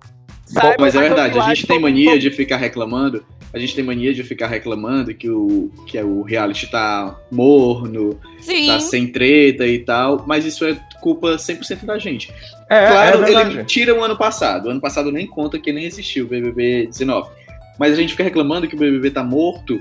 Saiba 0.53 0.77
mas 0.81 0.95
é 0.97 1.01
verdade, 1.01 1.39
a 1.39 1.55
gente 1.55 1.67
tem 1.67 1.79
mania 1.79 2.19
de 2.19 2.31
ficar 2.31 2.57
reclamando. 2.57 3.25
A 3.53 3.59
gente 3.59 3.75
tem 3.75 3.85
mania 3.85 4.13
de 4.15 4.23
ficar 4.23 4.47
reclamando 4.47 5.13
que 5.15 5.29
o, 5.29 5.71
que 5.87 6.01
o 6.01 6.23
reality 6.23 6.69
tá 6.71 7.19
morno, 7.31 8.19
Sim. 8.41 8.67
tá 8.67 8.79
sem 8.81 9.09
treta 9.09 9.67
e 9.67 9.79
tal, 9.81 10.25
mas 10.27 10.45
isso 10.45 10.65
é 10.65 10.77
culpa 11.01 11.37
100% 11.37 11.85
da 11.85 11.99
gente. 11.99 12.33
É, 12.69 12.87
claro, 12.87 13.25
é 13.25 13.31
ele 13.31 13.65
tira 13.65 13.95
o 13.95 14.03
ano 14.03 14.17
passado. 14.17 14.67
O 14.67 14.71
ano 14.71 14.81
passado 14.81 15.11
nem 15.11 15.27
conta 15.27 15.59
que 15.59 15.73
nem 15.73 15.85
existiu 15.85 16.27
o 16.27 16.29
BBB 16.29 16.87
19. 16.87 17.31
Mas 17.79 17.93
a 17.93 17.97
gente 17.97 18.11
fica 18.11 18.25
reclamando 18.25 18.69
que 18.69 18.77
o 18.77 18.79
BBB 18.79 19.11
tá 19.11 19.25
morto 19.25 19.81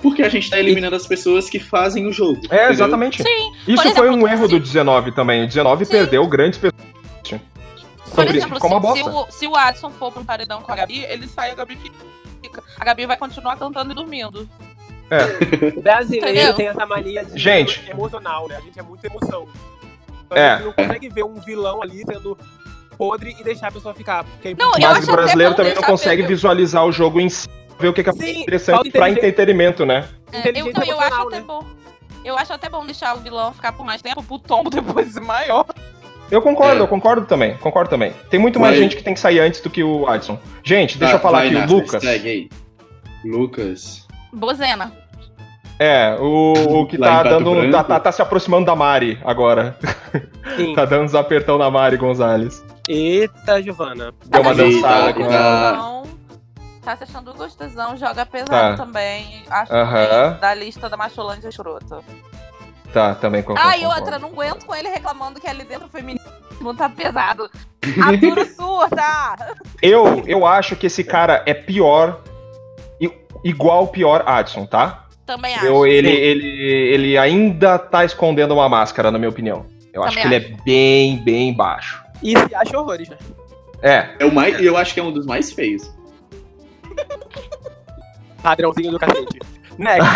porque 0.00 0.22
a 0.22 0.28
gente 0.28 0.50
tá 0.50 0.58
eliminando 0.58 0.96
as 0.96 1.06
pessoas 1.06 1.48
que 1.48 1.58
fazem 1.58 2.06
o 2.06 2.12
jogo. 2.12 2.40
É, 2.50 2.56
entendeu? 2.56 2.70
exatamente. 2.70 3.22
Sim. 3.22 3.52
Isso 3.66 3.94
foi 3.94 4.10
um 4.10 4.26
erro 4.28 4.46
do 4.46 4.60
19 4.60 5.12
também. 5.12 5.44
O 5.44 5.46
19 5.46 5.84
Sim. 5.84 5.92
perdeu 5.92 6.26
grandes 6.26 6.58
pessoas. 6.58 6.84
Por 8.14 8.22
Sobre- 8.24 8.38
exemplo, 8.38 8.54
ficou 8.56 8.78
uma 8.78 8.92
se, 8.96 9.02
se 9.02 9.08
o, 9.08 9.26
se 9.30 9.46
o 9.48 9.56
Adson 9.56 9.90
for 9.90 10.12
pro 10.12 10.24
paredão 10.24 10.62
com 10.62 10.70
a 10.72 10.76
Gabi, 10.76 11.02
ele 11.04 11.26
sai 11.26 11.48
e 11.50 11.52
a 11.52 11.54
Gabi 11.54 11.76
fica. 11.76 12.62
A 12.78 12.84
Gabi 12.84 13.06
vai 13.06 13.16
continuar 13.16 13.56
cantando 13.56 13.92
e 13.92 13.94
dormindo. 13.94 14.48
O 15.76 15.80
brasileiro 15.82 16.26
Entendeu? 16.30 16.54
tem 16.54 16.66
essa 16.68 16.86
mania 16.86 17.24
de 17.24 17.38
Gente. 17.38 17.88
emocional, 17.90 18.48
né? 18.48 18.56
A 18.56 18.60
gente 18.60 18.78
é 18.78 18.82
muito 18.82 19.04
emoção. 19.04 19.46
Então, 20.26 20.38
É. 20.38 20.50
A 20.52 20.56
gente 20.56 20.64
não 20.66 20.72
consegue 20.72 21.08
ver 21.10 21.24
um 21.24 21.34
vilão 21.40 21.82
ali 21.82 22.02
sendo 22.06 22.36
podre 22.96 23.36
e 23.38 23.44
deixar 23.44 23.68
a 23.68 23.72
pessoa 23.72 23.94
ficar. 23.94 24.24
Porque 24.24 24.48
é 24.48 24.54
Não, 24.54 24.72
eu 24.78 24.80
Mas 24.90 25.06
o 25.08 25.12
brasileiro 25.12 25.54
também 25.54 25.74
não 25.74 25.82
consegue 25.82 26.22
ver- 26.22 26.28
visualizar 26.28 26.84
o 26.86 26.90
jogo 26.92 27.20
em 27.20 27.28
si, 27.28 27.46
ver 27.78 27.88
o 27.88 27.92
que 27.92 28.02
que 28.02 28.10
é 28.10 28.12
Sim, 28.12 28.40
interessante 28.42 28.90
pra 28.90 29.10
entretenimento, 29.10 29.84
né? 29.84 30.08
É, 30.32 30.48
eu, 30.48 30.52
não, 30.52 30.70
eu 30.72 30.72
acho 30.72 30.80
emocional, 30.90 31.26
até 31.28 31.36
né? 31.36 31.44
bom. 31.46 31.64
Eu 32.24 32.38
acho 32.38 32.52
até 32.54 32.68
bom 32.70 32.84
deixar 32.86 33.14
o 33.14 33.20
vilão 33.20 33.52
ficar 33.52 33.72
por 33.72 33.84
mais 33.84 34.00
tempo 34.00 34.22
pro 34.22 34.38
tombo 34.38 34.70
depois 34.70 35.14
maior. 35.16 35.66
Eu 36.34 36.42
concordo, 36.42 36.78
É. 36.78 36.80
eu 36.80 36.88
concordo 36.88 37.26
também, 37.26 37.56
concordo 37.58 37.88
também. 37.90 38.12
Tem 38.28 38.40
muito 38.40 38.58
mais 38.58 38.76
gente 38.76 38.96
que 38.96 39.02
tem 39.04 39.14
que 39.14 39.20
sair 39.20 39.38
antes 39.38 39.60
do 39.60 39.70
que 39.70 39.84
o 39.84 40.06
Adson. 40.08 40.38
Gente, 40.64 40.98
deixa 40.98 41.12
Tá, 41.14 41.18
eu 41.18 41.22
falar 41.22 41.38
vai, 41.38 41.56
aqui, 41.56 41.72
o 41.72 41.76
Lucas. 41.76 42.02
Segue 42.02 42.28
aí. 42.28 42.48
Lucas. 43.24 44.06
Bozena. 44.32 44.92
É, 45.78 46.16
o, 46.20 46.80
o 46.82 46.86
que 46.86 46.98
tá 46.98 47.22
dando. 47.22 47.70
Tá, 47.70 47.82
tá- 47.84 48.00
tá 48.00 48.12
se 48.12 48.22
aproximando 48.22 48.66
da 48.66 48.74
Mari 48.76 49.18
agora. 49.24 49.76
Sim. 50.56 50.74
Tá 50.74 50.84
dando 50.84 51.04
uns 51.04 51.14
apertão 51.14 51.56
na 51.58 51.70
Mari 51.70 51.96
Gonzalez. 51.96 52.64
Eita, 52.88 53.62
Giovana. 53.62 54.12
Deu 54.26 54.40
uma 54.42 54.54
dançada 54.54 55.06
tá, 55.06 55.12
com 55.14 55.26
tá. 55.26 55.34
ela. 55.34 56.02
Tá 56.82 56.96
se 56.96 57.04
achando 57.04 57.32
gostosão, 57.34 57.96
joga 57.96 58.26
pesado 58.26 58.76
Tá. 58.76 58.76
também. 58.76 59.42
Acho 59.50 59.72
Aham. 59.72 60.06
também 60.06 60.40
da 60.40 60.54
lista 60.54 60.88
da 60.88 60.96
Macholândia 60.96 61.48
escrota. 61.48 62.00
Tá, 62.94 63.12
também 63.12 63.42
concordo. 63.42 63.68
Ah, 63.68 63.76
e 63.76 63.84
outra, 63.84 64.20
não 64.20 64.28
aguento 64.28 64.64
com 64.64 64.72
ele 64.72 64.88
reclamando 64.88 65.40
que 65.40 65.48
ali 65.48 65.64
dentro 65.64 65.86
o 65.86 65.90
feminismo 65.90 66.22
tá 66.78 66.88
pesado. 66.88 67.50
Aturo 68.00 68.46
surda! 68.54 69.56
Eu, 69.82 70.22
eu 70.28 70.46
acho 70.46 70.76
que 70.76 70.86
esse 70.86 71.02
cara 71.02 71.42
é 71.44 71.52
pior. 71.52 72.22
Igual 73.42 73.84
o 73.84 73.88
pior 73.88 74.22
Adson, 74.24 74.64
tá? 74.64 75.06
Também 75.26 75.56
acho. 75.56 75.66
Eu, 75.66 75.84
ele, 75.84 76.08
ele, 76.08 76.46
ele 76.46 77.18
ainda 77.18 77.78
tá 77.80 78.04
escondendo 78.04 78.54
uma 78.54 78.68
máscara, 78.68 79.10
na 79.10 79.18
minha 79.18 79.28
opinião. 79.28 79.66
Eu 79.92 80.04
acho 80.04 80.16
que 80.16 80.26
ele 80.26 80.36
é 80.36 80.40
bem, 80.64 81.22
bem 81.22 81.52
baixo. 81.52 82.00
E 82.22 82.38
se 82.38 82.54
acha 82.54 82.78
horrores, 82.78 83.08
né? 83.08 83.18
É, 83.82 84.14
É 84.20 84.24
o 84.24 84.32
mais, 84.32 84.58
eu 84.62 84.76
acho 84.76 84.94
que 84.94 85.00
é 85.00 85.02
um 85.02 85.12
dos 85.12 85.26
mais 85.26 85.52
feios. 85.52 85.92
Padrãozinho 88.40 88.92
do 88.92 89.00
cacete. 89.00 89.40
Next. 89.78 90.08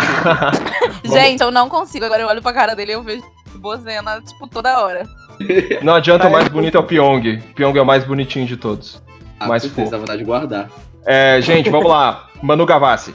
Gente, 1.05 1.41
eu 1.41 1.51
não 1.51 1.67
consigo. 1.69 2.05
Agora 2.05 2.21
eu 2.21 2.27
olho 2.27 2.41
pra 2.41 2.53
cara 2.53 2.75
dele 2.75 2.91
e 2.91 2.95
eu 2.95 3.03
vejo 3.03 3.23
Bozena, 3.55 4.21
tipo, 4.21 4.47
toda 4.47 4.81
hora. 4.83 5.07
não 5.81 5.95
adianta, 5.95 6.27
o 6.27 6.31
Vai. 6.31 6.41
mais 6.41 6.51
bonito 6.53 6.75
é 6.77 6.79
o 6.79 6.83
Pyong. 6.83 7.41
Pyong 7.55 7.77
é 7.77 7.81
o 7.81 7.85
mais 7.85 8.03
bonitinho 8.03 8.45
de 8.45 8.57
todos. 8.57 9.01
Ah, 9.39 9.47
Mais 9.47 9.65
fofo. 9.65 9.89
dá 9.89 9.97
vontade 9.97 10.19
de 10.19 10.25
guardar. 10.25 10.69
É, 11.05 11.39
gente, 11.41 11.69
vamos 11.69 11.89
lá. 11.89 12.27
Manu 12.41 12.65
Gavassi. 12.65 13.13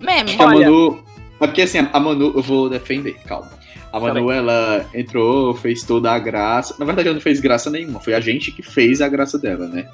Meme. 0.00 0.36
A 0.38 0.44
Olha- 0.46 0.60
Manu. 0.70 1.02
É 1.40 1.46
porque 1.46 1.62
assim, 1.62 1.86
a 1.92 2.00
Manu, 2.00 2.32
eu 2.34 2.42
vou 2.42 2.68
defender, 2.68 3.14
calma. 3.26 3.50
A 3.92 4.00
Manu, 4.00 4.26
Peraí. 4.26 4.38
ela 4.38 4.84
entrou, 4.94 5.54
fez 5.54 5.82
toda 5.84 6.12
a 6.12 6.18
graça. 6.18 6.74
Na 6.78 6.84
verdade, 6.84 7.08
ela 7.08 7.14
não 7.14 7.22
fez 7.22 7.40
graça 7.40 7.70
nenhuma. 7.70 8.00
Foi 8.00 8.14
a 8.14 8.20
gente 8.20 8.50
que 8.52 8.62
fez 8.62 9.00
a 9.00 9.08
graça 9.08 9.38
dela, 9.38 9.66
né? 9.66 9.88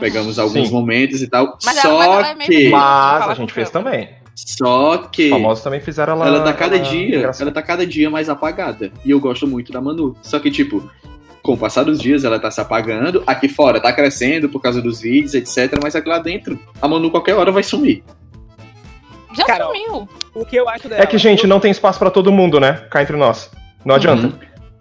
Pegamos 0.00 0.38
alguns 0.38 0.68
Sim. 0.68 0.74
momentos 0.74 1.22
e 1.22 1.28
tal. 1.28 1.56
Mas 1.64 1.76
ela- 1.76 1.82
só 1.82 1.98
mas 1.98 2.06
ela 2.08 2.28
é 2.30 2.34
que. 2.46 2.68
Mas 2.68 3.28
a 3.28 3.34
gente 3.34 3.52
fez 3.52 3.70
também. 3.70 4.10
Só 4.46 4.98
que. 4.98 5.24
Os 5.24 5.30
famosos 5.30 5.64
também 5.64 5.80
fizeram 5.80 6.12
ela. 6.12 6.26
Ela 6.26 6.42
tá 6.42 6.52
cada 6.52 6.76
ela 6.76 6.84
dia, 6.84 7.16
engraçada. 7.18 7.44
ela 7.44 7.52
tá 7.52 7.60
cada 7.62 7.84
dia 7.84 8.08
mais 8.08 8.28
apagada. 8.28 8.92
E 9.04 9.10
eu 9.10 9.18
gosto 9.18 9.48
muito 9.48 9.72
da 9.72 9.80
Manu. 9.80 10.16
Só 10.22 10.38
que, 10.38 10.48
tipo, 10.48 10.88
com 11.42 11.54
o 11.54 11.58
passar 11.58 11.82
dos 11.82 11.98
dias, 11.98 12.22
ela 12.22 12.38
tá 12.38 12.48
se 12.48 12.60
apagando. 12.60 13.22
Aqui 13.26 13.48
fora 13.48 13.80
tá 13.80 13.92
crescendo 13.92 14.48
por 14.48 14.60
causa 14.60 14.80
dos 14.80 15.00
vídeos, 15.00 15.34
etc. 15.34 15.80
Mas 15.82 15.96
aqui 15.96 16.08
lá 16.08 16.20
dentro, 16.20 16.56
a 16.80 16.86
Manu 16.86 17.10
qualquer 17.10 17.34
hora 17.34 17.50
vai 17.50 17.64
sumir. 17.64 18.04
Já 19.36 19.44
Carol. 19.44 19.74
sumiu. 19.74 20.08
O 20.34 20.44
que 20.44 20.54
eu 20.54 20.68
acho 20.68 20.88
dela. 20.88 21.02
É 21.02 21.06
que, 21.06 21.18
gente, 21.18 21.46
não 21.46 21.58
tem 21.58 21.72
espaço 21.72 21.98
pra 21.98 22.10
todo 22.10 22.30
mundo, 22.30 22.60
né? 22.60 22.84
Cá 22.90 23.02
entre 23.02 23.16
nós. 23.16 23.50
Não 23.84 23.96
adianta. 23.96 24.28
Uhum. 24.28 24.32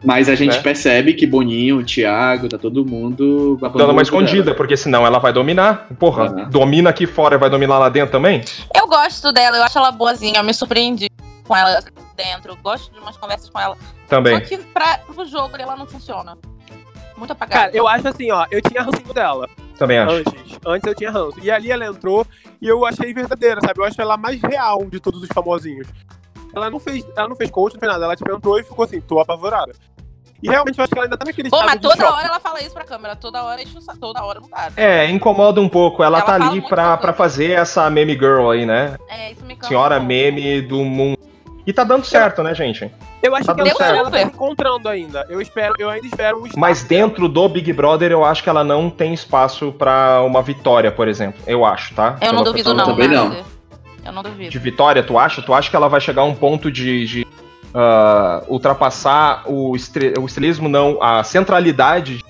Mas 0.03 0.29
a 0.29 0.35
gente 0.35 0.55
Né? 0.55 0.61
percebe 0.61 1.13
que 1.13 1.25
Boninho, 1.25 1.77
o 1.79 1.83
Thiago, 1.83 2.47
tá 2.47 2.57
todo 2.57 2.85
mundo. 2.85 3.57
Dando 3.75 3.91
uma 3.91 4.01
escondida, 4.03 4.43
dela. 4.43 4.55
porque 4.57 4.77
senão 4.77 5.05
ela 5.05 5.17
vai 5.19 5.33
dominar. 5.33 5.87
Porra, 5.97 6.25
Uhum. 6.31 6.49
domina 6.49 6.89
aqui 6.91 7.07
fora 7.07 7.35
e 7.35 7.37
vai 7.39 7.49
dominar 7.49 7.79
lá 7.79 7.89
dentro 7.89 8.11
também? 8.11 8.43
Eu 8.75 8.87
gosto 8.87 9.31
dela, 9.31 9.57
eu 9.57 9.63
acho 9.63 9.77
ela 9.77 9.91
boazinha, 9.91 10.39
eu 10.39 10.43
me 10.43 10.53
surpreendi 10.53 11.09
com 11.43 11.55
ela 11.55 11.81
dentro. 12.15 12.51
Eu 12.51 12.57
gosto 12.57 12.93
de 12.93 12.99
umas 12.99 13.17
conversas 13.17 13.49
com 13.49 13.59
ela. 13.59 13.75
Também. 14.07 14.35
Só 14.35 14.41
que 14.45 14.57
pra, 14.57 14.99
pro 14.99 15.25
jogo 15.25 15.55
ela 15.57 15.75
não 15.75 15.87
funciona. 15.87 16.37
Muito 17.17 17.31
apagada. 17.33 17.61
Cara, 17.63 17.75
eu 17.75 17.87
acho 17.87 18.07
assim, 18.07 18.31
ó, 18.31 18.45
eu 18.51 18.61
tinha 18.61 18.83
rancinho 18.83 19.11
dela 19.11 19.49
Também 19.79 19.97
acho. 19.97 20.11
antes. 20.17 20.33
Antes 20.63 20.87
eu 20.87 20.93
tinha 20.95 21.09
ranço. 21.09 21.39
E 21.41 21.49
ali 21.49 21.71
ela 21.71 21.85
entrou 21.87 22.25
e 22.61 22.67
eu 22.67 22.85
achei 22.85 23.11
verdadeira, 23.11 23.59
sabe? 23.61 23.79
Eu 23.79 23.85
acho 23.85 23.99
ela 23.99 24.13
a 24.13 24.17
mais 24.17 24.39
real 24.41 24.85
de 24.85 24.99
todos 24.99 25.23
os 25.23 25.29
famosinhos. 25.33 25.87
Ela 26.57 26.69
não 26.69 26.79
fez, 26.79 27.05
ela 27.15 27.27
não 27.29 27.35
fez 27.35 27.49
coach, 27.49 27.73
não 27.73 27.79
fez 27.79 27.91
nada. 27.91 28.05
Ela 28.05 28.15
tipo 28.15 28.31
entrou 28.31 28.59
e 28.59 28.63
ficou 28.63 28.85
assim, 28.85 28.99
tô 29.01 29.19
apavorada. 29.19 29.73
E 30.41 30.47
realmente 30.49 30.77
eu 30.77 30.83
acho 30.83 30.93
que 30.93 30.99
ela 30.99 31.07
ainda 31.07 31.17
tá 31.17 31.25
naquele 31.25 31.49
Pô, 31.49 31.57
mas 31.63 31.79
toda 31.81 31.95
choque. 31.97 32.13
hora 32.13 32.27
ela 32.27 32.39
fala 32.39 32.61
isso 32.61 32.71
pra 32.73 32.83
câmera. 32.83 33.15
Toda 33.15 33.43
hora 33.43 33.59
enche 33.61 33.75
o 33.75 33.81
sa- 33.81 33.95
toda 33.99 34.23
hora 34.23 34.39
não 34.39 34.47
dá. 34.47 34.69
É, 34.77 35.09
incomoda 35.09 35.59
um 35.59 35.67
pouco. 35.67 36.03
Ela, 36.03 36.19
Ela 36.19 36.25
tá 36.27 36.35
ali 36.35 36.61
pra, 36.61 36.95
pra 36.97 37.09
isso. 37.09 37.17
fazer 37.17 37.51
essa 37.53 37.89
meme 37.89 38.13
girl 38.13 38.51
aí, 38.51 38.63
né? 38.63 38.97
É, 39.09 39.31
isso 39.31 39.43
me 39.43 39.55
cansa. 39.55 39.69
Senhora 39.69 39.99
meme 39.99 40.61
do 40.61 40.83
mundo. 40.83 41.17
E 41.65 41.73
tá 41.73 41.83
dando 41.83 42.05
certo, 42.05 42.43
né, 42.43 42.53
gente? 42.53 42.89
Eu 43.21 43.35
acho 43.35 43.45
Tá 43.47 43.55
que 43.55 43.61
ela, 43.61 43.69
dando 43.69 43.77
certo. 43.77 43.95
ela 43.97 44.11
tá 44.11 44.17
se 44.19 44.23
encontrando 44.25 44.87
ainda. 44.87 45.25
Eu 45.27 45.41
espero, 45.41 45.73
eu 45.79 45.89
ainda 45.89 46.05
espero 46.05 46.37
um 46.43 46.47
Mas 46.55 46.83
dentro 46.83 47.27
do 47.27 47.49
Big 47.49 47.73
Brother, 47.73 48.11
eu 48.11 48.23
acho 48.23 48.43
que 48.43 48.47
ela 48.49 48.63
não 48.63 48.89
tem 48.91 49.13
espaço 49.15 49.71
pra 49.73 50.21
uma 50.21 50.41
vitória, 50.43 50.91
por 50.91 51.07
exemplo. 51.07 51.41
Eu 51.47 51.65
acho, 51.65 51.93
tá? 51.95 52.15
Eu 52.21 52.31
não 52.31 52.43
Pela 52.43 52.43
duvido, 52.45 52.53
questão 52.53 52.75
não, 52.75 52.85
também 52.85 53.07
não. 53.09 53.56
Eu 54.07 54.13
não 54.13 54.23
duvido. 54.23 54.49
De 54.49 54.57
vitória, 54.59 55.03
tu 55.03 55.19
acha? 55.19 55.41
Tu 55.41 55.53
acha 55.53 55.69
que 55.69 55.75
ela 55.75 55.87
vai 55.89 55.99
chegar 56.01 56.21
a 56.21 56.25
um 56.25 56.33
ponto 56.33 56.71
de, 56.71 57.05
de, 57.05 57.27
ah, 57.73 58.41
ultrapassar 58.47 59.43
o, 59.45 59.75
estre- 59.75 60.13
o 60.17 60.25
estilismo, 60.25 60.69
não, 60.69 61.01
a 61.03 61.23
centralidade 61.23 62.17
de 62.17 62.23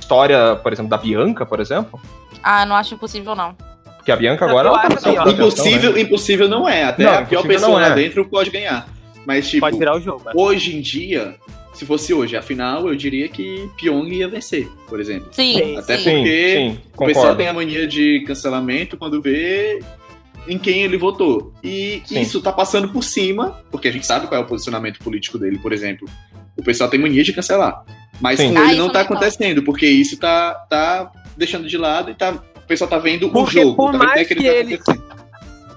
história, 0.00 0.56
por 0.62 0.72
exemplo, 0.72 0.88
da 0.88 0.96
Bianca, 0.96 1.44
por 1.44 1.60
exemplo? 1.60 2.00
Ah, 2.42 2.64
não 2.64 2.76
acho 2.76 2.94
impossível, 2.94 3.34
não. 3.34 3.54
Porque 3.96 4.12
a 4.12 4.16
Bianca 4.16 4.44
agora 4.46 4.68
ela 4.68 4.78
tá 4.78 4.94
assim, 4.96 5.10
Impossível, 5.32 5.92
né? 5.92 6.00
impossível 6.00 6.48
não 6.48 6.68
é. 6.68 6.84
Até 6.84 7.04
Não, 7.04 7.12
a 7.14 7.22
pior 7.24 7.42
pessoa 7.46 7.72
não 7.72 7.78
lá 7.78 7.88
é. 7.88 7.94
dentro 7.94 8.24
pode 8.24 8.48
ganhar. 8.50 8.88
Mas, 9.26 9.48
tipo, 9.48 9.60
Pode 9.60 9.76
virar 9.78 9.96
o 9.96 10.00
jogo. 10.00 10.22
né? 10.24 10.32
hoje 10.34 10.74
em 10.74 10.80
dia, 10.80 11.34
se 11.74 11.84
fosse 11.84 12.14
hoje, 12.14 12.34
afinal, 12.34 12.88
eu 12.88 12.94
diria 12.96 13.28
que 13.28 13.68
Pyong 13.76 14.08
ia 14.08 14.26
vencer, 14.28 14.66
por 14.88 14.98
exemplo. 14.98 15.28
Sim, 15.32 15.52
Sim, 15.58 15.76
Até 15.76 15.98
sim. 15.98 16.04
Sim, 16.04 16.14
porque 16.14 16.54
sim, 16.56 16.80
O 16.96 17.04
pessoal 17.06 17.36
tem 17.36 17.48
a 17.48 17.52
mania 17.52 17.86
de 17.86 18.24
cancelamento 18.26 18.96
quando 18.96 19.20
vê 19.20 19.80
em 20.48 20.58
quem 20.58 20.82
ele 20.82 20.96
votou. 20.96 21.52
E 21.62 22.02
Sim. 22.06 22.20
isso 22.20 22.40
tá 22.40 22.50
passando 22.52 22.88
por 22.88 23.04
cima, 23.04 23.62
porque 23.70 23.88
a 23.88 23.92
gente 23.92 24.06
sabe 24.06 24.26
qual 24.26 24.40
é 24.40 24.44
o 24.44 24.46
posicionamento 24.46 24.98
político 25.00 25.38
dele, 25.38 25.58
por 25.58 25.72
exemplo. 25.72 26.08
O 26.56 26.62
pessoal 26.62 26.88
tem 26.90 26.98
mania 26.98 27.22
de 27.22 27.32
cancelar. 27.32 27.84
Mas 28.20 28.40
Sim. 28.40 28.52
com 28.54 28.58
Ah, 28.58 28.70
ele 28.72 28.76
não 28.80 28.90
tá 28.90 29.00
acontecendo, 29.02 29.62
porque 29.62 29.86
isso 29.86 30.18
tá, 30.18 30.54
tá 30.68 31.12
deixando 31.36 31.68
de 31.68 31.76
lado 31.78 32.10
e 32.10 32.14
tá, 32.14 32.30
o 32.32 32.60
pessoal 32.66 32.90
tá 32.90 32.98
vendo 32.98 33.28
Porque 33.30 33.60
o 33.60 33.62
jogo. 33.62 33.76
por 33.76 33.92
tá 33.92 33.98
mais 33.98 34.26
que, 34.26 34.34
que 34.34 34.42
tá 34.42 34.48
ele- 34.50 34.74
acontecendo. 34.74 35.18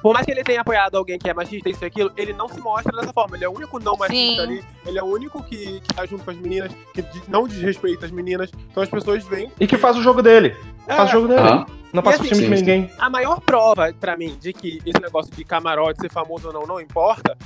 Por 0.01 0.15
mais 0.15 0.25
que 0.25 0.31
ele 0.31 0.43
tenha 0.43 0.61
apoiado 0.61 0.95
alguém 0.95 1.19
que 1.19 1.29
é 1.29 1.33
machista, 1.35 1.69
isso 1.69 1.83
e 1.83 1.85
aquilo, 1.85 2.11
ele 2.17 2.33
não 2.33 2.49
se 2.49 2.59
mostra 2.59 2.91
dessa 2.99 3.13
forma. 3.13 3.35
Ele 3.37 3.45
é 3.45 3.47
o 3.47 3.51
único 3.55 3.77
não 3.79 3.95
machista 3.95 4.33
Sim. 4.33 4.39
ali. 4.39 4.63
Ele 4.83 4.97
é 4.97 5.03
o 5.03 5.05
único 5.05 5.43
que, 5.43 5.79
que 5.79 5.93
tá 5.93 6.07
junto 6.07 6.23
com 6.23 6.31
as 6.31 6.37
meninas, 6.37 6.71
que 6.91 7.05
não 7.27 7.47
desrespeita 7.47 8.07
as 8.07 8.11
meninas. 8.11 8.49
Então 8.71 8.81
as 8.81 8.89
pessoas 8.89 9.23
veem. 9.25 9.51
E 9.59 9.67
que 9.67 9.77
faz 9.77 9.95
o 9.95 10.01
jogo 10.01 10.23
dele. 10.23 10.55
É, 10.87 10.95
Faz 10.95 11.09
o 11.09 11.11
jogo 11.11 11.27
dele. 11.27 11.65
Não 11.93 12.01
passa 12.01 12.19
por 12.19 12.25
assim, 12.25 12.35
cima 12.35 12.55
de 12.55 12.61
ninguém. 12.61 12.89
A 12.97 13.09
maior 13.09 13.41
prova 13.41 13.93
pra 13.99 14.15
mim 14.15 14.37
de 14.39 14.53
que 14.53 14.79
esse 14.85 15.01
negócio 15.01 15.33
de 15.35 15.43
camarote, 15.43 15.99
ser 15.99 16.11
famoso 16.11 16.47
ou 16.47 16.53
não, 16.53 16.65
não 16.65 16.79
importa, 16.79 17.37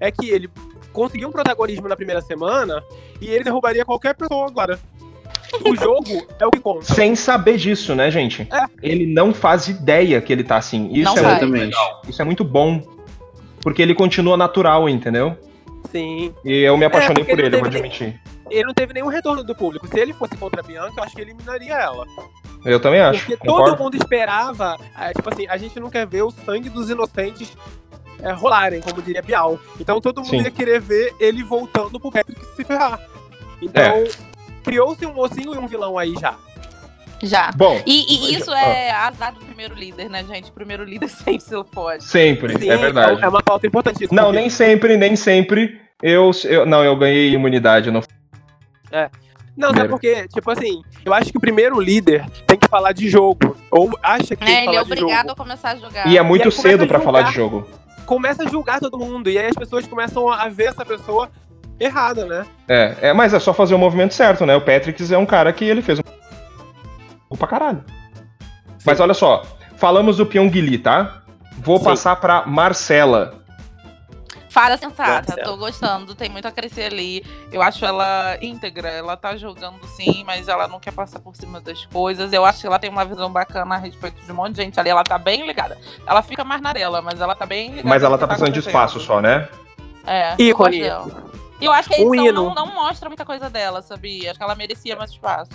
é 0.00 0.10
que 0.10 0.28
ele 0.28 0.50
conseguiu 0.92 1.28
um 1.28 1.32
protagonismo 1.32 1.88
na 1.88 1.96
primeira 1.96 2.20
semana 2.20 2.82
e 3.20 3.28
ele 3.28 3.44
derrubaria 3.44 3.84
qualquer 3.84 4.14
pessoa 4.14 4.48
agora. 4.48 4.78
O 5.64 5.74
jogo 5.76 6.26
é 6.38 6.46
o 6.46 6.50
que 6.50 6.60
conta. 6.60 6.92
Sem 6.92 7.14
saber 7.14 7.56
disso, 7.56 7.94
né, 7.94 8.10
gente? 8.10 8.48
É. 8.50 8.64
Ele 8.82 9.06
não 9.06 9.32
faz 9.32 9.68
ideia 9.68 10.20
que 10.20 10.32
ele 10.32 10.42
tá 10.42 10.56
assim. 10.56 10.90
Isso 10.92 11.04
Não 11.04 11.16
é 11.16 11.22
muito 11.22 11.30
Exatamente. 11.30 11.76
Isso 12.08 12.22
é 12.22 12.24
muito 12.24 12.44
bom. 12.44 12.82
Porque 13.60 13.80
ele 13.80 13.94
continua 13.94 14.36
natural, 14.36 14.88
entendeu? 14.88 15.38
Sim. 15.90 16.34
E 16.44 16.62
eu 16.62 16.76
me 16.76 16.84
apaixonei 16.84 17.22
É, 17.22 17.26
por 17.26 17.38
ele, 17.38 17.48
ele 17.48 17.56
vou 17.58 17.66
admitir. 17.66 18.20
Ele 18.50 18.64
não 18.64 18.74
teve 18.74 18.92
nenhum 18.92 19.06
retorno 19.06 19.44
do 19.44 19.54
público. 19.54 19.86
Se 19.86 19.98
ele 20.00 20.12
fosse 20.12 20.36
contra 20.36 20.60
a 20.60 20.64
Bianca, 20.64 20.94
eu 20.96 21.04
acho 21.04 21.14
que 21.14 21.22
eliminaria 21.22 21.74
ela. 21.74 22.06
Eu 22.64 22.78
também 22.80 23.00
acho. 23.00 23.20
Porque 23.20 23.36
concordo. 23.36 23.70
todo 23.72 23.82
mundo 23.82 23.96
esperava. 23.96 24.76
ah, 24.94 25.12
Tipo 25.12 25.28
assim, 25.32 25.46
a 25.48 25.56
gente 25.56 25.78
não 25.80 25.90
quer 25.90 26.06
ver 26.06 26.22
o 26.22 26.30
sangue 26.30 26.68
dos 26.68 26.88
inocentes 26.90 27.56
é, 28.22 28.30
rolarem, 28.32 28.80
como 28.80 29.02
diria 29.02 29.20
Bial. 29.22 29.58
Então 29.80 30.00
todo 30.00 30.18
mundo 30.20 30.30
Sim. 30.30 30.42
ia 30.42 30.50
querer 30.50 30.80
ver 30.80 31.14
ele 31.18 31.42
voltando 31.42 31.98
pro 31.98 32.10
Patrick 32.12 32.40
se 32.54 32.64
ferrar. 32.64 33.00
Então, 33.60 33.82
É. 33.82 34.04
criou-se 34.62 35.04
um 35.06 35.12
mocinho 35.12 35.54
e 35.54 35.58
um 35.58 35.66
vilão 35.66 35.98
aí 35.98 36.14
já. 36.20 36.34
Já. 37.24 37.50
Bom, 37.54 37.80
E, 37.86 38.30
e 38.32 38.34
isso 38.36 38.52
é 38.52 38.90
azar 38.90 39.32
do 39.32 39.40
primeiro 39.44 39.74
líder, 39.76 40.08
né, 40.10 40.24
gente? 40.24 40.50
O 40.50 40.52
primeiro 40.52 40.82
líder 40.84 41.06
sempre 41.10 41.40
se 41.40 41.64
pode. 41.64 42.02
sempre, 42.04 42.58
Sim, 42.58 42.68
é 42.70 42.76
verdade. 42.76 43.22
É 43.22 43.28
uma 43.28 43.42
pauta 43.42 43.66
importantíssima. 43.66 44.20
Não, 44.20 44.28
porque- 44.28 44.40
nem 44.40 44.50
sempre, 44.50 44.96
nem 44.96 45.14
sempre. 45.16 45.80
Eu, 46.02 46.32
eu 46.44 46.66
não, 46.66 46.82
eu 46.84 46.96
ganhei 46.96 47.32
imunidade. 47.32 47.86
Eu 47.88 47.92
não... 47.92 48.02
Não, 49.56 49.72
sabe 49.74 49.88
por 49.88 50.00
quê? 50.00 50.26
Tipo 50.32 50.50
assim, 50.50 50.82
eu 51.04 51.12
acho 51.12 51.30
que 51.30 51.36
o 51.36 51.40
primeiro 51.40 51.78
líder 51.78 52.24
tem 52.46 52.58
que 52.58 52.66
falar 52.68 52.92
de 52.92 53.08
jogo. 53.08 53.56
Ou 53.70 53.90
acha 54.02 54.34
que 54.34 54.44
tem 54.44 54.54
É, 54.56 54.60
que 54.62 54.68
ele 54.68 54.76
é 54.76 54.80
falar 54.80 54.84
de 54.84 54.92
obrigado 54.92 55.20
jogo. 55.28 55.32
a 55.32 55.36
começar 55.36 55.70
a 55.72 55.76
jogar. 55.76 56.06
E 56.06 56.16
é 56.16 56.22
muito 56.22 56.42
começa 56.44 56.62
cedo 56.62 56.84
a 56.84 56.86
pra 56.86 57.00
falar 57.00 57.22
de 57.22 57.32
jogo. 57.32 57.68
Começa 58.06 58.44
a 58.44 58.48
julgar 58.48 58.80
todo 58.80 58.98
mundo. 58.98 59.28
E 59.28 59.38
aí 59.38 59.46
as 59.46 59.54
pessoas 59.56 59.86
começam 59.86 60.28
a 60.30 60.48
ver 60.48 60.64
essa 60.64 60.84
pessoa 60.84 61.30
errada, 61.78 62.24
né? 62.24 62.46
É, 62.68 62.96
é, 63.02 63.12
mas 63.12 63.34
é 63.34 63.38
só 63.38 63.52
fazer 63.52 63.74
o 63.74 63.78
movimento 63.78 64.14
certo, 64.14 64.46
né? 64.46 64.56
O 64.56 64.60
Patrick 64.60 65.12
é 65.12 65.18
um 65.18 65.26
cara 65.26 65.52
que 65.52 65.64
ele 65.64 65.82
fez 65.82 65.98
um. 65.98 67.36
pra 67.36 67.46
caralho. 67.46 67.84
Mas 68.84 69.00
olha 69.00 69.14
só, 69.14 69.42
falamos 69.76 70.16
do 70.16 70.26
Pyongyi, 70.26 70.78
tá? 70.78 71.22
Vou 71.58 71.78
Sim. 71.78 71.84
passar 71.84 72.16
pra 72.16 72.46
Marcela. 72.46 73.41
Fala 74.52 74.76
sensata, 74.76 75.28
Marcelo. 75.34 75.42
tô 75.44 75.56
gostando, 75.56 76.14
tem 76.14 76.28
muito 76.28 76.46
a 76.46 76.52
crescer 76.52 76.82
ali. 76.92 77.24
Eu 77.50 77.62
acho 77.62 77.82
ela 77.86 78.36
íntegra, 78.42 78.86
ela 78.88 79.16
tá 79.16 79.34
jogando 79.34 79.78
sim, 79.96 80.22
mas 80.26 80.46
ela 80.46 80.68
não 80.68 80.78
quer 80.78 80.92
passar 80.92 81.20
por 81.20 81.34
cima 81.34 81.58
das 81.58 81.86
coisas. 81.86 82.30
Eu 82.34 82.44
acho 82.44 82.60
que 82.60 82.66
ela 82.66 82.78
tem 82.78 82.90
uma 82.90 83.02
visão 83.04 83.32
bacana 83.32 83.76
a 83.76 83.78
respeito 83.78 84.22
de 84.22 84.30
um 84.30 84.34
monte 84.34 84.56
de 84.56 84.62
gente 84.62 84.78
ali, 84.78 84.90
ela 84.90 85.02
tá 85.02 85.16
bem 85.16 85.46
ligada. 85.46 85.78
Ela 86.06 86.20
fica 86.22 86.44
mais 86.44 86.60
na 86.60 86.74
dela, 86.74 87.00
mas 87.00 87.18
ela 87.18 87.34
tá 87.34 87.46
bem 87.46 87.70
ligada. 87.70 87.88
Mas 87.88 88.02
ela 88.02 88.16
que 88.18 88.20
tá 88.20 88.26
precisando 88.26 88.52
de 88.52 88.58
espaço 88.58 89.00
só, 89.00 89.22
né? 89.22 89.48
É, 90.06 90.34
Ícone. 90.38 90.82
E 90.82 91.64
eu 91.64 91.72
acho 91.72 91.88
que 91.88 91.94
a 91.94 91.98
edição 92.00 92.32
não, 92.32 92.54
não 92.54 92.66
mostra 92.74 93.08
muita 93.08 93.24
coisa 93.24 93.48
dela, 93.48 93.80
sabia? 93.80 94.30
Acho 94.32 94.38
que 94.38 94.44
ela 94.44 94.54
merecia 94.54 94.94
mais 94.96 95.12
espaço. 95.12 95.50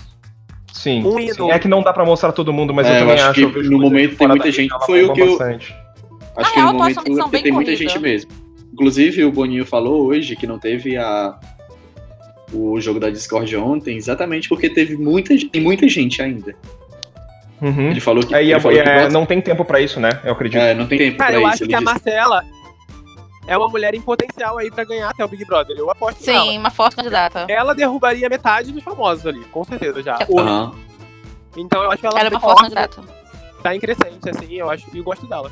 Sim. 0.73 1.05
Um 1.05 1.17
sim. 1.33 1.51
É 1.51 1.59
que 1.59 1.67
não 1.67 1.83
dá 1.83 1.93
pra 1.93 2.03
mostrar 2.03 2.31
todo 2.31 2.51
mundo, 2.51 2.73
mas 2.73 2.87
É, 2.87 2.95
eu 2.95 2.99
também 3.01 3.13
acho 3.15 3.23
acho. 3.25 3.33
que 3.35 3.41
eu 3.41 3.51
vejo 3.51 3.69
no 3.71 3.79
momento 3.79 4.17
tem 4.17 4.27
muita 4.27 4.51
gente- 4.51 4.73
foi 4.87 5.03
o 5.05 5.13
que 5.13 5.21
eu- 5.21 5.37
bastante. 5.37 5.71
Acho 6.35 6.47
Na 6.49 6.49
que 6.49 6.59
real, 6.59 6.73
no 6.73 7.03
que 7.03 7.09
momento 7.09 7.29
tem 7.43 7.51
muita 7.51 7.75
gente 7.75 7.99
mesmo. 7.99 8.46
Inclusive, 8.77 9.25
o 9.25 9.31
Boninho 9.31 9.65
falou 9.65 10.05
hoje 10.05 10.35
que 10.35 10.45
não 10.45 10.59
teve 10.59 10.95
a 10.97 11.35
o 12.53 12.79
jogo 12.79 12.99
da 12.99 13.09
Discord 13.09 13.57
ontem, 13.57 13.97
exatamente 13.97 14.47
porque 14.47 14.69
teve 14.69 14.95
muita, 14.95 15.33
tem 15.51 15.59
muita 15.61 15.89
gente 15.89 16.21
ainda. 16.21 16.55
Uhum. 17.59 17.89
Ele 17.89 17.99
falou 17.99 18.23
que, 18.23 18.35
É, 18.35 18.41
ele 18.43 18.53
é- 18.53 18.59
falou 18.59 18.81
que 18.81 18.87
é, 18.87 19.09
não 19.09 19.25
tem 19.25 19.41
tempo 19.41 19.65
pra 19.65 19.81
isso, 19.81 19.99
né? 19.99 20.21
Eu 20.23 20.33
acredito. 20.33 20.61
é, 20.61 20.75
não 20.75 20.85
tem 20.85 20.99
tempo 20.99 21.17
Cara, 21.17 21.31
pra 21.31 21.39
eu 21.41 21.41
isso. 21.41 21.49
acho 21.63 21.67
que 21.67 21.73
a 21.73 21.79
disse. 21.79 21.91
Marcela 21.91 22.43
é 23.47 23.57
uma 23.57 23.67
mulher 23.67 23.95
em 23.95 23.99
potencial 24.01 24.59
aí 24.59 24.69
pra 24.69 24.83
ganhar 24.83 25.09
até 25.09 25.25
o 25.25 25.27
Big 25.27 25.43
Brother. 25.43 25.75
Eu 25.75 25.89
aposto 25.89 26.23
nela. 26.25 26.43
Sim, 26.43 26.57
uma 26.59 26.69
forte 26.69 26.95
candidata. 26.95 27.45
Ela 27.49 27.73
derrubaria 27.73 28.29
metade 28.29 28.71
dos 28.71 28.83
famosos 28.83 29.25
ali, 29.25 29.43
com 29.45 29.63
certeza 29.63 30.03
já. 30.03 30.19
Aham. 30.37 30.73
Então 31.57 31.81
eu 31.83 31.89
acho 31.91 31.99
que 31.99 32.05
ela, 32.05 32.19
Ela 32.19 32.27
é 32.27 32.29
tem 32.29 32.37
uma 32.37 32.41
forte 32.47 32.59
forte, 32.69 32.75
candidata. 32.75 33.01
tá 33.63 33.75
em 33.75 33.79
crescente, 33.79 34.29
assim, 34.29 34.53
eu 34.53 34.69
acho, 34.69 34.85
e 34.93 34.99
eu 34.99 35.03
gosto 35.03 35.25
dela. 35.25 35.51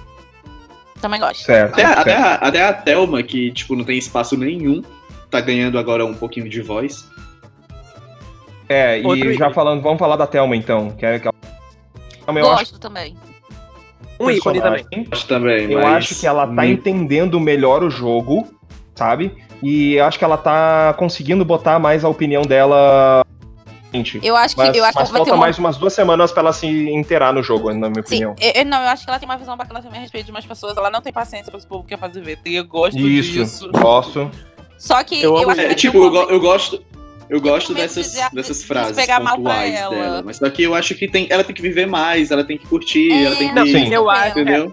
Também 1.01 1.19
gosto. 1.19 1.43
Certo. 1.43 1.73
Até, 1.73 1.81
certo. 1.85 1.99
até, 1.99 2.15
a, 2.15 2.33
até 2.35 2.63
a 2.63 2.73
Thelma, 2.73 3.21
que 3.23 3.51
tipo, 3.51 3.75
não 3.75 3.83
tem 3.83 3.97
espaço 3.97 4.37
nenhum, 4.37 4.81
tá 5.29 5.39
ganhando 5.41 5.77
agora 5.77 6.05
um 6.05 6.13
pouquinho 6.13 6.49
de 6.49 6.61
voz. 6.61 7.09
É, 8.67 8.99
e 8.99 9.05
Outro 9.05 9.25
já 9.29 9.33
ícone. 9.35 9.53
falando, 9.53 9.81
vamos 9.81 9.99
falar 9.99 10.15
da 10.15 10.25
Thelma 10.25 10.55
então. 10.55 10.89
Que 10.91 11.05
é, 11.05 11.19
que 11.19 11.27
é- 11.27 11.31
Thelma, 12.25 12.39
eu 12.39 12.47
acho 12.51 12.59
Gosto 12.71 12.79
também. 12.79 13.15
Um 14.19 14.31
ícone 14.31 14.61
também. 14.61 14.85
Acho 15.11 15.27
também, 15.27 15.71
Eu 15.71 15.79
mas 15.81 15.97
acho 15.97 16.19
que 16.19 16.25
ela 16.25 16.47
tá 16.47 16.53
muito- 16.53 16.71
entendendo 16.87 17.39
melhor 17.39 17.83
o 17.83 17.89
jogo, 17.89 18.47
sabe? 18.95 19.35
E 19.61 19.95
eu 19.95 20.05
acho 20.05 20.17
que 20.17 20.23
ela 20.23 20.37
tá 20.37 20.93
conseguindo 20.97 21.43
botar 21.43 21.77
mais 21.79 22.05
a 22.05 22.09
opinião 22.09 22.41
dela. 22.43 23.24
Gente, 23.95 24.19
Eu 24.23 24.35
acho 24.35 24.55
que, 24.55 24.61
Mas, 24.61 24.75
eu 24.77 24.83
acho 24.83 24.97
mas 24.97 25.07
que 25.07 25.11
vai 25.13 25.21
ter 25.21 25.25
falta 25.29 25.31
uma... 25.33 25.37
mais 25.45 25.57
umas 25.57 25.77
duas 25.77 25.93
semanas 25.93 26.31
pra 26.31 26.41
ela 26.41 26.53
se 26.53 26.67
inteirar 26.67 27.33
no 27.33 27.41
jogo, 27.41 27.71
na 27.73 27.89
minha 27.89 27.93
Sim, 28.03 28.25
opinião. 28.25 28.35
eu, 28.41 28.51
eu- 28.55 28.65
não, 28.65 28.81
eu 28.81 28.89
acho 28.89 29.03
que 29.03 29.09
ela 29.09 29.19
tem 29.19 29.27
uma 29.27 29.37
visão 29.37 29.55
bacana 29.55 29.81
também 29.81 29.99
a 29.99 30.01
respeito 30.01 30.25
de 30.25 30.31
umas 30.31 30.45
pessoas. 30.45 30.75
Ela 30.75 30.89
não 30.89 31.01
tem 31.01 31.13
paciência 31.13 31.49
pra 31.51 31.57
esse 31.57 31.67
povo 31.67 31.83
que 31.83 31.89
quer 31.89 31.99
fazer 31.99 32.21
VT. 32.21 32.49
Eu 32.51 32.65
gosto 32.65 32.99
Isso, 32.99 33.31
disso. 33.31 33.69
gosto. 33.71 34.29
Só 34.77 35.03
que 35.03 35.15
Eu 35.21 35.35
eu, 35.35 35.37
amo- 35.37 35.51
acho 35.51 35.59
que 35.59 35.65
É, 35.65 35.69
ter 35.69 35.75
tipo, 35.75 35.97
eu, 35.97 36.11
go- 36.11 36.29
eu 36.29 36.39
gosto. 36.39 36.83
Eu 37.27 37.41
gosto 37.41 37.73
dessas, 37.73 38.11
de- 38.11 38.35
dessas 38.35 38.59
de 38.59 38.65
frases 38.67 38.95
pegar 38.95 39.19
mal 39.19 39.33
pra 39.33 39.51
pontuais 39.51 39.73
ela. 39.73 39.95
dela. 39.95 40.21
Mas 40.23 40.37
só 40.37 40.47
que 40.49 40.61
eu 40.61 40.75
acho 40.75 40.93
que 40.93 41.07
tem, 41.07 41.25
ela 41.31 41.43
tem 41.43 41.55
que 41.55 41.61
viver 41.61 41.87
mais, 41.87 42.29
ela 42.29 42.43
tem 42.43 42.55
que 42.57 42.67
curtir, 42.67 43.11
É, 43.11 43.23
ela 43.23 43.35
tem 43.35 43.47
que. 43.49 43.55
Não, 43.55 43.65
Sim. 43.65 43.93
eu 43.93 44.09
acho. 44.09 44.29
Entendeu? 44.39 44.71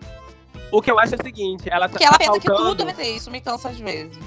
O 0.70 0.82
que 0.82 0.90
eu 0.90 0.98
acho 0.98 1.14
é 1.14 1.18
o 1.18 1.22
seguinte, 1.22 1.64
ela 1.70 1.86
tá 1.86 1.90
Porque 1.92 2.04
ela 2.04 2.18
pensa 2.18 2.38
que 2.38 2.46
faltando, 2.46 2.68
tudo 2.70 2.84
vai 2.84 2.94
ter 2.94 3.14
isso, 3.16 3.30
me 3.30 3.40
cansa 3.40 3.68
às 3.70 3.78
vezes. 3.78 4.18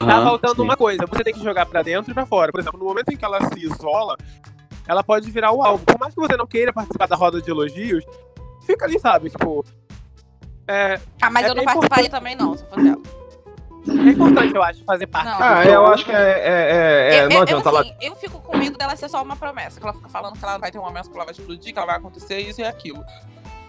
Tá 0.00 0.22
faltando 0.22 0.56
sim. 0.56 0.62
uma 0.62 0.76
coisa, 0.76 1.04
você 1.06 1.22
tem 1.22 1.34
que 1.34 1.42
jogar 1.44 1.66
pra 1.66 1.82
dentro 1.82 2.10
e 2.10 2.14
pra 2.14 2.24
fora. 2.24 2.50
Por 2.50 2.60
exemplo, 2.60 2.78
no 2.78 2.86
momento 2.86 3.10
em 3.12 3.16
que 3.16 3.24
ela 3.24 3.38
se 3.48 3.58
isola, 3.64 4.16
ela 4.88 5.04
pode 5.04 5.30
virar 5.30 5.52
o 5.52 5.62
alvo. 5.62 5.84
Por 5.84 5.98
mais 5.98 6.14
que 6.14 6.20
você 6.20 6.36
não 6.36 6.46
queira 6.46 6.72
participar 6.72 7.06
da 7.06 7.16
roda 7.16 7.40
de 7.40 7.50
elogios, 7.50 8.02
fica 8.66 8.86
ali, 8.86 8.98
sabe? 8.98 9.28
Tipo. 9.30 9.64
É, 10.66 10.98
Ah, 11.20 11.30
mas 11.30 11.44
É 11.46 11.50
eu 11.50 11.54
não 11.54 11.64
participaria 11.64 12.06
importante. 12.06 12.10
também, 12.10 12.34
não, 12.36 12.56
se 12.56 12.64
fosse 12.64 12.88
ela. 12.88 12.98
é 14.06 14.10
importante, 14.10 14.54
eu 14.54 14.62
acho, 14.62 14.84
fazer 14.84 15.06
parte 15.06 15.26
Não. 15.28 15.34
Ah, 15.46 15.64
jogo. 15.64 15.74
eu 15.74 15.86
acho 15.88 16.04
que 16.06 16.12
é. 16.12 16.14
é- 16.14 16.38
é- 16.40 17.14
é, 17.16 17.24
eu, 17.24 17.28
não 17.30 17.42
adianta 17.42 17.68
eu, 17.68 17.72
ela. 17.72 17.80
assim, 17.82 17.94
eu 18.00 18.16
fico 18.16 18.40
com 18.40 18.56
medo 18.56 18.78
dela 18.78 18.96
ser 18.96 19.08
só 19.10 19.22
uma 19.22 19.36
promessa. 19.36 19.78
Que 19.80 19.84
ela 19.86 19.92
fica 19.94 20.08
falando 20.08 20.38
que 20.38 20.44
ela 20.44 20.56
vai 20.58 20.70
ter 20.70 20.78
um 20.78 20.82
momento 20.82 21.10
que 21.10 21.16
ela 21.16 21.24
vai 21.26 21.32
explodir, 21.34 21.72
que 21.74 21.78
ela 21.78 21.86
vai 21.86 21.96
acontecer 21.96 22.38
isso 22.38 22.60
e 22.60 22.64
aquilo. 22.64 23.04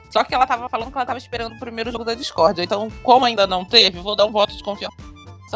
Só 0.09 0.23
que 0.23 0.33
ela 0.35 0.45
tava 0.47 0.69
falando 0.69 0.91
que 0.91 0.97
ela 0.97 1.05
tava 1.05 1.17
esperando 1.17 1.55
o 1.55 1.59
primeiro 1.59 1.91
jogo 1.91 2.03
da 2.05 2.13
Discord. 2.13 2.61
Então, 2.61 2.89
como 3.03 3.25
ainda 3.25 3.45
não 3.47 3.65
teve, 3.65 3.99
vou 3.99 4.15
dar 4.15 4.25
um 4.25 4.31
voto 4.31 4.55
de 4.55 4.63
confiança 4.63 4.95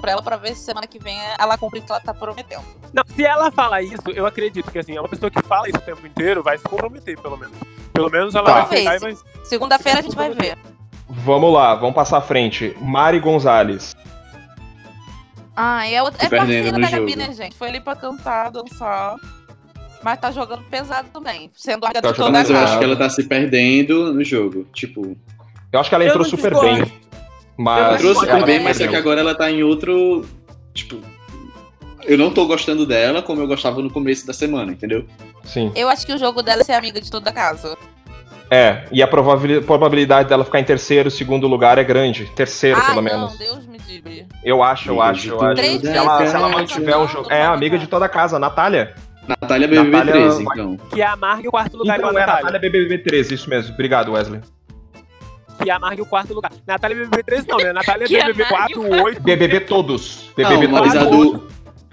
pra 0.01 0.11
ela 0.11 0.21
pra 0.21 0.37
ver 0.37 0.55
se 0.55 0.63
semana 0.63 0.87
que 0.87 0.99
vem 0.99 1.17
ela 1.37 1.57
cumpre 1.57 1.79
o 1.79 1.83
que 1.83 1.91
ela 1.91 1.99
tá 2.01 2.13
prometendo. 2.13 2.63
Não, 2.93 3.03
se 3.07 3.25
ela 3.25 3.51
falar 3.51 3.81
isso, 3.81 4.09
eu 4.13 4.25
acredito 4.25 4.71
que 4.71 4.79
assim, 4.79 4.95
é 4.95 4.99
uma 4.99 5.09
pessoa 5.09 5.29
que 5.29 5.41
fala 5.43 5.67
isso 5.67 5.77
o 5.77 5.81
tempo 5.81 6.05
inteiro 6.05 6.41
vai 6.43 6.57
se 6.57 6.63
comprometer, 6.63 7.19
pelo 7.19 7.37
menos. 7.37 7.55
Pelo 7.93 8.09
menos 8.09 8.35
ela 8.35 8.45
Tá. 8.45 8.61
vai 8.65 8.77
chegar 8.77 8.95
e 8.95 8.99
vai. 8.99 9.17
Segunda-feira 9.43 9.99
a 9.99 10.01
gente 10.01 10.15
vai 10.15 10.29
ver. 10.31 10.57
Vamos 11.07 11.53
lá, 11.53 11.75
vamos 11.75 11.95
passar 11.95 12.17
à 12.17 12.21
frente. 12.21 12.75
Mari 12.81 13.19
Gonzalez. 13.19 13.95
Ah, 15.55 15.87
é, 15.87 16.01
outra, 16.03 16.19
Se 16.19 16.25
é 16.25 16.29
perdendo 16.29 16.47
parceira 16.47 16.77
no 16.77 16.83
da 16.83 16.89
Gabi, 16.91 17.11
jogo. 17.13 17.21
né, 17.27 17.33
gente? 17.33 17.55
Foi 17.55 17.69
ali 17.69 17.79
pra 17.79 17.95
cantar, 17.95 18.51
dançar. 18.51 19.15
Mas 20.03 20.19
tá 20.19 20.29
jogando 20.31 20.63
pesado 20.65 21.07
também. 21.13 21.49
Sendo 21.55 21.85
a 21.85 21.91
Tá 21.91 22.01
de 22.01 22.13
toda 22.13 22.27
a 22.27 22.31
Mas 22.31 22.49
eu 22.49 22.57
acho 22.57 22.77
que 22.77 22.83
ela 22.83 22.95
tá 22.95 23.09
se 23.09 23.23
perdendo 23.23 24.13
no 24.13 24.23
jogo. 24.23 24.65
Tipo, 24.73 25.15
Eu 25.71 25.79
acho 25.79 25.89
que 25.89 25.95
ela 25.95 26.05
entrou 26.05 26.23
super 26.25 26.51
discordo. 26.51 26.85
bem. 26.85 26.99
Mas. 27.57 28.03
Eu 28.03 28.13
super 28.15 28.29
ela 28.29 28.45
bem, 28.45 28.59
mas 28.59 28.77
só 28.77 28.83
perdeu. 28.83 28.89
que 28.91 28.95
agora 28.97 29.19
ela 29.21 29.35
tá 29.35 29.49
em 29.49 29.63
outro. 29.63 30.25
Tipo. 30.73 30.97
Eu 32.03 32.17
não 32.17 32.29
tô 32.29 32.45
gostando 32.45 32.85
dela 32.85 33.21
como 33.23 33.41
eu 33.41 33.47
gostava 33.47 33.81
no 33.81 33.89
começo 33.89 34.27
da 34.27 34.33
semana, 34.33 34.71
entendeu? 34.71 35.05
Sim. 35.43 35.71
Eu 35.75 35.89
acho 35.89 36.05
que 36.05 36.13
o 36.13 36.17
jogo 36.19 36.43
dela 36.43 36.61
é 36.61 36.63
ser 36.63 36.73
amiga 36.73 37.01
de 37.01 37.09
toda 37.09 37.29
a 37.31 37.33
casa. 37.33 37.75
É, 38.51 38.83
e 38.91 39.01
a 39.01 39.07
probabili- 39.07 39.59
probabilidade 39.61 40.29
dela 40.29 40.45
ficar 40.45 40.59
em 40.59 40.63
terceiro, 40.63 41.09
segundo 41.09 41.47
lugar 41.47 41.79
é 41.79 41.83
grande. 41.83 42.25
Terceiro, 42.35 42.77
Ai, 42.79 42.85
pelo 42.89 43.01
não, 43.01 43.03
menos. 43.03 43.37
Deus 43.39 43.65
me 43.65 43.79
livre. 43.87 44.27
Eu 44.43 44.61
acho, 44.61 44.89
eu 44.89 45.01
acho, 45.01 45.29
eu 45.29 45.41
acho. 45.41 45.61
Se 45.79 45.87
ela, 45.87 46.27
se 46.27 46.35
ela 46.35 46.49
mantiver 46.49 46.95
um 46.99 47.07
jogo. 47.07 47.31
É, 47.31 47.43
amiga 47.43 47.79
de 47.79 47.87
toda 47.87 48.05
a 48.05 48.09
casa, 48.09 48.37
Natália. 48.37 48.93
Natália 49.27 49.67
BBB 49.67 49.89
Natália 49.89 50.13
13, 50.13 50.43
vai- 50.43 50.53
então. 50.59 50.77
Que 50.91 51.01
amargue 51.01 51.47
o 51.47 51.51
quarto 51.51 51.75
lugar 51.75 51.97
Então 51.97 52.09
a 52.09 52.11
é, 52.11 52.15
Natália. 52.19 52.43
Natália 52.43 52.59
BBB 52.59 52.99
13, 52.99 53.33
isso 53.33 53.49
mesmo. 53.49 53.73
Obrigado, 53.73 54.11
Wesley. 54.11 54.41
Que 55.63 55.69
amargue 55.69 56.01
o 56.01 56.05
quarto 56.05 56.33
lugar. 56.33 56.51
Natália 56.67 56.95
BBB 56.97 57.23
13 57.23 57.47
não, 57.47 57.57
né? 57.57 57.73
Natália 57.73 58.07
Que 58.07 58.17
BBB 58.17 58.43
amargue 58.43 58.73
4, 58.75 59.03
8, 59.03 59.21
BBB 59.21 59.59
todos. 59.61 60.29
Não, 60.37 60.49
BBB 60.49 60.67
mas 60.67 60.93
todos. 60.93 60.95
a 60.95 61.09
do. 61.09 61.47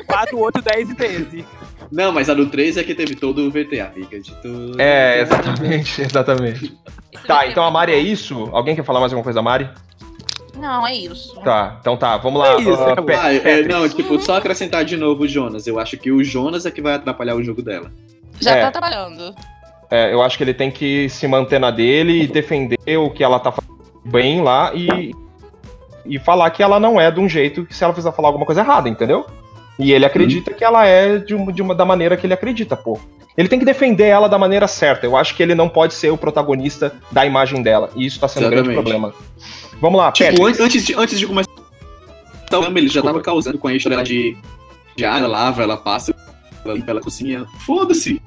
4, 0.07 0.39
8, 0.39 0.63
10 0.63 0.91
e 0.91 0.95
13. 0.95 1.45
Não, 1.91 2.11
mas 2.13 2.29
a 2.31 2.35
do 2.35 2.47
13 2.47 2.81
é 2.81 2.85
que 2.85 2.95
teve 2.95 3.15
todo 3.15 3.47
o 3.47 3.51
VT, 3.51 3.81
amiga 3.81 4.19
de 4.21 4.35
tudo. 4.43 4.81
É, 4.81 5.21
exatamente, 5.21 6.01
exatamente. 6.03 6.79
Tá, 7.27 7.47
então 7.47 7.63
a 7.65 7.71
Mari 7.71 7.93
é 7.93 7.99
isso? 7.99 8.49
Alguém 8.53 8.75
quer 8.75 8.85
falar 8.85 8.99
mais 9.01 9.13
alguma 9.13 9.23
coisa 9.25 9.37
da 9.37 9.43
Mari? 9.43 9.69
Não, 10.59 10.87
é 10.87 10.95
isso. 10.95 11.35
Tá, 11.43 11.77
então 11.81 11.97
tá, 11.97 12.17
vamos 12.17 12.41
lá. 12.41 12.55
É 12.55 12.61
isso, 12.61 12.73
ah, 12.75 12.93
acabou. 12.93 13.07
Pe- 13.07 13.15
Ah, 13.15 13.33
é, 13.35 13.63
não, 13.63 13.89
tipo, 13.89 14.19
só 14.21 14.37
acrescentar 14.37 14.85
de 14.85 14.97
novo 14.97 15.23
o 15.25 15.29
Jonas. 15.29 15.67
Eu 15.67 15.79
acho 15.79 15.97
que 15.97 16.11
o 16.11 16.23
Jonas 16.25 16.67
é 16.67 16.71
que 16.71 16.81
vai 16.83 16.95
atrapalhar 16.95 17.35
o 17.37 17.43
jogo 17.43 17.63
dela. 17.63 17.91
Já 18.41 18.57
É. 18.57 18.61
tá 18.63 18.71
trabalhando. 18.71 19.35
É, 19.95 20.11
eu 20.11 20.23
acho 20.23 20.39
que 20.39 20.43
ele 20.45 20.55
tem 20.55 20.71
que 20.71 21.07
se 21.11 21.29
manter 21.29 21.59
na 21.61 21.71
dele 21.71 22.23
e 22.23 22.27
defender 22.27 22.79
o 22.97 23.11
que 23.11 23.23
ela 23.23 23.39
tá 23.39 23.53
fazendo 23.53 23.77
bem 24.07 24.41
lá 24.41 24.73
e, 24.75 25.13
e 26.07 26.19
falar 26.19 26.49
que 26.51 26.63
ela 26.63 26.81
não 26.81 26.99
é 26.99 27.11
de 27.11 27.21
um 27.21 27.29
jeito 27.29 27.67
que 27.67 27.77
se 27.77 27.85
ela 27.85 27.93
fizer 27.93 28.11
falar 28.13 28.29
alguma 28.29 28.47
coisa 28.47 28.63
errada, 28.63 28.89
entendeu? 28.89 29.27
E 29.79 29.93
ele 29.93 30.07
acredita 30.07 30.55
que 30.55 30.65
ela 30.65 30.87
é 30.87 31.19
de 31.19 31.35
uma, 31.35 31.53
de 31.53 31.61
uma 31.61 31.75
da 31.75 31.85
maneira 31.85 32.17
que 32.17 32.27
ele 32.27 32.33
acredita, 32.33 32.75
pô. 32.75 32.99
Ele 33.37 33.49
tem 33.49 33.59
que 33.59 33.65
defender 33.67 34.07
ela 34.07 34.29
da 34.31 34.39
maneira 34.39 34.67
certa. 34.67 35.05
Eu 35.07 35.15
acho 35.15 35.35
que 35.37 35.43
ele 35.43 35.55
não 35.55 35.69
pode 35.69 35.93
ser 35.93 36.11
o 36.11 36.17
protagonista 36.17 36.95
da 37.11 37.27
imagem 37.27 37.63
dela. 37.63 37.91
E 37.95 38.07
isso 38.07 38.19
tá 38.19 38.29
sendo 38.29 38.47
um 38.47 38.51
grande 38.51 38.71
Exatamente. 38.71 38.91
problema. 38.99 39.15
Vamos 39.81 39.99
lá, 39.99 40.11
Tipo, 40.13 40.47
an- 40.47 40.55
antes 40.61 40.85
de, 40.87 40.95
antes 40.95 41.19
de 41.19 41.27
começar 41.27 41.51
o 41.51 42.49
programa, 42.49 42.79
ele 42.79 42.89
já 42.89 43.03
tava 43.03 43.21
causando 43.21 43.59
com 43.59 43.69
a 43.69 43.75
história 43.75 44.03
de, 44.03 44.37
de 44.97 45.05
ela 45.05 45.27
lava, 45.27 45.63
ela 45.63 45.77
passa, 45.77 46.15
ela 46.65 46.75
limpa, 46.75 46.91
ela 46.93 47.01
cozinha. 47.01 47.45
Foda-se! 47.67 48.21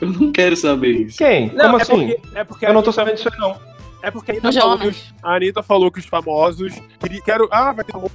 Eu 0.00 0.08
não 0.10 0.32
quero 0.32 0.56
saber 0.56 0.92
isso. 1.06 1.18
Quem? 1.18 1.52
Não, 1.54 1.66
Como 1.66 1.78
é 1.78 1.82
assim? 1.82 1.92
porque, 1.92 2.20
é 2.38 2.44
porque 2.44 2.66
Eu 2.66 2.72
não 2.74 2.82
tô 2.82 2.92
sabendo 2.92 3.16
disso 3.16 3.28
aí, 3.32 3.38
não. 3.38 3.56
É 4.02 4.10
porque 4.10 4.30
a 4.30 4.34
Anitta, 4.34 4.48
O 4.48 4.52
falou 4.52 4.78
que 4.78 4.84
Jonas. 4.84 4.96
os, 4.96 5.14
a 5.22 5.34
Anitta 5.34 5.62
falou 5.62 5.90
que 5.90 5.98
os 5.98 6.06
famosos. 6.06 6.72
queria- 7.00 7.20
Quero, 7.22 7.48
ah, 7.50 7.72
vai 7.72 7.84
ter 7.84 7.92
famoso, 7.92 8.12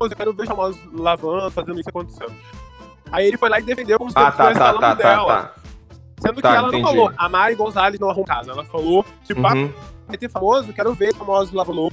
eu 0.00 0.10
quero 0.16 0.32
ver 0.32 0.42
os 0.42 0.48
famosos 0.48 0.80
lavando, 0.92 1.50
fazendo 1.50 1.80
isso 1.80 1.88
acontecendo. 1.88 2.32
Aí 3.10 3.26
ele 3.26 3.36
foi 3.36 3.48
lá 3.48 3.58
e 3.58 3.62
defendeu 3.62 3.98
como 3.98 4.10
se 4.10 4.16
Ah, 4.18 4.30
tá, 4.30 4.50
estivesse 4.52 4.58
tá, 4.58 4.64
falando 4.66 4.80
tá, 4.80 4.96
tá, 4.96 5.08
dela. 5.08 5.26
tá. 5.42 5.54
Sendo 6.20 6.40
Tá, 6.40 6.50
que 6.52 6.56
ela 6.56 6.68
entendi. 6.68 6.82
não 6.84 6.88
falou. 6.90 7.12
A 7.18 7.28
Mari 7.28 7.54
Gonzalez 7.56 7.98
não 8.00 8.08
arrumou 8.08 8.24
casa. 8.26 8.52
Ela 8.52 8.64
falou, 8.64 9.04
tipo, 9.24 9.44
ah, 9.46 9.54
Uhum. 9.54 9.72
vai 10.06 10.16
ter 10.16 10.30
famoso, 10.30 10.72
quero 10.72 10.94
ver 10.94 11.12
famosos 11.14 11.52
lavando 11.52 11.90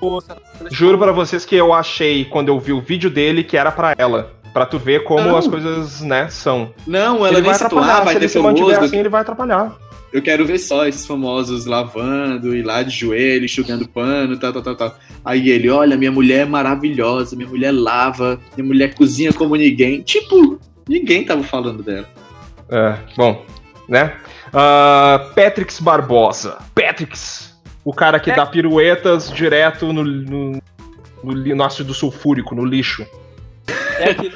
louça. 0.00 0.36
Juro 0.70 0.96
pra 0.98 1.12
vocês 1.12 1.44
que 1.44 1.54
eu 1.56 1.72
achei, 1.72 2.24
quando 2.24 2.48
eu 2.48 2.58
vi 2.60 2.72
o 2.72 2.80
vídeo 2.80 3.10
dele, 3.10 3.42
que 3.42 3.56
era 3.56 3.72
pra 3.72 3.94
ela. 3.98 4.32
Pra 4.54 4.64
tu 4.64 4.78
ver 4.78 5.02
como 5.04 5.20
Não. 5.20 5.36
as 5.36 5.46
coisas, 5.48 6.00
né, 6.00 6.28
são. 6.30 6.72
Não, 6.86 7.18
ela 7.26 7.30
ele 7.30 7.40
nem 7.40 7.44
vai 7.50 7.54
atrapalhar. 7.56 8.04
vai 8.04 8.14
Se 8.14 8.20
ter 8.20 8.24
ele 8.24 8.28
se 8.32 8.38
mantiver 8.38 8.78
assim, 8.82 8.98
ele 9.00 9.08
vai 9.08 9.20
atrapalhar. 9.20 9.76
Eu 10.12 10.22
quero 10.22 10.46
ver 10.46 10.58
só 10.58 10.86
esses 10.86 11.04
famosos 11.04 11.66
lavando 11.66 12.54
e 12.54 12.62
lá 12.62 12.84
de 12.84 12.90
joelho, 12.90 13.44
enxugando 13.46 13.88
pano, 13.88 14.36
tal, 14.38 14.52
tal, 14.52 14.62
tal, 14.62 14.76
tal. 14.76 14.96
Aí 15.24 15.50
ele, 15.50 15.68
olha, 15.68 15.96
minha 15.96 16.12
mulher 16.12 16.42
é 16.42 16.44
maravilhosa, 16.44 17.34
minha 17.34 17.48
mulher 17.48 17.72
lava, 17.72 18.38
minha 18.56 18.64
mulher 18.64 18.94
cozinha 18.94 19.32
como 19.32 19.56
ninguém. 19.56 20.02
Tipo, 20.02 20.60
ninguém 20.88 21.24
tava 21.24 21.42
falando 21.42 21.82
dela. 21.82 22.08
É, 22.70 22.96
bom, 23.16 23.44
né? 23.88 24.14
Ah, 24.52 25.32
Patrix 25.34 25.80
Barbosa. 25.80 26.58
Patrix, 26.76 27.58
o 27.84 27.92
cara 27.92 28.20
que 28.20 28.30
É. 28.30 28.36
dá 28.36 28.46
piruetas 28.46 29.32
direto 29.32 29.92
no, 29.92 30.04
no, 30.04 30.60
no, 31.24 31.32
no 31.56 31.64
ácido 31.64 31.92
sulfúrico, 31.92 32.54
no 32.54 32.64
lixo. 32.64 33.04
É 33.98 34.10
aquilo 34.10 34.34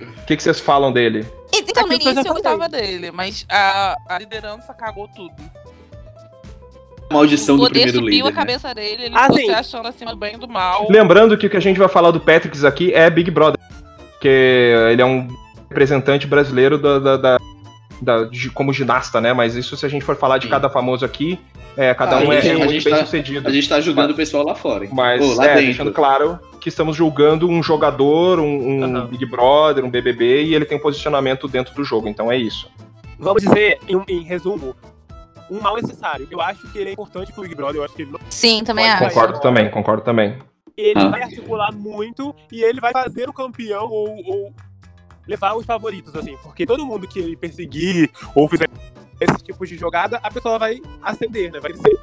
O 0.00 0.26
que, 0.26 0.36
que 0.36 0.42
vocês 0.42 0.60
falam 0.60 0.92
dele? 0.92 1.26
Então, 1.54 1.86
no 1.86 1.92
início 1.92 2.18
eu 2.18 2.32
gostava 2.32 2.68
dele, 2.68 3.10
mas 3.10 3.44
a, 3.48 3.96
a 4.08 4.18
liderança 4.18 4.72
cagou 4.74 5.08
tudo. 5.08 5.34
A 7.10 7.14
maldição 7.14 7.56
o 7.56 7.58
do 7.58 7.64
primeiro 7.66 7.92
subiu 7.98 8.08
líder. 8.10 8.22
a 8.22 8.30
né? 8.30 8.32
cabeça 8.32 8.74
dele, 8.74 9.04
ele 9.04 9.14
Ah, 9.14 9.24
ficou 9.24 9.36
sim. 9.38 9.46
se 9.46 9.52
achando 9.52 9.88
acima 9.88 10.12
do 10.12 10.16
bem 10.16 10.34
e 10.34 10.38
do 10.38 10.48
mal. 10.48 10.86
Lembrando 10.90 11.36
que 11.36 11.46
o 11.46 11.50
que 11.50 11.56
a 11.56 11.60
gente 11.60 11.78
vai 11.78 11.88
falar 11.88 12.10
do 12.10 12.20
Patrix 12.20 12.64
aqui 12.64 12.92
é 12.94 13.10
Big 13.10 13.30
Brother. 13.30 13.58
Porque 14.12 14.72
ele 14.90 15.02
é 15.02 15.04
um 15.04 15.28
representante 15.68 16.26
brasileiro 16.26 16.78
da, 16.78 16.98
da- 16.98 17.16
da- 17.16 17.38
da- 18.00 18.24
de- 18.24 18.50
como 18.50 18.72
ginasta, 18.72 19.20
né? 19.20 19.32
Mas 19.34 19.56
isso 19.56 19.76
se 19.76 19.84
a 19.84 19.88
gente 19.88 20.04
for 20.04 20.16
falar 20.16 20.38
de 20.38 20.44
Sim. 20.46 20.50
cada 20.50 20.70
famoso 20.70 21.04
aqui, 21.04 21.38
é, 21.76 21.92
cada 21.92 22.16
Ah, 22.16 22.20
um 22.22 22.30
a 22.30 22.34
é, 22.36 22.40
gente- 22.40 22.48
é 22.50 22.54
a 22.54 22.58
muito 22.58 22.70
gente 22.72 22.84
bem 22.84 22.94
tá- 22.94 23.04
sucedido. 23.04 23.46
A 23.48 23.52
gente 23.52 23.68
tá 23.68 23.80
julgando 23.80 24.12
o 24.14 24.16
pessoal 24.16 24.44
lá 24.46 24.54
fora. 24.54 24.84
hein? 24.84 24.90
Mas 24.94 25.20
Pô, 25.20 25.34
lá 25.34 25.44
é, 25.44 25.48
dentro. 25.48 25.66
deixando 25.66 25.92
claro 25.92 26.38
que 26.62 26.68
estamos 26.68 26.96
julgando 26.96 27.48
um 27.48 27.60
jogador, 27.60 28.38
um, 28.38 28.44
um 28.78 28.84
Aham. 28.84 29.06
Big 29.08 29.26
Brother, 29.26 29.84
um 29.84 29.90
BBB, 29.90 30.44
e 30.44 30.54
ele 30.54 30.64
tem 30.64 30.78
um 30.78 30.80
posicionamento 30.80 31.48
dentro 31.48 31.74
do 31.74 31.82
jogo, 31.82 32.06
então 32.08 32.30
é 32.30 32.36
isso. 32.36 32.70
Vamos 33.18 33.42
dizer, 33.42 33.80
em, 33.88 34.00
em 34.08 34.22
resumo, 34.22 34.76
um 35.50 35.60
mal 35.60 35.74
necessário. 35.74 36.26
Eu 36.30 36.40
acho 36.40 36.70
que 36.70 36.78
ele 36.78 36.90
é 36.90 36.92
importante 36.92 37.32
pro 37.32 37.42
Big 37.42 37.56
Brother, 37.56 37.80
eu 37.80 37.84
acho 37.84 37.94
que 37.94 38.02
ele, 38.02 38.12
não- 38.12 38.20
Sim, 38.30 38.62
também 38.62 38.88
acho. 38.88 39.08
Concordo 39.08 39.40
também, 39.40 39.70
concordo 39.70 40.02
também. 40.04 40.38
ele 40.76 41.00
Ah. 41.00 41.08
vai 41.08 41.22
articular 41.22 41.72
muito 41.72 42.32
e 42.50 42.62
ele 42.62 42.80
vai 42.80 42.92
fazer 42.92 43.28
o 43.28 43.32
campeão 43.32 43.88
ou, 43.90 44.08
ou 44.24 44.54
levar 45.26 45.54
os 45.56 45.66
favoritos, 45.66 46.14
assim. 46.14 46.36
Porque 46.44 46.64
todo 46.64 46.86
mundo 46.86 47.06
que 47.08 47.18
ele 47.18 47.36
perseguir 47.36 48.08
ou 48.36 48.48
fizer 48.48 48.68
esse 49.20 49.36
tipo 49.42 49.66
de 49.66 49.76
jogada, 49.76 50.18
a 50.22 50.30
pessoa 50.30 50.58
vai 50.60 50.80
ascender, 51.02 51.50
né? 51.52 51.58
Vai 51.60 51.72
crescer. 51.72 51.98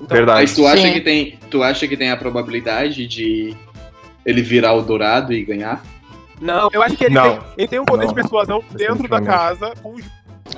Então, 0.00 0.16
Verdade. 0.16 0.40
Mas 0.40 0.54
tu 0.54 0.66
acha 0.66 0.82
Sim. 0.86 0.92
que 0.94 1.00
tem. 1.00 1.38
Tu 1.50 1.62
acha 1.62 1.86
que 1.86 1.96
tem 1.96 2.10
a 2.10 2.16
probabilidade 2.16 3.06
de 3.06 3.54
ele 4.24 4.42
virar 4.42 4.72
o 4.74 4.82
dourado 4.82 5.32
e 5.32 5.44
ganhar? 5.44 5.82
Não, 6.40 6.68
eu 6.72 6.82
acho 6.82 6.96
que 6.96 7.04
ele, 7.04 7.14
Não. 7.14 7.22
tem, 7.22 7.40
ele 7.58 7.68
tem 7.68 7.78
um 7.80 7.84
poder 7.84 8.02
Não. 8.06 8.08
de 8.08 8.14
persuasão 8.20 8.62
dentro 8.72 9.06
da 9.08 9.20
casa 9.20 9.72
com 9.82 9.94
os 9.94 10.04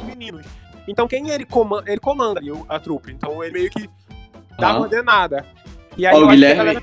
meninos. 0.07 0.47
Então 0.89 1.07
quem 1.09 1.29
ele 1.31 1.45
comanda, 1.45 1.91
ele 1.91 2.01
comanda 2.01 2.41
a 2.69 2.79
trupe. 2.79 3.13
Então 3.13 3.43
ele 3.43 3.53
meio 3.53 3.71
que 3.71 3.89
Dá 4.59 4.71
Ah. 4.71 4.75
coordenada. 4.77 5.45
E 5.97 6.07
aí 6.07 6.15
Ó, 6.15 6.21
eu 6.21 6.27
o 6.27 6.29
Guilherme, 6.29 6.57
galera- 6.57 6.83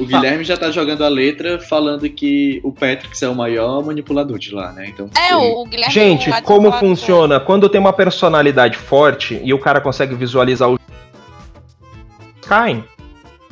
o 0.00 0.06
Guilherme 0.06 0.42
já 0.42 0.56
tá 0.56 0.70
jogando 0.70 1.04
a 1.04 1.08
letra 1.08 1.58
falando 1.60 2.08
que 2.08 2.60
o 2.64 2.72
Patrick 2.72 3.22
é 3.22 3.28
o 3.28 3.34
maior 3.34 3.84
manipulador 3.84 4.38
de 4.38 4.54
lá, 4.54 4.72
né? 4.72 4.86
Então, 4.88 5.10
É, 5.18 5.34
ele- 5.34 5.54
o, 5.54 5.64
Guilherme. 5.66 5.92
Gente, 5.92 6.30
vai 6.30 6.40
como 6.40 6.72
funciona? 6.72 7.38
Quando 7.38 7.68
tem 7.68 7.78
uma 7.78 7.92
personalidade 7.92 8.78
forte 8.78 9.38
e 9.44 9.52
o 9.52 9.58
cara 9.58 9.82
consegue 9.82 10.14
visualizar 10.14 10.70
o. 10.70 10.78
caem. 12.46 12.84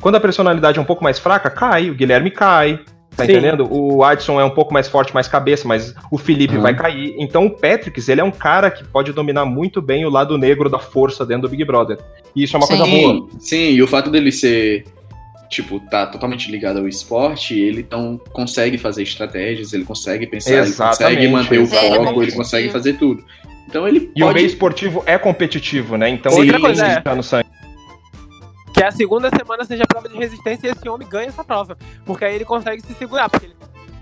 Quando 0.01 0.15
a 0.15 0.19
personalidade 0.19 0.77
é 0.79 0.81
um 0.81 0.85
pouco 0.85 1.03
mais 1.03 1.19
fraca, 1.19 1.49
cai. 1.49 1.89
O 1.89 1.95
Guilherme 1.95 2.31
cai. 2.31 2.79
Tá 3.15 3.25
Sim. 3.25 3.33
entendendo? 3.33 3.67
O 3.69 4.03
Adson 4.05 4.39
é 4.39 4.45
um 4.45 4.49
pouco 4.49 4.73
mais 4.73 4.87
forte, 4.87 5.13
mais 5.13 5.27
cabeça, 5.27 5.67
mas 5.67 5.93
o 6.09 6.17
Felipe 6.17 6.55
Uhum. 6.55 6.61
vai 6.61 6.73
cair. 6.73 7.13
Então 7.19 7.45
o 7.45 7.49
Patrick, 7.49 7.99
ele 8.09 8.21
é 8.21 8.23
um 8.23 8.31
cara 8.31 8.71
que 8.71 8.85
pode 8.85 9.11
dominar 9.11 9.43
muito 9.45 9.81
bem 9.81 10.05
o 10.05 10.09
lado 10.09 10.37
negro 10.37 10.69
da 10.69 10.79
força 10.79 11.25
dentro 11.25 11.43
do 11.43 11.49
Big 11.49 11.63
Brother. 11.65 11.97
E 12.35 12.43
isso 12.43 12.55
é 12.55 12.59
uma 12.59 12.65
Sim. 12.67 12.77
coisa 12.77 12.89
boa. 12.89 13.13
Sim, 13.31 13.39
sim, 13.39 13.71
e 13.73 13.83
o 13.83 13.87
fato 13.87 14.09
dele 14.09 14.31
ser, 14.31 14.85
tipo, 15.49 15.81
tá 15.91 16.07
totalmente 16.07 16.49
ligado 16.49 16.79
ao 16.79 16.87
esporte, 16.87 17.53
ele 17.59 17.81
então 17.81 18.17
consegue 18.31 18.77
fazer 18.77 19.03
estratégias, 19.03 19.73
ele 19.73 19.83
consegue 19.83 20.25
pensar, 20.25 20.51
ele 20.51 20.59
Exatamente. 20.61 20.97
consegue 21.17 21.27
manter 21.27 21.57
o 21.59 21.63
Ele 21.63 21.75
é 21.75 22.05
foco, 22.05 22.23
ele 22.23 22.31
consegue 22.31 22.69
fazer 22.69 22.93
tudo. 22.93 23.25
Então 23.67 23.85
ele 23.85 24.09
E 24.15 24.23
o 24.23 24.25
pode... 24.27 24.35
meio 24.35 24.47
esportivo 24.47 25.03
é 25.05 25.17
competitivo, 25.17 25.97
né? 25.97 26.09
Então 26.09 26.31
Outra 26.31 26.47
ele 26.55 26.59
coisa 26.59 26.85
é- 27.05 27.13
no 27.15 27.21
sangue. 27.23 27.50
Que 28.81 28.85
a 28.85 28.91
segunda 28.91 29.29
semana 29.29 29.63
seja 29.63 29.85
prova 29.85 30.09
de 30.09 30.17
resistência 30.17 30.67
e 30.67 30.71
esse 30.71 30.89
homem 30.89 31.07
ganha 31.07 31.27
essa 31.27 31.43
prova. 31.43 31.77
Porque 32.03 32.25
aí 32.25 32.33
ele 32.33 32.45
consegue 32.45 32.81
se 32.81 32.95
segurar, 32.95 33.29
porque 33.29 33.45
ele, 33.45 33.55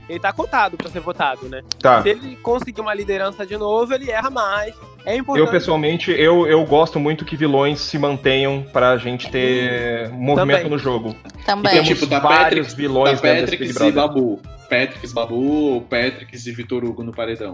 ele 0.08 0.20
tá 0.22 0.32
cotado 0.32 0.78
pra 0.78 0.90
ser 0.90 1.02
votado, 1.02 1.50
né? 1.50 1.64
Tá. 1.82 2.02
Se 2.02 2.08
ele 2.08 2.38
conseguir 2.38 2.80
uma 2.80 2.94
liderança 2.94 3.46
de 3.46 3.58
novo, 3.58 3.94
ele 3.94 4.10
erra 4.10 4.30
mais. 4.30 4.74
É 5.06 5.18
importante. 5.18 5.46
Eu, 5.46 5.52
pessoalmente, 5.52 6.12
eu, 6.12 6.48
eu 6.48 6.64
gosto 6.64 6.98
muito 6.98 7.26
que 7.26 7.36
vilões 7.36 7.82
se 7.82 7.98
mantenham 7.98 8.66
pra 8.72 8.96
gente 8.96 9.30
ter 9.30 10.08
movimento 10.12 10.60
Também. 10.60 10.72
no 10.72 10.78
jogo. 10.78 11.14
Também. 11.46 11.74
temos 11.74 11.88
tipo, 11.90 12.08
tá 12.08 12.20
vários 12.20 12.68
Patrick, 12.68 12.76
vilões 12.78 13.20
desse 13.20 13.42
Patrick 13.42 13.74
Big 13.74 13.86
e. 13.86 13.92
Babu. 13.92 14.42
Patrick 14.70 15.06
e 15.06 15.10
Babu 15.10 15.74
ou 15.74 15.82
Patrick 15.82 16.34
e 16.34 16.52
Vitor 16.54 16.86
Hugo 16.86 17.04
no 17.04 17.12
paredão? 17.12 17.52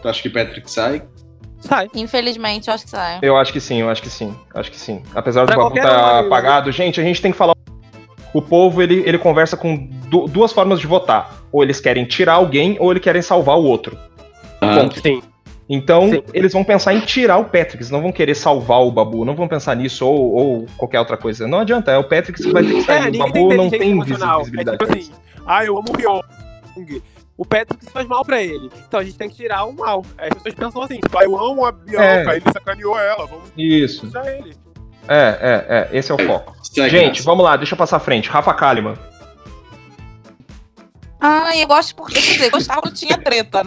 Tu 0.00 0.08
acha 0.08 0.22
que 0.22 0.30
Patrick 0.30 0.70
sai? 0.70 1.02
Sai. 1.60 1.88
Infelizmente, 1.94 2.68
eu 2.68 2.74
acho 2.74 2.84
que 2.84 2.90
sai. 2.90 3.18
Eu 3.20 3.36
acho 3.36 3.52
que 3.52 3.60
sim, 3.60 3.80
eu 3.80 3.88
acho 3.90 4.00
que 4.02 4.08
sim, 4.10 4.34
acho 4.54 4.70
que 4.70 4.78
sim. 4.78 5.02
Apesar 5.14 5.44
do 5.44 5.54
Babu 5.56 5.76
estar 5.76 5.90
um, 6.14 6.20
eu- 6.20 6.26
apagado, 6.26 6.70
gente, 6.72 7.00
a 7.00 7.04
gente 7.04 7.20
tem 7.20 7.32
que 7.32 7.36
falar. 7.38 7.54
O 8.32 8.42
povo, 8.42 8.82
ele, 8.82 9.02
ele 9.06 9.18
conversa 9.18 9.56
com 9.56 9.76
du- 10.08 10.26
duas 10.28 10.52
formas 10.52 10.78
de 10.80 10.86
votar. 10.86 11.42
Ou 11.50 11.62
eles 11.62 11.80
querem 11.80 12.04
tirar 12.04 12.34
alguém, 12.34 12.76
ou 12.78 12.90
eles 12.92 13.02
querem 13.02 13.22
salvar 13.22 13.56
o 13.58 13.64
outro. 13.64 13.98
Ah, 14.60 14.76
Ponto. 14.80 15.00
Sim. 15.00 15.22
Então, 15.70 16.08
Sim. 16.10 16.22
eles 16.32 16.52
vão 16.52 16.64
pensar 16.64 16.94
em 16.94 17.00
tirar 17.00 17.36
o 17.38 17.44
Patrick, 17.44 17.76
eles 17.76 17.90
não 17.90 18.00
vão 18.00 18.10
querer 18.12 18.34
salvar 18.34 18.80
o 18.80 18.90
Babu, 18.90 19.24
não 19.24 19.34
vão 19.34 19.46
pensar 19.48 19.74
nisso 19.76 20.06
ou, 20.06 20.32
ou 20.34 20.66
qualquer 20.78 20.98
outra 20.98 21.16
coisa. 21.16 21.46
Não 21.46 21.58
adianta, 21.60 21.90
é 21.90 21.98
o 21.98 22.04
Patrick 22.04 22.42
que 22.42 22.50
vai 22.52 22.62
ter 22.62 22.72
que 22.72 22.78
É, 22.80 22.84
sair. 22.84 23.00
o 23.00 23.04
ninguém 23.10 23.18
Babu 23.20 23.38
não 23.54 23.66
inteligência 23.66 23.78
tem 23.78 23.90
emocional. 23.90 24.38
visibilidade. 24.38 24.76
É 24.76 24.86
tipo 24.86 24.98
assim, 24.98 25.10
ah, 25.46 25.64
eu 25.64 25.76
amo 25.76 25.86
o 25.88 25.92
Pyong. 25.92 26.22
O 27.38 27.46
Patrick 27.46 27.86
faz 27.90 28.04
mal 28.08 28.24
pra 28.24 28.42
ele. 28.42 28.68
Então 28.86 28.98
a 28.98 29.04
gente 29.04 29.16
tem 29.16 29.30
que 29.30 29.36
tirar 29.36 29.64
o 29.64 29.72
mal. 29.72 30.04
Aí 30.18 30.26
as 30.28 30.34
pessoas 30.34 30.54
pensam 30.56 30.82
assim, 30.82 30.98
tipo, 30.98 31.16
ah, 31.16 31.22
eu 31.22 31.38
amo 31.38 31.64
a 31.64 31.70
Bianca, 31.72 32.32
É. 32.32 32.36
ele 32.36 32.44
sacaneou 32.52 32.98
ela, 32.98 33.26
vamos 33.26 33.48
Isso, 33.56 34.06
usar 34.06 34.26
ele. 34.26 34.56
é, 35.06 35.16
é, 35.16 35.88
é, 35.94 35.96
esse 35.96 36.10
é 36.10 36.14
o 36.16 36.18
foco. 36.26 36.54
segue, 36.64 36.90
Gente, 36.90 37.06
Graça. 37.14 37.22
vamos 37.22 37.44
lá, 37.44 37.56
deixa 37.56 37.74
eu 37.74 37.78
passar 37.78 37.98
à 37.98 38.00
frente. 38.00 38.28
Rafa 38.28 38.52
Kalimann. 38.52 38.96
Ah, 41.20 41.56
eu 41.56 41.66
gosto 41.66 41.94
porque. 41.94 42.14
Quer 42.14 42.20
dizer, 42.32 42.50
gostava 42.50 42.82
quando 42.82 42.94
tinha 42.94 43.18
treta, 43.18 43.64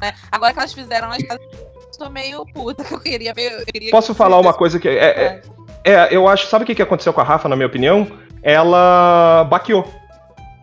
né? 0.00 0.12
Agora 0.30 0.52
que 0.52 0.58
elas 0.58 0.72
fizeram 0.72 1.08
as 1.10 1.22
casas, 1.22 1.44
eu 1.52 1.98
tô 1.98 2.10
meio 2.10 2.44
puta, 2.46 2.82
que 2.84 2.92
eu 2.94 3.00
queria 3.00 3.32
ver. 3.34 3.52
Eu 3.60 3.66
queria 3.66 3.90
Posso 3.90 4.12
que 4.12 4.18
falar 4.18 4.38
uma 4.38 4.52
coisa 4.54 4.78
que. 4.80 4.88
É, 4.88 4.92
é, 5.04 5.42
é, 5.84 6.08
eu 6.10 6.26
acho. 6.28 6.46
Sabe 6.48 6.64
o 6.64 6.66
que 6.66 6.74
que 6.74 6.82
aconteceu 6.82 7.12
com 7.12 7.20
a 7.20 7.24
Rafa, 7.24 7.48
na 7.48 7.54
minha 7.56 7.66
opinião? 7.68 8.06
Ela 8.42 9.44
baqueou. 9.48 9.84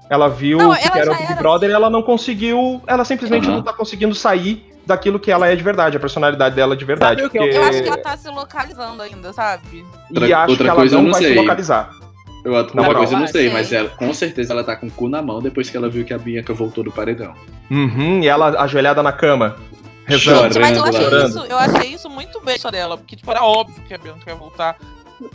Ela 0.09 0.27
viu 0.29 0.57
Não, 0.59 0.71
o 0.71 0.75
que 0.75 0.85
ela 0.87 0.97
era 0.99 1.11
o 1.11 1.15
Big 1.15 1.31
era 1.31 1.35
Brother 1.41 1.69
e 1.69 1.73
ela 1.73 1.89
não 1.89 2.01
conseguiu. 2.03 2.81
Ela 2.85 3.03
simplesmente 3.03 3.47
Aham. 3.47 3.55
não 3.57 3.63
tá 3.63 3.73
conseguindo 3.73 4.13
sair 4.13 4.71
daquilo 4.85 5.19
que 5.19 5.31
ela 5.31 5.47
é 5.47 5.55
de 5.55 5.63
verdade, 5.63 5.97
a 5.97 5.99
personalidade 5.99 6.55
dela 6.55 6.77
de 6.77 6.85
verdade. 6.85 7.21
Porque- 7.23 7.39
Eu 7.39 7.63
acho 7.63 7.81
que 7.81 7.87
ela 7.87 7.97
tá 7.97 8.15
se 8.15 8.29
localizando 8.29 9.01
ainda, 9.01 9.33
sabe? 9.33 9.83
E 10.11 10.13
Outra- 10.19 10.37
acho 10.37 10.51
outra 10.51 10.63
que 10.65 10.69
ela 10.69 10.75
coisa 10.75 10.95
eu 10.95 10.99
não 10.99 11.05
não 11.05 11.11
vai 11.13 11.21
se 11.21 11.27
sei. 11.29 11.35
localizar. 11.37 11.89
Eu, 12.43 12.53
outra 12.53 12.75
moral. 12.83 12.95
coisa 12.97 13.13
eu 13.15 13.19
não 13.19 13.27
sei, 13.27 13.45
sei. 13.45 13.51
mas 13.53 13.73
ela, 13.73 13.89
com 13.89 14.13
certeza 14.13 14.53
ela 14.53 14.63
tá 14.63 14.75
com 14.75 14.85
o 14.85 14.91
cu 14.91 15.09
na 15.09 15.19
mão 15.23 15.41
depois 15.41 15.67
que 15.71 15.75
ela 15.75 15.89
viu 15.89 16.05
que 16.05 16.13
a 16.13 16.17
Bianca 16.19 16.53
voltou 16.53 16.83
do 16.83 16.91
paredão. 16.91 17.33
Uhum, 17.71 18.21
e 18.21 18.27
ela 18.27 18.61
ajoelhada 18.61 19.01
na 19.01 19.11
cama. 19.11 19.55
Rezando. 20.05 20.53
Chora. 20.53 20.59
Mas 20.59 20.77
eu 20.77 20.85
Chorando, 20.85 20.95
achei, 20.95 21.03
chorando. 21.09 21.29
isso, 21.29 21.39
eu 21.49 21.57
achei 21.57 21.89
isso 21.95 22.09
muito 22.11 22.39
besta 22.41 22.69
dela, 22.69 22.95
porque 22.95 23.15
tipo, 23.15 23.31
era 23.31 23.43
óbvio 23.43 23.81
que 23.87 23.91
a 23.95 23.97
Bianca 23.97 24.21
ia 24.29 24.35
voltar. 24.35 24.77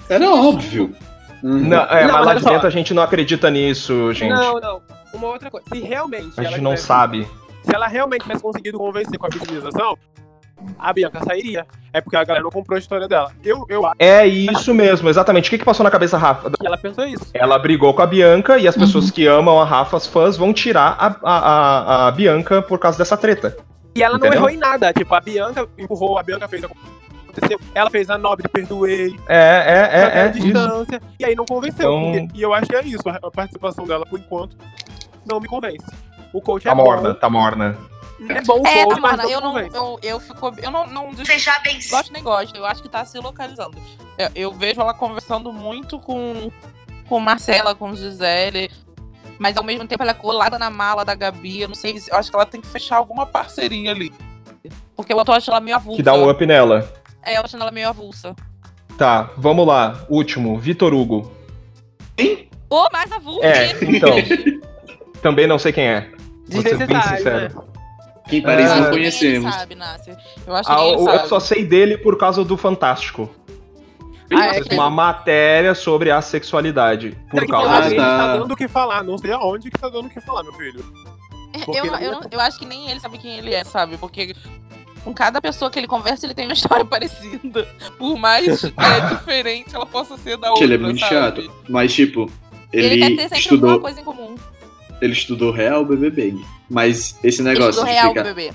Era 0.09 0.31
óbvio. 0.31 0.95
Uhum. 1.43 1.59
Não, 1.69 1.79
é, 1.85 2.05
Não, 2.07 2.12
mas 2.12 2.12
mas 2.12 2.27
lá 2.27 2.35
de 2.35 2.43
só. 2.43 2.51
dentro 2.51 2.67
a 2.67 2.71
gente 2.71 2.93
não 2.95 3.03
acredita 3.03 3.51
nisso, 3.51 4.12
gente. 4.12 4.31
Não, 4.33 4.61
não. 4.61 4.83
Uma 5.15 5.29
outra 5.29 5.51
coisa. 5.51 5.67
Se 5.73 5.81
realmente. 5.81 6.33
a 6.39 6.43
ela 6.43 6.51
gente 6.51 6.61
não 6.61 6.71
tivesse- 6.73 6.87
sabe. 6.87 7.29
Se 7.62 7.75
ela 7.75 7.87
realmente 7.87 8.23
tivesse 8.23 8.43
conseguido 8.43 8.79
convencer 8.79 9.19
com 9.19 9.27
a 9.27 9.29
vitimização, 9.29 9.97
a 10.79 10.93
Bianca 10.93 11.21
sairia. 11.25 11.67
É 11.93 12.01
porque 12.01 12.17
a 12.17 12.23
galera 12.25 12.43
não 12.45 12.51
comprou 12.51 12.77
a 12.77 12.79
história 12.79 13.09
dela. 13.09 13.33
Eu, 13.45 13.65
eu 13.69 13.85
acho 13.85 13.97
É 13.99 14.27
isso 14.27 14.73
mesmo, 14.75 15.09
exatamente. 15.09 15.49
O 15.49 15.51
que, 15.51 15.59
que 15.59 15.65
passou 15.65 15.83
na 15.85 15.91
cabeça 15.91 16.17
da 16.19 16.23
Rafa? 16.27 16.53
ela 16.65 16.79
pensou 16.79 17.05
isso. 17.07 17.27
Ela 17.35 17.59
brigou 17.59 17.93
com 17.95 18.03
a 18.03 18.07
Bianca 18.07 18.59
e 18.59 18.69
as 18.69 18.77
Uhum. 18.77 18.83
pessoas 18.83 19.11
que 19.11 19.27
amam 19.27 19.61
a 19.61 19.65
Rafa, 19.65 19.97
as 19.97 20.07
fãs, 20.07 20.37
vão 20.37 20.53
tirar 20.53 20.97
a, 20.99 21.07
a, 21.23 21.39
a, 22.05 22.09
a 22.09 22.12
Bianca 22.12 22.62
por 22.62 22.79
causa 22.79 22.97
dessa 22.99 23.17
treta. 23.17 23.57
E 23.95 24.03
ela 24.03 24.12
não 24.12 24.19
Entendeu? 24.21 24.39
errou 24.39 24.51
em 24.51 24.57
nada. 24.57 24.93
Tipo, 24.93 25.15
a 25.15 25.21
Bianca 25.21 25.67
empurrou, 25.77 26.19
a 26.19 26.23
Bianca 26.23 26.47
fez 26.47 26.62
aconteceu. 27.31 27.61
Ela 27.74 27.90
fez 27.90 28.11
a 28.11 28.19
nobre, 28.19 28.48
perdoei, 28.48 29.19
É, 29.28 29.36
é, 29.36 30.01
é, 30.01 30.05
a 30.23 30.27
é 30.27 30.31
isso. 30.31 30.40
distância. 30.40 31.02
E 31.19 31.24
aí 31.24 31.35
não 31.35 31.44
convenceu. 31.47 31.93
Então- 31.93 32.28
E 32.35 32.43
eu 32.43 32.52
acho 32.52 32.66
que 32.66 32.77
é 32.77 32.82
isso. 32.85 33.02
A 33.09 33.31
participação 33.31 33.86
dela, 33.86 34.05
por 34.07 34.19
enquanto, 34.19 34.57
não 35.27 35.40
me 35.40 35.48
convence. 35.48 35.86
O 36.32 36.40
coach 36.40 36.66
é 36.66 36.70
Tá 36.70 36.74
morna, 36.74 37.09
bom. 37.11 37.15
tá 37.19 37.31
morna. 37.31 37.78
É 38.28 38.43
bom 38.43 38.61
o 38.61 38.66
É, 38.66 38.85
coach, 38.85 39.01
não 39.01 39.31
eu 39.31 39.40
não. 39.40 39.52
convence. 39.52 39.77
Eu, 39.77 39.98
eu 40.02 40.20
fico. 40.20 40.55
Eu 40.62 40.70
não, 40.70 40.86
não 40.86 41.11
bem 41.65 41.78
gosto 41.90 42.12
nem 42.12 42.23
gosto. 42.23 42.55
Eu 42.57 42.66
acho 42.66 42.82
que 42.82 42.89
tá 42.89 43.05
se 43.05 43.19
localizando. 43.19 43.77
Eu, 44.19 44.28
eu 44.35 44.52
vejo 44.52 44.81
ela 44.81 44.93
conversando 44.93 45.51
muito 45.52 45.98
com, 45.98 46.51
com 47.09 47.19
Marcela, 47.19 47.74
com 47.74 47.94
Gisele. 47.94 48.70
Mas 49.39 49.57
ao 49.57 49.65
mesmo 49.65 49.86
tempo 49.89 50.02
ela 50.02 50.11
é 50.12 50.15
colada 50.15 50.59
na 50.59 50.69
mala 50.69 51.02
da 51.02 51.15
Gabi. 51.15 51.62
Eu 51.62 51.69
não 51.69 51.74
sei. 51.74 51.98
Eu 52.09 52.16
acho 52.19 52.28
que 52.31 52.36
ela 52.36 52.44
tem 52.44 52.61
que 52.61 52.66
fechar 52.66 52.97
alguma 52.98 53.24
parceria 53.24 53.90
ali. 53.90 54.12
Porque 54.94 55.15
eu 55.15 55.24
tô 55.24 55.32
achando 55.32 55.55
ela 55.55 55.61
meio 55.65 55.77
avulsa. 55.77 55.97
Que 55.97 56.02
dá 56.02 56.12
um 56.12 56.28
up 56.28 56.44
nela. 56.44 56.93
É, 57.23 57.33
eu 57.37 57.41
tô 57.41 57.47
achando 57.47 57.63
ela 57.63 57.71
meio 57.71 57.89
avulsa. 57.89 58.35
Tá, 58.97 59.31
vamos 59.37 59.67
lá. 59.67 60.05
Último, 60.09 60.59
Vitor 60.59 60.93
Hugo. 60.95 61.33
Ô, 62.69 62.87
mais 62.93 63.11
avulsa! 63.11 63.47
É, 63.47 63.73
então. 63.85 64.11
também 65.23 65.47
não 65.47 65.59
sei 65.59 65.73
quem 65.73 65.85
é. 65.89 66.11
Vou 66.49 66.63
ser 66.63 66.87
bem 66.87 67.03
sincero. 67.03 67.55
né? 67.55 67.63
Aqui 68.25 68.37
em 68.39 68.43
Paris 68.43 68.71
Ah, 68.71 68.77
não 68.81 68.91
conhecemos. 68.91 69.53
sabe. 69.55 69.77
Eu 70.47 70.55
acho 70.55 70.69
que 70.69 70.75
Ah, 70.75 70.83
o- 70.85 71.05
sabe. 71.05 71.19
eu 71.25 71.29
só 71.29 71.41
sei 71.41 71.65
dele 71.65 71.99
por 71.99 72.17
causa 72.19 72.45
do 72.45 72.57
Fantástico. 72.57 73.29
Ah, 74.33 74.57
é 74.57 74.75
uma 74.75 74.89
matéria 74.89 75.75
sobre 75.75 76.09
a 76.13 76.23
sexualidade. 76.23 77.19
Por 77.29 77.41
que 77.41 77.49
causa 77.49 77.69
falar 77.69 77.81
dele. 77.89 77.97
tá. 77.97 78.37
dando 78.37 78.53
o 78.53 78.57
que 78.57 78.69
falar. 78.69 79.03
Não 79.03 79.19
sei 79.19 79.33
aonde 79.33 79.69
que 79.71 79.79
tá 79.79 79.89
dando 79.89 80.07
o 80.07 80.11
que 80.11 80.21
falar, 80.21 80.45
meu 80.45 80.53
filho. 80.53 80.85
Porque 81.65 81.81
Eu, 81.81 81.87
eu, 81.97 82.21
eu 82.31 82.41
acho 82.41 82.57
que 82.61 82.65
nem 82.65 82.89
ele 82.89 83.01
sabe 83.01 83.19
quem 83.19 83.39
ele 83.39 83.53
é, 83.53 83.65
sabe? 83.65 83.97
Porque 83.97 84.33
com 85.05 85.12
cada 85.14 85.40
pessoa 85.40 85.70
que 85.70 85.78
ele 85.78 85.86
conversa, 85.86 86.27
ele 86.27 86.35
tem 86.35 86.47
uma 86.47 86.52
história 86.55 86.85
parecida. 86.85 87.66
Por 87.98 88.16
mais 88.18 88.64
é, 88.64 89.14
diferente 89.16 89.74
ela 89.74 89.86
possa 89.86 90.16
ser 90.18 90.36
da 90.36 90.51
outra. 90.51 90.64
Ele 90.64 90.74
é 90.74 90.78
muito 90.78 91.01
sabe? 91.01 91.14
chato. 91.14 91.52
Mas, 91.68 91.93
tipo, 91.94 92.31
Ele, 92.72 92.86
ele, 92.86 92.98
quer 92.98 93.16
ter 93.16 93.22
sempre 93.22 93.39
estudou, 93.39 93.70
alguma 93.70 93.89
coisa 93.89 94.01
em 94.01 94.05
comum. 94.05 94.35
ele 95.01 95.12
estudou 95.12 95.51
real 95.52 95.85
BBB. 95.85 96.35
Mas 96.68 97.18
esse 97.24 97.40
Ele 97.40 97.48
negócio 97.51 97.70
estudou 97.70 97.86
de 97.86 97.93
real, 97.93 98.09
ficar, 98.10 98.22
bebê. 98.24 98.52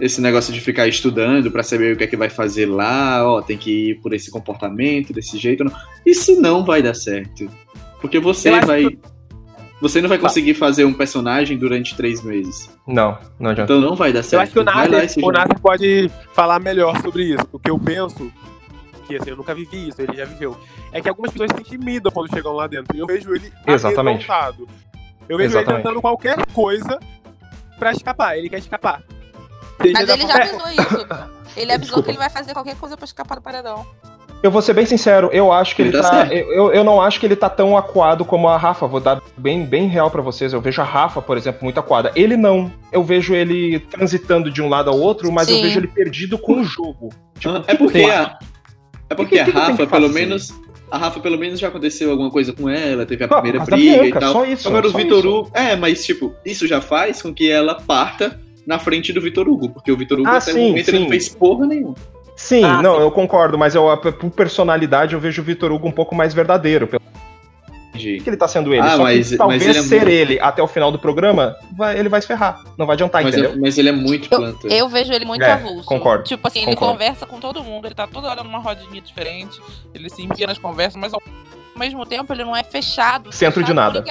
esse 0.00 0.20
negócio 0.20 0.52
de 0.52 0.60
ficar 0.60 0.88
estudando 0.88 1.50
pra 1.50 1.62
saber 1.62 1.94
o 1.94 1.96
que 1.96 2.04
é 2.04 2.06
que 2.06 2.16
vai 2.16 2.28
fazer 2.28 2.66
lá, 2.66 3.22
ó, 3.28 3.40
tem 3.42 3.56
que 3.56 3.90
ir 3.90 4.00
por 4.00 4.12
esse 4.12 4.30
comportamento, 4.30 5.12
desse 5.12 5.38
jeito, 5.38 5.62
não. 5.64 5.72
isso 6.04 6.40
não 6.40 6.64
vai 6.64 6.82
dar 6.82 6.94
certo. 6.94 7.48
Porque 8.00 8.18
você 8.18 8.50
vai 8.60 8.98
você 9.88 10.00
não 10.00 10.08
vai 10.08 10.16
conseguir 10.18 10.54
fazer 10.54 10.84
um 10.86 10.92
personagem 10.94 11.58
durante 11.58 11.94
três 11.94 12.22
meses. 12.22 12.70
Não, 12.86 13.18
não 13.38 13.50
adianta. 13.50 13.72
Então 13.72 13.80
não 13.86 13.94
vai 13.94 14.12
dar 14.12 14.20
Eu 14.20 14.24
certo. 14.24 14.42
acho 14.44 14.52
que 14.52 14.58
o 14.58 14.64
Nasser, 14.64 15.08
seja- 15.10 15.26
o 15.26 15.30
Nasser 15.30 15.60
pode 15.60 16.10
falar 16.32 16.58
melhor 16.58 16.98
sobre 17.02 17.24
isso. 17.34 17.46
O 17.52 17.58
que 17.58 17.70
eu 17.70 17.78
penso, 17.78 18.32
que 19.06 19.14
assim, 19.16 19.30
eu 19.30 19.36
nunca 19.36 19.54
vivi 19.54 19.88
isso, 19.88 20.00
ele 20.00 20.16
já 20.16 20.24
viveu, 20.24 20.56
é 20.90 21.00
que 21.02 21.08
algumas 21.08 21.30
pessoas 21.30 21.50
se 21.54 21.60
intimidam 21.60 22.10
quando 22.10 22.30
chegam 22.30 22.52
lá 22.54 22.66
dentro. 22.66 22.96
E 22.96 23.00
eu 23.00 23.06
vejo 23.06 23.34
ele 23.34 23.52
Exatamente. 23.66 24.26
Eu 25.28 25.36
vejo 25.36 25.50
Exatamente. 25.50 25.70
ele 25.70 25.82
tentando 25.82 26.00
qualquer 26.00 26.36
coisa 26.52 26.98
pra 27.78 27.92
escapar. 27.92 28.38
Ele 28.38 28.48
quer 28.48 28.58
escapar. 28.58 29.02
Seja 29.82 29.92
Mas 29.92 30.06
da 30.06 30.14
ele 30.14 30.26
já 30.26 30.34
avisou 30.36 30.68
isso. 30.70 31.06
Ele 31.56 31.72
avisou 31.72 31.78
Desculpa. 31.96 32.02
que 32.04 32.10
ele 32.10 32.18
vai 32.18 32.30
fazer 32.30 32.52
qualquer 32.52 32.76
coisa 32.76 32.96
pra 32.96 33.04
escapar 33.04 33.36
do 33.36 33.42
paredão. 33.42 33.86
Eu 34.42 34.50
vou 34.50 34.60
ser 34.60 34.74
bem 34.74 34.84
sincero, 34.84 35.30
eu 35.32 35.50
acho 35.50 35.74
que 35.74 35.80
ele, 35.80 35.88
Ele 35.88 36.02
tá 36.02 36.10
tá. 36.26 36.26
eu, 36.34 36.52
eu- 36.52 36.72
eu 36.74 36.84
não 36.84 37.00
acho 37.00 37.18
que 37.18 37.24
ele 37.24 37.34
tá 37.36 37.48
tão 37.48 37.78
acuado 37.78 38.24
como 38.26 38.46
a 38.46 38.58
Rafa. 38.58 38.86
Vou 38.86 39.00
dar 39.00 39.22
bem, 39.38 39.64
bem 39.64 39.86
real 39.88 40.10
pra 40.10 40.20
vocês. 40.20 40.52
Eu 40.52 40.60
vejo 40.60 40.82
a 40.82 40.84
Rafa, 40.84 41.22
por 41.22 41.38
exemplo, 41.38 41.60
muito 41.64 41.80
acuada. 41.80 42.12
Ele 42.14 42.36
não. 42.36 42.70
Eu 42.92 43.02
vejo 43.02 43.34
ele 43.34 43.78
transitando 43.78 44.50
de 44.50 44.60
um 44.60 44.68
lado 44.68 44.90
ao 44.90 44.98
outro, 45.00 45.32
mas 45.32 45.48
eu 45.48 45.56
Sim. 45.56 45.62
vejo 45.62 45.78
ele 45.80 45.88
perdido 45.88 46.36
com 46.36 46.60
o 46.60 46.64
jogo. 46.64 47.08
Tipo, 47.38 47.54
Ah, 47.56 47.62
É 47.66 47.72
que 47.72 47.78
porque 47.78 47.98
eu 47.98 48.12
a, 48.12 48.38
é 49.08 49.14
porque 49.14 49.34
que 49.36 49.40
a 49.40 49.44
Rafa, 49.46 49.76
que 49.78 49.86
pelo 49.86 50.10
menos, 50.10 50.52
a 50.90 50.98
Rafa 50.98 51.20
pelo 51.20 51.38
menos 51.38 51.58
já 51.58 51.68
aconteceu 51.68 52.10
alguma 52.10 52.30
coisa 52.30 52.52
com 52.52 52.68
ela, 52.68 53.06
teve 53.06 53.24
a 53.24 53.26
Ah, 53.26 53.40
primeira 53.40 53.64
briga 53.64 54.02
Bianca, 54.02 54.18
e 54.18 54.20
tal. 54.20 54.32
só 54.34 54.44
isso, 54.44 54.68
Agora 54.68 54.86
o 54.86 54.90
só 54.90 54.98
Vitor 54.98 55.18
isso. 55.20 55.28
Hugo. 55.28 55.50
É, 55.54 55.74
mas 55.74 56.04
tipo, 56.04 56.34
isso 56.44 56.66
já 56.66 56.82
faz 56.82 57.22
com 57.22 57.32
que 57.32 57.50
ela 57.50 57.76
parta 57.80 58.38
na 58.66 58.78
frente 58.78 59.12
do 59.12 59.20
Vitor 59.20 59.48
Hugo, 59.48 59.68
porque 59.70 59.90
o 59.92 59.96
Vitor 59.96 60.18
Hugo 60.18 60.28
Ah, 60.28 60.36
até 60.38 60.52
sim, 60.52 60.66
o 60.66 60.68
momento 60.68 60.88
ele 60.88 60.96
sim. 60.98 61.02
não 61.04 61.10
fez 61.10 61.28
porra 61.28 61.66
nenhuma. 61.66 61.94
Sim, 62.36 62.64
Ah, 62.64 62.82
não, 62.82 62.96
sim. 62.96 63.00
eu 63.02 63.10
concordo, 63.10 63.56
mas 63.56 63.74
eu, 63.74 63.84
por 63.96 64.30
personalidade 64.30 65.14
eu 65.14 65.20
vejo 65.20 65.40
o 65.40 65.44
Vitor 65.44 65.70
Hugo 65.72 65.86
um 65.88 65.92
pouco 65.92 66.14
mais 66.14 66.34
verdadeiro. 66.34 66.86
Pelo 66.86 67.02
que 67.92 68.22
ele 68.26 68.36
tá 68.36 68.48
sendo 68.48 68.72
ele. 68.74 68.82
Ah, 68.82 68.96
Só 68.96 69.02
mas- 69.04 69.30
que 69.30 69.36
talvez 69.36 69.62
mas 69.64 69.68
ele 69.76 69.78
é 69.78 69.88
ser 69.88 69.96
muito- 70.00 70.08
ele 70.10 70.40
até 70.40 70.60
o 70.60 70.66
final 70.66 70.90
do 70.90 70.98
programa, 70.98 71.54
vai- 71.76 71.96
ele 71.96 72.08
vai 72.08 72.20
se 72.20 72.26
ferrar. 72.26 72.60
Não 72.76 72.86
vai 72.86 72.94
adiantar, 72.94 73.22
Mas, 73.22 73.32
entendeu? 73.36 73.56
mas 73.60 73.78
ele 73.78 73.88
é 73.88 73.92
muito 73.92 74.28
Eu, 74.32 74.38
planta. 74.38 74.66
eu 74.66 74.88
vejo 74.88 75.12
ele 75.12 75.24
muito 75.24 75.42
É, 75.44 75.52
avulso. 75.52 75.84
concordo, 75.86 76.24
Tipo 76.24 76.48
assim, 76.48 76.58
ele 76.62 76.72
concordo. 76.74 76.94
conversa 76.94 77.24
com 77.24 77.38
todo 77.38 77.62
mundo, 77.62 77.86
ele 77.86 77.94
tá 77.94 78.06
toda 78.08 78.28
hora 78.28 78.42
numa 78.42 78.58
rodinha 78.58 79.00
diferente, 79.00 79.60
ele 79.94 80.10
se 80.10 80.22
enfia 80.24 80.46
nas 80.48 80.58
conversas, 80.58 81.00
mas 81.00 81.14
ao 81.14 81.22
mesmo 81.76 82.04
tempo 82.04 82.32
ele 82.32 82.42
não 82.44 82.54
é 82.56 82.64
fechado. 82.64 83.30
Centro 83.30 83.62
de 83.62 83.68
fechado 83.70 84.02
com 84.02 84.08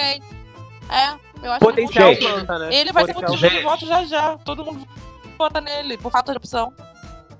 É, 0.90 1.14
eu 1.44 1.52
acho 1.52 1.60
Potencial 1.60 2.08
que 2.10 2.20
Gente, 2.20 2.32
planta, 2.32 2.58
né? 2.58 2.74
ele 2.74 2.92
vai 2.92 3.04
ser 3.04 3.14
Potencial 3.14 3.32
motivo 3.32 3.48
de 3.48 3.54
Gente. 3.56 3.64
voto 3.64 3.86
já 3.86 4.04
já. 4.04 4.36
Todo 4.44 4.64
mundo 4.64 4.86
vota 5.38 5.60
nele, 5.60 5.98
por 5.98 6.10
falta 6.10 6.32
de 6.32 6.38
opção. 6.38 6.72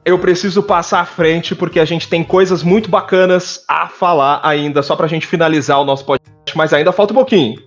Eu 0.04 0.18
preciso 0.18 0.62
passar 0.62 1.00
à 1.00 1.04
frente 1.06 1.54
porque 1.54 1.80
a 1.80 1.84
gente 1.84 2.08
tem 2.08 2.22
coisas 2.22 2.62
muito 2.62 2.90
bacanas 2.90 3.64
a 3.66 3.88
falar 3.88 4.40
ainda, 4.42 4.82
só 4.82 4.94
pra 4.94 5.06
gente 5.06 5.26
finalizar 5.26 5.80
o 5.80 5.84
nosso 5.84 6.04
podcast, 6.04 6.56
mas 6.56 6.74
ainda 6.74 6.92
falta 6.92 7.12
um 7.14 7.16
pouquinho. 7.16 7.58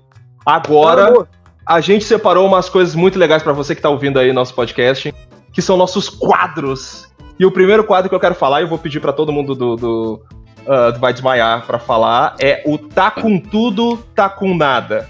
Agora, 0.45 1.27
a 1.65 1.81
gente 1.81 2.05
separou 2.05 2.45
umas 2.45 2.69
coisas 2.69 2.93
muito 2.93 3.17
legais 3.17 3.41
pra 3.41 3.53
você 3.53 3.73
que 3.73 3.81
tá 3.81 3.89
ouvindo 3.89 4.19
aí 4.19 4.31
nosso 4.31 4.53
podcast, 4.53 5.13
que 5.51 5.61
são 5.61 5.75
nossos 5.75 6.07
quadros. 6.07 7.07
E 7.39 7.45
o 7.45 7.51
primeiro 7.51 7.83
quadro 7.83 8.07
que 8.07 8.15
eu 8.15 8.19
quero 8.19 8.35
falar, 8.35 8.61
e 8.61 8.63
eu 8.65 8.67
vou 8.69 8.77
pedir 8.77 8.99
pra 8.99 9.11
todo 9.11 9.31
mundo 9.31 9.55
do, 9.55 9.75
do, 9.75 10.25
ah, 10.67 10.91
do 10.91 10.99
Vai 10.99 11.13
Desmaiar 11.13 11.65
pra 11.65 11.79
falar, 11.79 12.35
é 12.39 12.61
o 12.65 12.77
Tá 12.77 13.09
com 13.09 13.39
Tudo, 13.39 13.97
Tá 14.13 14.29
com 14.29 14.55
Nada. 14.55 15.09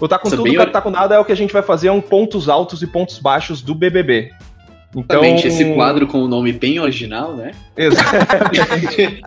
O 0.00 0.08
Tá 0.08 0.18
com 0.18 0.28
Isso 0.28 0.34
é 0.34 0.38
Tudo, 0.38 0.48
bem 0.48 0.56
Tá, 0.56 0.66
tá 0.66 0.80
com 0.80 0.90
Nada 0.90 1.14
é 1.14 1.18
o 1.18 1.24
que 1.24 1.32
a 1.32 1.36
gente 1.36 1.52
vai 1.52 1.62
fazer, 1.62 1.88
é 1.88 1.92
um 1.92 2.00
pontos 2.00 2.48
altos 2.48 2.82
e 2.82 2.86
pontos 2.86 3.18
baixos 3.18 3.62
do 3.62 3.74
BBB. 3.74 4.30
Então, 4.96 5.22
Exatamente, 5.22 5.48
esse 5.48 5.74
quadro 5.74 6.06
com 6.06 6.22
o 6.22 6.28
nome 6.28 6.52
bem 6.52 6.80
original, 6.80 7.36
né? 7.36 7.52
Exatamente. 7.76 9.20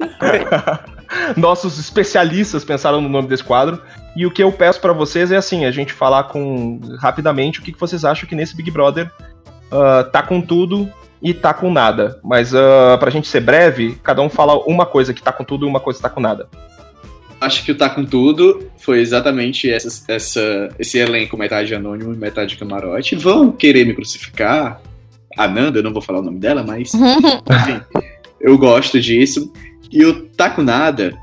Nossos 1.38 1.77
especialistas 1.77 2.65
pensaram 2.65 2.99
no 2.99 3.10
nome 3.10 3.27
desse 3.27 3.43
quadro. 3.43 3.81
E 4.15 4.26
o 4.26 4.31
que 4.31 4.41
eu 4.41 4.52
peço 4.52 4.81
pra 4.81 4.91
vocês 4.91 5.31
é 5.31 5.38
assim, 5.38 5.65
a 5.65 5.72
gente 5.72 5.93
falar 5.93 6.26
com 6.26 6.80
rapidamente 6.99 7.60
o 7.60 7.64
que 7.64 7.72
que 7.72 7.80
vocês 7.80 8.03
acham 8.03 8.27
que 8.27 8.35
nesse 8.35 8.56
Big 8.56 8.72
Brother 8.72 9.10
ah, 9.72 10.03
tá 10.03 10.22
com 10.22 10.41
tudo 10.41 10.91
e 11.22 11.34
tá 11.34 11.53
com 11.53 11.72
nada. 11.72 12.19
Mas 12.23 12.53
ah, 12.53 12.98
pra 12.99 13.11
gente 13.11 13.27
ser 13.27 13.41
breve, 13.41 13.98
cada 14.03 14.22
um 14.22 14.30
fala 14.30 14.57
uma 14.65 14.85
coisa 14.85 15.14
que 15.14 15.22
tá 15.22 15.31
com 15.31 15.43
tudo 15.43 15.65
e 15.65 15.69
uma 15.69 15.80
coisa 15.80 15.99
que 15.99 16.03
tá 16.03 16.10
com 16.10 16.19
nada. 16.19 16.49
Acho 17.41 17.65
que 17.65 17.72
o 17.72 17.76
Tá 17.76 17.89
Com 17.89 18.05
Tudo 18.05 18.69
foi 18.77 18.99
exatamente 18.99 19.69
essa, 19.69 20.03
essa- 20.07 20.69
esse 20.77 20.97
elenco, 20.99 21.35
metade 21.35 21.73
anônimo 21.73 22.13
e 22.13 22.18
metade 22.18 22.55
camarote. 22.55 23.15
Vão 23.15 23.51
querer 23.51 23.84
me 23.85 23.93
crucificar. 23.95 24.80
A 25.38 25.47
Nanda, 25.47 25.80
eu 25.80 25.84
não 25.84 25.91
vou 25.93 26.01
falar 26.01 26.19
o 26.19 26.23
nome 26.23 26.39
dela, 26.39 26.61
mas 26.63 26.91
enfim, 26.93 27.81
eu 28.39 28.57
gosto 28.57 28.99
disso. 28.99 29.51
E 29.91 30.05
o 30.05 30.27
Tá 30.27 30.49
Com 30.49 30.61
Nada 30.61 31.18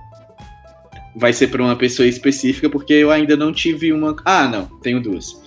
vai 1.14 1.32
ser 1.32 1.48
pra 1.48 1.62
uma 1.62 1.76
pessoa 1.76 2.06
específica, 2.08 2.68
porque 2.70 2.92
eu 2.94 3.10
ainda 3.10 3.36
não 3.36 3.52
tive 3.52 3.92
uma. 3.92 4.16
Ah, 4.24 4.48
não, 4.48 4.66
tenho 4.82 5.00
duas. 5.00 5.40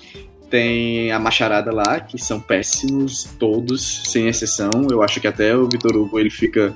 Tem 0.50 1.12
a 1.12 1.20
macharada 1.20 1.72
lá, 1.74 2.00
que 2.02 2.18
são 2.18 2.40
péssimos, 2.40 3.24
todos, 3.40 4.04
sem 4.06 4.28
exceção. 4.28 4.70
Eu 4.90 5.02
acho 5.02 5.20
que 5.22 5.28
até 5.28 5.56
o 5.56 5.68
Vitor 5.70 5.96
Hugo 5.98 6.20
ele 6.20 6.30
fica. 6.30 6.74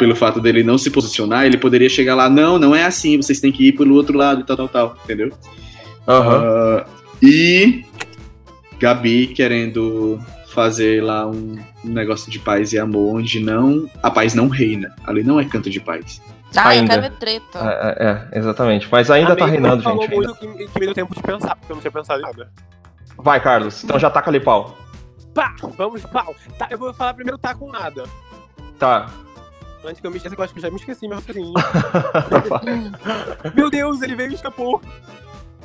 Pelo 0.00 0.16
fato 0.16 0.40
dele 0.40 0.64
não 0.64 0.78
se 0.78 0.90
posicionar, 0.90 1.44
ele 1.44 1.58
poderia 1.58 1.90
chegar 1.90 2.14
lá, 2.14 2.26
não, 2.30 2.58
não 2.58 2.74
é 2.74 2.84
assim, 2.84 3.18
vocês 3.18 3.38
têm 3.38 3.52
que 3.52 3.68
ir 3.68 3.72
pelo 3.72 3.94
outro 3.94 4.16
lado 4.16 4.40
e 4.40 4.44
tal, 4.44 4.56
tal, 4.56 4.68
tal, 4.68 4.96
entendeu? 5.04 5.30
Ah, 6.06 6.86
e 7.22 7.84
Gabi 8.78 9.26
querendo 9.26 10.18
fazer 10.48 11.02
lá 11.02 11.26
um, 11.26 11.58
um 11.84 11.88
negócio 11.90 12.32
de 12.32 12.38
paz 12.38 12.72
e 12.72 12.78
amor, 12.78 13.16
onde 13.16 13.40
não 13.40 13.86
a 14.02 14.10
paz 14.10 14.34
não 14.34 14.48
reina. 14.48 14.96
Ali 15.04 15.22
não 15.22 15.38
é 15.38 15.44
canto 15.44 15.68
de 15.68 15.78
paz. 15.78 16.22
Ah, 16.56 16.74
eu 16.74 16.80
Ainda. 16.80 16.94
quero 16.94 17.02
ver 17.02 17.18
treta. 17.18 17.58
É, 17.58 17.96
é, 17.98 18.06
é, 18.08 18.38
exatamente. 18.38 18.88
Mas 18.90 19.10
ainda 19.10 19.36
tá 19.36 19.44
Amigo, 19.44 19.62
reinando, 19.62 19.82
falou 19.82 20.02
gente. 20.02 20.14
ainda. 20.14 20.26
muito 20.28 20.56
que, 20.56 20.66
que 20.66 20.80
me 20.80 20.86
deu 20.86 20.94
tempo 20.94 21.14
de 21.14 21.22
pensar, 21.22 21.54
porque 21.56 21.70
eu 21.70 21.76
não 21.76 21.80
tinha 21.80 21.92
pensado 21.92 22.20
em 22.20 22.22
nada. 22.22 22.50
Vai, 23.18 23.38
Carlos. 23.40 23.84
Então 23.84 23.98
já 23.98 24.10
taca 24.10 24.30
ali 24.30 24.40
pau. 24.40 24.76
Pá, 25.34 25.54
vamos, 25.76 26.02
pau. 26.06 26.34
Tá, 26.58 26.68
eu 26.70 26.78
vou 26.78 26.92
falar 26.94 27.12
primeiro 27.12 27.38
tá 27.38 27.54
com 27.54 27.70
nada. 27.70 28.04
Tá. 28.78 29.10
Antes 29.84 30.00
que 30.00 30.06
eu 30.06 30.10
me 30.10 30.16
esqueça, 30.18 30.34
que 30.34 30.40
eu 30.40 30.44
acho 30.44 30.52
que 30.52 30.58
eu 30.58 30.62
já 30.62 30.70
me 30.70 30.76
esqueci 30.76 31.08
meu 31.08 31.16
raciocínio. 31.18 31.52
Meu 33.54 33.70
Deus, 33.70 34.02
ele 34.02 34.14
veio 34.14 34.30
e 34.30 34.34
escapou. 34.34 34.80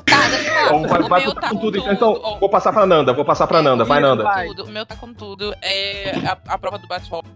Tá, 0.06 0.28
deixa 0.30 0.52
eu 0.52 0.66
Então, 0.86 1.08
vai, 1.10 1.24
tá 1.26 1.50
com 1.50 1.56
com 1.56 1.62
tudo. 1.62 1.80
tudo. 1.82 1.92
Então, 1.92 2.20
Ó. 2.24 2.38
vou 2.40 2.50
passar 2.50 2.72
pra 2.72 2.86
Nanda, 2.86 3.14
vou 3.14 3.26
passar 3.26 3.48
pra 3.48 3.62
Nanda. 3.62 3.84
Vai, 3.84 4.00
Isso, 4.00 4.08
Nanda. 4.10 4.24
vai. 4.24 4.48
O 4.50 4.68
meu 4.68 4.86
tá 4.86 4.96
com 4.96 5.14
tudo. 5.14 5.54
É 5.62 6.12
a, 6.26 6.54
a 6.54 6.58
prova 6.58 6.78
do 6.78 6.88
bate-volta. 6.88 7.30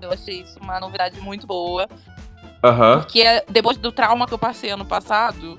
Eu 0.00 0.10
achei 0.12 0.40
isso 0.40 0.58
uma 0.60 0.80
novidade 0.80 1.20
muito 1.20 1.46
boa. 1.46 1.86
Aham. 2.62 3.00
Porque 3.00 3.20
é, 3.20 3.44
depois 3.48 3.76
do 3.76 3.92
trauma 3.92 4.26
que 4.26 4.32
eu 4.32 4.38
passei 4.38 4.70
ano 4.70 4.86
passado, 4.86 5.58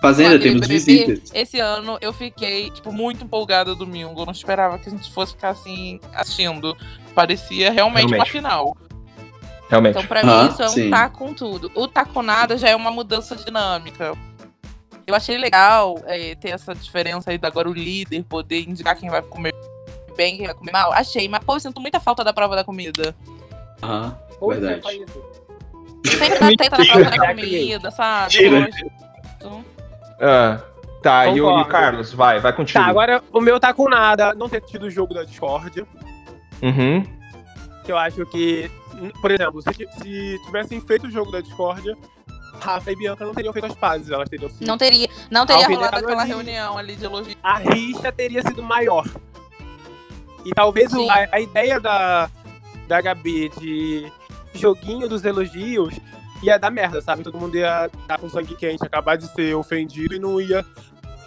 Fazenda, 0.00 0.38
temos 0.38 0.62
BBB, 0.66 0.74
visitas. 0.74 1.30
Esse 1.34 1.60
ano 1.60 1.98
eu 2.00 2.14
fiquei, 2.14 2.70
tipo, 2.70 2.90
muito 2.90 3.24
empolgada 3.24 3.74
domingo. 3.74 4.22
Eu 4.22 4.24
não 4.24 4.32
esperava 4.32 4.78
que 4.78 4.88
a 4.88 4.92
gente 4.92 5.12
fosse 5.12 5.32
ficar 5.34 5.50
assim, 5.50 6.00
assistindo. 6.14 6.74
Parecia 7.14 7.70
realmente, 7.70 8.06
uma 8.06 8.24
Realmente. 8.24 8.32
final. 8.32 8.74
Realmente. 9.72 9.96
Então, 9.96 10.06
pra 10.06 10.20
Ah, 10.20 10.24
mim, 10.44 10.50
isso 10.50 10.62
é 10.62 10.66
um 10.66 10.68
sim. 10.68 10.90
tá 10.90 11.08
com 11.08 11.32
tudo. 11.32 11.72
O 11.74 11.88
tá 11.88 12.04
com 12.04 12.20
nada 12.20 12.58
já 12.58 12.68
é 12.68 12.76
uma 12.76 12.90
mudança 12.90 13.34
dinâmica. 13.34 14.12
Eu 15.06 15.14
achei 15.14 15.38
legal 15.38 15.98
é, 16.04 16.34
ter 16.34 16.50
essa 16.50 16.74
diferença 16.74 17.30
aí 17.30 17.38
do 17.38 17.46
agora 17.46 17.70
o 17.70 17.72
líder 17.72 18.22
poder 18.24 18.68
indicar 18.68 18.94
quem 18.94 19.08
vai 19.08 19.22
comer 19.22 19.54
bem, 20.14 20.36
quem 20.36 20.44
vai 20.44 20.54
comer 20.54 20.72
mal. 20.72 20.92
Achei, 20.92 21.26
mas 21.26 21.42
pô, 21.42 21.56
eu 21.56 21.60
sinto 21.60 21.80
muita 21.80 21.98
falta 21.98 22.22
da 22.22 22.34
prova 22.34 22.54
da 22.54 22.62
comida. 22.62 23.16
Aham, 23.82 24.14
isso 24.30 24.52
é 24.52 24.60
verdade. 24.60 25.06
Sempre 26.04 26.38
dá 26.38 26.46
treta 26.68 26.78
na 26.78 26.84
prova 26.84 27.10
da 27.10 27.26
comida, 27.28 27.90
sabe? 27.90 28.34
Ah, 30.20 30.60
tá, 31.02 31.26
e 31.28 31.40
o, 31.40 31.58
e 31.58 31.62
o. 31.62 31.64
Carlos? 31.64 32.12
Vai, 32.12 32.38
vai 32.40 32.52
contigo. 32.52 32.78
Tá, 32.78 32.90
agora 32.90 33.22
o 33.32 33.40
meu 33.40 33.58
tá 33.58 33.72
com 33.72 33.88
nada. 33.88 34.34
Não 34.34 34.50
ter 34.50 34.60
tido 34.60 34.84
o 34.84 34.90
jogo 34.90 35.14
da 35.14 35.24
Discord. 35.24 35.86
Uhum. 36.62 37.02
Que 37.84 37.90
eu 37.90 37.96
acho 37.96 38.24
que, 38.26 38.70
por 39.20 39.30
exemplo, 39.30 39.62
se, 39.62 39.72
se 40.02 40.38
tivessem 40.44 40.80
feito 40.80 41.06
o 41.06 41.10
jogo 41.10 41.30
da 41.30 41.40
Discord, 41.40 41.96
Rafa 42.60 42.92
e 42.92 42.96
Bianca 42.96 43.24
não 43.24 43.34
teriam 43.34 43.52
feito 43.52 43.66
as 43.66 43.74
pazes. 43.74 44.10
Elas 44.10 44.28
teriam 44.28 44.48
sido 44.50 44.66
Não 44.66 44.78
teria, 44.78 45.08
não 45.30 45.44
teria 45.46 45.66
Rolado 45.66 45.96
aquela 45.96 46.22
ali. 46.22 46.30
reunião 46.30 46.78
ali 46.78 46.96
de 46.96 47.04
elogio. 47.04 47.36
a 47.42 47.58
rixa 47.58 48.12
teria 48.12 48.42
sido 48.42 48.62
maior. 48.62 49.04
E 50.44 50.50
talvez 50.50 50.92
o- 50.92 51.08
a, 51.10 51.28
a 51.32 51.40
ideia 51.40 51.78
da, 51.80 52.30
da 52.88 53.00
Gabi 53.00 53.48
de 53.60 54.10
joguinho 54.54 55.08
dos 55.08 55.24
elogios 55.24 55.94
ia 56.42 56.58
dar 56.58 56.70
merda, 56.70 57.00
sabe? 57.00 57.22
Todo 57.22 57.38
mundo 57.38 57.56
ia 57.56 57.86
estar 57.86 58.18
com 58.18 58.28
sangue 58.28 58.54
quente, 58.56 58.84
acabar 58.84 59.16
de 59.16 59.26
ser 59.28 59.54
ofendido 59.54 60.14
e 60.14 60.18
não 60.18 60.40
ia, 60.40 60.64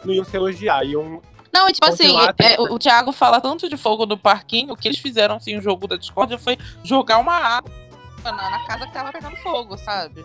não 0.04 0.14
ia 0.14 0.24
se 0.26 0.36
elogiar. 0.36 0.84
Iam, 0.84 1.22
Não, 1.56 1.72
tipo 1.72 1.88
assim, 1.88 2.14
é, 2.38 2.60
o, 2.60 2.78
Thiago 2.78 3.14
fala 3.14 3.40
tanto 3.40 3.70
de 3.70 3.78
fogo 3.78 4.06
no 4.06 4.18
parquinho, 4.18 4.74
o 4.74 4.76
que 4.76 4.90
eles 4.90 5.00
fizeram 5.00 5.36
assim, 5.36 5.58
o 5.58 5.62
jogo 5.62 5.88
da 5.88 5.96
Discord 5.96 6.38
foi 6.38 6.58
jogar 6.84 7.18
uma 7.18 7.34
água 7.34 7.72
na, 8.26 8.50
na 8.50 8.60
casa 8.66 8.86
que 8.86 8.92
tava 8.92 9.14
pegando 9.14 9.38
fogo, 9.38 9.78
sabe? 9.78 10.22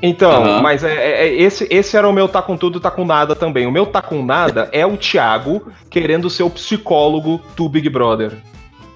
Então, 0.00 0.30
Aham. 0.44 0.62
mas 0.62 0.84
é, 0.84 0.94
é- 0.94 1.26
é- 1.26 1.34
esse, 1.42 1.66
esse 1.68 1.96
era 1.96 2.08
o 2.08 2.12
meu 2.12 2.28
tá 2.28 2.40
com 2.40 2.56
tudo, 2.56 2.78
tá 2.78 2.92
com 2.92 3.04
nada 3.04 3.34
também. 3.34 3.66
O 3.66 3.72
meu 3.72 3.86
tá 3.86 4.00
com 4.00 4.22
nada 4.22 4.68
é 4.70 4.86
o 4.86 4.96
Thiago 4.96 5.72
querendo 5.90 6.30
ser 6.30 6.44
o 6.44 6.50
psicólogo 6.50 7.40
do 7.56 7.68
Big 7.68 7.88
Brother. 7.88 8.32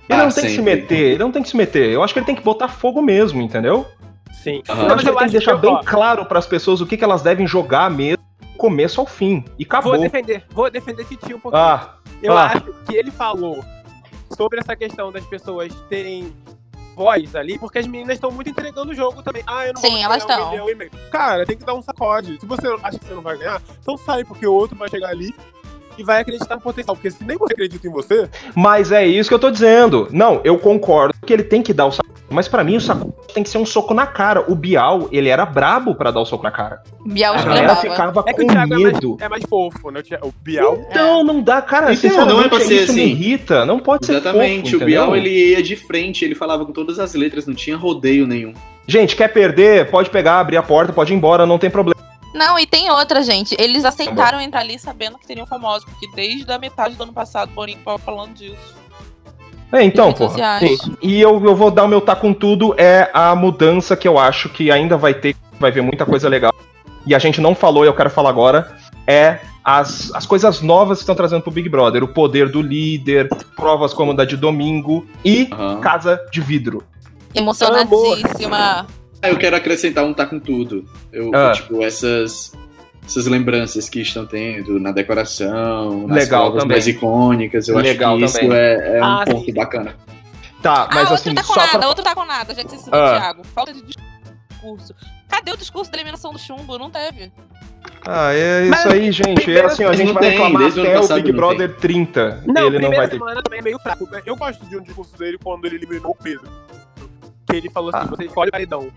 Ele 0.08 0.20
Ah, 0.20 0.24
não 0.24 0.30
tem 0.32 0.44
que 0.44 0.50
se 0.50 0.62
meter, 0.62 0.98
ele 0.98 1.18
não 1.18 1.32
tem 1.32 1.42
que 1.42 1.48
se 1.48 1.56
meter. 1.56 1.90
Eu 1.90 2.04
acho 2.04 2.12
que 2.12 2.20
ele 2.20 2.26
tem 2.26 2.36
que 2.36 2.42
botar 2.44 2.68
fogo 2.68 3.02
mesmo, 3.02 3.42
entendeu? 3.42 3.86
sim. 4.42 4.62
Aham. 4.68 4.86
Eu 4.88 4.94
acho 4.94 5.02
que 5.02 5.10
ele 5.10 5.18
tem 5.18 5.26
que 5.26 5.32
deixar 5.32 5.56
bem 5.56 5.78
claro 5.84 6.24
pras 6.26 6.46
pessoas 6.46 6.80
o 6.80 6.86
que, 6.86 6.96
que 6.96 7.04
elas 7.04 7.22
devem 7.22 7.46
jogar 7.46 7.90
mesmo, 7.90 8.22
começo 8.60 9.00
ao 9.00 9.06
fim. 9.06 9.42
E 9.58 9.64
acabou. 9.64 9.92
Vou 9.92 10.00
defender, 10.02 10.44
vou 10.50 10.70
defender 10.70 11.06
Titi 11.06 11.32
um 11.32 11.40
pouquinho. 11.40 11.62
Ah, 11.62 11.96
Eu 12.22 12.36
ah. 12.36 12.44
acho 12.44 12.60
que 12.86 12.94
ele 12.94 13.10
falou 13.10 13.64
sobre 14.36 14.60
essa 14.60 14.76
questão 14.76 15.10
das 15.10 15.24
pessoas 15.24 15.74
terem 15.88 16.30
voz 16.94 17.34
ali, 17.34 17.58
porque 17.58 17.78
as 17.78 17.86
meninas 17.86 18.16
estão 18.16 18.30
muito 18.30 18.50
entregando 18.50 18.92
o 18.92 18.94
jogo 18.94 19.22
também. 19.22 19.42
Ah, 19.46 19.66
eu 19.66 19.72
não 19.72 19.80
Sim, 19.80 19.92
vou 19.92 19.98
elas 20.00 20.22
um 20.22 20.28
estão. 20.28 20.66
meio. 20.76 20.90
Cara, 21.10 21.46
tem 21.46 21.56
que 21.56 21.64
dar 21.64 21.72
um 21.72 21.80
sacode. 21.80 22.38
Se 22.38 22.44
você 22.44 22.66
acha 22.82 22.98
que 22.98 23.06
você 23.06 23.14
não 23.14 23.22
vai 23.22 23.38
ganhar, 23.38 23.62
então 23.80 23.96
sai, 23.96 24.24
porque 24.24 24.46
o 24.46 24.52
outro 24.52 24.76
vai 24.76 24.90
chegar 24.90 25.08
ali 25.08 25.34
e 26.00 26.04
vai 26.04 26.20
acreditar 26.22 26.54
no 26.54 26.60
potencial. 26.60 26.96
Porque 26.96 27.10
se 27.10 27.22
nem 27.24 27.36
você 27.36 27.52
acredita 27.52 27.86
em 27.86 27.90
você, 27.90 28.28
Mas 28.54 28.90
é 28.90 29.06
isso 29.06 29.28
que 29.28 29.34
eu 29.34 29.38
tô 29.38 29.50
dizendo. 29.50 30.08
Não, 30.10 30.40
eu 30.44 30.58
concordo 30.58 31.14
que 31.26 31.32
ele 31.32 31.42
tem 31.44 31.62
que 31.62 31.72
dar 31.72 31.86
o 31.86 31.92
sacode. 31.92 32.10
Mas 32.30 32.46
pra 32.48 32.62
mim 32.62 32.76
o 32.76 32.80
sacode 32.80 33.12
tem 33.34 33.42
que 33.42 33.50
ser 33.50 33.58
um 33.58 33.66
soco 33.66 33.92
na 33.92 34.06
cara. 34.06 34.44
O 34.50 34.54
Bial, 34.54 35.08
ele 35.12 35.28
era 35.28 35.44
brabo 35.44 35.94
pra 35.94 36.10
dar 36.10 36.20
o 36.20 36.24
soco 36.24 36.42
na 36.44 36.50
cara. 36.50 36.82
Bial 37.04 37.34
A 37.34 37.42
galera 37.42 37.76
ficava 37.76 38.24
É 38.26 38.32
que 38.32 38.42
o 38.42 38.46
com 38.46 38.52
Thiago 38.52 38.74
é 38.74 38.78
mais, 38.78 38.92
medo. 38.92 39.16
é 39.20 39.28
mais 39.28 39.42
fofo, 39.48 39.90
né? 39.90 40.02
O 40.22 40.32
Bial. 40.42 40.78
Então, 40.90 41.24
não 41.24 41.42
dá, 41.42 41.60
cara. 41.60 41.92
Então, 41.92 42.26
não 42.26 42.42
é 42.42 42.48
pra 42.48 42.60
ser 42.60 42.82
isso 42.84 42.92
me 42.92 43.00
assim. 43.02 43.10
irrita. 43.10 43.64
Não 43.66 43.78
pode 43.78 44.06
ser 44.06 44.12
Exatamente, 44.12 44.76
o 44.76 44.80
Bial 44.84 45.14
ele 45.16 45.50
ia 45.50 45.62
de 45.62 45.76
frente, 45.76 46.24
ele 46.24 46.34
falava 46.34 46.64
com 46.64 46.72
todas 46.72 46.98
as 46.98 47.14
letras, 47.14 47.46
não 47.46 47.54
tinha 47.54 47.76
rodeio 47.76 48.26
nenhum. 48.26 48.54
Gente, 48.86 49.14
quer 49.14 49.28
perder? 49.28 49.90
Pode 49.90 50.10
pegar, 50.10 50.40
abrir 50.40 50.56
a 50.56 50.62
porta, 50.62 50.92
pode 50.92 51.12
ir 51.12 51.16
embora, 51.16 51.46
não 51.46 51.58
tem 51.58 51.70
problema. 51.70 52.09
Não, 52.32 52.58
e 52.58 52.66
tem 52.66 52.90
outra, 52.90 53.22
gente. 53.22 53.56
Eles 53.58 53.84
aceitaram. 53.84 54.16
Tentaram 54.16 54.40
entrar 54.40 54.60
ali 54.60 54.78
sabendo 54.78 55.18
que 55.18 55.26
teriam 55.26 55.46
famosos, 55.46 55.84
porque 55.84 56.08
desde 56.14 56.50
a 56.52 56.58
metade 56.58 56.94
do 56.94 57.02
ano 57.02 57.12
passado 57.12 57.50
o 57.50 57.54
Boninho 57.54 57.78
tava 57.84 57.98
falando 57.98 58.34
disso. 58.34 58.80
É, 59.72 59.84
então. 59.84 60.14
Sim. 60.16 60.96
E 61.00 61.20
eu, 61.20 61.44
eu 61.44 61.54
vou 61.54 61.70
dar 61.70 61.84
o 61.84 61.88
meu 61.88 62.00
tá 62.00 62.16
com 62.16 62.32
tudo, 62.32 62.74
é 62.76 63.08
a 63.12 63.34
mudança 63.34 63.96
que 63.96 64.06
eu 64.06 64.18
acho 64.18 64.48
que 64.48 64.70
ainda 64.70 64.96
vai 64.96 65.14
ter, 65.14 65.36
vai 65.58 65.70
ver 65.70 65.80
muita 65.80 66.04
coisa 66.04 66.28
legal. 66.28 66.52
E 67.06 67.14
a 67.14 67.18
gente 67.18 67.40
não 67.40 67.54
falou 67.54 67.84
e 67.84 67.88
eu 67.88 67.94
quero 67.94 68.10
falar 68.10 68.30
agora, 68.30 68.76
é 69.06 69.38
as, 69.64 70.12
as 70.12 70.26
coisas 70.26 70.60
novas 70.60 70.98
que 70.98 71.02
estão 71.02 71.14
trazendo 71.14 71.42
pro 71.42 71.52
Big 71.52 71.68
Brother. 71.68 72.02
O 72.02 72.08
poder 72.08 72.50
do 72.50 72.60
líder, 72.60 73.28
provas 73.54 73.94
como 73.94 74.12
a 74.12 74.14
da 74.14 74.24
de 74.24 74.36
domingo 74.36 75.06
e 75.24 75.48
Aham. 75.52 75.80
casa 75.80 76.20
de 76.32 76.40
vidro. 76.40 76.82
Emocionadíssima. 77.34 78.86
Ah, 79.22 79.28
Eu 79.28 79.36
quero 79.38 79.56
acrescentar 79.56 80.04
um 80.04 80.14
tá 80.14 80.24
com 80.26 80.38
tudo. 80.40 80.84
Eu, 81.12 81.30
Ah. 81.34 81.52
tipo, 81.52 81.82
essas, 81.82 82.52
essas 83.06 83.26
lembranças 83.26 83.88
que 83.88 84.00
estão 84.00 84.26
tendo 84.26 84.78
na 84.80 84.92
decoração, 84.92 86.06
nas 86.06 86.16
Legal 86.24 86.52
também. 86.52 86.68
mais 86.68 86.86
icônicas, 86.86 87.68
eu 87.68 87.76
Legal 87.76 88.16
acho 88.16 88.26
que 88.34 88.40
também. 88.40 88.48
isso 88.48 88.54
é, 88.56 88.98
é 88.98 89.00
um 89.00 89.04
Ah, 89.04 89.24
ponto 89.26 89.44
sim. 89.44 89.52
bacana. 89.54 89.96
Tá, 90.62 90.88
mas 90.92 91.10
ah, 91.10 91.14
assim, 91.14 91.30
outro 91.30 91.34
tá 91.34 91.42
com 91.48 91.54
só 91.54 91.60
nada, 91.60 91.78
pra... 91.78 91.88
outro 91.88 92.04
tá 92.04 92.14
com 92.14 92.24
nada, 92.24 92.54
já 92.54 92.62
que 92.64 92.70
você 92.70 92.78
citou 92.78 92.98
Ah. 92.98 93.18
Thiago. 93.20 93.42
Falta 93.54 93.72
de 93.72 93.82
discurso. 93.82 94.94
Cadê 95.28 95.52
o 95.52 95.56
discurso 95.56 95.90
da 95.90 95.96
eliminação 95.98 96.32
do 96.32 96.38
chumbo? 96.38 96.78
Não 96.78 96.90
teve. 96.90 97.32
Ah, 98.06 98.32
é 98.34 98.62
isso 98.62 98.70
Mas 98.70 98.86
aí, 98.86 99.12
gente. 99.12 99.56
É 99.56 99.64
assim, 99.64 99.84
ó, 99.84 99.90
a 99.90 99.92
gente 99.94 100.12
vai 100.12 100.22
tem, 100.22 100.30
reclamar 100.32 100.66
até 100.66 101.00
o 101.00 101.14
Big 101.16 101.32
Brother 101.32 101.76
30. 101.76 102.42
Não, 102.46 102.66
ele 102.66 102.78
não 102.78 102.90
vai 102.90 103.08
ter. 103.08 103.16
semana 103.18 103.42
também 103.42 103.60
é 103.60 103.62
meio 103.62 103.78
fraco. 103.78 104.08
Eu 104.26 104.36
gosto 104.36 104.64
de 104.66 104.76
um 104.76 104.82
discurso 104.82 105.16
dele 105.16 105.38
quando 105.42 105.64
ele 105.66 105.76
eliminou 105.76 106.10
o 106.12 106.14
Pedro. 106.14 106.42
Que 107.50 107.56
ele 107.56 107.70
falou 107.70 107.90
assim: 107.94 108.06
Ah. 108.06 108.10
você 108.16 108.24
escolhe 108.24 108.48
o 108.48 108.52
paredão, 108.52 108.88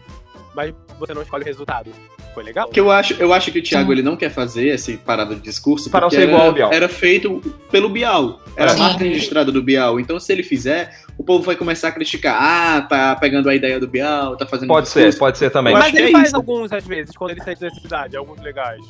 mas 0.55 0.73
você 0.99 1.13
não 1.13 1.21
escolhe 1.21 1.43
o 1.43 1.45
resultado. 1.45 1.89
Foi 2.33 2.43
legal? 2.43 2.67
Que 2.69 2.79
eu 2.79 2.89
acho, 2.89 3.13
eu 3.21 3.31
acho 3.31 3.51
que 3.51 3.59
o 3.59 3.63
Thiago 3.63 3.91
ele 3.91 4.01
não 4.01 4.15
quer 4.17 4.31
fazer 4.31 4.69
essa 4.69 4.91
parada 4.97 5.35
de 5.35 5.41
discurso 5.41 5.87
Para 5.91 6.01
não 6.01 6.09
porque 6.09 6.19
ser 6.23 6.27
igual 6.27 6.41
era, 6.41 6.49
ao 6.49 6.53
Bial. 6.55 6.73
era 6.73 6.89
feito 6.89 7.39
pelo 7.71 7.87
Bial. 7.89 8.39
Era 8.57 8.71
a 8.71 8.77
marca 8.77 9.03
registrada 9.03 9.51
do 9.51 9.61
Bial. 9.61 9.99
Então, 9.99 10.19
se 10.19 10.33
ele 10.33 10.41
fizer, 10.41 10.97
o 11.15 11.23
povo 11.23 11.43
vai 11.43 11.55
começar 11.55 11.89
a 11.89 11.91
criticar. 11.91 12.35
Ah, 12.41 12.81
tá 12.81 13.15
pegando 13.17 13.49
a 13.49 13.55
ideia 13.55 13.79
do 13.79 13.87
Bial, 13.87 14.35
tá 14.35 14.47
fazendo 14.47 14.67
Pode 14.69 14.87
discurso. 14.87 15.11
ser, 15.11 15.19
pode 15.19 15.37
ser 15.37 15.51
também. 15.51 15.73
Mas 15.73 15.91
que 15.91 15.97
ele 15.97 16.07
é 16.07 16.11
faz 16.11 16.27
isso. 16.29 16.35
alguns 16.35 16.71
às 16.71 16.83
vezes, 16.87 17.15
quando 17.15 17.31
ele 17.31 17.43
sente 17.43 17.61
necessidade, 17.61 18.17
alguns 18.17 18.39
legais. 18.41 18.81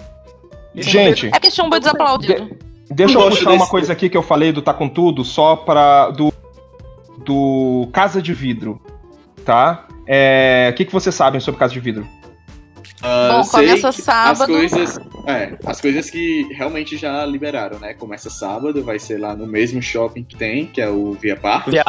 Esse 0.74 0.90
Gente, 0.90 1.28
É 1.28 1.32
porque 1.32 1.52
chumbo 1.52 1.76
é 1.76 1.80
desaplaudido. 1.80 2.50
Deixa 2.90 3.20
Eu 3.20 3.30
puxar 3.30 3.52
uma 3.52 3.68
coisa 3.68 3.92
aqui 3.92 4.08
que 4.08 4.16
eu 4.16 4.24
falei 4.24 4.54
do 4.54 4.62
Tá 4.62 4.74
Com 4.74 4.88
Tudo, 4.88 5.26
só 5.26 5.58
pra. 5.58 6.12
do. 6.12 6.32
do 7.26 7.90
Casa 7.92 8.22
de 8.22 8.34
Vidro, 8.34 8.82
tá? 9.44 9.86
É, 10.08 10.70
O 10.72 10.76
que, 10.76 10.86
que 10.86 10.92
vocês 10.94 11.14
sabem 11.14 11.40
sobre 11.40 11.60
Casa 11.60 11.74
de 11.74 11.80
Vidro? 11.80 12.08
Ah, 13.06 13.42
Bom, 13.44 13.48
começa 13.50 13.92
sábado. 13.92 14.44
As 14.56 14.72
coisas, 14.72 15.00
é, 15.28 15.58
as 15.66 15.82
coisas 15.82 16.10
que 16.10 16.48
realmente 16.54 16.96
já 16.96 17.26
liberaram, 17.26 17.78
né? 17.78 17.94
Começa 17.94 18.30
sábado, 18.30 18.82
vai 18.82 18.98
ser 18.98 19.20
lá 19.20 19.36
no 19.36 19.46
mesmo 19.46 19.82
shopping 19.82 20.24
que 20.24 20.38
tem, 20.38 20.68
que 20.68 20.82
é 20.82 20.88
o 20.90 21.12
Via 21.14 21.36
Park. 21.36 21.68
Via. 21.68 21.84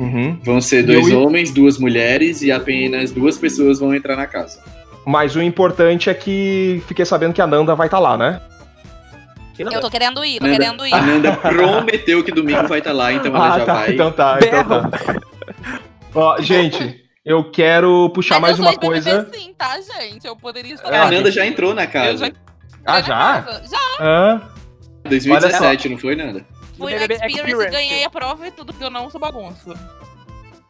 Uhum. 0.00 0.36
Vão 0.42 0.60
ser 0.60 0.82
dois 0.82 1.08
eu- 1.08 1.22
homens, 1.22 1.52
duas 1.52 1.78
mulheres 1.78 2.42
e 2.42 2.50
apenas 2.50 3.12
duas 3.12 3.38
pessoas 3.38 3.78
vão 3.78 3.94
entrar 3.94 4.16
na 4.16 4.26
casa. 4.26 4.60
Mas 5.06 5.36
o 5.36 5.42
importante 5.42 6.10
é 6.10 6.14
que 6.14 6.82
fiquei 6.88 7.04
sabendo 7.04 7.32
que 7.32 7.40
a 7.40 7.46
Nanda 7.46 7.76
vai 7.76 7.86
estar 7.86 8.00
lá, 8.00 8.16
né? 8.18 8.40
Eu 9.56 9.80
tô 9.80 9.90
querendo 9.90 10.24
ir, 10.24 10.38
tô 10.38 10.46
Nanda- 10.46 10.58
querendo 10.58 10.86
ir. 10.86 10.94
A 10.94 11.00
Nanda 11.02 11.32
prometeu 11.36 12.22
que 12.24 12.32
domingo 12.32 12.66
vai 12.68 12.78
estar 12.80 12.92
lá, 12.92 13.12
então 13.12 13.34
ela 13.34 13.54
ah, 13.54 13.58
já 13.60 13.64
tá. 13.64 13.74
vai. 13.74 13.92
Então 13.94 14.12
tá, 14.12 14.38
então 14.42 14.64
tá. 14.64 14.90
Ó, 16.14 16.40
gente, 16.40 17.04
eu 17.24 17.50
quero 17.50 18.10
puxar 18.10 18.40
mais 18.40 18.58
Mas 18.58 18.58
eu 18.58 18.64
uma 18.64 18.72
sou 18.72 18.80
coisa. 18.90 19.30
sim, 19.32 19.54
tá, 19.56 19.78
gente? 19.80 20.26
Eu 20.26 20.34
poderia 20.36 20.74
estar 20.74 20.92
a. 20.92 21.10
Nanda 21.10 21.30
já 21.30 21.46
entrou 21.46 21.74
na 21.74 21.84
Eu 21.84 21.90
casa. 21.90 22.26
já 22.26 22.32
Ah, 22.86 23.00
já? 23.02 23.44
Já 23.70 24.40
2017, 25.04 25.88
não 25.90 25.98
foi, 25.98 26.16
Nanda? 26.16 26.44
fui 26.76 26.92
No 26.92 26.98
na 26.98 27.04
Experience, 27.06 27.36
Experience. 27.38 27.70
ganhei 27.70 28.04
a 28.04 28.10
prova 28.10 28.46
e 28.46 28.50
tudo, 28.50 28.72
porque 28.72 28.84
eu 28.84 28.90
não 28.90 29.10
sou 29.10 29.20
bagunça. 29.20 29.74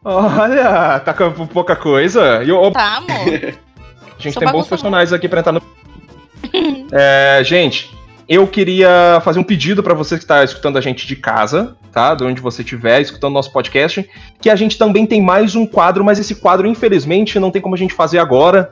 Olha, 0.03 0.99
tá 1.01 1.13
com 1.13 1.45
pouca 1.47 1.75
coisa. 1.75 2.43
E, 2.43 2.51
ó, 2.51 2.71
Tá, 2.71 2.97
amor. 2.97 3.09
A 3.11 3.19
gente 4.21 4.33
Sou 4.33 4.41
tem 4.41 4.51
bons 4.51 4.67
personagens 4.67 5.11
aqui 5.13 5.27
pra 5.27 5.39
entrar 5.41 5.51
no. 5.51 5.61
É, 6.91 7.41
gente, 7.43 7.89
eu 8.29 8.45
queria 8.45 9.19
fazer 9.23 9.39
um 9.39 9.43
pedido 9.43 9.81
pra 9.81 9.95
você 9.95 10.15
que 10.15 10.23
está 10.23 10.43
escutando 10.43 10.77
a 10.77 10.81
gente 10.81 11.07
de 11.07 11.15
casa, 11.15 11.75
tá? 11.91 12.13
De 12.13 12.23
onde 12.23 12.39
você 12.39 12.61
estiver, 12.61 13.01
escutando 13.01 13.33
nosso 13.33 13.51
podcast, 13.51 14.07
que 14.39 14.51
a 14.51 14.55
gente 14.55 14.77
também 14.77 15.07
tem 15.07 15.19
mais 15.19 15.55
um 15.55 15.65
quadro, 15.65 16.05
mas 16.05 16.19
esse 16.19 16.35
quadro, 16.35 16.67
infelizmente, 16.67 17.39
não 17.39 17.49
tem 17.49 17.59
como 17.59 17.73
a 17.73 17.77
gente 17.77 17.95
fazer 17.95 18.19
agora, 18.19 18.71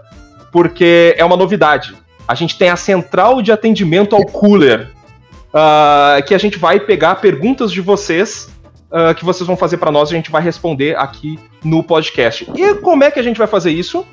porque 0.51 1.15
é 1.17 1.25
uma 1.25 1.35
novidade. 1.35 1.95
A 2.27 2.35
gente 2.35 2.55
tem 2.55 2.69
a 2.69 2.75
central 2.75 3.41
de 3.41 3.51
atendimento 3.51 4.15
ao 4.15 4.23
cooler, 4.27 4.91
ah, 5.51 6.21
que 6.27 6.35
a 6.35 6.37
gente 6.37 6.59
vai 6.59 6.79
pegar 6.79 7.15
perguntas 7.15 7.71
de 7.71 7.81
vocês. 7.81 8.49
ah, 8.91 9.13
que 9.15 9.25
vocês 9.25 9.47
vão 9.47 9.57
fazer 9.57 9.77
pra 9.77 9.91
nós 9.91 10.09
a 10.09 10.15
gente 10.15 10.29
vai 10.29 10.41
responder 10.41 10.95
aqui 10.97 11.39
no 11.63 11.81
podcast. 11.83 12.47
E 12.55 12.75
como 12.75 13.03
é 13.03 13.09
que 13.09 13.19
a 13.19 13.23
gente 13.23 13.37
vai 13.37 13.47
fazer 13.47 13.71
isso? 13.71 14.05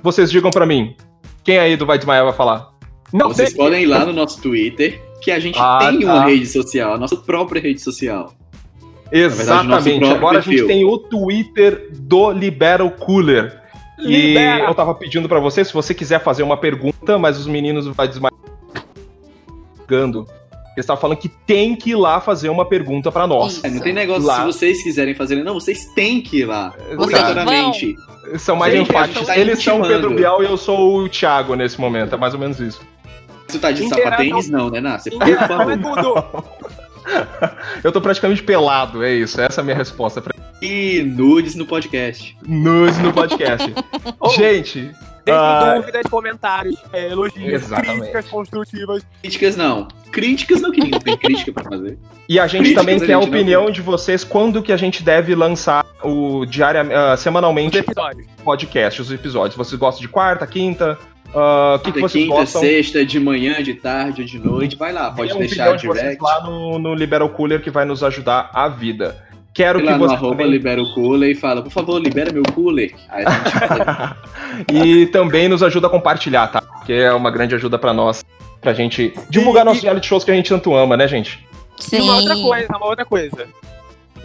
Vocês 0.00 0.30
digam 0.30 0.50
pra 0.50 0.64
mim. 0.64 0.96
Quem 1.42 1.58
aí 1.58 1.76
do 1.76 1.84
Vai 1.84 1.98
Desmaiar 1.98 2.24
vai 2.24 2.32
falar? 2.32 2.71
Não, 3.12 3.28
Vocês 3.28 3.50
sei. 3.50 3.58
podem 3.58 3.82
ir 3.82 3.86
lá 3.86 4.04
no 4.06 4.12
nosso 4.12 4.40
Twitter, 4.40 5.00
que 5.20 5.30
a 5.30 5.38
gente 5.38 5.58
Ah, 5.58 5.78
tem 5.90 6.00
tá. 6.00 6.06
uma 6.14 6.24
rede 6.24 6.46
social, 6.46 6.94
a 6.94 6.98
nossa 6.98 7.16
própria 7.16 7.60
rede 7.60 7.80
social. 7.80 8.32
verdade, 9.10 9.42
Exatamente. 9.42 9.98
próprio 9.98 10.10
Agora 10.16 10.38
a 10.38 10.40
gente 10.40 10.50
perfil. 10.50 10.66
tem 10.66 10.84
o 10.84 10.96
Twitter 10.98 11.88
do 11.92 12.30
Libera 12.32 12.84
o 12.84 12.90
Cooler. 12.90 13.60
E 13.98 14.06
Libera. 14.28 14.64
eu 14.64 14.74
tava 14.74 14.94
pedindo 14.94 15.28
pra 15.28 15.38
você, 15.38 15.64
se 15.64 15.72
você 15.72 15.92
quiser 15.94 16.22
fazer 16.22 16.42
uma 16.42 16.56
pergunta, 16.56 17.18
mas 17.18 17.38
os 17.38 17.46
meninos 17.46 17.86
vai 17.88 18.08
desmaiando. 18.08 18.32
Eles 20.74 20.84
estavam 20.84 21.00
falando 21.02 21.18
que 21.18 21.28
tem 21.28 21.76
que 21.76 21.90
ir 21.90 21.94
lá 21.96 22.18
fazer 22.18 22.48
uma 22.48 22.64
pergunta 22.64 23.12
pra 23.12 23.26
nós. 23.26 23.62
É, 23.62 23.68
não 23.68 23.80
tem 23.80 23.92
negócio, 23.92 24.22
Lá. 24.24 24.36
se 24.38 24.44
vocês 24.46 24.82
quiserem 24.82 25.14
fazer, 25.14 25.36
não, 25.44 25.52
vocês 25.54 25.84
têm 25.94 26.22
que 26.22 26.38
ir 26.38 26.44
lá. 26.46 26.74
Obrigatoriamente. 26.96 27.94
São 28.38 28.56
mais 28.56 28.72
Gente, 28.72 28.88
enfáticos. 28.88 29.28
Eles 29.28 29.62
são 29.62 29.82
o. 29.82 29.86
Pedro 29.86 30.14
Bial 30.14 30.42
e 30.42 30.46
eu 30.46 30.56
sou 30.56 30.96
o 31.00 31.08
Thiago 31.10 31.54
nesse 31.54 31.78
momento. 31.78 32.14
É 32.14 32.18
mais 32.18 32.32
ou 32.32 32.40
menos 32.40 32.58
isso. 32.58 32.80
Isso 33.52 33.60
tá 33.60 33.70
de 33.70 33.84
Interação- 33.84 34.10
sapatênis, 34.10 34.48
não, 34.50 34.70
né, 34.70 34.80
é 35.44 35.48
favor. 35.48 35.78
tudo. 35.78 36.44
Eu 37.82 37.90
tô 37.92 38.00
praticamente 38.00 38.42
pelado, 38.42 39.02
é 39.02 39.12
isso. 39.12 39.40
Essa 39.40 39.60
é 39.60 39.62
a 39.62 39.64
minha 39.64 39.76
resposta 39.76 40.20
pra 40.20 40.32
E 40.60 41.02
nudes 41.04 41.54
no 41.56 41.66
podcast. 41.66 42.36
Nudes 42.46 42.98
no 42.98 43.12
podcast. 43.12 43.72
Oh. 44.20 44.28
Gente, 44.30 44.92
Deixe 45.24 45.40
Ah. 45.40 45.74
dúvidas, 45.76 46.02
comentários, 46.10 46.76
é, 46.92 47.10
elogios, 47.10 47.62
Exatamente. 47.62 47.98
críticas 48.00 48.28
construtivas. 48.28 49.06
Críticas 49.20 49.56
não. 49.56 49.86
Críticas 50.12 50.60
não, 50.60 50.70
que 50.72 50.80
ninguém 50.80 51.00
tem 51.00 51.16
crítica 51.16 51.52
pra 51.52 51.64
fazer. 51.64 51.98
E 52.28 52.38
a 52.40 52.46
gente 52.46 52.58
Críticas 52.74 52.82
também 52.82 52.98
a 52.98 53.06
quer 53.06 53.12
a 53.14 53.18
opinião 53.18 53.70
de 53.70 53.80
vocês 53.80 54.22
quando 54.24 54.62
que 54.62 54.72
a 54.72 54.76
gente 54.76 55.02
deve 55.02 55.34
lançar 55.34 55.84
o 56.04 56.44
diária, 56.46 56.82
ah, 56.82 57.14
Os 57.14 57.20
semanalmente 57.20 57.78
episódios. 57.78 58.26
podcast, 58.44 59.00
os 59.02 59.12
episódios. 59.12 59.56
Vocês 59.56 59.78
gostam 59.78 60.00
de 60.02 60.08
quarta, 60.08 60.46
quinta? 60.46 60.98
O 61.34 61.78
que, 61.78 61.92
que 61.92 61.98
De 61.98 62.00
vocês 62.00 62.26
quinta, 62.28 62.46
sexta, 62.46 63.04
de 63.04 63.18
manhã, 63.18 63.62
de 63.62 63.74
tarde, 63.74 64.24
de 64.24 64.38
noite. 64.38 64.76
Vai 64.76 64.92
lá, 64.92 65.10
pode 65.10 65.32
um 65.32 65.38
deixar 65.38 65.76
de 65.76 65.86
vocês 65.86 66.02
direct. 66.04 66.22
lá 66.22 66.42
no, 66.42 66.78
no 66.78 66.94
Libera 66.94 67.24
o 67.24 67.30
Cooler 67.30 67.62
que 67.62 67.70
vai 67.70 67.84
nos 67.84 68.02
ajudar 68.04 68.50
a 68.52 68.68
vida. 68.68 69.16
Quero 69.54 69.80
que 69.80 69.84
lá 69.86 69.98
no 69.98 69.98
você 69.98 70.14
arroba 70.14 70.36
também... 70.36 70.50
libera 70.50 70.82
o 70.82 70.94
cooler 70.94 71.30
e 71.30 71.34
fala, 71.34 71.60
por 71.62 71.70
favor, 71.70 72.00
libera 72.00 72.32
meu 72.32 72.42
cooler. 72.54 72.94
Aí 73.10 73.22
a 73.26 73.30
gente 73.30 74.72
e 74.72 75.06
também 75.08 75.46
nos 75.46 75.62
ajuda 75.62 75.88
a 75.88 75.90
compartilhar, 75.90 76.46
tá? 76.48 76.62
Que 76.86 76.94
é 76.94 77.12
uma 77.12 77.30
grande 77.30 77.54
ajuda 77.54 77.78
pra 77.78 77.92
nós, 77.92 78.24
pra 78.62 78.72
gente 78.72 79.12
divulgar 79.28 79.62
E- 79.62 79.66
nossos 79.66 79.82
reality 79.82 80.06
shows 80.06 80.24
que 80.24 80.30
a 80.30 80.34
gente 80.34 80.48
tanto 80.48 80.74
ama, 80.74 80.96
né, 80.96 81.06
gente? 81.06 81.46
Sim. 81.78 81.98
E 81.98 82.00
uma 82.00 82.16
outra 82.16 82.34
coisa, 82.34 82.76
uma 82.76 82.86
outra 82.86 83.04
coisa. 83.04 83.46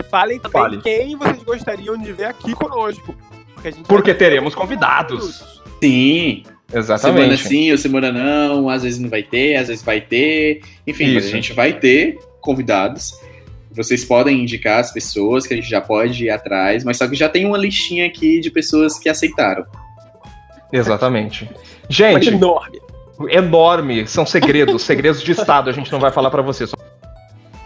Falem 0.10 0.40
também 0.40 0.62
Fale. 0.62 0.78
quem 0.82 1.16
vocês 1.18 1.44
gostariam 1.44 1.98
de 1.98 2.14
ver 2.14 2.26
aqui 2.26 2.54
conosco. 2.54 3.14
Porque, 3.54 3.68
a 3.68 3.72
gente 3.72 3.86
Porque 3.86 4.14
teremos 4.14 4.56
convidados. 4.56 5.44
Sim, 5.84 6.44
semana 6.70 6.80
Exatamente. 6.80 7.48
sim 7.48 7.72
ou 7.72 7.78
semana 7.78 8.12
não, 8.12 8.70
às 8.70 8.84
vezes 8.84 9.00
não 9.00 9.10
vai 9.10 9.24
ter, 9.24 9.56
às 9.56 9.68
vezes 9.68 9.84
vai 9.84 10.02
ter. 10.02 10.62
Enfim, 10.86 11.14
mas 11.14 11.26
a 11.26 11.30
gente 11.30 11.54
vai 11.54 11.74
ter 11.74 12.20
convidados. 12.42 13.14
Vocês 13.72 14.04
podem 14.04 14.42
indicar 14.42 14.80
as 14.80 14.92
pessoas 14.92 15.46
que 15.46 15.54
a 15.54 15.58
gente 15.58 15.70
já 15.70 15.80
pode 15.80 16.26
ir 16.26 16.30
atrás, 16.30 16.84
mas 16.84 16.98
só 16.98 17.08
que 17.08 17.16
já 17.16 17.30
tem 17.30 17.46
uma 17.46 17.58
listinha 17.58 18.06
aqui 18.06 18.40
de 18.40 18.50
pessoas 18.50 18.98
que 18.98 19.08
aceitaram. 19.08 19.66
Exatamente. 20.74 21.48
Mas 21.50 21.96
Gente, 21.96 22.30
enorme. 22.30 22.82
enorme. 23.30 24.08
São 24.08 24.26
segredos, 24.26 24.82
segredos 24.82 25.22
de 25.22 25.32
Estado. 25.32 25.70
A 25.70 25.74
gente 25.74 25.92
não 25.92 26.00
vai 26.00 26.12
falar 26.12 26.30
pra 26.30 26.42
vocês. 26.42 26.72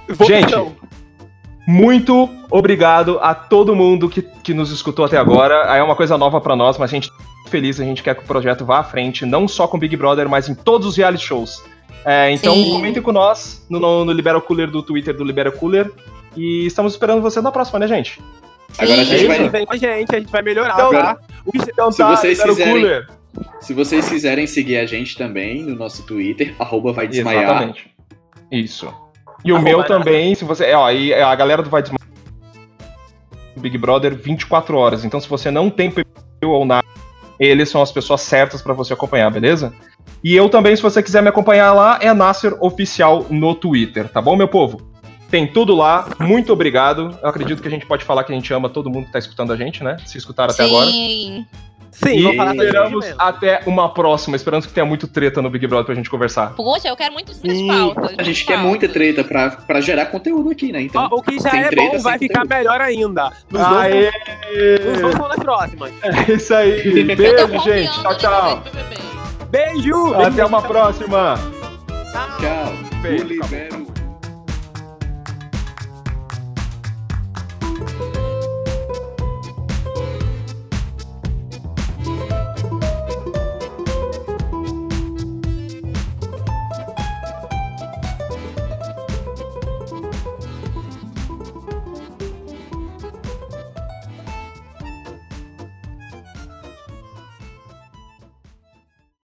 Votação. 0.07 0.27
Gente, 0.27 0.75
Muito 1.71 2.29
obrigado 2.49 3.17
a 3.21 3.33
todo 3.33 3.73
mundo 3.73 4.09
que, 4.09 4.21
que 4.21 4.53
nos 4.53 4.71
escutou 4.71 5.05
até 5.05 5.15
agora. 5.17 5.55
É 5.75 5.81
uma 5.81 5.95
coisa 5.95 6.17
nova 6.17 6.41
pra 6.41 6.53
nós, 6.53 6.77
mas 6.77 6.91
a 6.91 6.93
gente 6.93 7.09
tá 7.09 7.15
feliz, 7.49 7.79
a 7.79 7.83
gente 7.85 8.03
quer 8.03 8.13
que 8.13 8.23
o 8.23 8.27
projeto 8.27 8.65
vá 8.65 8.79
à 8.79 8.83
frente, 8.83 9.25
não 9.25 9.47
só 9.47 9.67
com 9.67 9.79
Big 9.79 9.95
Brother, 9.95 10.27
mas 10.27 10.49
em 10.49 10.53
todos 10.55 10.85
os 10.85 10.97
reality 10.97 11.23
shows. 11.25 11.63
É, 12.03 12.29
então 12.31 12.53
Sim. 12.53 12.71
comentem 12.71 13.01
com 13.01 13.13
nós 13.13 13.65
no, 13.69 13.79
no, 13.79 14.03
no 14.03 14.11
Libera 14.11 14.41
Cooler 14.41 14.69
do 14.69 14.83
Twitter 14.83 15.15
do 15.15 15.23
Libera 15.23 15.49
Cooler. 15.51 15.89
E 16.35 16.65
estamos 16.65 16.91
esperando 16.93 17.21
vocês 17.21 17.41
na 17.43 17.51
próxima, 17.51 17.79
né, 17.79 17.87
gente? 17.87 18.19
Agora 18.77 19.01
a 19.01 19.03
gente 19.05 19.21
Sim. 19.21 19.27
vai- 19.27 19.49
Vem 19.49 19.65
com 19.65 19.73
a 19.73 19.77
gente, 19.77 20.15
a 20.15 20.19
gente 20.19 20.31
vai 20.31 20.41
melhorar, 20.41 20.73
Então, 20.73 20.91
tá? 20.91 21.17
Então 21.55 21.91
Se 21.91 22.03
vocês 22.03 22.37
Libera 22.39 22.49
quiserem- 22.55 22.73
Cooler. 22.73 23.07
Se 23.61 23.73
vocês 23.73 24.09
quiserem 24.09 24.45
seguir 24.45 24.77
a 24.77 24.85
gente 24.85 25.17
também 25.17 25.63
no 25.63 25.73
nosso 25.75 26.05
Twitter, 26.05 26.53
arroba 26.59 26.91
vai 26.91 27.07
desmaiar. 27.07 27.43
Exatamente. 27.43 27.91
Isso. 28.51 28.93
E 29.43 29.51
o 29.51 29.61
meu 29.61 29.79
nada. 29.79 29.87
também, 29.87 30.35
se 30.35 30.45
você. 30.45 30.65
é, 30.65 30.77
Ó, 30.77 30.89
e 30.91 31.13
a 31.13 31.33
galera 31.35 31.63
do 31.63 31.69
Vai 31.69 31.81
Desmaiar 31.81 32.01
Big 33.57 33.77
Brother 33.77 34.15
24 34.15 34.77
horas. 34.77 35.05
Então, 35.05 35.19
se 35.19 35.29
você 35.29 35.51
não 35.51 35.69
tem 35.69 35.89
perfil 35.89 36.11
ou 36.43 36.65
nada, 36.65 36.85
eles 37.39 37.69
são 37.69 37.81
as 37.81 37.91
pessoas 37.91 38.21
certas 38.21 38.61
pra 38.61 38.73
você 38.73 38.93
acompanhar, 38.93 39.29
beleza? 39.31 39.73
E 40.23 40.35
eu 40.35 40.49
também, 40.49 40.75
se 40.75 40.81
você 40.81 41.01
quiser 41.01 41.21
me 41.21 41.29
acompanhar 41.29 41.73
lá, 41.73 41.99
é 42.01 42.13
Nasser 42.13 42.55
Oficial 42.59 43.25
no 43.29 43.55
Twitter, 43.55 44.09
tá 44.09 44.21
bom, 44.21 44.35
meu 44.35 44.47
povo? 44.47 44.89
Tem 45.29 45.47
tudo 45.47 45.73
lá, 45.73 46.09
muito 46.19 46.51
obrigado. 46.51 47.17
Eu 47.21 47.29
acredito 47.29 47.61
que 47.61 47.67
a 47.67 47.71
gente 47.71 47.85
pode 47.85 48.03
falar 48.03 48.25
que 48.25 48.33
a 48.33 48.35
gente 48.35 48.53
ama 48.53 48.69
todo 48.69 48.89
mundo 48.89 49.05
que 49.05 49.13
tá 49.13 49.19
escutando 49.19 49.53
a 49.53 49.55
gente, 49.55 49.81
né? 49.83 49.97
Se 50.05 50.17
escutaram 50.17 50.53
até 50.53 50.65
agora. 50.65 50.87
Sim. 50.87 51.45
Sim, 51.91 52.19
E 52.19 52.23
vou 52.23 52.35
falar 52.35 52.55
Esperamos 52.55 53.05
mesmo. 53.05 53.21
até 53.21 53.61
uma 53.65 53.93
próxima. 53.93 54.35
Esperamos 54.37 54.65
que 54.65 54.71
tenha 54.73 54.85
muito 54.85 55.07
treta 55.07 55.41
no 55.41 55.49
Big 55.49 55.67
Brother 55.67 55.85
pra 55.87 55.95
gente 55.95 56.09
conversar. 56.09 56.53
Poxa, 56.55 56.87
eu 56.87 56.95
quero 56.95 57.13
muito 57.13 57.31
essas 57.31 57.61
pautas. 57.63 58.15
A 58.17 58.23
gente 58.23 58.45
quer 58.45 58.57
muita 58.57 58.87
treta 58.87 59.23
pra, 59.23 59.49
pra 59.51 59.81
gerar 59.81 60.05
conteúdo 60.05 60.49
aqui, 60.49 60.71
né? 60.71 60.81
Então, 60.83 61.09
Ó, 61.11 61.17
o 61.17 61.21
que 61.21 61.37
já 61.39 61.49
é 61.49 61.67
treta, 61.67 61.97
bom 61.97 62.01
vai 62.03 62.17
ficar 62.17 62.41
conteúdo. 62.41 62.57
melhor 62.57 62.81
ainda. 62.81 63.31
Nos 63.49 63.61
Aê! 63.61 64.09
não 65.01 65.11
são 65.11 65.27
nas 65.27 65.39
próximas. 65.39 65.91
É 66.01 66.31
isso 66.33 66.53
aí. 66.53 67.03
Beijo, 67.15 67.59
gente. 67.63 68.01
Tchau, 68.01 68.17
tchau. 68.17 68.63
BBB. 68.63 68.95
Beijo! 69.49 70.13
Até 70.15 70.45
uma 70.45 70.61
próxima. 70.61 71.37
tchau. 72.39 72.73
Beijo. 73.01 73.25
O 73.25 73.27
Libero 73.27 73.90